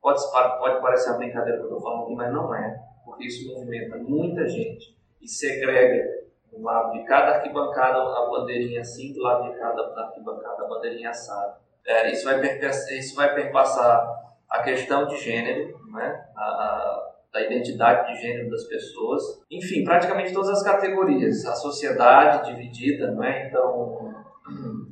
Pode, 0.00 0.20
pode 0.58 0.80
parecer 0.80 1.10
uma 1.10 1.18
brincadeira 1.18 1.58
que 1.58 1.64
eu 1.64 1.68
estou 1.68 1.80
falando 1.82 2.04
aqui, 2.04 2.14
mas 2.14 2.32
não 2.32 2.54
é, 2.54 2.80
porque 3.04 3.26
isso 3.26 3.52
movimenta 3.52 3.96
muita 3.98 4.48
gente 4.48 4.96
e 5.20 5.28
segrega 5.28 6.04
do 6.50 6.62
lado 6.62 6.92
de 6.92 7.04
cada 7.04 7.36
arquibancada 7.36 7.98
a 7.98 8.26
bandeirinha 8.30 8.80
assim, 8.80 9.12
do 9.12 9.20
lado 9.20 9.50
de 9.52 9.58
cada 9.58 9.82
arquibancada 10.04 10.64
a 10.64 10.68
bandeirinha 10.68 11.10
assada. 11.10 11.58
É, 11.86 12.10
isso, 12.10 12.24
vai 12.24 12.40
perpassar, 12.40 12.92
isso 12.96 13.14
vai 13.14 13.34
perpassar 13.34 14.08
a 14.48 14.62
questão 14.62 15.06
de 15.06 15.16
gênero, 15.16 15.78
né? 15.92 16.24
a, 16.36 16.42
a- 16.42 17.10
da 17.32 17.40
identidade 17.42 18.12
de 18.12 18.20
gênero 18.20 18.50
das 18.50 18.64
pessoas, 18.64 19.22
enfim, 19.48 19.84
praticamente 19.84 20.32
todas 20.32 20.48
as 20.50 20.64
categorias. 20.64 21.44
A 21.46 21.54
sociedade 21.54 22.50
dividida, 22.50 23.12
não 23.12 23.22
é? 23.22 23.46
Então, 23.46 24.12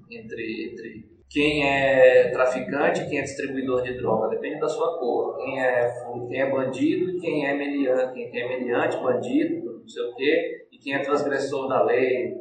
entre, 0.09 0.71
entre 0.71 1.08
quem 1.29 1.65
é 1.65 2.31
traficante 2.31 3.07
quem 3.09 3.19
é 3.19 3.23
distribuidor 3.23 3.83
de 3.83 3.97
droga, 3.99 4.29
depende 4.29 4.61
da 4.61 4.69
sua 4.69 4.99
cor. 4.99 5.37
Quem 5.37 5.63
é, 5.63 5.89
quem 6.29 6.41
é 6.41 6.51
bandido 6.51 7.21
quem 7.21 7.47
é 7.47 7.55
meliante, 7.55 8.15
quem 8.31 8.43
é 8.43 8.49
meliante, 8.49 8.97
bandido, 8.99 9.81
não 9.81 9.89
sei 9.89 10.03
o 10.05 10.15
quê, 10.15 10.67
e 10.73 10.79
quem 10.79 10.95
é 10.95 11.01
transgressor 11.01 11.69
da 11.69 11.83
lei, 11.83 12.35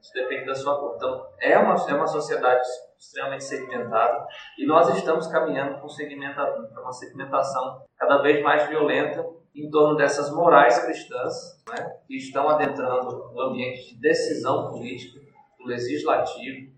isso 0.00 0.12
depende 0.14 0.46
da 0.46 0.54
sua 0.54 0.78
cor. 0.78 0.94
Então, 0.96 1.26
é 1.40 1.58
uma, 1.58 1.74
é 1.88 1.94
uma 1.94 2.06
sociedade 2.06 2.62
extremamente 2.98 3.44
segmentada 3.44 4.26
e 4.58 4.66
nós 4.66 4.88
estamos 4.96 5.26
caminhando 5.28 5.78
para 5.78 5.88
segmenta- 5.88 6.54
uma 6.80 6.92
segmentação 6.92 7.82
cada 7.98 8.22
vez 8.22 8.42
mais 8.42 8.68
violenta 8.68 9.24
em 9.54 9.70
torno 9.70 9.96
dessas 9.96 10.30
morais 10.34 10.78
cristãs 10.84 11.62
né, 11.70 11.90
que 12.06 12.16
estão 12.16 12.48
adentrando 12.48 13.32
o 13.34 13.40
ambiente 13.40 13.94
de 13.94 14.00
decisão 14.00 14.70
política 14.70 15.18
do 15.58 15.66
legislativo, 15.66 16.75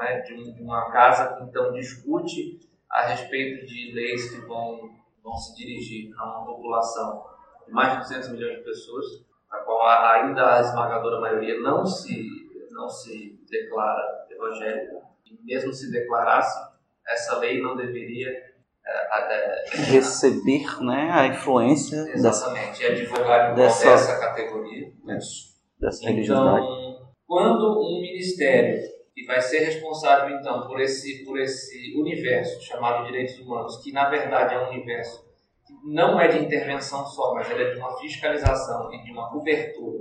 é, 0.00 0.20
de, 0.20 0.34
um- 0.34 0.52
de 0.52 0.62
uma 0.62 0.90
casa 0.90 1.34
que 1.36 1.44
então 1.44 1.72
discute 1.72 2.60
a 2.90 3.06
respeito 3.06 3.66
de 3.66 3.92
leis 3.92 4.30
que 4.30 4.40
vão, 4.46 4.90
vão 5.22 5.34
se 5.34 5.54
dirigir 5.56 6.12
a 6.18 6.24
uma 6.38 6.46
população 6.46 7.24
de 7.66 7.72
mais 7.72 7.92
de 7.92 7.98
200 8.00 8.28
milhões 8.30 8.58
de 8.58 8.64
pessoas, 8.64 9.06
a 9.50 9.58
qual 9.58 9.82
ainda 9.86 10.56
a 10.56 10.60
esmagadora 10.60 11.20
maioria 11.20 11.60
não 11.60 11.84
se, 11.86 12.28
não 12.70 12.88
se 12.88 13.38
declara 13.50 14.26
evangélica. 14.30 14.96
E 15.26 15.38
mesmo 15.44 15.72
se 15.72 15.90
declarasse, 15.90 16.58
essa 17.08 17.38
lei 17.38 17.60
não 17.60 17.76
deveria 17.76 18.28
é, 18.86 19.64
Receber 19.92 20.82
né, 20.82 21.10
a 21.12 21.26
influência 21.26 22.02
dessa, 22.04 22.16
Exatamente, 22.18 22.84
é 22.84 22.88
advogado 22.90 23.54
dessa- 23.54 23.90
dessa, 23.90 24.18
categoria. 24.20 24.92
dessa 25.78 26.06
religiosidade. 26.08 26.58
Então, 26.64 27.08
quando 27.26 27.78
um 27.80 28.00
ministério 28.00 28.80
que 29.14 29.24
vai 29.24 29.40
ser 29.40 29.60
responsável 29.60 30.36
então 30.36 30.66
por 30.66 30.80
esse 30.80 31.24
por 31.24 31.38
esse 31.38 31.94
universo 31.96 32.60
chamado 32.62 33.06
direitos 33.06 33.38
humanos, 33.38 33.82
que 33.82 33.92
na 33.92 34.08
verdade 34.08 34.54
é 34.54 34.60
um 34.60 34.70
universo 34.70 35.28
que 35.66 35.74
não 35.92 36.20
é 36.20 36.28
de 36.28 36.38
intervenção 36.38 37.04
só, 37.06 37.34
mas 37.34 37.50
ele 37.50 37.62
é 37.62 37.70
de 37.74 37.78
uma 37.78 37.96
fiscalização 37.98 38.92
e 38.92 39.02
de 39.02 39.12
uma 39.12 39.30
cobertura, 39.30 40.00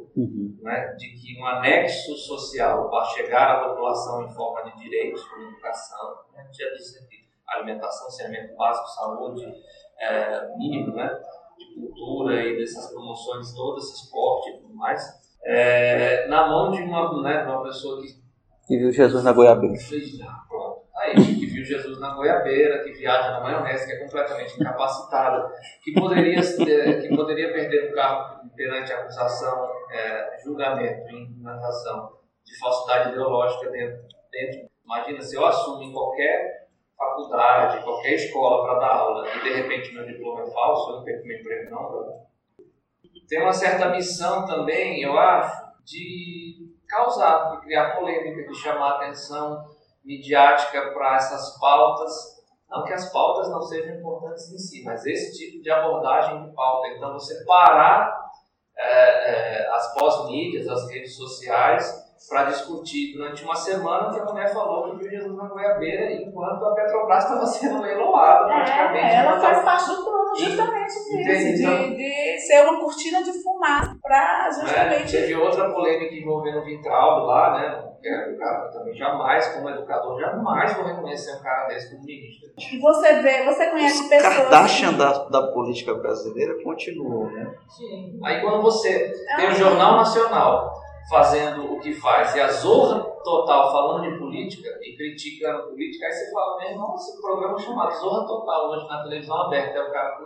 né, 0.62 0.96
de 0.98 1.10
que 1.10 1.40
um 1.40 1.46
anexo 1.46 2.16
social 2.16 2.90
para 2.90 3.06
chegar 3.06 3.52
à 3.52 3.70
população 3.70 4.26
em 4.26 4.34
forma 4.34 4.64
de 4.64 4.80
direitos, 4.80 5.24
como 5.26 5.48
educação, 5.48 6.16
né, 6.34 6.48
já 6.52 6.70
disse 6.72 7.04
aqui, 7.04 7.18
alimentação, 7.48 8.10
saneamento 8.10 8.56
básico, 8.56 8.88
saúde, 8.88 9.46
é, 10.00 10.58
mínimo, 10.58 10.96
né, 10.96 11.10
de 11.58 11.76
cultura 11.76 12.44
e 12.44 12.58
dessas 12.58 12.92
promoções 12.92 13.54
todas, 13.54 13.84
esporte 13.92 14.50
e 14.50 14.58
tudo 14.60 14.76
mais, 14.76 15.02
é, 15.44 16.28
na 16.28 16.48
mão 16.48 16.72
de 16.72 16.82
uma, 16.82 17.22
né, 17.22 17.44
uma 17.44 17.64
pessoa 17.64 18.02
que 18.02 18.19
Que 18.70 18.78
viu 18.78 18.92
Jesus 18.92 19.24
na 19.24 19.34
goiabeira. 19.34 19.74
aí, 20.96 21.16
que 21.16 21.46
viu 21.48 21.66
Jesus 21.66 22.00
na 22.00 22.14
goiabeira, 22.14 22.84
que 22.84 22.92
viaja 22.92 23.32
na 23.32 23.40
maionese, 23.40 23.88
que 23.88 23.94
é 23.94 23.98
completamente 23.98 24.62
incapacitada, 24.62 25.52
que 25.84 25.92
poderia, 25.92 26.40
que 26.40 27.10
poderia 27.16 27.52
perder 27.52 27.90
o 27.90 27.96
carro 27.96 28.48
perante 28.56 28.94
acusação, 28.94 29.72
é, 29.92 30.38
julgamento 30.44 31.10
implementação 31.10 32.20
de 32.46 32.60
falsidade 32.60 33.10
ideológica 33.10 33.72
dentro, 33.72 34.04
dentro. 34.32 34.70
Imagina 34.86 35.20
se 35.20 35.36
eu 35.36 35.48
assumo 35.48 35.82
em 35.82 35.92
qualquer 35.92 36.68
faculdade, 36.96 37.84
qualquer 37.84 38.14
escola 38.14 38.68
para 38.68 38.80
dar 38.82 38.98
aula 38.98 39.28
e 39.36 39.44
de 39.46 39.50
repente 39.50 39.96
meu 39.96 40.06
diploma 40.06 40.44
é 40.44 40.52
falso, 40.52 40.92
eu 40.92 40.96
não 40.98 41.04
perco 41.04 41.26
meu 41.26 41.40
emprego 41.40 41.72
não, 41.72 41.90
brother. 41.90 42.16
Tem 43.28 43.42
uma 43.42 43.52
certa 43.54 43.90
missão 43.90 44.46
também, 44.46 45.02
eu 45.02 45.18
acho, 45.18 45.60
de 45.84 46.70
causar, 46.90 47.52
de 47.52 47.62
criar 47.62 47.96
polêmica, 47.96 48.50
de 48.50 48.56
chamar 48.56 48.96
atenção 48.96 49.64
midiática 50.04 50.92
para 50.92 51.16
essas 51.16 51.58
pautas. 51.60 52.40
Não 52.70 52.84
que 52.84 52.94
as 52.94 53.12
pautas 53.12 53.50
não 53.50 53.62
sejam 53.62 53.96
importantes 53.96 54.52
em 54.52 54.58
si, 54.58 54.84
mas 54.84 55.06
esse 55.06 55.38
tipo 55.38 55.62
de 55.62 55.72
abordagem 55.72 56.44
de 56.44 56.54
pauta. 56.54 56.88
Então, 56.90 57.14
você 57.14 57.44
parar 57.46 58.30
é, 58.78 59.64
é, 59.64 59.70
as 59.74 59.94
pós-mídias, 59.94 60.68
as 60.68 60.90
redes 60.90 61.16
sociais, 61.16 62.10
para 62.28 62.46
discutir 62.46 63.14
durante 63.16 63.44
uma 63.44 63.56
semana 63.56 64.14
que 64.14 64.20
a 64.20 64.26
mulher 64.26 64.52
falou 64.54 64.92
que 64.92 64.98
viu 64.98 65.10
Jesus 65.10 65.36
na 65.36 65.48
goiabeira, 65.48 66.12
enquanto 66.12 66.66
a 66.66 66.74
Petrobras 66.74 67.24
estava 67.24 67.46
sendo 67.46 67.82
leiloada 67.82 68.46
praticamente. 68.46 69.06
É, 69.06 69.16
ela 69.16 69.40
faz 69.40 69.64
parte 69.64 69.88
do 69.88 70.04
plano 70.04 70.36
justamente 70.36 70.69
Entendi, 71.12 71.62
então- 71.62 71.90
de, 71.90 71.96
de 71.98 72.40
ser 72.40 72.62
uma 72.64 72.80
cortina 72.80 73.24
de 73.24 73.32
fumaça 73.44 73.98
para 74.02 74.44
né? 74.44 74.52
justamente 74.52 75.12
Teve 75.12 75.36
outra 75.36 75.70
polêmica 75.72 76.14
envolvendo 76.16 76.60
o 76.60 76.66
Vintraldo 76.66 77.26
lá, 77.26 77.60
né? 77.60 77.86
O 78.00 78.38
cara 78.40 78.66
eu 78.66 78.72
também 78.72 78.96
jamais, 78.96 79.46
como 79.50 79.70
educador, 79.70 80.18
jamais 80.20 80.74
vou 80.74 80.86
reconhecer 80.86 81.36
um 81.36 81.44
cara 81.44 81.68
desse 81.68 81.92
como 81.92 82.06
ministro. 82.06 82.50
E 82.58 82.80
você 82.80 83.22
vê, 83.22 83.44
você 83.44 83.70
conhece 83.70 84.08
pessoas. 84.08 84.36
Kardashian 84.36 84.94
da, 84.94 85.26
da 85.26 85.52
política 85.52 85.94
brasileira 85.96 86.64
continuou, 86.64 87.26
né? 87.30 87.54
Sim. 87.68 88.18
Aí 88.24 88.40
quando 88.42 88.62
você 88.62 89.12
tem 89.36 89.50
o 89.50 89.54
Jornal 89.54 89.98
Nacional 89.98 90.74
fazendo 91.10 91.74
o 91.74 91.80
que 91.80 91.92
faz 91.94 92.36
e 92.36 92.40
a 92.40 92.48
zorra 92.48 93.02
total 93.24 93.72
falando 93.72 94.10
de 94.10 94.18
política 94.18 94.70
e 94.82 94.96
criticando 94.96 95.64
política, 95.70 96.06
aí 96.06 96.12
você 96.12 96.32
fala 96.32 96.58
mesmo, 96.60 96.78
nossa, 96.78 97.18
o 97.18 97.22
programa 97.22 97.58
chamado 97.60 97.92
Zorra 97.96 98.28
Total 98.28 98.70
hoje 98.70 98.88
na 98.88 99.04
televisão 99.04 99.42
aberta, 99.42 99.78
é 99.78 99.82
o 99.82 99.92
cara 99.92 100.18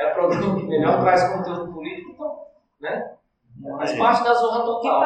é 0.00 0.10
o 0.10 0.14
programa 0.14 0.58
que 0.58 0.66
melhor 0.66 1.00
traz 1.00 1.32
conteúdo 1.32 1.72
político, 1.72 2.12
então, 2.12 2.46
né? 2.80 3.16
Faz 3.76 3.98
parte 3.98 4.24
da 4.24 4.32
zorra 4.32 4.64
total. 4.64 5.00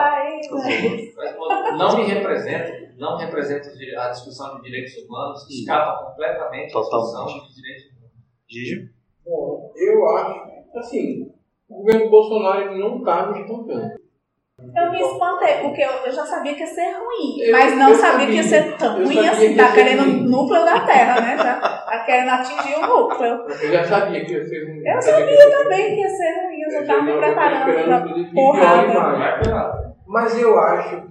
Não 1.77 1.97
me 1.97 2.05
representa, 2.05 2.95
não 2.97 3.17
representa 3.17 3.69
a 3.99 4.09
discussão 4.11 4.57
de 4.57 4.63
direitos 4.63 4.95
humanos, 4.99 5.51
escapa 5.51 6.05
completamente 6.05 6.77
a 6.77 6.81
discussão 6.81 7.27
de 7.27 7.55
direitos 7.55 7.91
humanos. 7.91 8.13
Gigi? 8.49 8.95
Bom, 9.25 9.73
eu 9.75 10.09
acho, 10.09 10.79
assim, 10.79 11.33
o 11.69 11.79
governo 11.79 12.11
Bolsonaro 12.11 12.79
não 12.79 12.99
está 12.99 13.33
me 13.33 13.41
espantando. 13.41 14.04
Eu 14.57 14.91
me 14.93 15.01
espantei, 15.01 15.55
porque 15.63 15.83
eu, 15.83 15.91
eu 16.07 16.13
já 16.13 16.25
sabia 16.25 16.55
que 16.55 16.61
ia 16.61 16.67
ser 16.67 16.93
ruim, 16.93 17.41
Eu- 17.43 17.51
mas 17.53 17.77
não 17.77 17.93
sabia, 17.93 17.97
sabia. 17.97 18.27
que 18.29 18.33
ia 18.35 18.43
ser 18.45 18.77
tão 18.77 19.05
ruim 19.05 19.27
assim. 19.27 19.49
que 19.51 19.57
Tá 19.57 19.73
querendo 19.73 20.01
o 20.01 20.05
ruim. 20.05 20.31
núcleo 20.31 20.65
da 20.65 20.81
Terra, 20.87 21.21
né? 21.21 21.37
Já 21.37 21.59
tá 21.61 22.05
querendo 22.07 22.31
atingir 22.31 22.77
o 22.77 22.87
núcleo. 22.87 23.47
Eu 23.49 23.73
já 23.73 23.85
sabia 23.85 24.25
que 24.25 24.33
ia 24.33 24.45
ser 24.45 24.65
um. 24.71 24.87
Eu 24.87 25.03
sabia 25.03 25.51
também 25.51 25.95
que 25.97 26.01
ia 26.03 26.09
ser 26.09 26.45
ruim, 26.45 26.61
eu 26.63 26.71
já 26.71 26.87
tava 26.87 27.03
me 27.03 27.19
preparando 27.19 27.85
pra 27.85 28.03
que 28.15 28.33
porrada. 28.35 29.95
Mas 30.07 30.41
eu 30.41 30.57
acho 30.59 31.03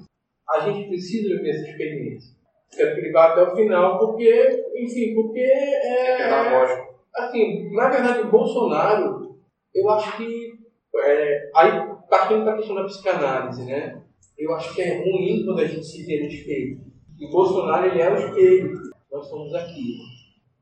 a 0.50 0.60
gente 0.62 0.88
precisa 0.88 1.42
ver 1.42 1.50
essa 1.50 1.70
experiência. 1.70 2.34
Quero 2.76 2.96
que 2.96 3.02
ele 3.02 3.12
vá 3.12 3.26
até 3.28 3.42
o 3.44 3.56
final, 3.56 4.00
porque, 4.00 4.64
enfim, 4.78 5.14
porque 5.16 5.40
é. 5.42 6.18
pedagógico. 6.18 6.94
Assim, 7.16 7.70
na 7.76 7.90
verdade, 7.90 8.22
o 8.22 8.32
Bolsonaro, 8.32 9.36
eu 9.76 9.90
acho 9.90 10.18
que. 10.18 10.54
É, 10.96 11.50
aí, 11.56 11.72
partindo 12.10 12.44
para 12.44 12.54
a 12.54 12.58
questão 12.58 12.76
da 12.76 12.84
psicanálise, 12.84 13.64
né? 13.66 14.02
Eu 14.38 14.54
acho 14.56 14.74
que 14.74 14.82
é 14.82 14.98
ruim 15.00 15.44
quando 15.46 15.60
a 15.60 15.66
gente 15.66 15.86
se 15.86 16.04
vê 16.04 16.22
no 16.22 16.28
espelho. 16.28 16.82
E 17.20 17.26
o 17.26 17.30
Bolsonaro, 17.30 17.86
ele 17.86 18.02
é 18.02 18.12
o 18.12 18.16
espelho. 18.16 18.74
Nós 19.12 19.28
somos 19.28 19.54
aqui. 19.54 19.98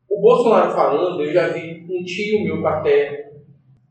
O 0.09 0.19
Bolsonaro 0.19 0.71
falando, 0.71 1.23
eu 1.23 1.33
já 1.33 1.47
vi 1.47 1.85
um 1.89 2.03
tio 2.03 2.43
meu 2.43 2.61
paterno, 2.61 3.31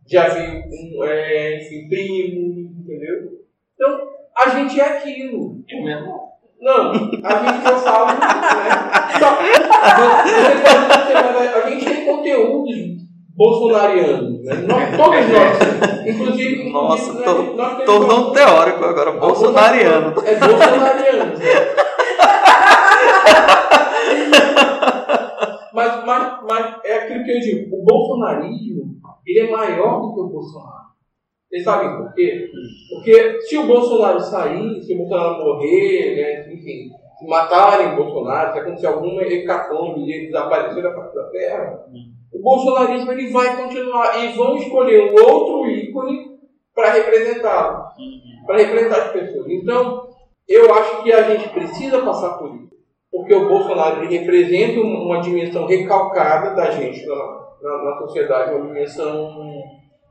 já 0.07 0.29
vi 0.29 0.41
um, 0.41 1.05
é, 1.05 1.63
enfim, 1.63 1.89
primo, 1.89 2.75
entendeu? 2.79 3.41
Então, 3.75 4.09
a 4.37 4.49
gente 4.51 4.79
é 4.79 4.99
aquilo. 4.99 5.65
Eu 5.69 5.83
mesmo. 5.83 6.31
Não, 6.61 6.91
a 6.93 6.95
gente 6.95 7.67
eu 7.67 7.79
falo, 7.79 8.07
né? 8.07 8.21
Só, 9.19 9.39
a 11.59 11.71
gente 11.71 11.85
tem 11.87 12.05
conteúdos 12.05 12.77
bolsonarianos, 13.35 14.45
né? 14.45 14.55
Nós, 14.69 14.97
todos 14.97 15.29
nós, 15.29 15.70
inclusive, 16.07 16.71
Nossa, 16.71 17.11
inclusive, 17.11 17.57
tô, 17.57 17.85
tornou 17.85 18.31
um 18.31 18.33
teórico 18.33 18.85
agora, 18.85 19.11
bolsonariano. 19.13 20.15
é 20.25 20.35
bolsonariano. 20.37 21.33
mas, 25.73 26.05
mas, 26.05 26.41
mas 26.49 26.75
é 26.85 26.95
aquilo 26.95 27.25
que 27.25 27.31
eu 27.31 27.41
digo, 27.41 27.77
o 27.77 27.85
bolsonarismo 27.85 28.97
ele 29.27 29.41
é 29.41 29.51
maior 29.51 30.01
do 30.01 30.15
que 30.15 30.21
o 30.21 30.29
Bolsonaro. 30.29 30.91
Vocês 31.49 31.65
sabem 31.65 31.97
por 31.97 32.13
quê? 32.15 32.49
Porque 32.95 33.41
se 33.41 33.59
o 33.59 33.67
Bolsonaro 33.67 34.21
sair, 34.21 34.81
se 34.83 34.95
o 34.95 34.99
Bolsonaro 34.99 35.45
morrer, 35.45 36.17
né, 36.17 36.53
enfim, 36.53 36.91
se 37.19 37.27
matarem 37.27 37.93
o 37.93 37.97
Bolsonaro, 37.97 38.53
se 38.53 38.59
acontecer 38.61 38.87
alguma 38.87 39.23
hecatombe 39.23 40.01
e 40.01 40.13
ele 40.13 40.27
desaparecer 40.27 40.83
da 40.83 40.95
face 40.95 41.15
da 41.15 41.25
terra, 41.31 41.85
o 42.33 42.41
bolsonarismo 42.41 43.11
ele 43.13 43.31
vai 43.31 43.57
continuar 43.57 44.25
e 44.25 44.33
vão 44.35 44.57
escolher 44.57 45.13
um 45.13 45.25
outro 45.25 45.71
ícone 45.71 46.39
para 46.75 46.93
representá-lo, 46.93 47.89
para 48.47 48.59
representar 48.59 48.97
as 49.03 49.13
pessoas. 49.13 49.47
Então, 49.49 50.09
eu 50.49 50.73
acho 50.73 51.03
que 51.03 51.13
a 51.13 51.23
gente 51.23 51.49
precisa 51.51 52.03
passar 52.03 52.39
por 52.39 52.55
isso, 52.55 52.71
porque 53.11 53.35
o 53.35 53.49
Bolsonaro 53.49 54.09
representa 54.09 54.81
uma 54.81 55.21
dimensão 55.21 55.67
recalcada 55.67 56.55
da 56.55 56.71
gente 56.71 57.05
na, 57.07 57.49
na, 57.63 57.85
na 57.85 57.99
sociedade, 57.99 58.55
uma 58.55 58.67
dimensão, 58.67 59.63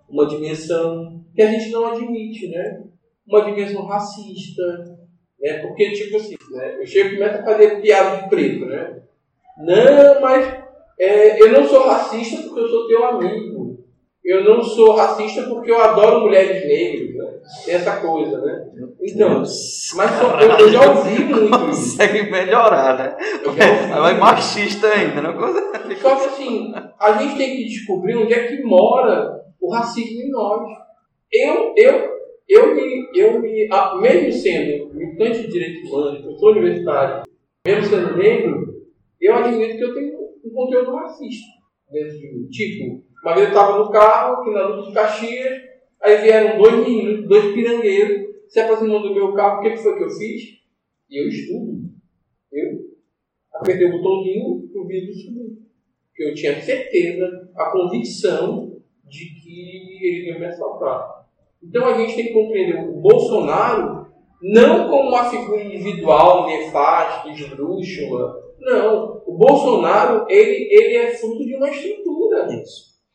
uma 0.09 0.27
dimensão 0.27 1.23
que 1.33 1.41
a 1.41 1.51
gente 1.51 1.71
não 1.71 1.87
admite, 1.87 2.49
né? 2.49 2.83
Uma 3.27 3.43
dimensão 3.45 3.85
racista, 3.85 4.63
né? 5.39 5.59
Porque 5.59 5.91
tipo 5.91 6.17
assim, 6.17 6.35
né? 6.51 6.77
Eu 6.79 6.85
chego 6.85 7.09
e 7.09 7.17
começo 7.17 7.37
a 7.37 7.43
fazer 7.43 7.81
piada 7.81 8.17
de 8.17 8.29
preto, 8.29 8.65
né? 8.65 9.01
Não, 9.57 10.21
mas 10.21 10.68
é, 10.99 11.41
eu 11.41 11.51
não 11.51 11.65
sou 11.65 11.87
racista 11.87 12.41
porque 12.43 12.59
eu 12.59 12.67
sou 12.69 12.87
teu 12.87 13.05
amigo. 13.05 13.59
Eu 14.23 14.43
não 14.43 14.61
sou 14.61 14.95
racista 14.95 15.43
porque 15.43 15.71
eu 15.71 15.81
adoro 15.81 16.21
mulheres 16.21 16.67
negras. 16.67 17.15
Né? 17.15 17.39
Tem 17.65 17.75
essa 17.75 17.97
coisa, 18.01 18.39
né? 18.41 18.67
Então, 19.01 19.39
mas 19.39 19.49
só- 20.11 20.39
eu, 20.39 20.51
eu 20.51 20.71
já 20.71 20.91
ouvi 20.91 21.23
muito 21.23 21.45
isso. 21.45 21.97
Consegue 21.97 22.29
melhorar, 22.29 22.97
né? 22.97 23.17
Ela 23.91 24.11
é 24.11 24.13
machista 24.13 24.87
ainda, 24.87 25.21
não 25.21 25.33
consegue. 25.33 25.95
Só 25.95 26.15
que 26.15 26.25
assim, 26.27 26.71
a 26.99 27.13
gente 27.13 27.37
tem 27.37 27.55
que 27.57 27.65
descobrir 27.65 28.17
onde 28.17 28.33
é 28.33 28.47
que 28.47 28.61
mora 28.61 29.41
o 29.59 29.71
racismo 29.71 30.21
em 30.21 30.29
nós. 30.29 30.61
Eu, 31.31 31.73
eu, 31.75 32.09
eu 32.47 32.75
me, 32.75 33.09
eu 33.15 33.39
me 33.39 33.67
ah, 33.71 33.95
mesmo 33.99 34.31
sendo 34.31 34.93
militante 34.93 35.41
de 35.41 35.47
direitos 35.47 35.89
humanos, 35.89 36.21
professor 36.21 36.51
universitário, 36.57 37.23
mesmo 37.65 37.85
sendo 37.85 38.17
negro, 38.17 38.75
eu 39.19 39.35
admito 39.35 39.77
que 39.77 39.83
eu 39.83 39.93
tenho 39.95 40.18
um 40.43 40.49
conteúdo 40.51 40.95
racista 40.95 41.47
dentro 41.91 42.17
de 42.17 42.33
mim. 42.33 42.47
Tipo, 42.49 43.03
uma 43.23 43.33
vez 43.33 43.45
eu 43.47 43.53
estava 43.53 43.79
no 43.79 43.91
carro, 43.91 44.41
aqui 44.41 44.51
na 44.51 44.67
Luta 44.67 44.87
de 44.87 44.93
Caxias, 44.93 45.61
aí 46.01 46.17
vieram 46.21 46.61
dois 46.61 46.87
meninos, 46.87 47.27
dois 47.27 47.53
pirangueiros, 47.53 48.29
se 48.47 48.59
aproximando 48.59 49.09
do 49.09 49.13
meu 49.13 49.33
carro, 49.33 49.59
o 49.59 49.61
que 49.61 49.77
foi 49.77 49.97
que 49.97 50.03
eu 50.03 50.09
fiz? 50.09 50.41
E 51.09 51.21
eu 51.21 51.27
estudo. 51.27 51.89
Eu 52.51 52.79
apertei 53.53 53.87
o 53.87 53.91
botãozinho 53.91 54.69
pro 54.71 54.87
vidro. 54.87 55.13
Porque 56.07 56.23
eu 56.23 56.33
tinha 56.33 56.61
certeza, 56.61 57.49
a 57.55 57.71
convicção 57.71 58.81
de 59.05 59.25
que 59.35 60.05
eles 60.05 60.27
iam 60.27 60.39
me 60.39 60.45
assaltar. 60.45 61.27
Então 61.61 61.85
a 61.85 61.97
gente 61.97 62.15
tem 62.15 62.27
que 62.27 62.33
compreender 62.33 62.89
o 62.89 63.01
Bolsonaro 63.01 64.07
não 64.41 64.89
como 64.89 65.09
uma 65.09 65.29
figura 65.29 65.63
individual, 65.63 66.47
nefasta, 66.47 67.29
esdrúxula. 67.29 68.48
Não. 68.61 69.21
O 69.25 69.37
Bolsonaro, 69.37 70.25
ele, 70.29 70.67
ele 70.71 70.97
é 70.97 71.11
fruto 71.15 71.45
de 71.45 71.55
uma 71.55 71.69
estrutura. 71.69 72.47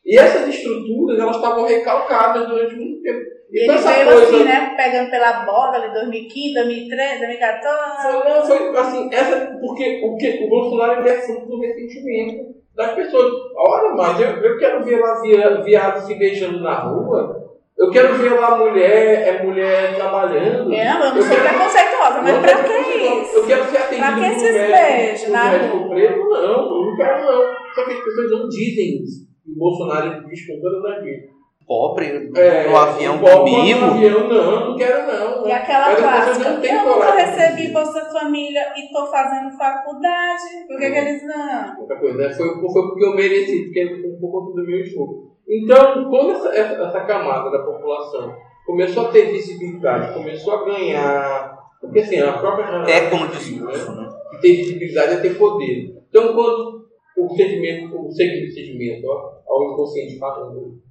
E 0.05 0.17
essas 0.17 0.47
estruturas, 0.47 1.19
elas 1.19 1.35
estavam 1.35 1.65
recalcadas 1.65 2.47
durante 2.47 2.75
muito 2.75 3.01
tempo. 3.01 3.19
E 3.51 3.63
Então 3.63 3.75
ele 3.75 3.83
essa 3.83 3.93
veio 3.93 4.07
coisa... 4.07 4.23
assim, 4.23 4.43
né? 4.43 4.75
Pegando 4.75 5.09
pela 5.09 5.45
borda 5.45 5.77
ali, 5.77 5.93
2015, 5.93 6.53
2013, 6.53 7.19
2014. 7.19 8.01
Foi, 8.01 8.29
não, 8.29 8.45
foi 8.45 8.77
assim, 8.77 9.09
essa, 9.11 9.57
porque 9.59 10.01
o, 10.03 10.17
que, 10.17 10.43
o 10.45 10.49
Bolsonaro 10.49 11.01
ele 11.01 11.09
é 11.09 11.21
fruto 11.21 11.47
do 11.47 11.59
ressentimento 11.59 12.55
das 12.75 12.93
pessoas. 12.93 13.31
Olha, 13.57 13.95
mas 13.95 14.19
eu, 14.19 14.27
eu 14.27 14.57
quero 14.57 14.83
ver 14.83 14.99
lá 14.99 15.21
via, 15.21 15.61
viado 15.61 16.05
se 16.05 16.15
beijando 16.15 16.59
na 16.59 16.81
rua, 16.81 17.44
eu 17.77 17.89
quero 17.91 18.13
ver 18.15 18.39
lá 18.39 18.57
mulher, 18.57 19.27
é 19.27 19.43
mulher 19.43 19.95
trabalhando. 19.95 20.73
É, 20.73 20.91
eu 20.91 20.99
não 20.99 21.21
sou 21.21 21.37
preconceituosa, 21.37 22.21
mas 22.21 22.33
Não, 22.33 22.41
pra 22.41 22.63
que 22.63 22.95
isso? 22.97 23.35
Eu 23.35 23.45
quero 23.45 23.65
ser 23.65 23.77
atendido 23.77 24.05
Pra 24.07 24.15
que 24.15 24.25
esses 24.25 24.53
beijos 24.53 25.29
rua? 25.71 25.89
preto. 25.89 26.29
Não, 26.29 26.41
eu 26.41 26.85
não 26.85 26.95
quero 26.95 27.25
não. 27.25 27.41
Só 27.75 27.85
que 27.85 27.91
as 27.93 27.99
pessoas 28.03 28.31
não 28.31 28.47
dizem 28.47 29.03
isso. 29.03 29.25
O 29.47 29.59
Bolsonaro 29.59 30.25
diz 30.27 30.47
com 30.47 30.61
todas 30.61 30.85
as. 30.97 31.35
Pobre, 31.67 32.29
É, 32.37 32.67
no 32.69 32.77
avião 32.77 33.15
o 33.15 33.19
pobre 33.19 33.51
comigo. 33.51 33.79
No 33.79 33.85
avião, 33.93 34.27
não, 34.27 34.69
não 34.69 34.77
quero 34.77 35.07
não. 35.07 35.47
E 35.47 35.51
aquela 35.51 35.87
Mas 35.89 35.99
clássica, 35.99 36.49
não 36.51 36.63
eu 36.63 36.73
nunca 36.85 36.93
coragem. 36.93 37.25
recebi 37.25 37.73
Bolsa 37.73 38.05
Família 38.11 38.61
e 38.77 38.93
tô 38.93 39.07
fazendo 39.07 39.57
faculdade, 39.57 40.43
por 40.67 40.77
que, 40.77 40.91
que 40.91 40.97
eles 40.97 41.23
não? 41.25 41.79
Outra 41.81 41.97
coisa, 41.99 42.17
né? 42.19 42.29
Foi, 42.31 42.47
foi 42.47 42.81
porque 42.83 43.03
eu 43.05 43.15
mereci, 43.15 43.63
porque 43.63 43.99
foi 43.99 44.11
por 44.21 44.31
conta 44.31 44.61
do 44.61 44.67
meu 44.67 44.79
esforço. 44.79 45.34
Então, 45.47 46.09
quando 46.09 46.31
essa, 46.31 46.49
essa, 46.55 47.01
camada 47.01 47.51
da 47.51 47.63
população 47.63 48.35
começou 48.65 49.07
a 49.07 49.11
ter 49.11 49.31
visibilidade, 49.31 50.13
começou 50.13 50.53
a 50.53 50.65
ganhar. 50.65 51.55
Porque 51.79 51.99
assim, 51.99 52.19
a 52.19 52.33
própria 52.33 52.91
É 52.91 53.09
como 53.09 53.27
discurso, 53.27 53.95
né? 53.95 54.09
Que 54.31 54.41
ter 54.41 54.55
visibilidade 54.55 55.13
é 55.13 55.17
ter 55.17 55.37
poder. 55.37 55.95
Então, 56.09 56.33
quando 56.33 56.85
o 57.17 57.29
segmento, 57.35 58.07
o 58.07 58.11
segmento, 58.11 58.53
segmento 58.53 59.07
ó, 59.07 59.37
ao 59.47 59.71
inconsciente 59.71 60.17
falando, 60.17 60.81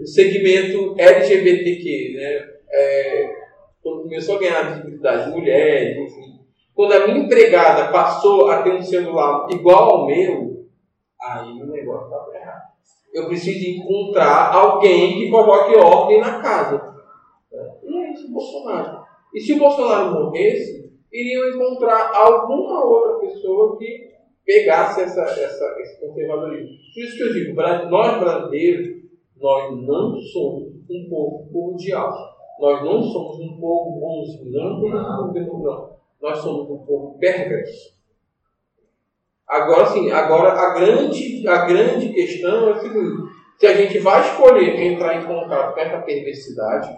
o 0.00 0.06
segmento 0.06 0.94
LGBTQ, 0.98 2.12
né? 2.16 2.50
É, 2.72 3.30
quando 3.82 4.02
começou 4.02 4.36
a 4.36 4.40
ganhar 4.40 4.70
visibilidade, 4.70 5.30
mulheres, 5.30 5.96
enfim. 5.96 6.40
Quando 6.74 6.92
a 6.92 7.06
minha 7.06 7.24
empregada 7.24 7.90
passou 7.90 8.48
a 8.48 8.62
ter 8.62 8.72
um 8.72 8.82
celular 8.82 9.48
igual 9.50 9.90
ao 9.90 10.06
meu, 10.06 10.66
aí 11.20 11.60
o 11.60 11.66
negócio 11.66 12.08
errado. 12.08 12.29
Eu 13.12 13.26
preciso 13.26 13.80
encontrar 13.80 14.54
alguém 14.54 15.18
que 15.18 15.30
coloque 15.30 15.76
ordem 15.76 16.20
na 16.20 16.40
casa. 16.40 16.94
E 17.82 17.96
é 17.96 18.12
isso, 18.12 18.32
Bolsonaro. 18.32 19.00
E 19.34 19.40
se 19.40 19.52
o 19.54 19.58
Bolsonaro 19.58 20.12
morresse, 20.12 20.92
iriam 21.12 21.48
encontrar 21.48 22.12
alguma 22.14 22.84
outra 22.84 23.26
pessoa 23.26 23.76
que 23.78 24.10
pegasse 24.44 25.02
essa, 25.02 25.22
essa, 25.22 25.76
esse 25.80 26.00
conservadorismo. 26.00 26.68
Por 26.94 27.02
isso 27.02 27.16
que 27.16 27.22
eu 27.22 27.32
digo, 27.32 27.54
nós 27.54 28.20
brasileiros, 28.20 29.00
nós 29.36 29.86
não 29.86 30.16
somos 30.16 30.68
um 30.88 31.08
povo 31.08 31.48
cordial. 31.52 32.12
Nós 32.60 32.84
não 32.84 33.02
somos 33.02 33.40
um 33.40 33.58
povo 33.58 33.98
bonzinho, 33.98 34.52
não 34.52 34.80
como 34.80 34.96
o 34.96 35.26
governo, 35.28 35.62
não. 35.62 35.96
Nós 36.20 36.38
somos 36.38 36.68
um 36.68 36.84
povo 36.84 37.18
perverso. 37.18 37.98
Agora 39.50 39.86
sim, 39.88 40.08
agora 40.12 40.52
a 40.52 40.74
grande, 40.74 41.46
a 41.48 41.66
grande 41.66 42.12
questão 42.12 42.68
é 42.68 42.72
o 42.72 42.80
seguinte: 42.80 43.32
se 43.58 43.66
a 43.66 43.74
gente 43.74 43.98
vai 43.98 44.20
escolher 44.20 44.80
entrar 44.80 45.16
em 45.16 45.26
contato 45.26 45.74
com 45.74 45.80
essa 45.80 46.00
perversidade, 46.02 46.88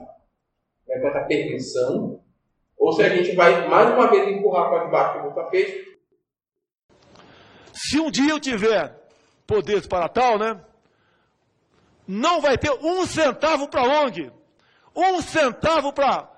né, 0.86 1.00
com 1.00 1.08
essa 1.08 1.20
perversão, 1.22 2.20
ou 2.78 2.92
se 2.92 3.02
a 3.02 3.08
gente 3.08 3.34
vai 3.34 3.66
mais 3.68 3.90
uma 3.94 4.10
vez 4.10 4.28
empurrar 4.28 4.68
para 4.68 4.84
debaixo 4.84 5.22
do 5.22 5.34
tapete. 5.34 5.98
Se 7.72 7.98
um 7.98 8.10
dia 8.10 8.32
eu 8.32 8.38
tiver 8.38 9.00
poderes 9.46 9.86
para 9.86 10.08
tal, 10.10 10.38
né? 10.38 10.62
Não 12.06 12.42
vai 12.42 12.58
ter 12.58 12.70
um 12.70 13.06
centavo 13.06 13.66
para 13.66 13.82
ONG, 13.82 14.30
um 14.94 15.22
centavo 15.22 15.90
para 15.90 16.28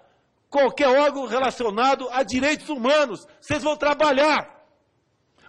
qualquer 0.48 0.86
órgão 0.86 1.26
relacionado 1.26 2.08
a 2.12 2.22
direitos 2.22 2.68
humanos. 2.68 3.26
Vocês 3.40 3.64
vão 3.64 3.76
trabalhar. 3.76 4.53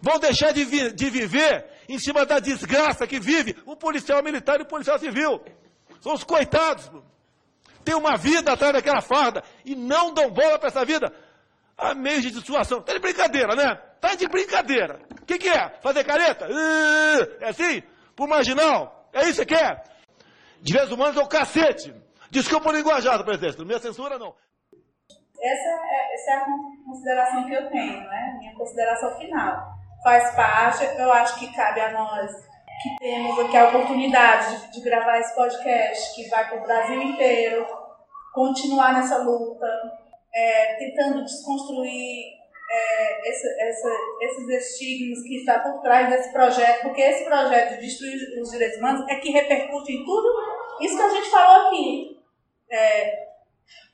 Vão 0.01 0.19
deixar 0.19 0.51
de, 0.51 0.63
vi 0.65 0.91
de 0.93 1.09
viver 1.09 1.65
em 1.87 1.99
cima 1.99 2.25
da 2.25 2.39
desgraça 2.39 3.07
que 3.07 3.19
vive 3.19 3.55
o 3.65 3.75
policial 3.75 4.21
militar 4.23 4.59
e 4.59 4.63
o 4.63 4.67
policial 4.67 4.99
civil. 4.99 5.41
São 6.01 6.13
os 6.13 6.23
coitados. 6.23 6.91
Tem 7.83 7.95
uma 7.95 8.17
vida 8.17 8.51
atrás 8.51 8.73
daquela 8.73 9.01
farda 9.01 9.43
e 9.63 9.75
não 9.75 10.13
dão 10.13 10.29
bola 10.31 10.57
para 10.57 10.69
essa 10.69 10.83
vida. 10.83 11.13
A 11.77 11.93
meio 11.93 12.21
de 12.21 12.33
situação. 12.33 12.81
Tá 12.81 12.93
de 12.93 12.99
brincadeira, 12.99 13.55
né? 13.55 13.75
Tá 13.99 14.15
de 14.15 14.27
brincadeira. 14.27 14.99
O 15.21 15.25
que, 15.25 15.37
que 15.37 15.49
é? 15.49 15.69
Fazer 15.81 16.03
careta? 16.03 16.47
É 17.41 17.49
assim? 17.49 17.83
Por 18.15 18.27
marginal? 18.27 19.09
É 19.13 19.27
isso 19.27 19.41
que 19.45 19.55
quer? 19.55 19.83
Direitos 20.61 20.91
humanos 20.91 21.17
é 21.17 21.21
o 21.21 21.27
cacete. 21.27 21.93
Desculpa 22.31 22.69
o 22.69 22.71
linguajado, 22.71 23.23
presidente. 23.23 23.57
Não 23.57 23.65
minha 23.65 23.79
censura, 23.79 24.17
não. 24.17 24.33
Essa 25.41 25.69
é, 25.69 26.13
essa 26.15 26.31
é 26.31 26.35
a 26.35 26.45
consideração 26.85 27.45
que 27.45 27.53
eu 27.53 27.69
tenho, 27.69 27.99
né? 27.99 28.37
Minha 28.39 28.55
consideração 28.55 29.17
final 29.17 29.74
faz 30.05 30.35
parte. 30.35 30.85
Eu 30.99 31.11
acho 31.11 31.39
que 31.39 31.51
cabe 31.51 31.81
a 31.81 31.91
nós 31.91 32.31
que 32.83 32.95
temos 32.99 33.39
aqui 33.39 33.57
a 33.57 33.69
oportunidade 33.69 34.67
de, 34.67 34.73
de 34.73 34.81
gravar 34.81 35.17
esse 35.17 35.33
podcast, 35.33 36.13
que 36.13 36.29
vai 36.29 36.47
para 36.47 36.59
o 36.59 36.63
Brasil 36.63 37.01
inteiro, 37.01 37.65
continuar 38.31 38.93
nessa 38.93 39.17
luta, 39.17 39.65
é, 40.31 40.75
tentando 40.75 41.23
desconstruir 41.23 42.35
é, 42.69 43.29
esse, 43.29 43.47
essa, 43.59 43.89
esses 44.21 44.47
estigmas 44.49 45.23
que 45.23 45.37
está 45.37 45.59
por 45.59 45.81
trás 45.81 46.09
desse 46.09 46.31
projeto, 46.31 46.83
porque 46.83 47.01
esse 47.01 47.25
projeto 47.25 47.75
de 47.75 47.81
destruir 47.81 48.39
os 48.39 48.51
direitos 48.51 48.77
humanos 48.77 49.07
é 49.09 49.15
que 49.15 49.31
repercute 49.31 49.91
em 49.91 50.05
tudo 50.05 50.27
isso 50.81 50.95
que 50.95 51.03
a 51.03 51.09
gente 51.09 51.29
falou 51.31 51.67
aqui. 51.67 52.19
É, 52.69 53.25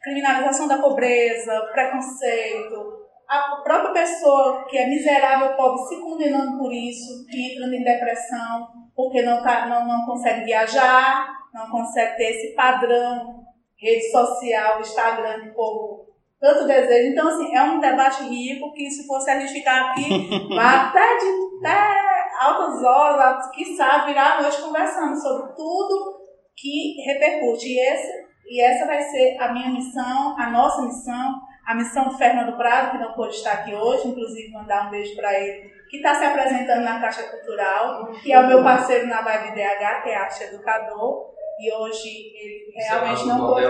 criminalização 0.01 0.67
da 0.67 0.79
pobreza, 0.79 1.69
preconceito, 1.71 3.00
a 3.31 3.61
própria 3.63 3.93
pessoa 3.93 4.65
que 4.69 4.77
é 4.77 4.89
miserável, 4.89 5.55
pobre, 5.55 5.87
se 5.87 6.01
condenando 6.01 6.57
por 6.57 6.73
isso, 6.73 7.25
que 7.27 7.53
entrando 7.53 7.73
em 7.73 7.83
depressão, 7.83 8.67
porque 8.93 9.21
não, 9.21 9.41
tá, 9.41 9.67
não, 9.67 9.87
não 9.87 10.05
consegue 10.05 10.43
viajar, 10.43 11.29
não 11.53 11.69
consegue 11.69 12.17
ter 12.17 12.31
esse 12.31 12.53
padrão, 12.53 13.41
rede 13.77 14.11
social, 14.11 14.81
Instagram, 14.81 15.43
que 15.43 15.49
o 15.49 15.53
povo 15.53 16.07
tanto 16.41 16.67
deseja. 16.67 17.09
Então, 17.09 17.29
assim, 17.29 17.55
é 17.55 17.63
um 17.63 17.79
debate 17.79 18.23
rico 18.23 18.73
que 18.73 18.89
se 18.89 19.07
fosse 19.07 19.31
a 19.31 19.39
gente 19.39 19.53
ficar 19.53 19.91
aqui, 19.91 20.09
até, 20.59 21.17
de, 21.17 21.65
até 21.65 22.35
altas 22.37 22.83
horas, 22.83 23.49
quiçá, 23.51 24.05
virar 24.05 24.39
a 24.39 24.41
noite 24.41 24.61
conversando 24.61 25.15
sobre 25.15 25.53
tudo 25.55 26.19
que 26.57 27.01
repercute. 27.05 27.65
E, 27.65 27.79
esse, 27.79 28.11
e 28.45 28.61
essa 28.61 28.85
vai 28.85 29.01
ser 29.01 29.37
a 29.39 29.53
minha 29.53 29.69
missão, 29.69 30.35
a 30.37 30.49
nossa 30.49 30.81
missão, 30.81 31.33
a 31.65 31.75
missão 31.75 32.09
do 32.09 32.17
Fernando 32.17 32.57
Prado, 32.57 32.91
que 32.91 32.97
não 32.97 33.13
pôde 33.13 33.35
estar 33.35 33.53
aqui 33.53 33.73
hoje, 33.73 34.07
inclusive 34.07 34.51
mandar 34.51 34.87
um 34.87 34.89
beijo 34.89 35.15
para 35.15 35.39
ele, 35.39 35.69
que 35.89 35.97
está 35.97 36.15
se 36.15 36.23
apresentando 36.23 36.83
na 36.83 36.99
Caixa 36.99 37.23
Cultural, 37.23 38.11
que 38.23 38.31
é 38.31 38.39
o 38.39 38.47
meu 38.47 38.63
parceiro 38.63 39.07
na 39.07 39.21
Vibe 39.21 39.55
DH, 39.55 40.03
que 40.03 40.09
é 40.09 40.15
arte 40.15 40.43
educador, 40.43 41.31
e 41.59 41.73
hoje 41.73 42.07
ele 42.07 42.73
realmente 42.75 43.25
não 43.25 43.47
pôde. 43.47 43.65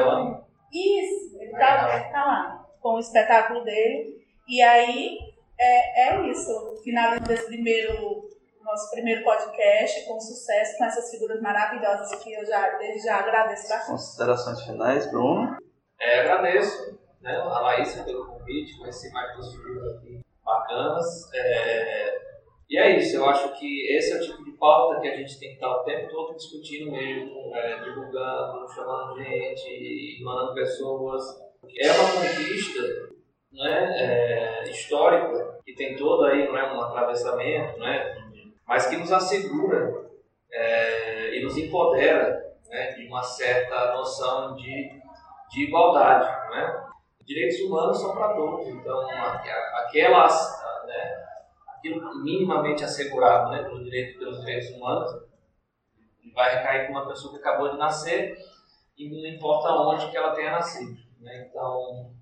Isso, 0.74 1.38
ele 1.42 1.52
está 1.52 2.10
tá 2.12 2.26
lá, 2.26 2.66
com 2.80 2.96
o 2.96 3.00
espetáculo 3.00 3.64
dele. 3.64 4.16
E 4.48 4.62
aí 4.62 5.18
é, 5.60 6.10
é 6.10 6.30
isso, 6.30 6.82
finalizando 6.84 7.34
esse 7.34 7.48
primeiro 7.48 8.30
nosso 8.64 8.92
primeiro 8.92 9.24
podcast 9.24 10.06
com 10.06 10.20
sucesso, 10.20 10.78
com 10.78 10.86
essas 10.86 11.10
figuras 11.10 11.42
maravilhosas 11.42 12.16
que 12.24 12.32
eu 12.32 12.46
já, 12.46 12.78
desde 12.78 13.06
já 13.06 13.18
agradeço 13.18 13.68
bastante. 13.68 13.92
Considerações 13.92 14.64
finais, 14.64 15.10
Bruno? 15.10 15.58
É, 16.00 16.22
agradeço 16.22 17.01
né, 17.22 17.38
a 17.38 17.60
Laísa 17.60 18.04
pelo 18.04 18.26
convite, 18.26 18.78
conheci 18.78 19.12
mais 19.12 19.34
duas 19.34 19.52
figuras 19.54 19.98
aqui 19.98 20.22
bacanas. 20.44 21.30
É, 21.34 22.22
e 22.70 22.78
é 22.78 22.98
isso, 22.98 23.18
eu 23.18 23.30
acho 23.30 23.54
que 23.60 23.96
esse 23.96 24.14
é 24.14 24.18
o 24.18 24.22
tipo 24.22 24.44
de 24.46 24.52
pauta 24.54 25.02
que 25.02 25.08
a 25.08 25.16
gente 25.16 25.40
tem 25.40 25.50
que 25.50 25.56
estar 25.56 25.70
o 25.70 25.84
tempo 25.84 26.10
todo 26.10 26.36
discutindo 26.36 26.92
mesmo, 26.92 27.56
é, 27.56 27.84
divulgando, 27.84 28.68
chamando 28.74 29.18
gente, 29.18 30.24
mandando 30.24 30.54
pessoas. 30.54 31.24
É 31.78 31.92
uma 31.92 32.12
conquista 32.12 32.82
né, 33.52 34.64
é, 34.64 34.70
histórica 34.70 35.60
que 35.66 35.74
tem 35.74 35.96
todo 35.96 36.26
aí 36.26 36.48
não 36.48 36.58
é, 36.58 36.74
um 36.74 36.82
atravessamento, 36.82 37.78
né, 37.78 38.16
mas 38.66 38.88
que 38.88 38.98
nos 38.98 39.12
assegura 39.12 40.10
é, 40.52 41.38
e 41.38 41.44
nos 41.44 41.58
empodera 41.58 42.56
né, 42.70 42.92
de 42.94 43.06
uma 43.06 43.22
certa 43.22 43.94
noção 43.94 44.56
de, 44.56 44.92
de 45.50 45.64
igualdade. 45.64 46.26
Né? 46.52 46.91
Direitos 47.26 47.60
humanos 47.62 48.00
são 48.00 48.14
para 48.14 48.34
todos. 48.34 48.68
Então, 48.68 49.08
aquelas, 49.76 50.62
né, 50.86 51.26
aquilo 51.76 52.24
minimamente 52.24 52.84
assegurado 52.84 53.52
né, 53.52 53.64
pelo 53.64 53.84
direito, 53.84 54.20
pelos 54.20 54.40
direitos 54.40 54.70
humanos 54.72 55.32
vai 56.34 56.56
recair 56.56 56.88
com 56.88 56.94
uma 56.94 57.08
pessoa 57.08 57.34
que 57.34 57.40
acabou 57.40 57.72
de 57.72 57.78
nascer 57.78 58.38
e 58.98 59.10
não 59.10 59.36
importa 59.36 59.70
onde 59.74 60.10
que 60.10 60.18
ela 60.18 60.34
tenha 60.34 60.52
nascido. 60.52 60.96
Né? 61.20 61.48
Então, 61.50 62.14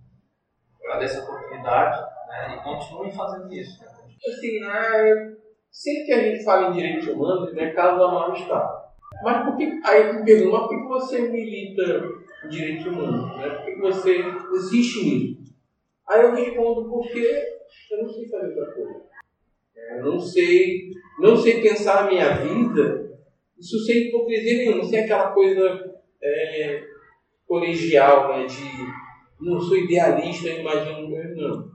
agradeço 0.81 1.19
a 1.19 1.23
oportunidade 1.23 2.01
né, 2.27 2.55
e 2.55 2.63
continue 2.63 3.11
fazendo 3.11 3.51
isso. 3.53 3.83
Né? 3.83 3.91
Assim, 4.27 4.59
né, 4.59 5.37
sempre 5.71 6.05
que 6.05 6.13
a 6.13 6.23
gente 6.23 6.43
fala 6.43 6.67
em 6.67 6.73
direitos 6.73 7.07
humanos, 7.07 7.53
né, 7.53 7.71
causa 7.73 8.07
mal-estar. 8.07 8.89
Mas 9.23 9.45
por 9.45 9.57
que, 9.57 9.81
aí 9.83 10.13
me 10.13 10.23
pergunto, 10.23 10.67
por 10.67 10.81
que 10.81 10.87
você 10.87 11.21
milita 11.29 11.83
direitos 12.47 12.85
humanos? 12.85 13.37
Né? 13.37 13.49
Por 13.49 13.65
que 13.65 13.81
você 13.81 14.23
existe 14.53 15.03
nisso? 15.03 15.39
Aí 16.07 16.21
eu 16.21 16.33
respondo 16.33 16.89
porque 16.89 17.19
eu 17.91 18.03
não 18.03 18.09
sei 18.09 18.29
fazer 18.29 18.47
outra 18.47 18.73
coisa. 18.73 19.09
Eu 19.97 20.05
não 20.05 20.19
sei, 20.19 20.91
não 21.19 21.35
sei 21.35 21.61
pensar 21.61 22.05
a 22.05 22.09
minha 22.09 22.29
vida, 22.37 23.17
isso 23.57 23.79
sem 23.85 24.07
hipocrisia 24.07 24.57
nenhuma, 24.57 24.83
sem 24.83 24.99
aquela 24.99 25.31
coisa 25.31 25.93
é, 26.21 26.83
colegial, 27.47 28.29
né, 28.29 28.45
de 28.45 28.63
não 29.41 29.59
sou 29.59 29.77
idealista, 29.77 30.49
imagino, 30.49 31.09
não. 31.35 31.69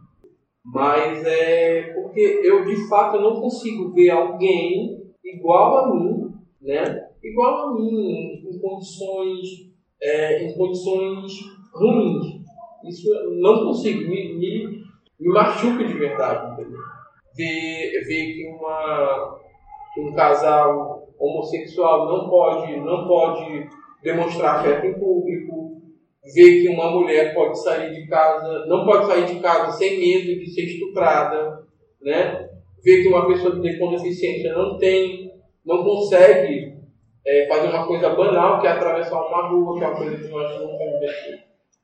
Mas 0.65 1.25
é 1.27 1.93
porque 1.95 2.41
eu 2.43 2.65
de 2.65 2.89
fato 2.89 3.21
não 3.21 3.41
consigo 3.41 3.93
ver 3.93 4.11
alguém 4.11 5.13
igual 5.23 5.79
a 5.79 5.95
mim, 5.95 6.33
né? 6.61 7.09
Igual 7.23 7.69
a 7.69 7.75
mim, 7.75 8.43
em 8.51 8.59
condições 8.59 9.74
é, 10.01 10.45
em 10.45 10.55
condições 10.57 11.33
ruins. 11.73 12.27
Isso 12.85 13.13
eu 13.13 13.31
não 13.37 13.65
consigo, 13.65 14.01
me, 14.01 14.35
me, 14.35 14.67
me 15.19 15.33
machuca 15.33 15.85
de 15.85 15.95
verdade. 15.95 16.65
Ver, 17.37 18.05
ver 18.07 18.35
que, 18.35 18.47
uma, 18.49 19.41
que 19.95 20.01
um 20.01 20.13
casal 20.13 21.09
homossexual 21.19 22.07
não 22.07 22.29
pode, 22.29 22.77
não 22.77 23.09
pode 23.09 23.67
demonstrar 24.03 24.57
afeto 24.57 24.87
em 24.87 24.99
público, 24.99 25.83
ver 26.35 26.63
que 26.63 26.69
uma 26.69 26.91
mulher 26.91 27.35
pode 27.35 27.61
sair 27.63 27.95
de 27.95 28.07
casa, 28.07 28.67
não 28.67 28.85
pode 28.85 29.07
sair 29.07 29.27
de 29.27 29.41
casa 29.41 29.73
sem 29.73 29.99
medo 29.99 30.39
de 30.39 30.51
ser 30.51 30.65
estuprada, 30.65 31.65
né? 32.03 32.51
Ver 32.85 33.03
que 33.03 33.09
uma 33.09 33.27
pessoa 33.27 33.57
com 33.57 33.91
deficiência 33.91 34.53
não 34.53 34.77
tem, 34.77 35.33
não 35.65 35.83
consegue 35.83 36.75
é, 37.27 37.47
fazer 37.49 37.69
uma 37.69 37.87
coisa 37.87 38.11
banal, 38.11 38.61
que 38.61 38.67
é 38.67 38.71
atravessar 38.71 39.21
uma 39.27 39.49
rua, 39.49 39.79
que 39.79 39.85
é 39.85 39.89
uma 39.89 39.97
coisa 39.97 40.17
que 40.17 40.29
nós 40.29 40.61
não 40.61 40.79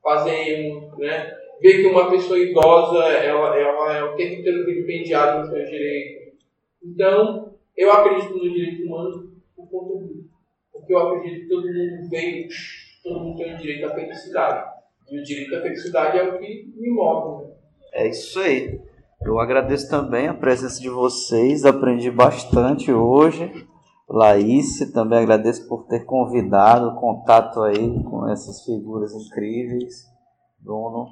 fazemos, 0.01 0.97
né? 0.97 1.37
Ver 1.61 1.81
que 1.81 1.87
uma 1.87 2.09
pessoa 2.09 2.39
idosa, 2.39 3.03
ela, 3.05 3.55
ela 3.55 3.97
é 3.97 4.03
o 4.03 4.15
tempo 4.15 4.41
inteiro 4.41 4.65
vilipendiada 4.65 5.39
nos 5.39 5.49
seus 5.49 5.69
direitos. 5.69 6.33
Então, 6.83 7.53
eu 7.77 7.91
acredito 7.91 8.33
nos 8.33 8.51
direitos 8.51 8.85
humanos 8.85 9.29
por 9.55 9.69
conta 9.69 10.03
disso. 10.03 10.29
Porque 10.71 10.93
eu 10.93 10.97
acredito 10.97 11.41
que 11.41 11.49
todo 11.49 11.67
mundo 11.67 12.09
veio, 12.09 12.47
todo 13.03 13.19
mundo 13.19 13.37
tem 13.37 13.53
o 13.53 13.57
direito 13.57 13.85
à 13.85 13.93
felicidade. 13.93 14.71
E 15.11 15.19
o 15.19 15.23
direito 15.23 15.55
à 15.55 15.61
felicidade 15.61 16.17
é 16.17 16.23
o 16.23 16.39
que 16.39 16.73
me 16.75 16.89
move. 16.89 17.45
Né? 17.45 17.53
É 17.93 18.07
isso 18.07 18.39
aí. 18.39 18.79
Eu 19.23 19.39
agradeço 19.39 19.87
também 19.87 20.27
a 20.27 20.33
presença 20.33 20.81
de 20.81 20.89
vocês, 20.89 21.63
aprendi 21.63 22.09
bastante 22.09 22.91
hoje. 22.91 23.51
Laís, 24.13 24.79
também 24.91 25.19
agradeço 25.19 25.67
por 25.67 25.85
ter 25.85 26.05
convidado, 26.05 26.99
contato 26.99 27.61
aí 27.61 28.03
com 28.03 28.27
essas 28.27 28.63
figuras 28.65 29.13
incríveis. 29.13 30.03
Bruno, 30.59 31.07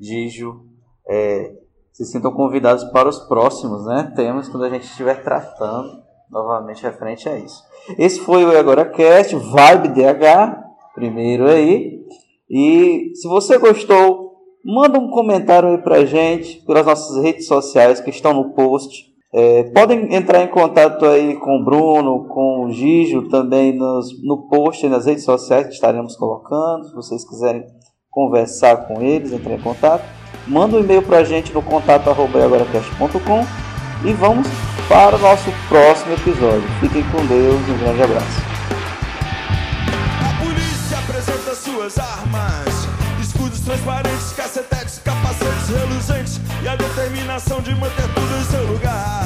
Gijo, 0.00 0.64
é, 1.08 1.54
se 1.92 2.04
sintam 2.06 2.32
convidados 2.32 2.84
para 2.84 3.08
os 3.08 3.18
próximos 3.18 3.84
né, 3.84 4.12
temas 4.16 4.48
quando 4.48 4.64
a 4.64 4.70
gente 4.70 4.84
estiver 4.84 5.22
tratando 5.22 6.02
novamente 6.30 6.82
referente 6.82 7.28
a 7.28 7.36
isso. 7.36 7.62
Esse 7.98 8.20
foi 8.20 8.44
o 8.44 8.56
Agora 8.56 8.88
Cast, 8.88 9.34
Vibe 9.34 9.88
DH, 9.88 10.64
primeiro 10.94 11.46
aí. 11.46 12.00
E 12.48 13.12
se 13.14 13.28
você 13.28 13.58
gostou, 13.58 14.34
manda 14.64 14.98
um 14.98 15.10
comentário 15.10 15.68
aí 15.68 15.78
pra 15.78 16.04
gente 16.04 16.64
pelas 16.64 16.86
nossas 16.86 17.22
redes 17.22 17.46
sociais 17.46 18.00
que 18.00 18.10
estão 18.10 18.32
no 18.32 18.54
post. 18.54 19.09
É, 19.32 19.64
podem 19.72 20.12
entrar 20.14 20.42
em 20.42 20.48
contato 20.48 21.04
aí 21.06 21.36
com 21.36 21.58
o 21.58 21.64
Bruno, 21.64 22.26
com 22.28 22.64
o 22.64 22.72
Gijo 22.72 23.28
também 23.28 23.76
nos, 23.76 24.08
no 24.24 24.48
post 24.48 24.88
nas 24.88 25.06
redes 25.06 25.24
sociais 25.24 25.66
que 25.66 25.74
estaremos 25.74 26.16
colocando. 26.16 26.88
Se 26.88 26.94
vocês 26.94 27.28
quiserem 27.28 27.64
conversar 28.10 28.88
com 28.88 29.00
eles, 29.00 29.32
entre 29.32 29.54
em 29.54 29.60
contato. 29.60 30.04
Manda 30.46 30.76
um 30.76 30.80
e-mail 30.80 31.02
pra 31.02 31.22
gente 31.22 31.52
no 31.52 31.62
contato.agoracast.com 31.62 33.46
e 34.04 34.12
vamos 34.14 34.48
para 34.88 35.16
o 35.16 35.18
nosso 35.20 35.50
próximo 35.68 36.14
episódio. 36.14 36.68
Fiquem 36.80 37.04
com 37.10 37.24
Deus, 37.26 37.60
um 37.68 37.78
grande 37.78 38.02
abraço. 38.02 38.42
A 40.28 40.44
polícia 40.44 40.98
apresenta 40.98 41.54
suas 41.54 41.98
armas, 41.98 42.88
escudos 43.20 43.60
transparentes, 43.60 44.32
cacetetes, 44.32 44.98
capacetes 44.98 45.68
reluzentes 45.68 46.40
e 46.62 46.68
a 46.68 46.74
determinação 46.74 47.60
de 47.60 47.74
manter 47.76 48.08
tudo 48.14 48.36
em 48.36 48.44
seu 48.44 48.66
lugar. 48.72 49.19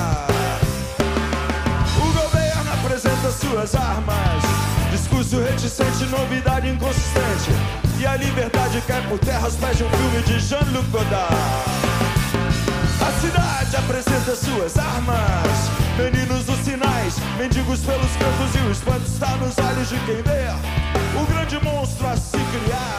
Apresenta 3.24 3.30
suas 3.32 3.74
armas, 3.74 4.42
discurso 4.90 5.40
reticente, 5.40 6.04
novidade 6.06 6.68
inconsistente 6.68 7.50
e 7.98 8.06
a 8.06 8.16
liberdade 8.16 8.82
cai 8.86 9.00
por 9.08 9.18
terra 9.18 9.44
aos 9.44 9.56
pés 9.56 9.78
de 9.78 9.84
um 9.84 9.90
filme 9.90 10.22
de 10.22 10.38
Jean-Luc 10.40 10.86
Godard. 10.90 11.34
A 13.00 13.20
cidade 13.20 13.76
apresenta 13.76 14.36
suas 14.36 14.76
armas. 14.76 15.48
Meninos 15.96 16.44
dos 16.44 16.58
sinais, 16.58 17.14
mendigos 17.38 17.80
pelos 17.80 18.10
cantos 18.16 18.54
e 18.56 18.58
o 18.66 18.70
espanto 18.70 19.06
está 19.06 19.36
nos 19.36 19.56
olhos 19.58 19.88
de 19.88 19.98
quem 20.00 20.22
vê. 20.22 20.50
O 21.20 21.26
grande 21.26 21.58
monstro 21.64 22.06
a 22.06 22.16
se 22.16 22.36
criar. 22.36 22.98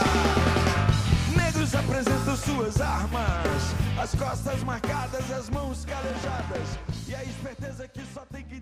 Negros 1.35 1.75
apresentam 1.75 2.35
suas 2.37 2.81
armas. 2.81 3.75
As 4.01 4.15
costas 4.15 4.63
marcadas, 4.63 5.31
as 5.31 5.49
mãos 5.49 5.85
calejadas. 5.85 6.79
E 7.07 7.15
a 7.15 7.23
esperteza 7.23 7.87
que 7.87 8.01
só 8.13 8.21
tem 8.31 8.43
que 8.43 8.55